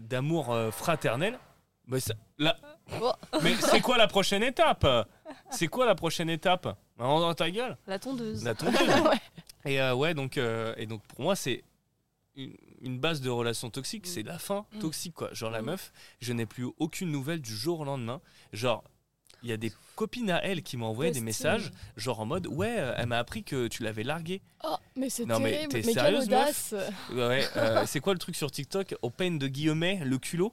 d'amour 0.00 0.56
fraternel. 0.72 1.38
Mais, 1.86 2.00
ça- 2.00 2.14
là- 2.38 2.56
Oh. 3.00 3.12
mais 3.42 3.54
c'est 3.60 3.80
quoi 3.80 3.96
la 3.98 4.06
prochaine 4.08 4.42
étape? 4.42 4.86
C'est 5.50 5.68
quoi 5.68 5.86
la 5.86 5.94
prochaine 5.94 6.28
étape? 6.30 6.76
Dans 6.98 7.32
ta 7.34 7.50
gueule? 7.50 7.76
La 7.86 7.98
tondeuse. 7.98 8.44
la 8.44 8.54
tondeuse. 8.54 8.78
Et 9.64 9.80
ouais, 9.92 10.14
donc, 10.14 10.36
et 10.38 10.86
donc 10.86 11.02
pour 11.08 11.20
moi, 11.20 11.36
c'est 11.36 11.62
une, 12.38 12.54
une 12.80 12.98
base 12.98 13.20
de 13.20 13.28
relation 13.30 13.68
toxique, 13.70 14.06
c'est 14.06 14.22
la 14.22 14.38
fin 14.38 14.64
Mm. 14.74 14.78
toxique, 14.78 15.14
quoi. 15.14 15.28
Genre 15.34 15.50
la 15.50 15.60
Mm. 15.62 15.66
meuf, 15.66 15.92
je 16.20 16.32
n'ai 16.32 16.46
plus 16.46 16.66
aucune 16.78 17.10
nouvelle 17.10 17.40
du 17.40 17.54
jour 17.54 17.80
au 17.80 17.84
lendemain. 17.84 18.20
Genre, 18.52 18.82
il 19.42 19.48
y 19.50 19.52
a 19.52 19.56
des 19.56 19.72
copines 19.94 20.30
à 20.30 20.42
elle 20.44 20.62
qui 20.62 20.76
m'ont 20.76 20.86
envoyé 20.86 21.12
des 21.12 21.20
messages, 21.20 21.70
genre 21.96 22.18
en 22.20 22.26
mode, 22.26 22.46
ouais, 22.48 22.74
euh, 22.78 22.94
elle 22.96 23.06
m'a 23.06 23.18
appris 23.18 23.44
que 23.44 23.68
tu 23.68 23.82
l'avais 23.84 24.02
largué. 24.02 24.40
Oh, 24.64 24.74
mais 24.96 25.10
c'est 25.10 25.26
mais 25.26 25.36
terrible. 25.38 25.68
t'es 25.72 25.76
Mais, 25.78 25.82
quelle 25.84 25.94
sérieuse, 25.94 26.24
audace. 26.24 26.74
Ouais, 27.12 27.44
euh, 27.56 27.84
c'est 27.86 28.00
quoi 28.00 28.14
le 28.14 28.18
truc 28.18 28.34
sur 28.34 28.50
TikTok? 28.50 28.96
Au 29.02 29.10
peine 29.10 29.38
de 29.38 29.46
guillemets, 29.46 30.00
le 30.04 30.18
culot. 30.18 30.52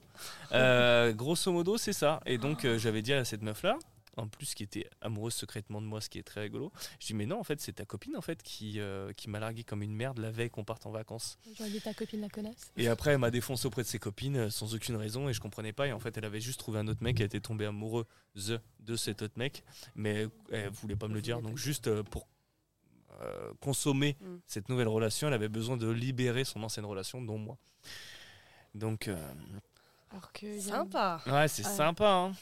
Euh, 0.52 1.12
grosso 1.12 1.50
modo, 1.52 1.76
c'est 1.78 1.92
ça. 1.92 2.20
Et 2.26 2.38
donc, 2.38 2.64
euh, 2.64 2.78
j'avais 2.78 3.02
dit 3.02 3.12
à 3.12 3.24
cette 3.24 3.42
meuf-là, 3.42 3.76
en 4.16 4.28
plus 4.28 4.54
qui 4.54 4.62
était 4.62 4.88
amoureuse 5.02 5.34
secrètement 5.34 5.80
de 5.82 5.86
moi, 5.86 6.00
ce 6.00 6.08
qui 6.08 6.18
est 6.18 6.22
très 6.22 6.40
rigolo. 6.40 6.72
Je 7.00 7.06
dis, 7.08 7.14
mais 7.14 7.26
non, 7.26 7.38
en 7.38 7.44
fait, 7.44 7.60
c'est 7.60 7.74
ta 7.74 7.84
copine 7.84 8.16
en 8.16 8.20
fait 8.22 8.42
qui, 8.42 8.80
euh, 8.80 9.12
qui 9.12 9.28
m'a 9.28 9.38
largué 9.38 9.62
comme 9.62 9.82
une 9.82 9.94
merde 9.94 10.18
la 10.18 10.30
veille 10.30 10.48
qu'on 10.50 10.64
parte 10.64 10.86
en 10.86 10.90
vacances. 10.90 11.38
J'aurais 11.56 11.70
dit 11.70 11.80
ta 11.80 11.92
copine 11.94 12.20
la 12.22 12.28
connasse. 12.30 12.72
Et 12.76 12.88
après, 12.88 13.10
elle 13.12 13.18
m'a 13.18 13.30
défoncé 13.30 13.66
auprès 13.66 13.82
de 13.82 13.88
ses 13.88 13.98
copines 13.98 14.36
euh, 14.36 14.50
sans 14.50 14.74
aucune 14.74 14.96
raison 14.96 15.28
et 15.28 15.34
je 15.34 15.40
comprenais 15.40 15.72
pas. 15.72 15.86
Et 15.86 15.92
en 15.92 16.00
fait, 16.00 16.16
elle 16.16 16.24
avait 16.24 16.40
juste 16.40 16.58
trouvé 16.60 16.78
un 16.78 16.88
autre 16.88 17.02
mec, 17.02 17.20
elle 17.20 17.26
était 17.26 17.40
tombée 17.40 17.66
amoureuse 17.66 18.06
de 18.80 18.96
cet 18.96 19.20
autre 19.22 19.34
mec, 19.36 19.62
mais 19.94 20.28
elle 20.50 20.70
voulait 20.70 20.96
pas 20.96 21.08
me 21.08 21.14
le 21.14 21.20
dire. 21.22 21.42
Donc, 21.42 21.58
juste 21.58 21.88
euh, 21.88 22.02
pour 22.02 22.26
euh, 23.22 23.52
consommer 23.60 24.16
Mm. 24.20 24.36
cette 24.46 24.68
nouvelle 24.68 24.88
relation, 24.88 25.28
elle 25.28 25.34
avait 25.34 25.48
besoin 25.48 25.76
de 25.76 25.88
libérer 25.90 26.44
son 26.44 26.62
ancienne 26.62 26.84
relation, 26.84 27.22
dont 27.22 27.38
moi. 27.38 27.56
Donc, 28.74 29.08
euh, 29.08 29.16
Alors 30.10 30.32
que 30.32 30.58
Sympa. 30.60 31.22
ouais, 31.26 31.48
c'est 31.48 31.64
Ouais. 31.66 31.72
sympa. 31.72 32.08
Hein. 32.10 32.32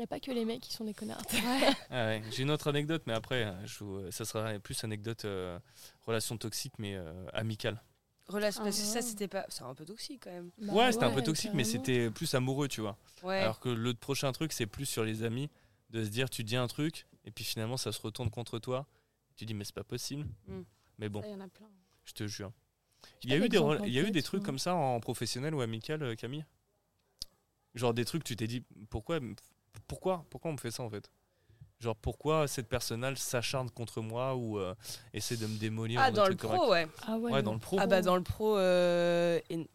Il 0.00 0.04
n'y 0.04 0.04
a 0.04 0.06
pas 0.06 0.18
que 0.20 0.30
les 0.30 0.46
mecs 0.46 0.62
qui 0.62 0.72
sont 0.72 0.84
des 0.86 0.94
connards. 0.94 1.20
Ah 1.90 2.06
ouais. 2.06 2.22
J'ai 2.30 2.44
une 2.44 2.50
autre 2.50 2.68
anecdote, 2.68 3.02
mais 3.06 3.12
après, 3.12 3.44
euh, 3.44 3.66
je 3.66 3.84
vous- 3.84 4.10
ça 4.10 4.24
sera 4.24 4.58
plus 4.58 4.82
anecdote 4.82 5.26
euh, 5.26 5.58
relation 6.06 6.38
toxique, 6.38 6.72
mais 6.78 6.94
euh, 6.94 7.26
amicale. 7.34 7.82
Relation, 8.26 8.62
parce 8.64 8.78
que 8.78 8.82
Ah 8.82 8.92
ça, 8.94 9.02
c'était 9.02 9.28
pas. 9.28 9.44
C'est 9.50 9.62
un 9.62 9.74
peu 9.74 9.84
toxique 9.84 10.22
quand 10.24 10.30
même. 10.30 10.50
Bah 10.56 10.72
ouais, 10.72 10.92
c'était 10.92 11.04
un 11.04 11.10
peu 11.12 11.20
toxique, 11.22 11.50
mais 11.52 11.64
c'était 11.64 12.10
plus 12.10 12.32
amoureux, 12.34 12.66
tu 12.66 12.80
vois. 12.80 12.96
Ouais. 13.22 13.40
Alors 13.40 13.60
que 13.60 13.68
le 13.68 13.92
prochain 13.92 14.32
truc, 14.32 14.54
c'est 14.54 14.64
plus 14.66 14.86
sur 14.86 15.04
les 15.04 15.22
amis, 15.22 15.50
de 15.90 16.02
se 16.02 16.08
dire, 16.08 16.30
tu 16.30 16.44
dis 16.44 16.56
un 16.56 16.66
truc, 16.66 17.06
et 17.26 17.30
puis 17.30 17.44
finalement, 17.44 17.76
ça 17.76 17.92
se 17.92 18.00
retourne 18.00 18.30
contre 18.30 18.58
toi. 18.58 18.86
Tu 19.36 19.44
dis, 19.44 19.52
mais 19.52 19.64
c'est 19.64 19.74
pas 19.74 19.84
possible. 19.84 20.26
Mm. 20.46 20.60
Mais 20.98 21.10
bon, 21.10 21.20
Ça, 21.20 21.28
y 21.28 21.34
en 21.34 21.40
a 21.40 21.48
plein. 21.48 21.68
je 22.06 22.14
te 22.14 22.26
jure. 22.26 22.52
Il 23.22 23.28
y 23.28 23.34
a 23.34 23.36
eu 23.36 23.50
des, 23.50 23.58
il 23.84 23.92
y 23.92 23.98
a 23.98 24.02
eu 24.02 24.10
des 24.12 24.22
trucs 24.22 24.40
ou- 24.40 24.46
comme 24.46 24.58
ça 24.58 24.74
en 24.74 24.98
professionnel 25.00 25.54
ou 25.54 25.60
amical, 25.60 26.02
euh, 26.02 26.14
Camille? 26.14 26.46
Genre 27.74 27.92
des 27.94 28.06
trucs, 28.06 28.24
tu 28.24 28.34
t'es 28.36 28.46
dit, 28.48 28.64
pourquoi, 28.88 29.20
pourquoi, 29.86 30.24
pourquoi 30.30 30.50
on 30.50 30.54
me 30.54 30.58
fait 30.58 30.70
ça 30.70 30.82
en 30.82 30.90
fait? 30.90 31.10
Genre 31.80 31.96
pourquoi 31.96 32.46
cette 32.46 32.68
personne-là 32.68 33.16
s'acharne 33.16 33.70
contre 33.70 34.02
moi 34.02 34.34
ou 34.36 34.58
euh, 34.58 34.74
essaie 35.14 35.36
de 35.36 35.46
me 35.46 35.56
démolir 35.58 36.00
Ah, 36.02 36.10
dans 36.10 36.28
le 36.28 36.36
pro, 36.36 36.70
ouais. 36.70 36.86
Ah 37.06 37.16
ouais. 37.16 37.42
Dans 37.42 37.54
le 37.54 37.58
pro. 37.58 37.78
Ah, 37.80 37.86
bah, 37.86 38.02
dans 38.02 38.16
le 38.16 38.22
pro. 38.22 38.56
euh, 38.58 39.40
et- 39.48 39.66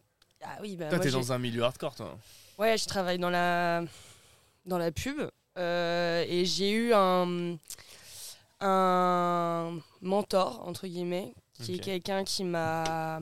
Ah 0.42 0.58
oui, 0.60 0.76
bah. 0.76 0.88
Toi, 0.88 1.00
t'es 1.00 1.10
dans 1.10 1.32
un 1.32 1.38
milieu 1.38 1.62
hardcore, 1.64 1.94
toi. 1.96 2.16
Ouais, 2.58 2.78
je 2.78 2.86
travaille 2.86 3.18
dans 3.18 3.30
la, 3.30 3.82
dans 4.66 4.78
la 4.78 4.92
pub 4.92 5.18
euh, 5.58 6.24
et 6.28 6.44
j'ai 6.44 6.70
eu 6.70 6.92
un, 6.94 7.56
un 8.60 9.78
mentor, 10.00 10.66
entre 10.66 10.86
guillemets, 10.86 11.34
qui 11.54 11.74
est 11.74 11.78
quelqu'un 11.78 12.24
qui 12.24 12.44
m'a 12.44 13.20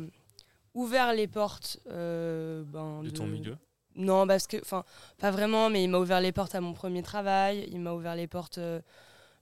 ouvert 0.74 1.12
les 1.14 1.26
portes 1.26 1.78
euh, 1.88 2.62
ben, 2.66 3.02
De 3.02 3.10
ton 3.10 3.26
milieu? 3.26 3.56
Non, 3.96 4.26
parce 4.26 4.46
que, 4.46 4.56
enfin, 4.60 4.84
pas 5.18 5.30
vraiment, 5.30 5.70
mais 5.70 5.84
il 5.84 5.88
m'a 5.88 5.98
ouvert 5.98 6.20
les 6.20 6.32
portes 6.32 6.54
à 6.54 6.60
mon 6.60 6.72
premier 6.72 7.02
travail, 7.02 7.68
il 7.70 7.80
m'a 7.80 7.92
ouvert 7.92 8.16
les 8.16 8.26
portes 8.26 8.58
euh, 8.58 8.80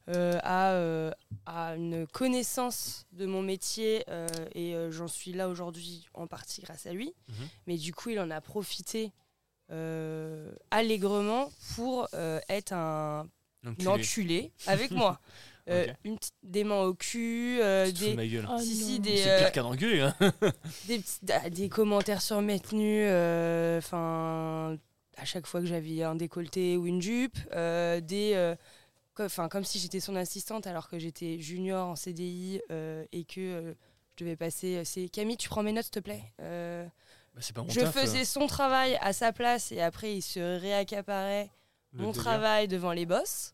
euh, 0.09 0.41
à, 0.43 0.73
euh, 0.73 1.13
à 1.47 1.77
une 1.77 2.09
connaissance 2.09 3.07
de 3.13 3.25
mon 3.25 3.41
métier 3.41 4.05
euh, 4.09 4.27
et 4.53 4.75
j'en 4.91 5.07
suis 5.07 5.33
là 5.33 5.49
aujourd'hui 5.49 6.09
en 6.13 6.27
partie 6.27 6.61
grâce 6.61 6.87
à 6.87 6.93
lui. 6.93 7.15
Mhm. 7.29 7.49
Mais 7.69 7.77
du 7.77 7.95
coup, 7.95 8.11
il 8.11 8.19
en 8.19 8.31
a 8.31 8.41
profité 8.41 9.13
allègrement 10.71 11.51
pour 11.75 12.09
être 12.49 12.73
un, 12.73 13.27
un 13.65 13.87
enculé 13.87 14.53
avec 14.67 14.91
moi. 14.91 15.21
Euh. 15.71 15.87
Une 16.05 16.19
petite 16.19 16.35
dément 16.43 16.83
au 16.83 16.95
cul, 16.95 17.59
euh, 17.61 17.87
de 17.87 17.91
des, 17.93 18.15
ma 18.15 18.27
gueule. 18.27 18.49
Oh 18.51 18.59
si, 18.59 18.75
si, 18.75 18.93
non. 18.95 18.99
des, 18.99 19.17
C'est 19.19 19.31
euh, 19.31 19.39
pire 19.39 19.53
qu'un 19.53 19.65
engueulé, 19.65 20.01
hein. 20.01 20.15
des, 20.89 20.99
petits- 20.99 21.21
ah, 21.33 21.49
des 21.51 21.69
commentaires 21.69 22.21
sur 22.21 22.41
mes 22.43 22.59
tenues, 22.59 23.05
euh, 23.07 23.79
enfin, 23.79 24.77
à 25.17 25.25
chaque 25.25 25.47
fois 25.47 25.61
que 25.61 25.67
j'avais 25.67 26.03
un 26.03 26.17
décolleté 26.17 26.77
ou 26.77 26.87
une 26.89 27.01
jupe, 27.01 27.39
euh, 27.53 28.01
des, 28.01 28.33
euh, 28.35 28.57
enfin, 29.21 29.49
comme 29.49 29.63
si 29.65 29.79
j'étais 29.79 30.01
son 30.01 30.17
assistante 30.17 30.67
alors 30.67 30.89
que 30.89 30.99
j'étais 30.99 31.39
junior 31.39 31.87
en 31.89 31.95
CDI 31.97 32.61
euh, 32.73 33.05
et 33.13 33.23
que 33.25 33.41
euh, 33.41 33.75
je 34.19 34.25
devais 34.25 34.37
passer. 34.37 34.83
C'est 34.85 35.09
Camille, 35.09 35.37
tu 35.37 35.49
prends 35.49 35.63
mes 35.63 35.73
notes, 35.73 35.85
s'il 35.85 35.93
te 35.93 36.01
plaît. 36.01 36.25
Euh, 36.41 36.85
Bah, 37.35 37.41
c'est 37.41 37.55
pas 37.55 37.63
mon 37.63 37.69
je 37.69 37.81
taf, 37.81 37.95
faisais 37.95 38.25
son 38.25 38.49
travail 38.49 38.99
à 39.01 39.13
sa 39.13 39.33
place 39.33 39.71
et 39.71 39.81
après 39.81 40.13
il 40.17 40.23
se 40.23 40.59
réaccaparait 40.61 41.51
le 41.93 42.03
mon 42.03 42.09
délire. 42.11 42.23
travail 42.25 42.67
devant 42.69 42.93
les 42.93 43.07
boss. 43.07 43.53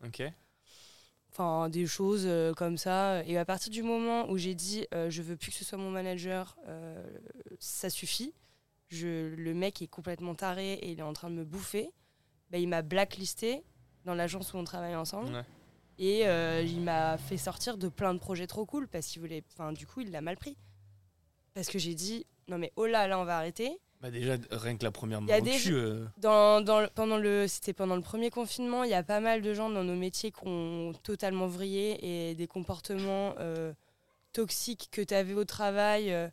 Enfin, 1.31 1.69
des 1.69 1.85
choses 1.85 2.23
euh, 2.25 2.53
comme 2.53 2.77
ça. 2.77 3.23
Et 3.25 3.37
à 3.37 3.45
partir 3.45 3.71
du 3.71 3.83
moment 3.83 4.29
où 4.29 4.37
j'ai 4.37 4.55
dit 4.55 4.87
euh, 4.93 5.09
je 5.09 5.21
veux 5.21 5.37
plus 5.37 5.51
que 5.51 5.57
ce 5.57 5.65
soit 5.65 5.77
mon 5.77 5.91
manager, 5.91 6.57
euh, 6.67 7.03
ça 7.59 7.89
suffit. 7.89 8.33
Je, 8.89 9.35
le 9.35 9.53
mec 9.53 9.81
est 9.81 9.87
complètement 9.87 10.33
taré 10.33 10.73
et 10.73 10.91
il 10.91 10.99
est 10.99 11.03
en 11.03 11.13
train 11.13 11.29
de 11.29 11.35
me 11.35 11.45
bouffer. 11.45 11.91
Bah, 12.49 12.57
il 12.57 12.67
m'a 12.67 12.81
blacklisté 12.81 13.63
dans 14.05 14.15
l'agence 14.15 14.53
où 14.53 14.57
on 14.57 14.63
travaille 14.63 14.95
ensemble. 14.95 15.31
Ouais. 15.31 15.43
Et 15.99 16.25
euh, 16.25 16.61
il 16.61 16.81
m'a 16.81 17.17
fait 17.17 17.37
sortir 17.37 17.77
de 17.77 17.89
plein 17.89 18.13
de 18.13 18.19
projets 18.19 18.47
trop 18.47 18.65
cool 18.65 18.87
parce 18.87 19.05
qu'il 19.07 19.21
voulait. 19.21 19.43
Enfin, 19.53 19.73
du 19.73 19.85
coup, 19.85 19.99
il 19.99 20.11
l'a 20.11 20.21
mal 20.21 20.37
pris. 20.37 20.57
Parce 21.53 21.67
que 21.67 21.77
j'ai 21.77 21.93
dit 21.93 22.25
non, 22.47 22.57
mais 22.57 22.71
oh 22.77 22.85
là, 22.85 23.07
là, 23.07 23.19
on 23.19 23.25
va 23.25 23.37
arrêter. 23.37 23.77
Bah 24.01 24.11
déjà, 24.11 24.37
rien 24.51 24.77
que 24.77 24.83
la 24.85 24.91
première 24.91 25.19
main 25.21 25.27
au 25.39 25.41
des 25.41 25.57
cul, 25.57 25.73
euh, 25.73 26.05
Dans, 26.17 26.61
dans 26.61 26.79
le- 26.79 26.87
pendant 26.87 27.17
le, 27.17 27.47
c'était 27.49 27.73
pendant 27.73 27.97
le 27.97 28.01
premier 28.01 28.29
confinement, 28.29 28.85
il 28.85 28.89
y 28.89 28.93
a 28.93 29.03
pas 29.03 29.19
mal 29.19 29.41
de 29.41 29.53
gens 29.53 29.69
dans 29.69 29.83
nos 29.83 29.95
métiers 29.95 30.31
qui 30.31 30.39
ont 30.47 30.93
totalement 31.03 31.47
vrillé 31.47 32.29
et 32.29 32.35
des 32.35 32.47
comportements 32.47 33.35
euh, 33.39 33.73
toxiques 34.31 34.87
que 34.91 35.01
tu 35.01 35.13
avais 35.13 35.33
au 35.33 35.43
travail 35.43 36.13
euh, 36.13 36.29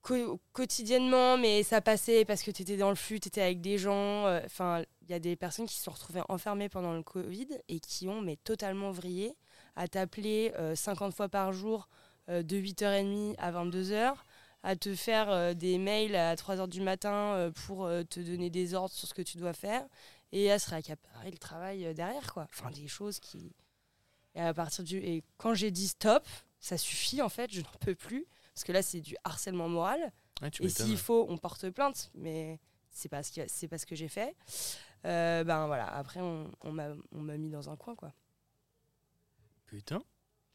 co- 0.00 0.40
quotidiennement, 0.52 1.38
mais 1.38 1.62
ça 1.62 1.80
passait 1.80 2.24
parce 2.24 2.42
que 2.42 2.50
tu 2.50 2.62
étais 2.62 2.76
dans 2.76 2.90
le 2.90 2.96
flux, 2.96 3.20
tu 3.20 3.28
étais 3.28 3.42
avec 3.42 3.60
des 3.60 3.78
gens. 3.78 4.26
Enfin, 4.44 4.82
il 5.02 5.10
y 5.10 5.14
a 5.14 5.20
des 5.20 5.36
personnes 5.36 5.66
qui 5.66 5.76
se 5.76 5.84
sont 5.84 5.92
retrouvées 5.92 6.22
enfermées 6.28 6.68
pendant 6.68 6.94
le 6.94 7.02
Covid 7.04 7.46
et 7.68 7.78
qui 7.78 8.08
ont 8.08 8.20
mais 8.22 8.36
totalement 8.36 8.90
vrillé 8.90 9.36
à 9.76 9.86
t'appeler 9.86 10.52
euh, 10.58 10.74
50 10.74 11.14
fois 11.14 11.28
par 11.28 11.52
jour 11.52 11.88
de 12.28 12.56
8h30 12.56 13.34
à 13.38 13.50
22h 13.52 14.14
à 14.62 14.76
te 14.76 14.94
faire 14.94 15.30
euh, 15.30 15.54
des 15.54 15.78
mails 15.78 16.14
à 16.14 16.34
3h 16.34 16.68
du 16.68 16.80
matin 16.80 17.34
euh, 17.34 17.50
pour 17.50 17.84
euh, 17.84 18.02
te 18.04 18.20
donner 18.20 18.50
des 18.50 18.74
ordres 18.74 18.94
sur 18.94 19.08
ce 19.08 19.14
que 19.14 19.22
tu 19.22 19.38
dois 19.38 19.52
faire 19.52 19.84
et 20.30 20.50
à 20.50 20.58
se 20.58 20.70
réaccaparer 20.70 21.30
le 21.30 21.38
travail 21.38 21.94
derrière 21.94 22.32
quoi. 22.32 22.46
Enfin 22.50 22.70
des 22.70 22.88
choses 22.88 23.18
qui 23.18 23.52
Et 24.34 24.40
à 24.40 24.54
partir 24.54 24.84
du 24.84 24.98
et 24.98 25.24
quand 25.36 25.54
j'ai 25.54 25.70
dit 25.70 25.88
stop, 25.88 26.26
ça 26.60 26.78
suffit 26.78 27.20
en 27.22 27.28
fait, 27.28 27.52
je 27.52 27.60
n'en 27.60 27.70
peux 27.80 27.94
plus 27.94 28.26
parce 28.54 28.64
que 28.64 28.72
là 28.72 28.82
c'est 28.82 29.00
du 29.00 29.16
harcèlement 29.24 29.68
moral. 29.68 30.12
Ouais, 30.40 30.50
Et 30.60 30.68
s'il 30.68 30.96
faut, 30.96 31.26
on 31.28 31.38
porte 31.38 31.70
plainte, 31.70 32.10
mais 32.14 32.58
c'est 32.90 33.08
pas 33.08 33.22
ce 33.22 33.32
c'est 33.46 33.68
pas 33.68 33.78
ce 33.78 33.86
que 33.86 33.94
j'ai 33.94 34.08
fait. 34.08 34.34
Euh, 35.04 35.44
ben 35.44 35.66
voilà, 35.66 35.86
après 35.94 36.20
on, 36.20 36.50
on 36.62 36.72
m'a 36.72 36.88
on 37.12 37.20
m'a 37.20 37.36
mis 37.36 37.50
dans 37.50 37.68
un 37.70 37.76
coin 37.76 37.94
quoi. 37.94 38.12
Putain. 39.66 40.02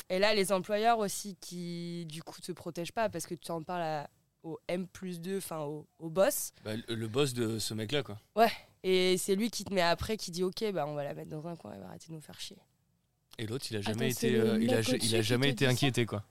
Et 0.09 0.19
là, 0.19 0.33
les 0.33 0.51
employeurs 0.51 0.99
aussi 0.99 1.35
qui, 1.41 2.05
du 2.07 2.23
coup, 2.23 2.39
te 2.41 2.51
protègent 2.51 2.93
pas 2.93 3.09
parce 3.09 3.25
que 3.25 3.35
tu 3.35 3.51
en 3.51 3.61
parles 3.63 3.81
à- 3.81 4.09
au 4.43 4.57
M 4.69 4.87
plus 4.87 5.19
2, 5.19 5.37
enfin 5.37 5.59
au, 5.61 5.85
au 5.99 6.09
boss. 6.09 6.51
Bah, 6.63 6.71
le, 6.87 7.07
boss 7.07 7.33
de 7.33 7.59
ce 7.59 7.73
mec-là, 7.73 8.03
quoi. 8.03 8.17
Et 8.83 9.17
c'est 9.17 9.35
lui 9.35 9.49
qui 9.49 9.65
te 9.65 9.73
met 9.73 9.81
après, 9.81 10.15
qui 10.15 10.31
dit 10.31 10.43
Ok, 10.43 10.63
bah, 10.71 10.85
on 10.87 10.93
va 10.93 11.03
la 11.03 11.13
mettre 11.13 11.29
dans 11.29 11.45
un 11.47 11.55
coin, 11.57 11.73
elle 11.73 11.81
va 11.81 11.87
arrêter 11.87 12.07
de 12.07 12.13
nous 12.13 12.21
faire 12.21 12.39
chier. 12.39 12.57
Et 13.37 13.45
l'autre, 13.45 13.65
il 13.69 13.77
a 13.77 13.81
jamais 13.81 14.09
été, 14.11 14.35
euh, 14.35 14.57
il 14.61 14.73
a, 14.73 14.79
il 14.81 15.23
jamais 15.23 15.49
été 15.49 15.67
inquiété, 15.67 16.05
quoi. 16.05 16.23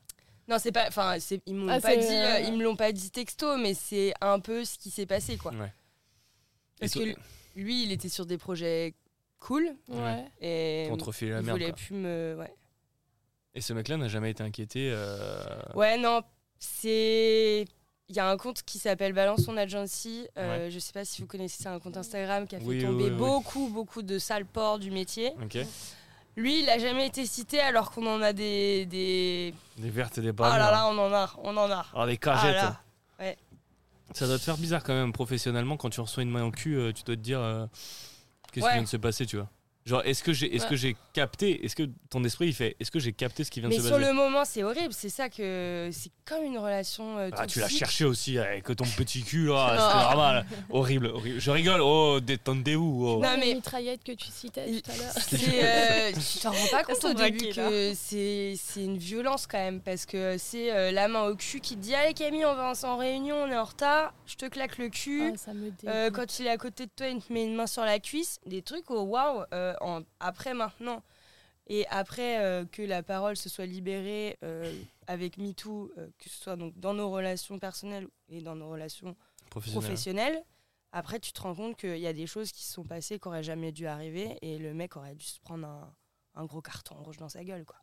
Non, 0.49 0.59
c'est 0.59 0.73
pas. 0.73 0.87
Enfin, 0.89 1.17
ils 1.45 1.55
m'ont 1.55 1.69
Ah, 1.69 1.81
pas 1.81 1.97
dit, 1.97 2.07
euh, 2.07 2.41
ils 2.41 2.53
me 2.57 2.63
l'ont 2.63 2.77
pas 2.77 2.93
dit 2.93 3.11
texto, 3.11 3.57
mais 3.59 3.75
c'est 3.75 4.15
un 4.21 4.41
peu 4.41 4.65
ce 4.65 4.79
qui 4.79 4.91
s'est 4.91 5.07
passé, 5.07 5.37
quoi. 5.37 5.53
Ouais. 5.53 5.73
Parce 6.81 6.93
que 6.95 7.15
lui, 7.57 7.83
il 7.83 7.93
était 7.93 8.09
sur 8.09 8.25
des 8.27 8.39
projets 8.39 8.95
cool 9.39 9.77
Ouais. 9.89 10.25
et 10.41 10.87
Contre 10.89 11.13
filer 11.13 11.33
la 11.33 11.41
il 11.41 11.45
merde. 11.47 11.59
voulait 11.59 11.71
quoi. 11.71 11.77
plus 11.77 11.95
me. 11.97 12.37
Ouais. 12.39 12.55
Et 13.57 13.61
ce 13.61 13.73
mec-là 13.73 13.97
n'a 13.97 14.07
jamais 14.09 14.31
été 14.31 14.43
inquiété. 14.45 14.91
euh, 14.93 15.43
Ouais, 15.75 15.97
non, 15.99 16.21
c'est. 16.59 17.65
Il 18.09 18.15
y 18.15 18.21
a 18.21 18.29
un 18.31 18.37
compte 18.37 18.63
qui 18.63 18.79
s'appelle 18.79 19.13
Balance 19.15 19.41
son 19.45 19.57
agency. 19.57 20.29
Euh, 20.39 20.71
Je 20.71 20.79
sais 20.79 20.93
pas 20.93 21.05
si 21.05 21.23
vous 21.23 21.27
connaissez, 21.27 21.63
c'est 21.65 21.69
un 21.69 21.81
compte 21.81 21.97
Instagram 21.97 22.47
qui 22.47 22.55
a 22.55 22.61
fait 22.61 22.65
Oui, 22.65 22.81
tomber 22.83 23.05
oui, 23.07 23.11
oui. 23.11 23.17
beaucoup, 23.17 23.69
beaucoup 23.69 24.03
de 24.03 24.19
sales 24.21 24.47
porcs 24.47 24.79
du 24.79 24.93
métier. 24.93 25.33
Ok. 25.43 25.59
Lui, 26.37 26.61
il 26.63 26.69
a 26.71 26.79
jamais 26.79 27.07
été 27.07 27.25
cité 27.27 27.59
alors 27.61 27.91
qu'on 27.91 28.07
en 28.07 28.21
a 28.23 28.33
des. 28.33 28.87
des... 28.87 29.55
Des 29.79 29.91
vertes 29.91 30.19
et 30.19 30.21
des 30.21 30.29
Ah 30.29 30.33
pas. 30.35 30.59
là 30.59 30.71
là, 30.71 30.87
on 30.89 30.99
en 30.99 31.13
a, 31.13 31.33
on 31.43 31.57
en 31.57 31.71
a. 31.71 32.07
Des 32.07 32.13
Ah 32.13 32.17
cagettes. 32.17 32.55
là. 32.57 32.81
Ça 34.13 34.27
doit 34.29 34.39
te 34.39 34.45
faire 34.45 34.57
bizarre 34.59 34.85
quand 34.85 34.95
même, 34.95 35.13
professionnellement, 35.13 35.77
quand 35.77 35.91
tu 35.91 36.01
reçois 36.01 36.23
une 36.23 36.31
main 36.31 36.45
au 36.45 36.53
cul, 36.53 36.77
euh, 36.79 36.93
tu 36.93 37.03
dois 37.03 37.17
te 37.17 37.21
dire 37.21 37.41
euh, 37.41 37.67
qu'est-ce 38.53 38.65
qui 38.65 38.69
Ouais. 38.69 38.75
vient 38.75 38.83
de 38.83 38.87
se 38.89 38.97
passer, 38.99 39.27
tu 39.27 39.37
vois. 39.37 39.49
Genre, 39.87 40.03
est-ce 40.05 40.23
que 40.25 40.33
j'ai 40.33 40.55
est 40.55 40.63
Ouais. 40.63 40.69
que 40.69 40.77
j'ai 40.77 40.97
capté, 41.13 41.65
est-ce 41.65 41.77
que 41.77 41.89
ton 42.11 42.23
esprit 42.25 42.49
il 42.49 42.55
fait, 42.55 42.75
est-ce 42.81 42.91
que 42.91 42.99
j'ai 42.99 43.13
capté 43.13 43.45
ce 43.45 43.51
qui 43.53 43.61
vient 43.61 43.69
Mais 43.69 43.77
de 43.77 43.81
se 43.81 43.87
sur 43.87 43.97
passer 43.97 44.09
le 44.09 44.15
moment, 44.15 44.45
c'est 44.45 44.65
horrible. 44.65 44.93
C'est 44.93 45.09
ça 45.09 45.29
que. 45.29 45.89
C'est 45.93 46.11
comme 46.25 46.43
une 46.45 46.59
relation. 46.59 47.19
euh, 47.19 47.31
Ah, 47.37 47.47
tu 47.47 47.61
l'as 47.61 47.69
cherché 47.69 48.05
aussi 48.05 48.37
avec 48.39 48.65
ton 48.65 48.85
petit 48.97 49.23
cul 49.23 49.47
là, 49.47 49.77
Non. 49.77 49.89
c'était 49.89 50.03
normal. 50.03 50.47
horrible, 50.71 51.07
horrible. 51.07 51.39
Je 51.41 51.51
rigole, 51.53 51.81
oh, 51.83 52.19
détendez-vous. 52.21 53.07
Oh. 53.07 53.23
Non, 53.23 53.37
mais- 53.39 53.55
mitraillette 53.55 54.03
que 54.03 54.13
tu 54.13 54.27
citais 54.31 54.67
tout 54.83 54.91
à 54.91 54.97
l'heure. 54.97 55.15
Euh, 55.67 56.13
tu 56.13 56.39
t'en 56.41 56.51
rends 56.51 56.67
pas 56.71 56.83
compte 56.85 57.05
au 57.05 57.15
début 57.15 57.49
que 57.55 57.93
c'est 57.95 58.55
c'est 58.61 58.83
une 58.85 58.99
violence 58.99 59.47
quand 59.47 59.59
même 59.59 59.81
parce 59.81 60.05
que 60.07 60.37
c'est 60.39 60.73
euh, 60.73 60.91
la 60.91 61.09
main 61.09 61.25
au 61.29 61.37
cul 61.37 61.61
qui 61.61 61.77
te 61.77 61.81
dit 61.81 61.95
allez 61.95 62.15
Camille 62.15 62.45
on 62.45 62.55
va 62.55 62.73
en 62.85 62.97
réunion 62.97 63.37
on 63.45 63.51
est 63.51 63.57
en 63.57 63.65
retard 63.65 64.13
je 64.27 64.35
te 64.37 64.47
claque 64.47 64.79
le 64.79 64.89
cul 64.89 65.31
Ah, 65.35 65.37
ça 65.37 65.53
me 65.55 65.65
dégoûte. 65.71 65.85
Euh, 65.87 66.11
quand 66.11 66.39
il 66.39 66.47
est 66.47 66.51
à 66.51 66.57
côté 66.57 66.87
de 66.87 66.91
toi 66.95 67.09
il 67.09 67.21
te 67.23 67.33
met 67.33 67.45
une 67.45 67.55
main 67.55 67.67
sur 67.67 67.83
la 67.85 67.99
cuisse 67.99 68.39
des 68.47 68.63
trucs 68.63 68.91
oh 68.91 69.03
waouh 69.03 69.45
en- 69.81 70.03
après 70.21 70.55
maintenant 70.55 71.03
et 71.69 71.87
après 71.89 72.39
euh, 72.45 72.65
que 72.65 72.83
la 72.83 73.03
parole 73.03 73.37
se 73.37 73.49
soit 73.49 73.67
libérée 73.67 74.37
euh, 74.45 74.73
avec 75.07 75.37
MeToo 75.39 75.91
euh, 75.99 76.09
que 76.19 76.29
ce 76.29 76.37
soit 76.37 76.57
donc 76.57 76.79
dans 76.79 76.95
nos 76.95 77.11
relations 77.11 77.59
personnelles 77.59 78.09
et 78.29 78.41
dans 78.41 78.55
nos 78.57 78.69
relations 78.71 79.17
Professionnel. 79.51 79.83
professionnel. 79.83 80.45
Après, 80.93 81.19
tu 81.21 81.33
te 81.33 81.41
rends 81.43 81.55
compte 81.55 81.77
qu'il 81.77 81.99
y 81.99 82.07
a 82.07 82.13
des 82.13 82.27
choses 82.27 82.53
qui 82.53 82.65
se 82.65 82.73
sont 82.73 82.85
passées 82.85 83.19
qui 83.19 83.29
auraient 83.29 83.43
jamais 83.43 83.71
dû 83.73 83.87
arriver 83.87 84.39
et 84.43 84.57
le 84.59 84.73
mec 84.75 84.97
aurait 84.97 85.15
dû 85.15 85.27
se 85.27 85.39
prendre 85.41 85.67
un, 85.67 85.95
un 86.35 86.45
gros 86.47 86.63
carton 86.63 86.95
rouge 87.03 87.17
dans 87.19 87.29
sa 87.29 87.45
gueule. 87.45 87.65
Quoi. 87.65 87.77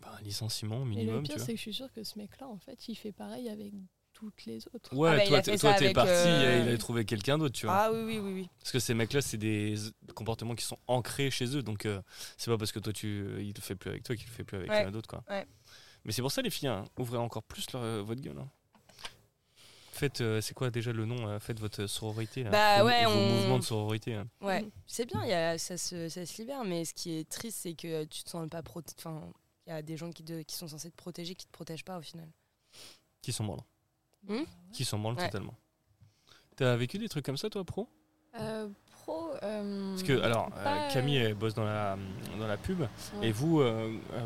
Bah, 0.00 0.14
un 0.18 0.22
licenciement 0.22 0.76
Et 0.76 0.80
le 0.80 0.84
minimum, 0.90 1.22
pire, 1.24 1.40
c'est 1.40 1.52
que 1.52 1.56
je 1.56 1.62
suis 1.62 1.74
sûre 1.74 1.90
que 1.92 2.04
ce 2.04 2.16
mec-là, 2.18 2.46
en 2.48 2.58
fait, 2.58 2.86
il 2.88 2.94
fait 2.94 3.10
pareil 3.12 3.48
avec 3.48 3.72
toutes 4.18 4.44
les 4.46 4.66
autres. 4.74 4.94
Ouais, 4.96 5.10
Ah 5.10 5.16
bah, 5.30 5.42
toi, 5.42 5.56
toi, 5.56 5.74
t'es 5.74 5.92
parti, 5.92 6.10
euh, 6.12 6.64
il 6.66 6.74
a 6.74 6.78
trouvé 6.78 7.04
quelqu'un 7.04 7.38
d'autre, 7.38 7.54
tu 7.54 7.66
vois. 7.66 7.74
Ah 7.76 7.92
oui, 7.92 8.00
oui, 8.04 8.18
oui. 8.18 8.32
oui. 8.32 8.50
Parce 8.58 8.72
que 8.72 8.78
ces 8.78 8.94
mecs-là, 8.94 9.20
c'est 9.22 9.36
des 9.36 9.74
comportements 10.14 10.54
qui 10.54 10.64
sont 10.64 10.78
ancrés 10.86 11.30
chez 11.30 11.56
eux. 11.56 11.62
Donc, 11.62 11.86
euh, 11.86 12.00
c'est 12.36 12.50
pas 12.50 12.58
parce 12.58 12.72
que 12.72 12.78
toi, 12.80 12.92
tu, 12.92 13.26
il 13.40 13.52
le 13.54 13.60
fait 13.60 13.74
plus 13.74 13.90
avec 13.90 14.02
toi 14.02 14.16
qu'il 14.16 14.26
le 14.26 14.32
fait 14.32 14.44
plus 14.44 14.56
avec 14.58 14.70
Ouais. 14.70 14.76
quelqu'un 14.76 14.90
d'autre. 14.92 15.08
Quoi. 15.08 15.22
Ouais. 15.30 15.46
Mais 16.04 16.12
c'est 16.12 16.22
pour 16.22 16.32
ça, 16.32 16.42
les 16.42 16.50
filles, 16.50 16.68
hein, 16.68 16.84
ouvrez 16.98 17.18
encore 17.18 17.42
plus 17.42 17.70
leur- 17.72 17.82
euh, 17.82 18.02
votre 18.02 18.20
gueule. 18.20 18.38
hein. 18.38 18.48
Faites, 19.92 20.20
euh, 20.20 20.40
c'est 20.40 20.54
quoi 20.54 20.70
déjà 20.70 20.92
le 20.92 21.04
nom 21.06 21.26
euh, 21.28 21.40
Faites 21.40 21.58
votre 21.58 21.86
sororité. 21.86 22.44
Là. 22.44 22.50
Bah 22.50 22.78
Vos- 22.82 22.86
ouais, 22.86 23.04
vos 23.04 23.10
on- 23.10 23.28
mouvements 23.34 23.58
de 23.58 23.64
sororité. 23.64 24.14
hein. 24.14 24.28
Ouais, 24.40 24.64
c'est 24.86 25.06
bien, 25.06 25.24
il 25.24 25.30
y 25.30 25.32
a, 25.32 25.58
ça, 25.58 25.76
se, 25.76 26.08
ça 26.08 26.24
se 26.24 26.40
libère, 26.40 26.64
mais 26.64 26.84
ce 26.84 26.94
qui 26.94 27.18
est 27.18 27.28
triste, 27.28 27.58
c'est 27.62 27.74
que 27.74 28.04
tu 28.04 28.22
te 28.22 28.30
sens 28.30 28.48
pas 28.48 28.62
protégé. 28.62 28.94
Enfin, 28.98 29.28
il 29.66 29.70
y 29.70 29.72
a 29.72 29.82
des 29.82 29.96
gens 29.96 30.10
qui, 30.10 30.22
te- 30.22 30.42
qui 30.42 30.54
sont 30.54 30.68
censés 30.68 30.90
te 30.92 30.96
protéger 30.96 31.34
qui 31.34 31.46
te 31.46 31.50
protègent 31.52 31.84
pas 31.84 31.98
au 31.98 32.02
final. 32.02 32.28
Qui 33.22 33.32
s'en 33.32 33.42
branlent. 33.44 33.64
Hmm 34.26 34.42
Qui 34.72 34.84
s'en 34.84 34.98
branlent 34.98 35.16
Ouais. 35.16 35.26
totalement. 35.26 35.54
T'as 36.56 36.74
vécu 36.76 36.98
des 36.98 37.08
trucs 37.08 37.24
comme 37.24 37.36
ça, 37.36 37.48
toi, 37.48 37.64
pro? 37.64 37.88
Euh, 38.38 38.68
pro. 39.04 39.30
euh, 39.42 39.90
Parce 39.92 40.02
que, 40.02 40.20
alors, 40.20 40.50
euh, 40.56 40.88
Camille, 40.92 41.16
elle 41.16 41.34
bosse 41.34 41.54
dans 41.54 41.64
la, 41.64 41.96
dans 42.38 42.46
la 42.46 42.56
pub. 42.56 42.80
ouais. 42.80 42.88
Et 43.22 43.30
vous, 43.32 43.62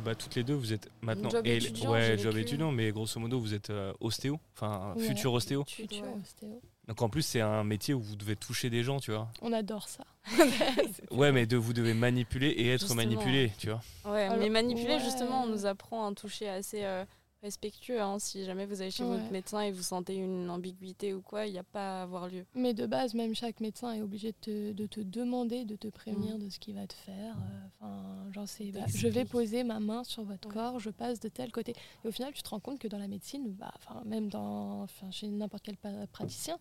bah, 0.05 0.15
toutes 0.15 0.35
les 0.35 0.43
deux, 0.43 0.55
vous 0.55 0.73
êtes 0.73 0.91
maintenant. 1.03 1.29
Job 1.31 1.47
et- 1.47 1.57
étudiant, 1.57 1.93
ouais, 1.93 2.17
job 2.19 2.35
vécu. 2.35 2.47
étudiant, 2.49 2.73
mais 2.73 2.91
grosso 2.91 3.21
modo, 3.21 3.39
vous 3.39 3.53
êtes 3.55 3.71
euh, 3.71 3.93
ostéo, 4.01 4.41
enfin, 4.57 4.95
Ouais. 4.97 5.05
futur 5.05 5.33
ostéo. 5.35 5.65
Futur 5.69 6.05
ostéo. 6.23 6.61
Donc 6.89 7.01
en 7.01 7.09
plus, 7.09 7.23
c'est 7.23 7.41
un 7.41 7.63
métier 7.63 7.95
où 7.95 8.01
vous 8.01 8.17
devez 8.17 8.35
toucher 8.35 8.69
des 8.71 8.83
gens, 8.83 8.99
tu 8.99 9.13
vois. 9.13 9.29
On 9.41 9.53
adore 9.53 9.89
ça. 9.89 10.05
Ouais, 11.11 11.31
mais 11.33 11.47
de, 11.47 11.57
vous 11.57 11.73
devez 11.75 11.95
manipuler 11.95 12.49
et 12.49 12.71
être 12.71 12.81
Justement. 12.81 13.03
manipulé, 13.03 13.53
tu 13.59 13.69
vois. 13.69 13.81
Ouais, 14.11 14.23
Alors, 14.25 14.39
mais 14.39 14.49
manipuler, 14.49 14.95
ouais. 14.95 15.01
justement, 15.01 15.43
on 15.45 15.47
nous 15.47 15.67
apprend 15.67 16.07
un 16.07 16.15
toucher 16.15 16.49
assez 16.49 16.83
euh, 16.85 17.05
respectueux. 17.43 18.01
hein. 18.01 18.19
Si 18.19 18.45
jamais 18.45 18.67
vous 18.67 18.81
allez 18.81 18.91
chez 18.91 19.03
Ouais. 19.05 19.19
votre 19.19 19.31
médecin 19.33 19.61
et 19.61 19.73
vous 19.73 19.83
sentez 19.83 20.15
une 20.15 20.49
ambiguïté 20.49 21.13
ou 21.13 21.21
quoi, 21.21 21.47
il 21.47 21.53
n'y 21.53 21.59
a 21.59 21.63
pas 21.65 22.01
à 22.01 22.03
avoir 22.05 22.29
lieu. 22.29 22.45
Mais 22.55 22.73
de 22.75 22.87
base, 22.87 23.15
même 23.15 23.35
chaque 23.35 23.61
médecin 23.61 23.93
est 23.93 24.01
obligé 24.03 24.29
de 24.33 24.37
te, 24.41 24.73
de 24.73 24.87
te 24.87 25.01
demander, 25.01 25.65
de 25.65 25.77
te 25.77 25.89
prévenir 25.89 26.37
Mm. 26.39 26.45
de 26.45 26.49
ce 26.51 26.59
qu'il 26.59 26.75
va 26.75 26.87
te 26.87 26.95
faire. 26.95 27.35
Euh, 27.37 27.59
Enfin, 27.85 28.33
genre, 28.33 28.49
c'est, 28.49 28.67
bah, 28.71 28.85
je 28.95 29.09
vais 29.09 29.25
poser 29.25 29.65
ma 29.65 29.81
main 29.81 30.05
sur 30.05 30.23
votre 30.23 30.47
Ouais. 30.49 30.55
corps, 30.55 30.79
je 30.79 30.91
passe 30.91 31.19
de 31.21 31.29
tel 31.29 31.51
côté. 31.51 31.75
Et 32.05 32.09
au 32.09 32.13
final, 32.13 32.33
tu 32.33 32.43
te 32.43 32.49
rends 32.49 32.61
compte 32.61 32.79
que 32.79 32.87
dans 32.89 32.99
la 32.99 33.09
médecine, 33.09 33.53
bah, 33.59 33.73
enfin, 33.77 34.03
même 34.07 34.29
dans, 34.29 34.83
enfin, 34.83 35.11
chez 35.11 35.27
n'importe 35.29 35.65
quel 35.65 35.77
praticien, 36.13 36.59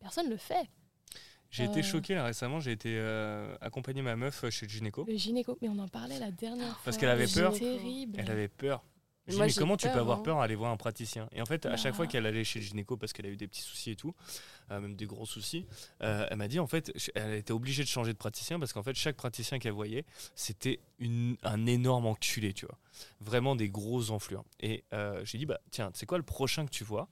personne 0.00 0.26
ne 0.26 0.30
le 0.32 0.36
fait. 0.36 0.66
J'ai 1.50 1.64
été 1.64 1.78
Euh. 1.78 1.82
choqué 1.84 2.16
là, 2.16 2.24
récemment, 2.24 2.58
j'ai 2.58 2.72
été 2.72 2.96
euh, 2.98 3.54
accompagner 3.60 4.02
ma 4.02 4.16
meuf 4.16 4.44
chez 4.50 4.66
le 4.66 4.70
gynéco. 4.72 5.04
Le 5.06 5.14
gynéco, 5.16 5.56
mais 5.62 5.68
on 5.68 5.78
en 5.78 5.86
parlait 5.86 6.18
la 6.18 6.32
dernière 6.32 6.72
fois. 6.74 6.80
Parce 6.86 6.96
qu'elle 6.96 7.10
avait 7.10 7.28
C'est 7.28 7.40
peur. 7.42 7.52
terrible. 7.56 8.18
Elle 8.18 8.30
avait 8.32 8.48
peur. 8.48 8.82
Moi, 9.28 9.46
mais 9.46 9.52
comment 9.54 9.76
tu 9.76 9.88
peux 9.88 9.98
avoir 9.98 10.18
hein. 10.18 10.22
peur 10.22 10.40
à 10.40 10.44
aller 10.44 10.54
voir 10.54 10.70
un 10.70 10.76
praticien 10.76 11.28
Et 11.32 11.40
en 11.40 11.46
fait, 11.46 11.64
à 11.64 11.76
chaque 11.76 11.94
fois 11.94 12.06
qu'elle 12.06 12.26
allait 12.26 12.44
chez 12.44 12.58
le 12.58 12.64
gynéco 12.66 12.96
parce 12.96 13.12
qu'elle 13.12 13.24
a 13.24 13.30
eu 13.30 13.36
des 13.36 13.48
petits 13.48 13.62
soucis 13.62 13.92
et 13.92 13.96
tout, 13.96 14.14
euh, 14.70 14.80
même 14.80 14.96
des 14.96 15.06
gros 15.06 15.24
soucis, 15.24 15.66
euh, 16.02 16.26
elle 16.30 16.36
m'a 16.36 16.48
dit 16.48 16.58
en 16.58 16.66
fait, 16.66 16.92
elle 17.14 17.34
était 17.34 17.52
obligée 17.52 17.82
de 17.82 17.88
changer 17.88 18.12
de 18.12 18.18
praticien 18.18 18.58
parce 18.58 18.72
qu'en 18.72 18.82
fait, 18.82 18.94
chaque 18.94 19.16
praticien 19.16 19.58
qu'elle 19.58 19.72
voyait, 19.72 20.04
c'était 20.34 20.80
un 21.42 21.66
énorme 21.66 22.06
enculé, 22.06 22.52
tu 22.52 22.66
vois. 22.66 22.78
Vraiment 23.20 23.56
des 23.56 23.70
grosses 23.70 24.10
enflures. 24.10 24.44
Et 24.60 24.84
euh, 24.92 25.24
j'ai 25.24 25.38
dit, 25.38 25.46
bah 25.46 25.60
tiens, 25.70 25.90
c'est 25.94 26.06
quoi 26.06 26.18
le 26.18 26.24
prochain 26.24 26.66
que 26.66 26.70
tu 26.70 26.84
vois? 26.84 27.08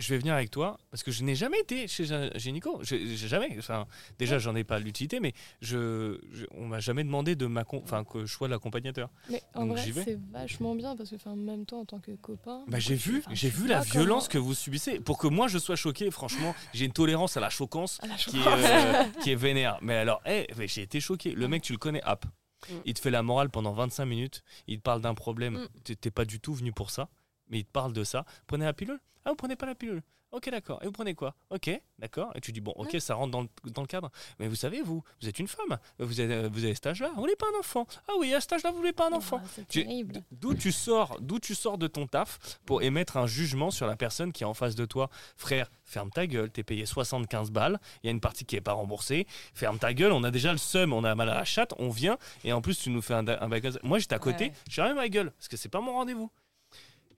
Je 0.00 0.08
vais 0.08 0.18
venir 0.18 0.34
avec 0.34 0.50
toi 0.50 0.78
parce 0.90 1.02
que 1.02 1.10
je 1.10 1.22
n'ai 1.22 1.34
jamais 1.34 1.60
été 1.60 1.86
chez 1.86 2.10
un 2.12 2.30
gynéco. 2.36 2.80
J'ai 2.82 3.16
jamais. 3.16 3.54
Enfin, 3.58 3.86
déjà, 4.18 4.38
j'en 4.38 4.56
ai 4.56 4.64
pas 4.64 4.78
l'utilité, 4.78 5.20
mais 5.20 5.32
je, 5.60 6.18
je- 6.32 6.46
on 6.52 6.66
m'a 6.66 6.80
jamais 6.80 7.04
demandé 7.04 7.36
de 7.36 7.46
enfin 7.72 8.04
que 8.04 8.26
je 8.26 8.32
sois 8.32 8.48
l'accompagnateur. 8.48 9.10
Mais 9.28 9.42
en 9.54 9.66
Donc, 9.66 9.76
vrai, 9.78 9.92
c'est 10.04 10.18
vachement 10.32 10.74
bien 10.74 10.96
parce 10.96 11.10
que, 11.10 11.16
enfin, 11.16 11.36
même 11.36 11.66
toi 11.66 11.78
en 11.80 11.84
tant 11.84 12.00
que 12.00 12.12
copain. 12.12 12.64
Bah, 12.68 12.78
j'ai 12.78 12.94
vu, 12.94 13.22
j'ai 13.32 13.48
vu 13.50 13.66
la 13.68 13.80
violence 13.80 14.28
comment- 14.28 14.32
que 14.32 14.38
vous 14.38 14.54
subissez. 14.54 14.98
Pour 15.00 15.18
que 15.18 15.26
moi 15.28 15.48
je 15.48 15.58
sois 15.58 15.76
choqué, 15.76 16.10
franchement, 16.10 16.54
j'ai 16.74 16.86
une 16.86 16.92
tolérance 16.92 17.36
à 17.36 17.40
la 17.40 17.50
choquance 17.50 18.00
la 18.02 18.14
qui 18.16 18.38
est, 18.38 18.46
euh, 18.46 19.04
qui 19.22 19.30
est 19.32 19.36
vénère. 19.36 19.78
Mais 19.82 19.94
alors, 19.96 20.20
eh, 20.26 20.46
mais 20.56 20.66
j'ai 20.68 20.82
été 20.82 21.00
choqué. 21.00 21.32
Le 21.32 21.46
mec, 21.48 21.62
tu 21.62 21.72
le 21.72 21.78
connais, 21.78 22.02
hop. 22.06 22.24
Mm. 22.68 22.74
Il 22.84 22.94
te 22.94 23.00
fait 23.00 23.10
la 23.10 23.22
morale 23.22 23.50
pendant 23.50 23.72
25 23.72 24.04
minutes. 24.04 24.42
Il 24.66 24.78
te 24.78 24.82
parle 24.82 25.00
d'un 25.00 25.14
problème. 25.14 25.66
Mm. 25.88 25.94
T'es 26.00 26.10
pas 26.10 26.24
du 26.24 26.40
tout 26.40 26.54
venu 26.54 26.72
pour 26.72 26.90
ça. 26.90 27.08
Mais 27.50 27.58
il 27.58 27.64
te 27.64 27.70
parle 27.72 27.92
de 27.92 28.04
ça. 28.04 28.24
Prenez 28.46 28.64
la 28.64 28.72
pilule 28.72 28.98
Ah, 29.24 29.30
vous 29.30 29.36
prenez 29.36 29.56
pas 29.56 29.66
la 29.66 29.74
pilule 29.74 30.02
Ok, 30.32 30.48
d'accord. 30.48 30.78
Et 30.82 30.86
vous 30.86 30.92
prenez 30.92 31.12
quoi? 31.16 31.34
Ok, 31.50 31.68
d'accord. 31.98 32.30
Et 32.36 32.40
tu 32.40 32.52
dis, 32.52 32.60
bon, 32.60 32.70
ok, 32.76 32.96
ça 33.00 33.16
rentre 33.16 33.32
dans 33.32 33.40
le, 33.40 33.48
dans 33.72 33.80
le 33.82 33.88
cadre. 33.88 34.12
Mais 34.38 34.46
vous 34.46 34.54
savez, 34.54 34.80
vous, 34.80 35.02
vous 35.20 35.28
êtes 35.28 35.40
une 35.40 35.48
femme. 35.48 35.76
Vous 35.98 36.20
avez, 36.20 36.46
vous 36.48 36.62
avez 36.62 36.74
cet 36.76 36.86
âge-là. 36.86 37.08
Vous 37.16 37.20
voulez 37.20 37.34
pas 37.34 37.46
un 37.52 37.58
enfant 37.58 37.84
Ah 38.06 38.12
oui, 38.16 38.32
à 38.32 38.40
cet 38.40 38.52
âge-là, 38.52 38.70
vous 38.70 38.76
voulez 38.76 38.92
pas 38.92 39.08
un 39.08 39.12
enfant 39.12 39.42
c'est 39.56 39.66
tu- 39.66 39.82
terrible. 39.82 40.22
D'où 40.30 40.54
tu 40.54 40.70
sors, 40.70 41.18
d'où 41.20 41.40
tu 41.40 41.56
sors 41.56 41.78
de 41.78 41.88
ton 41.88 42.06
taf 42.06 42.38
pour 42.64 42.80
émettre 42.84 43.16
un 43.16 43.26
jugement 43.26 43.72
sur 43.72 43.88
la 43.88 43.96
personne 43.96 44.30
qui 44.30 44.44
est 44.44 44.46
en 44.46 44.54
face 44.54 44.76
de 44.76 44.84
toi? 44.84 45.10
Frère, 45.36 45.68
ferme 45.84 46.10
ta 46.10 46.28
gueule, 46.28 46.48
t'es 46.48 46.62
payé 46.62 46.86
75 46.86 47.50
balles, 47.50 47.80
il 48.04 48.06
y 48.06 48.08
a 48.10 48.12
une 48.12 48.20
partie 48.20 48.44
qui 48.44 48.54
est 48.54 48.60
pas 48.60 48.74
remboursée. 48.74 49.26
Ferme 49.52 49.80
ta 49.80 49.92
gueule, 49.94 50.12
on 50.12 50.22
a 50.22 50.30
déjà 50.30 50.52
le 50.52 50.58
seum, 50.58 50.92
on 50.92 51.02
a 51.02 51.12
mal 51.16 51.28
à 51.28 51.34
la 51.34 51.44
chatte, 51.44 51.74
on 51.80 51.88
vient 51.90 52.18
et 52.44 52.52
en 52.52 52.60
plus 52.60 52.78
tu 52.78 52.90
nous 52.90 53.02
fais 53.02 53.14
un, 53.14 53.26
un 53.26 53.48
bagage. 53.48 53.80
Moi 53.82 53.98
j'étais 53.98 54.14
à 54.14 54.20
côté, 54.20 54.44
Ouais. 54.44 54.52
j'ai 54.68 54.82
rien 54.82 54.94
ma 54.94 55.08
gueule 55.08 55.32
parce 55.32 55.48
que 55.48 55.56
c'est 55.56 55.68
pas 55.68 55.80
mon 55.80 55.94
rendez-vous. 55.94 56.30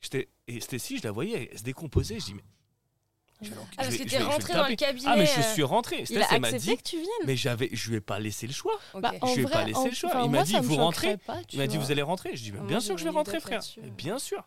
J'étais 0.02 0.28
et 0.48 0.60
Stécie, 0.60 0.98
je 0.98 1.04
la 1.04 1.12
voyais, 1.12 1.48
elle 1.52 1.58
se 1.58 1.62
décomposait, 1.62 2.18
je 2.20 2.24
dis 2.26 2.34
mais 2.34 2.42
Je 3.40 3.50
vais 3.50 3.56
Ah, 3.58 3.82
parce 3.84 3.96
que 3.96 4.02
t'es 4.02 4.18
rentré 4.18 4.52
dans 4.52 4.68
le 4.68 4.74
cabinet. 4.76 5.08
Ah, 5.08 5.16
mais 5.16 5.26
je 5.26 5.40
euh, 5.40 5.52
suis 5.54 5.62
rentré. 5.62 6.04
Il 6.10 6.18
a 6.22 6.26
elle 6.32 6.40
m'a 6.40 6.48
accepté 6.48 6.70
dit. 6.70 6.76
que 6.76 6.82
tu 6.82 6.96
viennes. 6.96 7.08
Mais 7.24 7.36
j'avais, 7.36 7.68
je 7.72 7.90
lui 7.90 7.96
ai 7.96 8.00
pas 8.00 8.18
laissé 8.18 8.46
le 8.46 8.52
choix. 8.52 8.78
Bah, 8.94 9.12
Je 9.22 9.34
lui 9.34 9.40
ai 9.40 9.42
vrai, 9.44 9.52
pas 9.52 9.64
laissé 9.64 9.78
en- 9.78 9.84
le 9.86 9.90
choix. 9.92 10.10
enfin, 10.10 10.24
Il 10.24 10.30
m'a 10.30 10.42
dit, 10.42 10.56
vous 10.60 10.76
rentrez. 10.76 11.16
pas, 11.18 11.40
Il 11.52 11.58
m'a 11.58 11.66
dit 11.66 11.76
vous 11.78 11.90
allez 11.90 12.02
rentrer. 12.02 12.36
Je 12.36 12.42
dis 12.42 12.52
Ah, 12.58 12.62
bien 12.64 12.80
sûr 12.80 12.94
que 12.94 13.00
je 13.00 13.04
vais 13.04 13.10
rentrer 13.10 13.40
frère. 13.40 13.62
bien 13.96 14.18
sûr. 14.18 14.46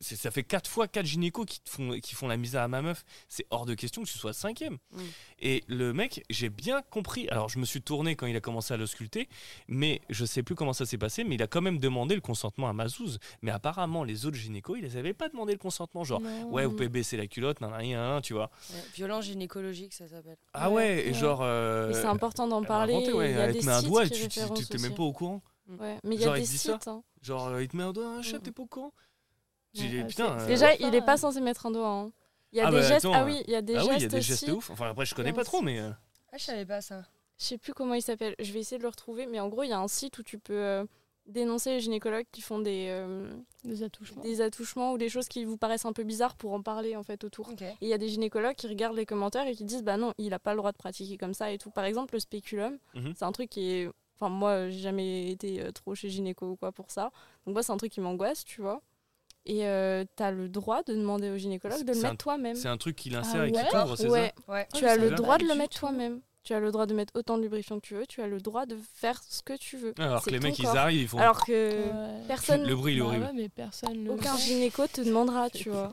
Ça 0.00 0.30
fait 0.30 0.42
quatre 0.42 0.68
fois 0.68 0.88
quatre 0.88 1.06
gynécos 1.06 1.46
qui 1.46 1.60
font 1.64 1.98
qui 2.00 2.14
font 2.14 2.28
la 2.28 2.36
misère 2.36 2.62
à 2.62 2.68
ma 2.68 2.82
meuf. 2.82 3.04
C'est 3.28 3.46
hors 3.50 3.64
de 3.66 3.74
question 3.74 4.02
que 4.02 4.08
tu 4.08 4.18
sois 4.18 4.32
cinquième. 4.32 4.78
Mm. 4.92 5.00
Et 5.40 5.64
le 5.68 5.92
mec, 5.92 6.24
j'ai 6.30 6.48
bien 6.50 6.82
compris. 6.90 7.28
Alors 7.28 7.48
je 7.48 7.58
me 7.58 7.64
suis 7.64 7.80
tourné 7.80 8.16
quand 8.16 8.26
il 8.26 8.36
a 8.36 8.40
commencé 8.40 8.74
à 8.74 8.76
l'ausculter, 8.76 9.28
mais 9.68 10.00
je 10.10 10.24
sais 10.24 10.42
plus 10.42 10.54
comment 10.54 10.72
ça 10.72 10.84
s'est 10.86 10.98
passé. 10.98 11.24
Mais 11.24 11.36
il 11.36 11.42
a 11.42 11.46
quand 11.46 11.60
même 11.62 11.78
demandé 11.78 12.14
le 12.14 12.20
consentement 12.20 12.68
à 12.68 12.72
Mazouz. 12.72 13.18
Mais 13.42 13.50
apparemment 13.50 14.04
les 14.04 14.26
autres 14.26 14.36
gynécos, 14.36 14.76
ils 14.78 14.84
les 14.84 14.96
avaient 14.96 15.14
pas 15.14 15.28
demandé 15.28 15.52
le 15.52 15.58
consentement. 15.58 16.04
Genre 16.04 16.20
Non. 16.20 16.50
ouais 16.50 16.66
vous 16.66 16.72
pouvez 16.72 16.88
baisser 16.88 17.16
la 17.16 17.26
culotte, 17.26 17.60
nan, 17.60 17.70
nan, 17.70 17.90
nan, 17.90 18.20
tu 18.22 18.34
vois. 18.34 18.50
Ouais, 18.72 18.82
Violence 18.94 19.24
gynécologique, 19.26 19.94
ça 19.94 20.06
s'appelle. 20.08 20.36
Ah 20.54 20.70
Ouais, 20.70 20.76
ouais, 20.76 21.04
et 21.06 21.08
ouais. 21.08 21.14
genre. 21.14 21.40
euh, 21.42 21.88
Mais 21.88 21.94
c'est 21.94 22.04
important 22.06 22.46
d'en 22.46 22.62
parler. 22.62 22.94
il 22.94 23.10
y 23.14 23.18
a 23.18 23.24
elle 23.46 23.52
des 23.52 23.60
te 23.60 23.66
met 23.66 23.72
un 23.72 23.82
doigt 23.82 24.04
et 24.06 24.10
tu 24.10 24.28
t'es 24.28 24.78
même 24.78 24.94
pas 24.94 25.02
au 25.02 25.12
courant. 25.12 25.40
Ouais, 25.68 25.98
mais 26.04 26.14
il 26.14 26.20
y 26.20 26.24
a 26.24 26.34
des 26.38 26.44
sites. 26.46 26.88
hein. 26.88 27.02
Genre 27.22 27.60
il 27.60 27.68
te 27.68 27.76
met 27.76 27.82
un 27.82 27.92
doigt, 27.92 28.06
un 28.08 28.22
chat, 28.22 28.38
Mm. 28.38 28.42
t'es 28.42 28.52
pas 28.52 28.62
au 28.62 28.66
courant. 28.66 28.92
Ouais, 29.74 29.82
J'ai 29.82 29.88
dit, 29.88 29.96
ouais, 29.98 30.04
putain. 30.06 30.38
c'est- 30.38 30.44
euh, 30.44 30.46
Déjà, 30.48 30.74
il 30.76 30.94
est 30.94 31.02
pas 31.04 31.16
censé 31.16 31.40
mettre 31.40 31.66
un 31.66 31.70
doigt. 31.70 31.88
hein. 31.88 32.12
Il 32.52 32.58
y 32.58 32.60
a 32.62 32.68
Ah 32.68 32.70
des 32.70 32.76
bah, 32.78 32.82
gestes. 32.82 33.04
attends, 33.04 33.14
ah 33.14 33.22
euh, 33.22 33.26
oui, 33.26 33.42
il 33.46 33.52
y 33.52 33.56
a 33.56 33.62
des 33.62 33.74
ah 33.76 33.80
gestes 33.80 33.90
oui, 33.90 33.96
il 33.98 34.02
y 34.02 34.06
a 34.06 34.08
des 34.08 34.20
gestes 34.22 34.42
aussi. 34.44 34.52
ouf. 34.52 34.70
Enfin 34.70 34.88
après 34.90 35.04
je 35.04 35.14
connais 35.14 35.32
pas 35.34 35.44
trop, 35.44 35.60
mais. 35.60 35.78
euh, 35.78 35.90
Ah, 36.32 36.38
je 36.38 36.44
savais 36.44 36.64
pas 36.64 36.80
ça. 36.80 37.02
Je 37.38 37.44
sais 37.44 37.58
plus 37.58 37.74
comment 37.74 37.94
il 37.94 38.02
s'appelle. 38.02 38.34
Je 38.38 38.50
vais 38.52 38.60
essayer 38.60 38.78
de 38.78 38.82
le 38.82 38.88
retrouver. 38.88 39.26
Mais 39.26 39.38
en 39.38 39.48
gros, 39.48 39.62
il 39.64 39.68
y 39.68 39.72
a 39.72 39.78
un 39.78 39.86
site 39.88 40.18
où 40.18 40.22
tu 40.22 40.38
peux 40.38 40.54
euh, 40.54 40.84
dénoncer 41.26 41.70
les 41.72 41.80
gynécologues 41.80 42.24
qui 42.32 42.40
font 42.40 42.58
des, 42.58 42.86
euh, 42.88 43.30
Des 43.64 43.82
attouchements. 43.82 44.22
des 44.22 44.40
attouchements 44.40 44.92
ou 44.92 44.98
des 44.98 45.10
choses 45.10 45.28
qui 45.28 45.44
vous 45.44 45.58
paraissent 45.58 45.84
un 45.84 45.92
peu 45.92 46.02
bizarres 46.04 46.36
pour 46.36 46.54
en 46.54 46.62
parler 46.62 46.96
en 46.96 47.02
fait 47.02 47.22
autour. 47.22 47.50
Et 47.60 47.74
il 47.82 47.88
y 47.88 47.92
a 47.92 47.98
des 47.98 48.08
gynécologues 48.08 48.56
qui 48.56 48.66
regardent 48.66 48.96
les 48.96 49.06
commentaires 49.06 49.46
et 49.46 49.54
qui 49.54 49.64
disent 49.64 49.84
bah 49.84 49.98
non, 49.98 50.14
il 50.16 50.32
a 50.32 50.38
pas 50.38 50.52
le 50.52 50.56
droit 50.58 50.72
de 50.72 50.78
pratiquer 50.78 51.18
comme 51.18 51.34
ça 51.34 51.52
et 51.52 51.58
tout. 51.58 51.70
Par 51.70 51.84
exemple, 51.84 52.14
le 52.14 52.20
spéculum, 52.20 52.78
Mhm. 52.94 53.12
c'est 53.16 53.24
un 53.26 53.32
truc 53.32 53.50
qui 53.50 53.70
est. 53.70 53.90
Enfin, 54.20 54.30
moi, 54.30 54.68
j'ai 54.70 54.80
jamais 54.80 55.30
été 55.30 55.60
euh, 55.62 55.70
trop 55.70 55.94
chez 55.94 56.08
gynéco 56.08 56.46
ou 56.46 56.56
quoi 56.56 56.72
pour 56.72 56.90
ça. 56.90 57.12
Donc, 57.46 57.52
moi, 57.54 57.62
c'est 57.62 57.70
un 57.72 57.76
truc 57.76 57.92
qui 57.92 58.00
m'angoisse, 58.00 58.44
tu 58.44 58.62
vois. 58.62 58.80
Et 59.50 59.66
euh, 59.66 60.04
t'as 60.14 60.30
le 60.30 60.48
droit 60.48 60.82
de 60.82 60.94
demander 60.94 61.30
au 61.30 61.36
gynécologue 61.38 61.82
de 61.82 61.92
le 61.94 62.00
mettre 62.02 62.18
toi-même. 62.18 62.54
C'est 62.54 62.68
un 62.68 62.76
truc 62.76 62.94
qu'il 62.96 63.16
insère 63.16 63.44
et 63.44 63.50
ouais 63.50 63.52
qui 63.64 63.68
t'ouvre, 63.70 63.96
c'est 63.96 64.08
Ouais, 64.08 64.32
Ouais. 64.46 64.68
tu 64.74 64.86
Ah, 64.86 64.92
as 64.92 64.96
le 64.96 65.10
droit 65.10 65.38
de 65.38 65.44
le 65.44 65.54
mettre 65.54 65.76
toi-même. 65.78 66.20
Tu 66.44 66.54
as 66.54 66.60
le 66.60 66.70
droit 66.70 66.86
de 66.86 66.94
mettre 66.94 67.12
autant 67.16 67.36
de 67.38 67.42
lubrifiant 67.42 67.76
que 67.80 67.86
tu 67.86 67.94
veux. 67.94 68.06
Tu 68.06 68.22
as 68.22 68.26
le 68.26 68.40
droit 68.40 68.64
de 68.66 68.78
faire 68.94 69.20
ce 69.26 69.42
que 69.42 69.54
tu 69.56 69.76
veux. 69.76 69.94
Alors 69.98 70.22
que 70.22 70.30
les 70.30 70.38
mecs 70.38 70.58
ils 70.58 70.66
arrivent, 70.66 71.00
ils 71.02 71.08
font. 71.08 71.18
Alors 71.18 71.44
que 71.44 71.72
Ouais. 71.72 72.22
personne, 72.26 72.62
Le 72.64 72.76
bruit 72.76 72.92
il 72.94 72.98
est 72.98 73.00
Bah 73.00 73.06
horrible. 73.06 73.24
ouais, 73.24 73.32
mais 73.34 73.48
personne 73.48 74.08
aucun 74.08 74.36
gynéco 74.36 74.86
te 74.86 75.00
demandera, 75.00 75.50
tu 75.50 75.70
vois. 75.70 75.92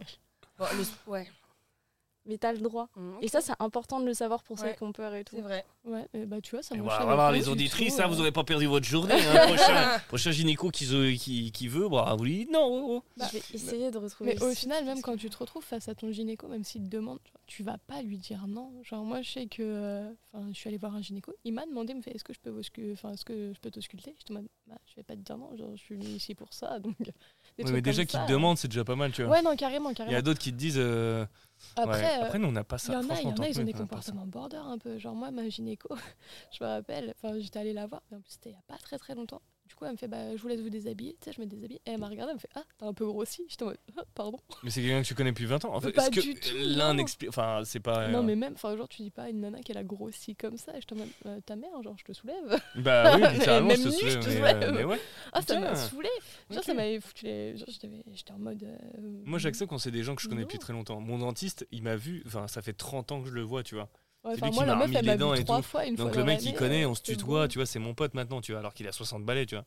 Bon, 0.60 0.66
le- 0.78 1.12
Ouais. 1.12 1.28
Mais 2.28 2.38
t'as 2.38 2.54
le 2.54 2.60
droit. 2.60 2.90
Mm, 2.96 3.18
Et 3.22 3.28
ça, 3.28 3.40
c'est 3.42 3.54
important 3.60 4.00
de 4.00 4.06
le 4.06 4.14
savoir 4.14 4.42
pour 4.44 4.58
ceux 4.58 4.66
Ouais. 4.66 4.76
qui 4.76 4.84
ont 4.84 4.92
peur 4.92 5.14
et 5.14 5.24
tout. 5.24 5.36
c'est 5.36 5.42
vrai. 5.44 5.64
Ouais, 5.84 6.08
et 6.16 6.26
bah 6.26 6.42
tu 6.42 6.52
vois, 6.56 6.64
ça 6.64 6.74
me 6.76 6.82
voilà, 6.82 7.06
voilà, 7.06 7.32
les 7.32 7.48
auditrices, 7.50 7.98
tout, 7.98 8.02
hein, 8.02 8.08
vous 8.08 8.16
euh. 8.16 8.18
n'aurez 8.18 8.32
pas 8.32 8.44
perdu 8.44 8.66
votre 8.66 8.86
journée. 8.86 9.14
Hein, 9.26 9.48
prochain, 9.48 10.00
prochain 10.08 10.32
gynéco 10.32 10.70
qui, 10.72 10.86
qui, 11.18 11.52
qui 11.52 11.68
veut, 11.68 11.88
bah, 11.88 12.16
vous 12.18 12.24
lui 12.24 12.38
dites 12.38 12.52
non. 12.52 12.68
oh, 12.68 12.86
oh. 12.98 13.04
Bah, 13.18 13.26
je 13.32 13.38
vais 13.38 13.44
essayer 13.54 13.92
de 13.92 13.98
retrouver. 13.98 14.34
Mais 14.36 14.44
au 14.44 14.52
final, 14.52 14.84
même 14.86 15.02
quand 15.02 15.16
tu 15.18 15.30
te 15.30 15.38
retrouves 15.38 15.64
face 15.64 15.88
à 15.88 15.94
ton 15.96 16.12
gynéco, 16.12 16.48
même 16.48 16.64
s'il 16.64 16.84
te 16.84 16.90
demande, 16.90 17.20
tu 17.48 17.62
vas 17.64 17.78
pas 17.86 18.02
lui 18.02 18.18
dire 18.18 18.48
non. 18.48 18.72
Genre 18.84 19.04
moi, 19.04 19.22
je 19.22 19.30
sais 19.32 19.46
que, 19.46 19.62
euh, 19.62 20.10
enfin, 20.34 20.48
je 20.52 20.58
suis 20.58 20.68
allée 20.68 20.78
voir 20.78 20.96
un 20.96 21.02
gynéco, 21.02 21.34
il 21.44 21.54
m'a 21.54 21.66
demandé, 21.66 21.94
me 21.94 22.02
fait, 22.02 22.12
est-ce 22.16 22.24
que 22.24 22.34
je 22.34 22.40
peux, 22.40 22.52
enfin, 22.94 23.12
est-ce 23.12 23.26
que 23.26 23.54
je 23.54 23.60
peux 23.60 23.70
t'ausculter? 23.70 24.16
Je 24.20 24.24
te 24.24 24.34
demande, 24.34 24.48
bah, 24.68 24.76
je 24.88 24.96
vais 24.96 25.04
pas 25.04 25.14
te 25.16 25.20
dire 25.22 25.38
non. 25.38 25.56
Genre, 25.56 25.70
je 25.76 25.82
suis 25.82 25.98
ici 26.00 26.34
pour 26.34 26.54
ça, 26.54 26.80
donc. 26.80 26.96
Ouais, 27.00 27.72
mais 27.72 27.82
déjà 27.82 28.04
ça, 28.08 28.26
te 28.26 28.32
demandent, 28.32 28.58
c'est 28.58 28.68
déjà 28.68 28.84
pas 28.84 28.96
mal, 28.96 29.12
tu 29.12 29.22
euh. 29.22 29.26
vois. 29.28 29.38
Ouais, 29.38 29.42
non, 29.44 29.56
carrément, 29.56 29.90
Il 29.90 29.94
y 29.94 29.96
carrément. 29.96 30.18
a 30.18 30.22
d'autres 30.22 30.40
qui 30.40 30.52
te 30.52 30.58
disent. 30.58 30.80
Après, 31.76 32.02
ouais. 32.02 32.20
euh, 32.20 32.26
Après, 32.26 32.40
nous 32.40 32.48
on 32.48 32.52
n'a 32.52 32.64
pas 32.64 32.78
Il 32.78 32.80
ça. 32.80 32.94
y 32.94 32.96
en 32.96 33.10
a, 33.10 33.22
il 33.22 33.28
y 33.28 33.32
en 33.32 33.36
a, 33.36 33.48
ils 33.50 33.60
ont 33.60 33.64
des 33.64 33.74
comportements 33.74 34.26
border 34.26 34.58
un 34.58 34.78
peu. 34.78 34.98
Genre 34.98 35.16
moi, 35.16 35.32
ma 35.32 35.48
gynéco, 35.50 35.90
je 36.52 36.64
me 36.64 36.70
rappelle, 36.70 37.14
j'étais 37.40 37.60
allée 37.60 37.74
la 37.74 37.88
voir, 37.88 38.02
mais 38.12 38.18
en 38.18 38.22
plus 38.22 38.32
c'était 38.32 38.50
il 38.52 38.54
y 38.54 38.58
a 38.58 38.62
pas 38.68 38.78
très 38.78 38.98
très 38.98 39.16
longtemps. 39.16 39.42
Du 39.76 39.80
coup, 39.80 39.86
elle 39.88 39.92
me 39.92 39.98
fait, 39.98 40.08
bah 40.08 40.34
je 40.38 40.42
vous 40.42 40.48
laisse 40.48 40.62
vous 40.62 40.70
déshabiller. 40.70 41.18
Tu 41.20 41.26
sais, 41.26 41.34
je 41.36 41.42
me 41.42 41.46
déshabille. 41.46 41.82
Et 41.86 41.92
elle 41.92 42.00
m'a 42.00 42.08
regardé, 42.08 42.30
elle 42.30 42.36
me 42.36 42.40
fait, 42.40 42.48
ah, 42.56 42.64
t'as 42.78 42.86
un 42.86 42.94
peu 42.94 43.06
grossi. 43.06 43.44
J'étais 43.50 43.64
en 43.64 43.68
mode, 43.68 43.78
Ah, 43.98 44.04
pardon. 44.16 44.40
Mais 44.64 44.70
c'est 44.70 44.82
quelqu'un 44.82 45.02
que 45.02 45.08
tu 45.08 45.16
connais 45.16 45.32
depuis 45.32 45.44
20 45.46 45.66
ans. 45.66 45.76
En 45.76 45.82
fait, 45.82 45.92
Pas 45.92 46.10
que 46.10 46.22
du 46.22 46.34
tout, 46.34 46.56
l'un 46.62 46.98
explique. 46.98 47.28
Enfin, 47.28 47.62
c'est 47.66 47.82
pas. 47.82 48.08
Non, 48.08 48.20
euh, 48.20 48.22
mais 48.22 48.38
même, 48.38 48.54
enfin, 48.54 48.78
genre, 48.78 48.88
tu 48.88 49.02
dis 49.02 49.10
pas 49.12 49.24
à 49.24 49.30
une 49.30 49.42
nana 49.42 49.60
qu'elle 49.64 49.78
a 49.78 49.84
grossi 49.84 50.34
comme 50.38 50.56
ça. 50.56 50.78
Et 50.78 50.80
je 50.80 50.96
en 50.96 50.98
mode, 50.98 51.10
Euh, 51.26 51.42
ta 51.46 51.58
mère, 51.58 51.72
genre, 51.84 51.98
je 51.98 52.06
te 52.06 52.14
soulève. 52.14 52.58
Bah 52.76 53.18
oui, 53.18 53.24
littéralement, 53.34 53.70
je 53.72 53.76
te 53.84 53.88
nu, 53.90 53.94
je 53.96 54.22
soulève, 54.22 54.60
te 54.62 54.72
mais, 54.72 54.82
euh, 54.84 54.86
ouais. 54.86 55.00
Ah, 55.34 55.42
ça 55.42 55.60
m'a 55.60 55.76
saoulé. 55.76 56.08
Genre, 56.50 56.64
ça 56.64 56.74
m'avait 56.74 57.02
foutu 57.02 57.26
les. 57.26 57.58
Genre, 57.58 57.68
j'étais 57.70 57.90
j'étais 58.14 58.32
en 58.32 58.40
mode. 58.40 58.64
euh, 58.64 58.78
Moi, 59.26 59.40
j'accepte 59.40 59.70
quand 59.70 59.78
c'est 59.78 59.92
des 59.92 60.04
gens 60.04 60.16
que 60.16 60.22
je 60.22 60.30
connais 60.30 60.40
Non. 60.40 60.48
depuis 60.48 60.58
très 60.60 60.72
longtemps. 60.72 61.02
Mon 61.02 61.18
dentiste, 61.18 61.68
il 61.74 61.84
m'a 61.84 61.98
vu, 61.98 62.24
enfin, 62.26 62.48
ça 62.48 62.62
fait 62.62 62.72
30 62.72 63.12
ans 63.12 63.22
que 63.22 63.28
je 63.28 63.34
le 63.34 63.42
vois, 63.42 63.62
tu 63.62 63.76
vois. 63.76 63.90
Ouais, 64.26 64.32
c'est 64.34 64.38
enfin, 64.42 64.46
lui 64.48 64.52
qui 64.52 64.56
moi, 64.58 64.66
la 64.66 64.74
m'a 64.74 64.78
meuf, 64.80 64.86
remis 64.88 64.98
elle 64.98 65.06
les 65.06 65.12
m'a 65.12 65.18
dents 65.18 65.34
vu 65.34 65.40
et 65.40 65.44
trois 65.44 65.58
tout. 65.58 65.64
fois, 65.64 65.86
une 65.86 65.96
fois. 65.98 66.06
Donc 66.06 66.16
le 66.16 66.24
mec, 66.24 66.44
il 66.44 66.54
connaît, 66.56 66.84
euh, 66.84 66.90
on 66.90 66.96
se 66.96 67.04
tutoie, 67.04 67.44
bon. 67.44 67.48
tu 67.48 67.60
vois, 67.60 67.66
c'est 67.68 67.78
mon 67.80 67.94
pote 67.94 68.14
maintenant, 68.16 68.42
tu 68.42 68.52
vois, 68.54 68.60
alors 68.60 68.74
qu'il 68.74 68.88
a 68.88 68.92
60 68.92 69.24
balais, 69.24 69.46
tu 69.46 69.56
vois. 69.56 69.66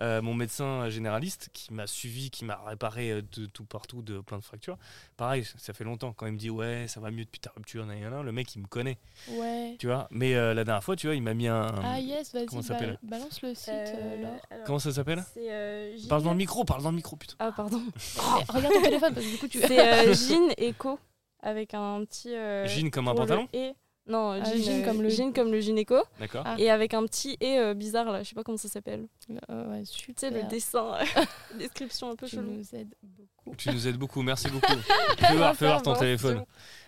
Euh, 0.00 0.20
mon 0.20 0.34
médecin 0.34 0.88
généraliste 0.90 1.48
qui 1.52 1.72
m'a 1.72 1.86
suivi, 1.86 2.30
qui 2.30 2.44
m'a 2.44 2.60
réparé 2.66 3.10
euh, 3.12 3.22
de 3.36 3.46
tout 3.46 3.64
partout, 3.64 4.02
de 4.02 4.18
plein 4.20 4.38
de 4.38 4.44
fractures. 4.44 4.76
Pareil, 5.16 5.44
ça 5.58 5.72
fait 5.72 5.84
longtemps. 5.84 6.12
Quand 6.12 6.26
il 6.26 6.32
me 6.32 6.38
dit 6.38 6.50
ouais, 6.50 6.86
ça 6.88 6.98
va 7.00 7.10
mieux 7.12 7.24
depuis 7.24 7.40
ta 7.40 7.52
rupture, 7.54 7.86
le 7.86 8.32
mec, 8.32 8.54
il 8.56 8.62
me 8.62 8.66
connaît, 8.66 8.98
Ouais. 9.28 9.76
tu 9.78 9.86
vois. 9.86 10.08
Mais 10.10 10.34
euh, 10.34 10.54
la 10.54 10.64
dernière 10.64 10.82
fois, 10.82 10.96
tu 10.96 11.06
vois, 11.06 11.14
il 11.14 11.22
m'a 11.22 11.34
mis 11.34 11.46
un. 11.46 11.72
Ah, 11.84 12.00
yes, 12.00 12.32
vas-y, 12.32 12.46
comment 12.46 12.62
ça 12.62 12.68
s'appelle 12.74 12.98
ba- 13.02 13.16
balance 13.18 13.40
le 13.42 13.54
site, 13.54 13.68
euh, 13.68 14.24
alors, 14.50 14.64
Comment 14.66 14.78
ça 14.80 14.92
s'appelle 14.92 15.24
C'est 15.34 15.50
euh, 15.52 15.96
Gine- 15.96 16.08
Parle 16.08 16.22
dans 16.24 16.32
le 16.32 16.36
micro, 16.36 16.64
parle 16.64 16.82
dans 16.82 16.90
le 16.90 16.96
micro, 16.96 17.14
putain. 17.16 17.36
Ah 17.38 17.52
pardon. 17.52 17.80
Regarde 18.48 18.74
ton 18.74 18.82
téléphone 18.82 19.14
parce 19.14 19.24
que 19.26 19.30
du 19.30 19.38
coup, 19.38 19.46
tu. 19.48 19.60
C'est 19.60 19.78
euh, 20.08 20.14
Gine 20.14 20.50
Echo 20.56 20.98
avec 21.42 21.74
un 21.74 22.04
petit. 22.04 22.34
euh, 22.34 22.66
Gine 22.66 22.90
comme 22.90 23.06
un 23.08 23.14
pantalon 23.14 23.46
et. 23.52 23.72
Non, 24.10 24.30
Ah, 24.32 24.44
Gine, 24.44 24.62
Gine 24.62 24.82
euh, 24.82 24.84
comme 24.84 25.02
le- 25.02 25.08
Gine 25.08 25.32
comme 25.32 25.52
le 25.52 25.60
gynéco 25.60 25.96
D'accord. 26.18 26.42
Ah. 26.44 26.56
et 26.58 26.68
avec 26.70 26.94
un 26.94 27.04
petit 27.06 27.36
et 27.40 27.58
euh, 27.58 27.74
bizarre 27.74 28.10
là, 28.10 28.22
je 28.22 28.28
sais 28.28 28.34
pas 28.34 28.42
comment 28.42 28.58
ça 28.58 28.68
s'appelle. 28.68 29.06
Euh, 29.50 29.70
ouais, 29.70 29.82
Tu 29.84 30.12
sais 30.16 30.30
le 30.30 30.42
dessin, 30.48 30.98
description 31.58 32.10
un 32.10 32.16
peu 32.16 32.26
Tu 32.26 32.36
chelou. 32.36 32.50
nous 32.50 32.74
aides 32.74 32.94
beaucoup. 33.02 33.54
Tu 33.56 33.70
nous 33.70 33.86
aides 33.88 33.96
beaucoup, 33.96 34.22
merci 34.22 34.48
beaucoup. 34.50 34.66
fais 35.18 35.36
voir, 35.36 35.54
fais 35.54 35.66
voir 35.66 35.82
ton 35.82 35.94
téléphone. 35.94 36.44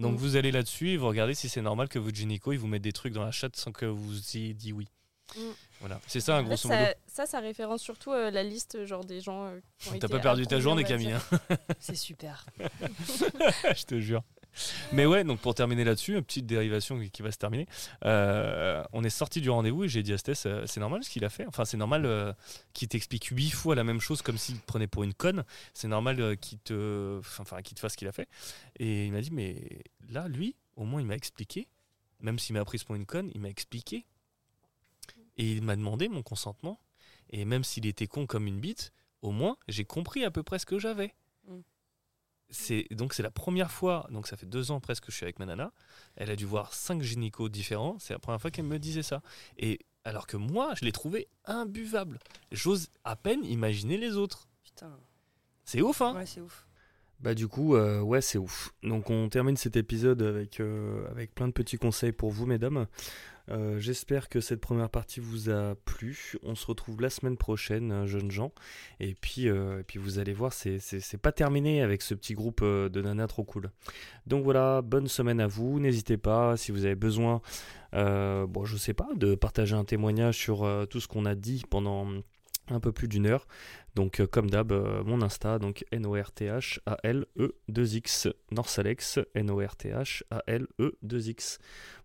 Donc 0.00 0.14
Mm. 0.14 0.16
vous 0.16 0.36
allez 0.36 0.50
là-dessus 0.50 0.90
et 0.90 0.96
vous 0.96 1.06
regardez 1.08 1.34
si 1.34 1.48
c'est 1.48 1.62
normal 1.62 1.88
que 1.88 1.98
votre 1.98 2.16
gynéco 2.16 2.52
il 2.52 2.58
vous 2.58 2.66
mette 2.66 2.82
des 2.82 2.92
trucs 2.92 3.12
dans 3.12 3.24
la 3.24 3.30
chatte 3.32 3.56
sans 3.56 3.70
que 3.72 3.86
vous 3.86 4.18
ayez 4.36 4.54
dit 4.54 4.72
oui. 4.72 4.88
Mm. 5.36 5.40
Voilà, 5.80 6.00
c'est 6.08 6.20
ça, 6.20 6.34
En 6.36 6.38
fait, 6.38 6.44
grosso 6.44 6.68
modo. 6.68 6.80
ça, 6.80 6.94
ça, 7.06 7.26
ça 7.26 7.38
référence 7.40 7.80
surtout 7.82 8.10
euh, 8.12 8.30
la 8.30 8.42
liste 8.42 8.84
genre 8.84 9.04
des 9.04 9.20
gens. 9.20 9.46
euh, 9.46 9.60
T'as 10.00 10.08
pas 10.08 10.18
perdu 10.18 10.46
ta 10.46 10.58
journée, 10.60 10.82
Camille, 10.84 11.12
hein, 11.12 11.22
C'est 11.78 11.94
super. 11.96 12.44
je 13.76 13.84
te 13.84 14.00
jure. 14.00 14.22
Mais 14.92 15.06
ouais, 15.06 15.24
donc 15.24 15.40
pour 15.40 15.54
terminer 15.54 15.84
là-dessus, 15.84 16.14
une 16.16 16.22
petite 16.24 16.46
dérivation 16.46 17.00
qui- 17.12 17.22
va 17.22 17.30
se 17.30 17.38
terminer. 17.38 17.66
Euh, 18.04 18.82
on 18.92 19.04
est 19.04 19.10
sorti 19.10 19.40
du 19.40 19.50
rendez-vous 19.50 19.84
et 19.84 19.88
j'ai 19.88 20.02
dit 20.02 20.12
à 20.12 20.18
Stess, 20.18 20.46
euh, 20.46 20.64
c'est 20.66 20.80
normal 20.80 21.04
ce 21.04 21.10
qu'il 21.10 21.24
a 21.24 21.28
fait. 21.28 21.46
Enfin, 21.46 21.64
c'est 21.64 21.76
normal 21.76 22.06
euh, 22.06 22.32
qu'il 22.72 22.88
t'explique 22.88 23.26
huit 23.26 23.50
fois 23.50 23.74
la 23.74 23.84
même 23.84 24.00
chose 24.00 24.22
comme 24.22 24.38
s'il 24.38 24.58
te 24.58 24.66
prenait 24.66 24.86
pour 24.86 25.02
une 25.04 25.14
conne. 25.14 25.44
C'est 25.74 25.88
normal 25.88 26.36
qu'il 26.38 26.58
te, 26.58 27.18
enfin, 27.18 27.62
qu'il 27.62 27.74
te 27.74 27.80
fasse 27.80 27.92
ce 27.92 27.96
qu'il 27.96 28.08
a 28.08 28.12
fait. 28.12 28.28
Et 28.78 29.06
il 29.06 29.12
m'a 29.12 29.20
dit, 29.20 29.30
mais 29.30 29.82
là, 30.08 30.28
lui, 30.28 30.56
au 30.76 30.84
moins, 30.84 31.00
il 31.00 31.06
m'a 31.06 31.14
expliqué. 31.16 31.68
Même 32.20 32.38
s'il 32.38 32.54
m'a 32.54 32.64
pris 32.64 32.78
pour 32.78 32.94
une 32.94 33.06
conne, 33.06 33.30
il 33.34 33.40
m'a 33.40 33.48
expliqué. 33.48 34.04
Et 35.36 35.52
il 35.52 35.62
m'a 35.62 35.76
demandé 35.76 36.08
mon 36.08 36.22
consentement. 36.22 36.80
Et 37.30 37.44
même 37.44 37.64
s'il 37.64 37.86
était 37.86 38.06
con 38.06 38.26
comme 38.26 38.46
une 38.46 38.60
bite, 38.60 38.92
au 39.22 39.30
moins, 39.30 39.56
j'ai 39.68 39.84
compris 39.84 40.24
à 40.24 40.30
peu 40.30 40.42
près 40.42 40.58
ce 40.58 40.66
que 40.66 40.78
j'avais. 40.78 41.14
C'est 42.50 42.86
donc 42.90 43.14
c'est 43.14 43.22
la 43.22 43.30
première 43.30 43.70
fois, 43.70 44.06
donc 44.10 44.26
ça 44.26 44.36
fait 44.36 44.46
deux 44.46 44.70
ans 44.70 44.80
presque 44.80 45.06
que 45.06 45.12
je 45.12 45.16
suis 45.16 45.24
avec 45.24 45.38
ma 45.38 45.46
nana. 45.46 45.72
Elle 46.16 46.30
a 46.30 46.36
dû 46.36 46.44
voir 46.44 46.74
cinq 46.74 47.02
gynécos 47.02 47.50
différents. 47.50 47.96
C'est 47.98 48.12
la 48.12 48.18
première 48.18 48.40
fois 48.40 48.50
qu'elle 48.50 48.64
me 48.66 48.78
disait 48.78 49.02
ça. 49.02 49.22
Et 49.56 49.80
alors 50.04 50.26
que 50.26 50.36
moi, 50.36 50.74
je 50.74 50.84
l'ai 50.84 50.92
trouvé 50.92 51.28
imbuvable. 51.44 52.18
J'ose 52.52 52.88
à 53.04 53.16
peine 53.16 53.44
imaginer 53.44 53.96
les 53.96 54.16
autres. 54.16 54.48
Putain. 54.64 54.98
C'est 55.64 55.82
ouf, 55.82 56.00
hein 56.00 56.14
Ouais, 56.14 56.26
c'est 56.26 56.40
ouf. 56.40 56.66
Bah 57.20 57.34
du 57.34 57.48
coup, 57.48 57.76
euh, 57.76 58.00
ouais, 58.00 58.22
c'est 58.22 58.38
ouf. 58.38 58.72
Donc 58.82 59.10
on 59.10 59.28
termine 59.28 59.56
cet 59.56 59.76
épisode 59.76 60.22
avec, 60.22 60.58
euh, 60.58 61.06
avec 61.10 61.34
plein 61.34 61.48
de 61.48 61.52
petits 61.52 61.76
conseils 61.76 62.12
pour 62.12 62.30
vous, 62.30 62.46
mesdames. 62.46 62.86
Euh, 63.50 63.78
J'espère 63.80 64.28
que 64.28 64.40
cette 64.40 64.60
première 64.60 64.90
partie 64.90 65.20
vous 65.20 65.50
a 65.50 65.74
plu. 65.84 66.34
On 66.42 66.54
se 66.54 66.66
retrouve 66.66 67.00
la 67.00 67.10
semaine 67.10 67.36
prochaine, 67.36 67.90
euh, 67.92 68.06
jeunes 68.06 68.30
gens. 68.30 68.52
Et 69.00 69.14
puis, 69.14 69.48
euh, 69.48 69.82
puis 69.86 69.98
vous 69.98 70.18
allez 70.18 70.32
voir, 70.32 70.52
c'est- 70.52 71.16
pas 71.20 71.32
terminé 71.32 71.82
avec 71.82 72.02
ce 72.02 72.14
petit 72.14 72.34
groupe 72.34 72.62
de 72.62 73.02
nanas 73.02 73.26
trop 73.26 73.44
cool. 73.44 73.70
Donc 74.26 74.44
voilà, 74.44 74.82
bonne 74.82 75.08
semaine 75.08 75.40
à 75.40 75.46
vous. 75.46 75.80
N'hésitez 75.80 76.16
pas, 76.16 76.56
si 76.56 76.72
vous 76.72 76.84
avez 76.84 76.94
besoin, 76.94 77.40
euh, 77.94 78.46
bon, 78.46 78.64
je 78.64 78.76
sais 78.76 78.94
pas, 78.94 79.08
de 79.16 79.34
partager 79.34 79.74
un 79.74 79.84
témoignage 79.84 80.36
sur 80.36 80.68
tout 80.88 81.00
ce 81.00 81.08
qu'on 81.08 81.26
a 81.26 81.34
dit 81.34 81.62
pendant 81.68 82.06
un 82.70 82.80
peu 82.80 82.92
plus 82.92 83.08
d'une 83.08 83.26
heure. 83.26 83.46
Donc 83.94 84.20
euh, 84.20 84.26
comme 84.26 84.50
d'hab, 84.50 84.72
euh, 84.72 85.02
mon 85.04 85.22
Insta, 85.22 85.58
donc 85.58 85.86
N-O-R-T-H-A-L-E-2-X, 85.90 88.28
Norsalex, 88.52 89.18
N-O-R-T-H-A-L-E-2-X. 89.34 91.58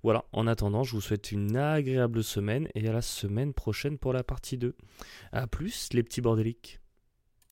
Voilà, 0.04 0.24
en 0.32 0.48
attendant, 0.48 0.84
je 0.84 0.94
vous 0.94 1.02
souhaite 1.02 1.32
une 1.32 1.58
agréable 1.58 2.24
semaine 2.24 2.70
et 2.76 2.88
à 2.88 2.94
la 2.94 3.02
semaine 3.02 3.54
prochaine 3.54 3.98
pour 3.98 4.14
la 4.14 4.24
partie 4.24 4.58
2. 4.58 4.76
A 5.32 5.48
plus 5.48 5.90
les 5.94 6.04
petits 6.04 6.22
bordéliques 6.22 6.80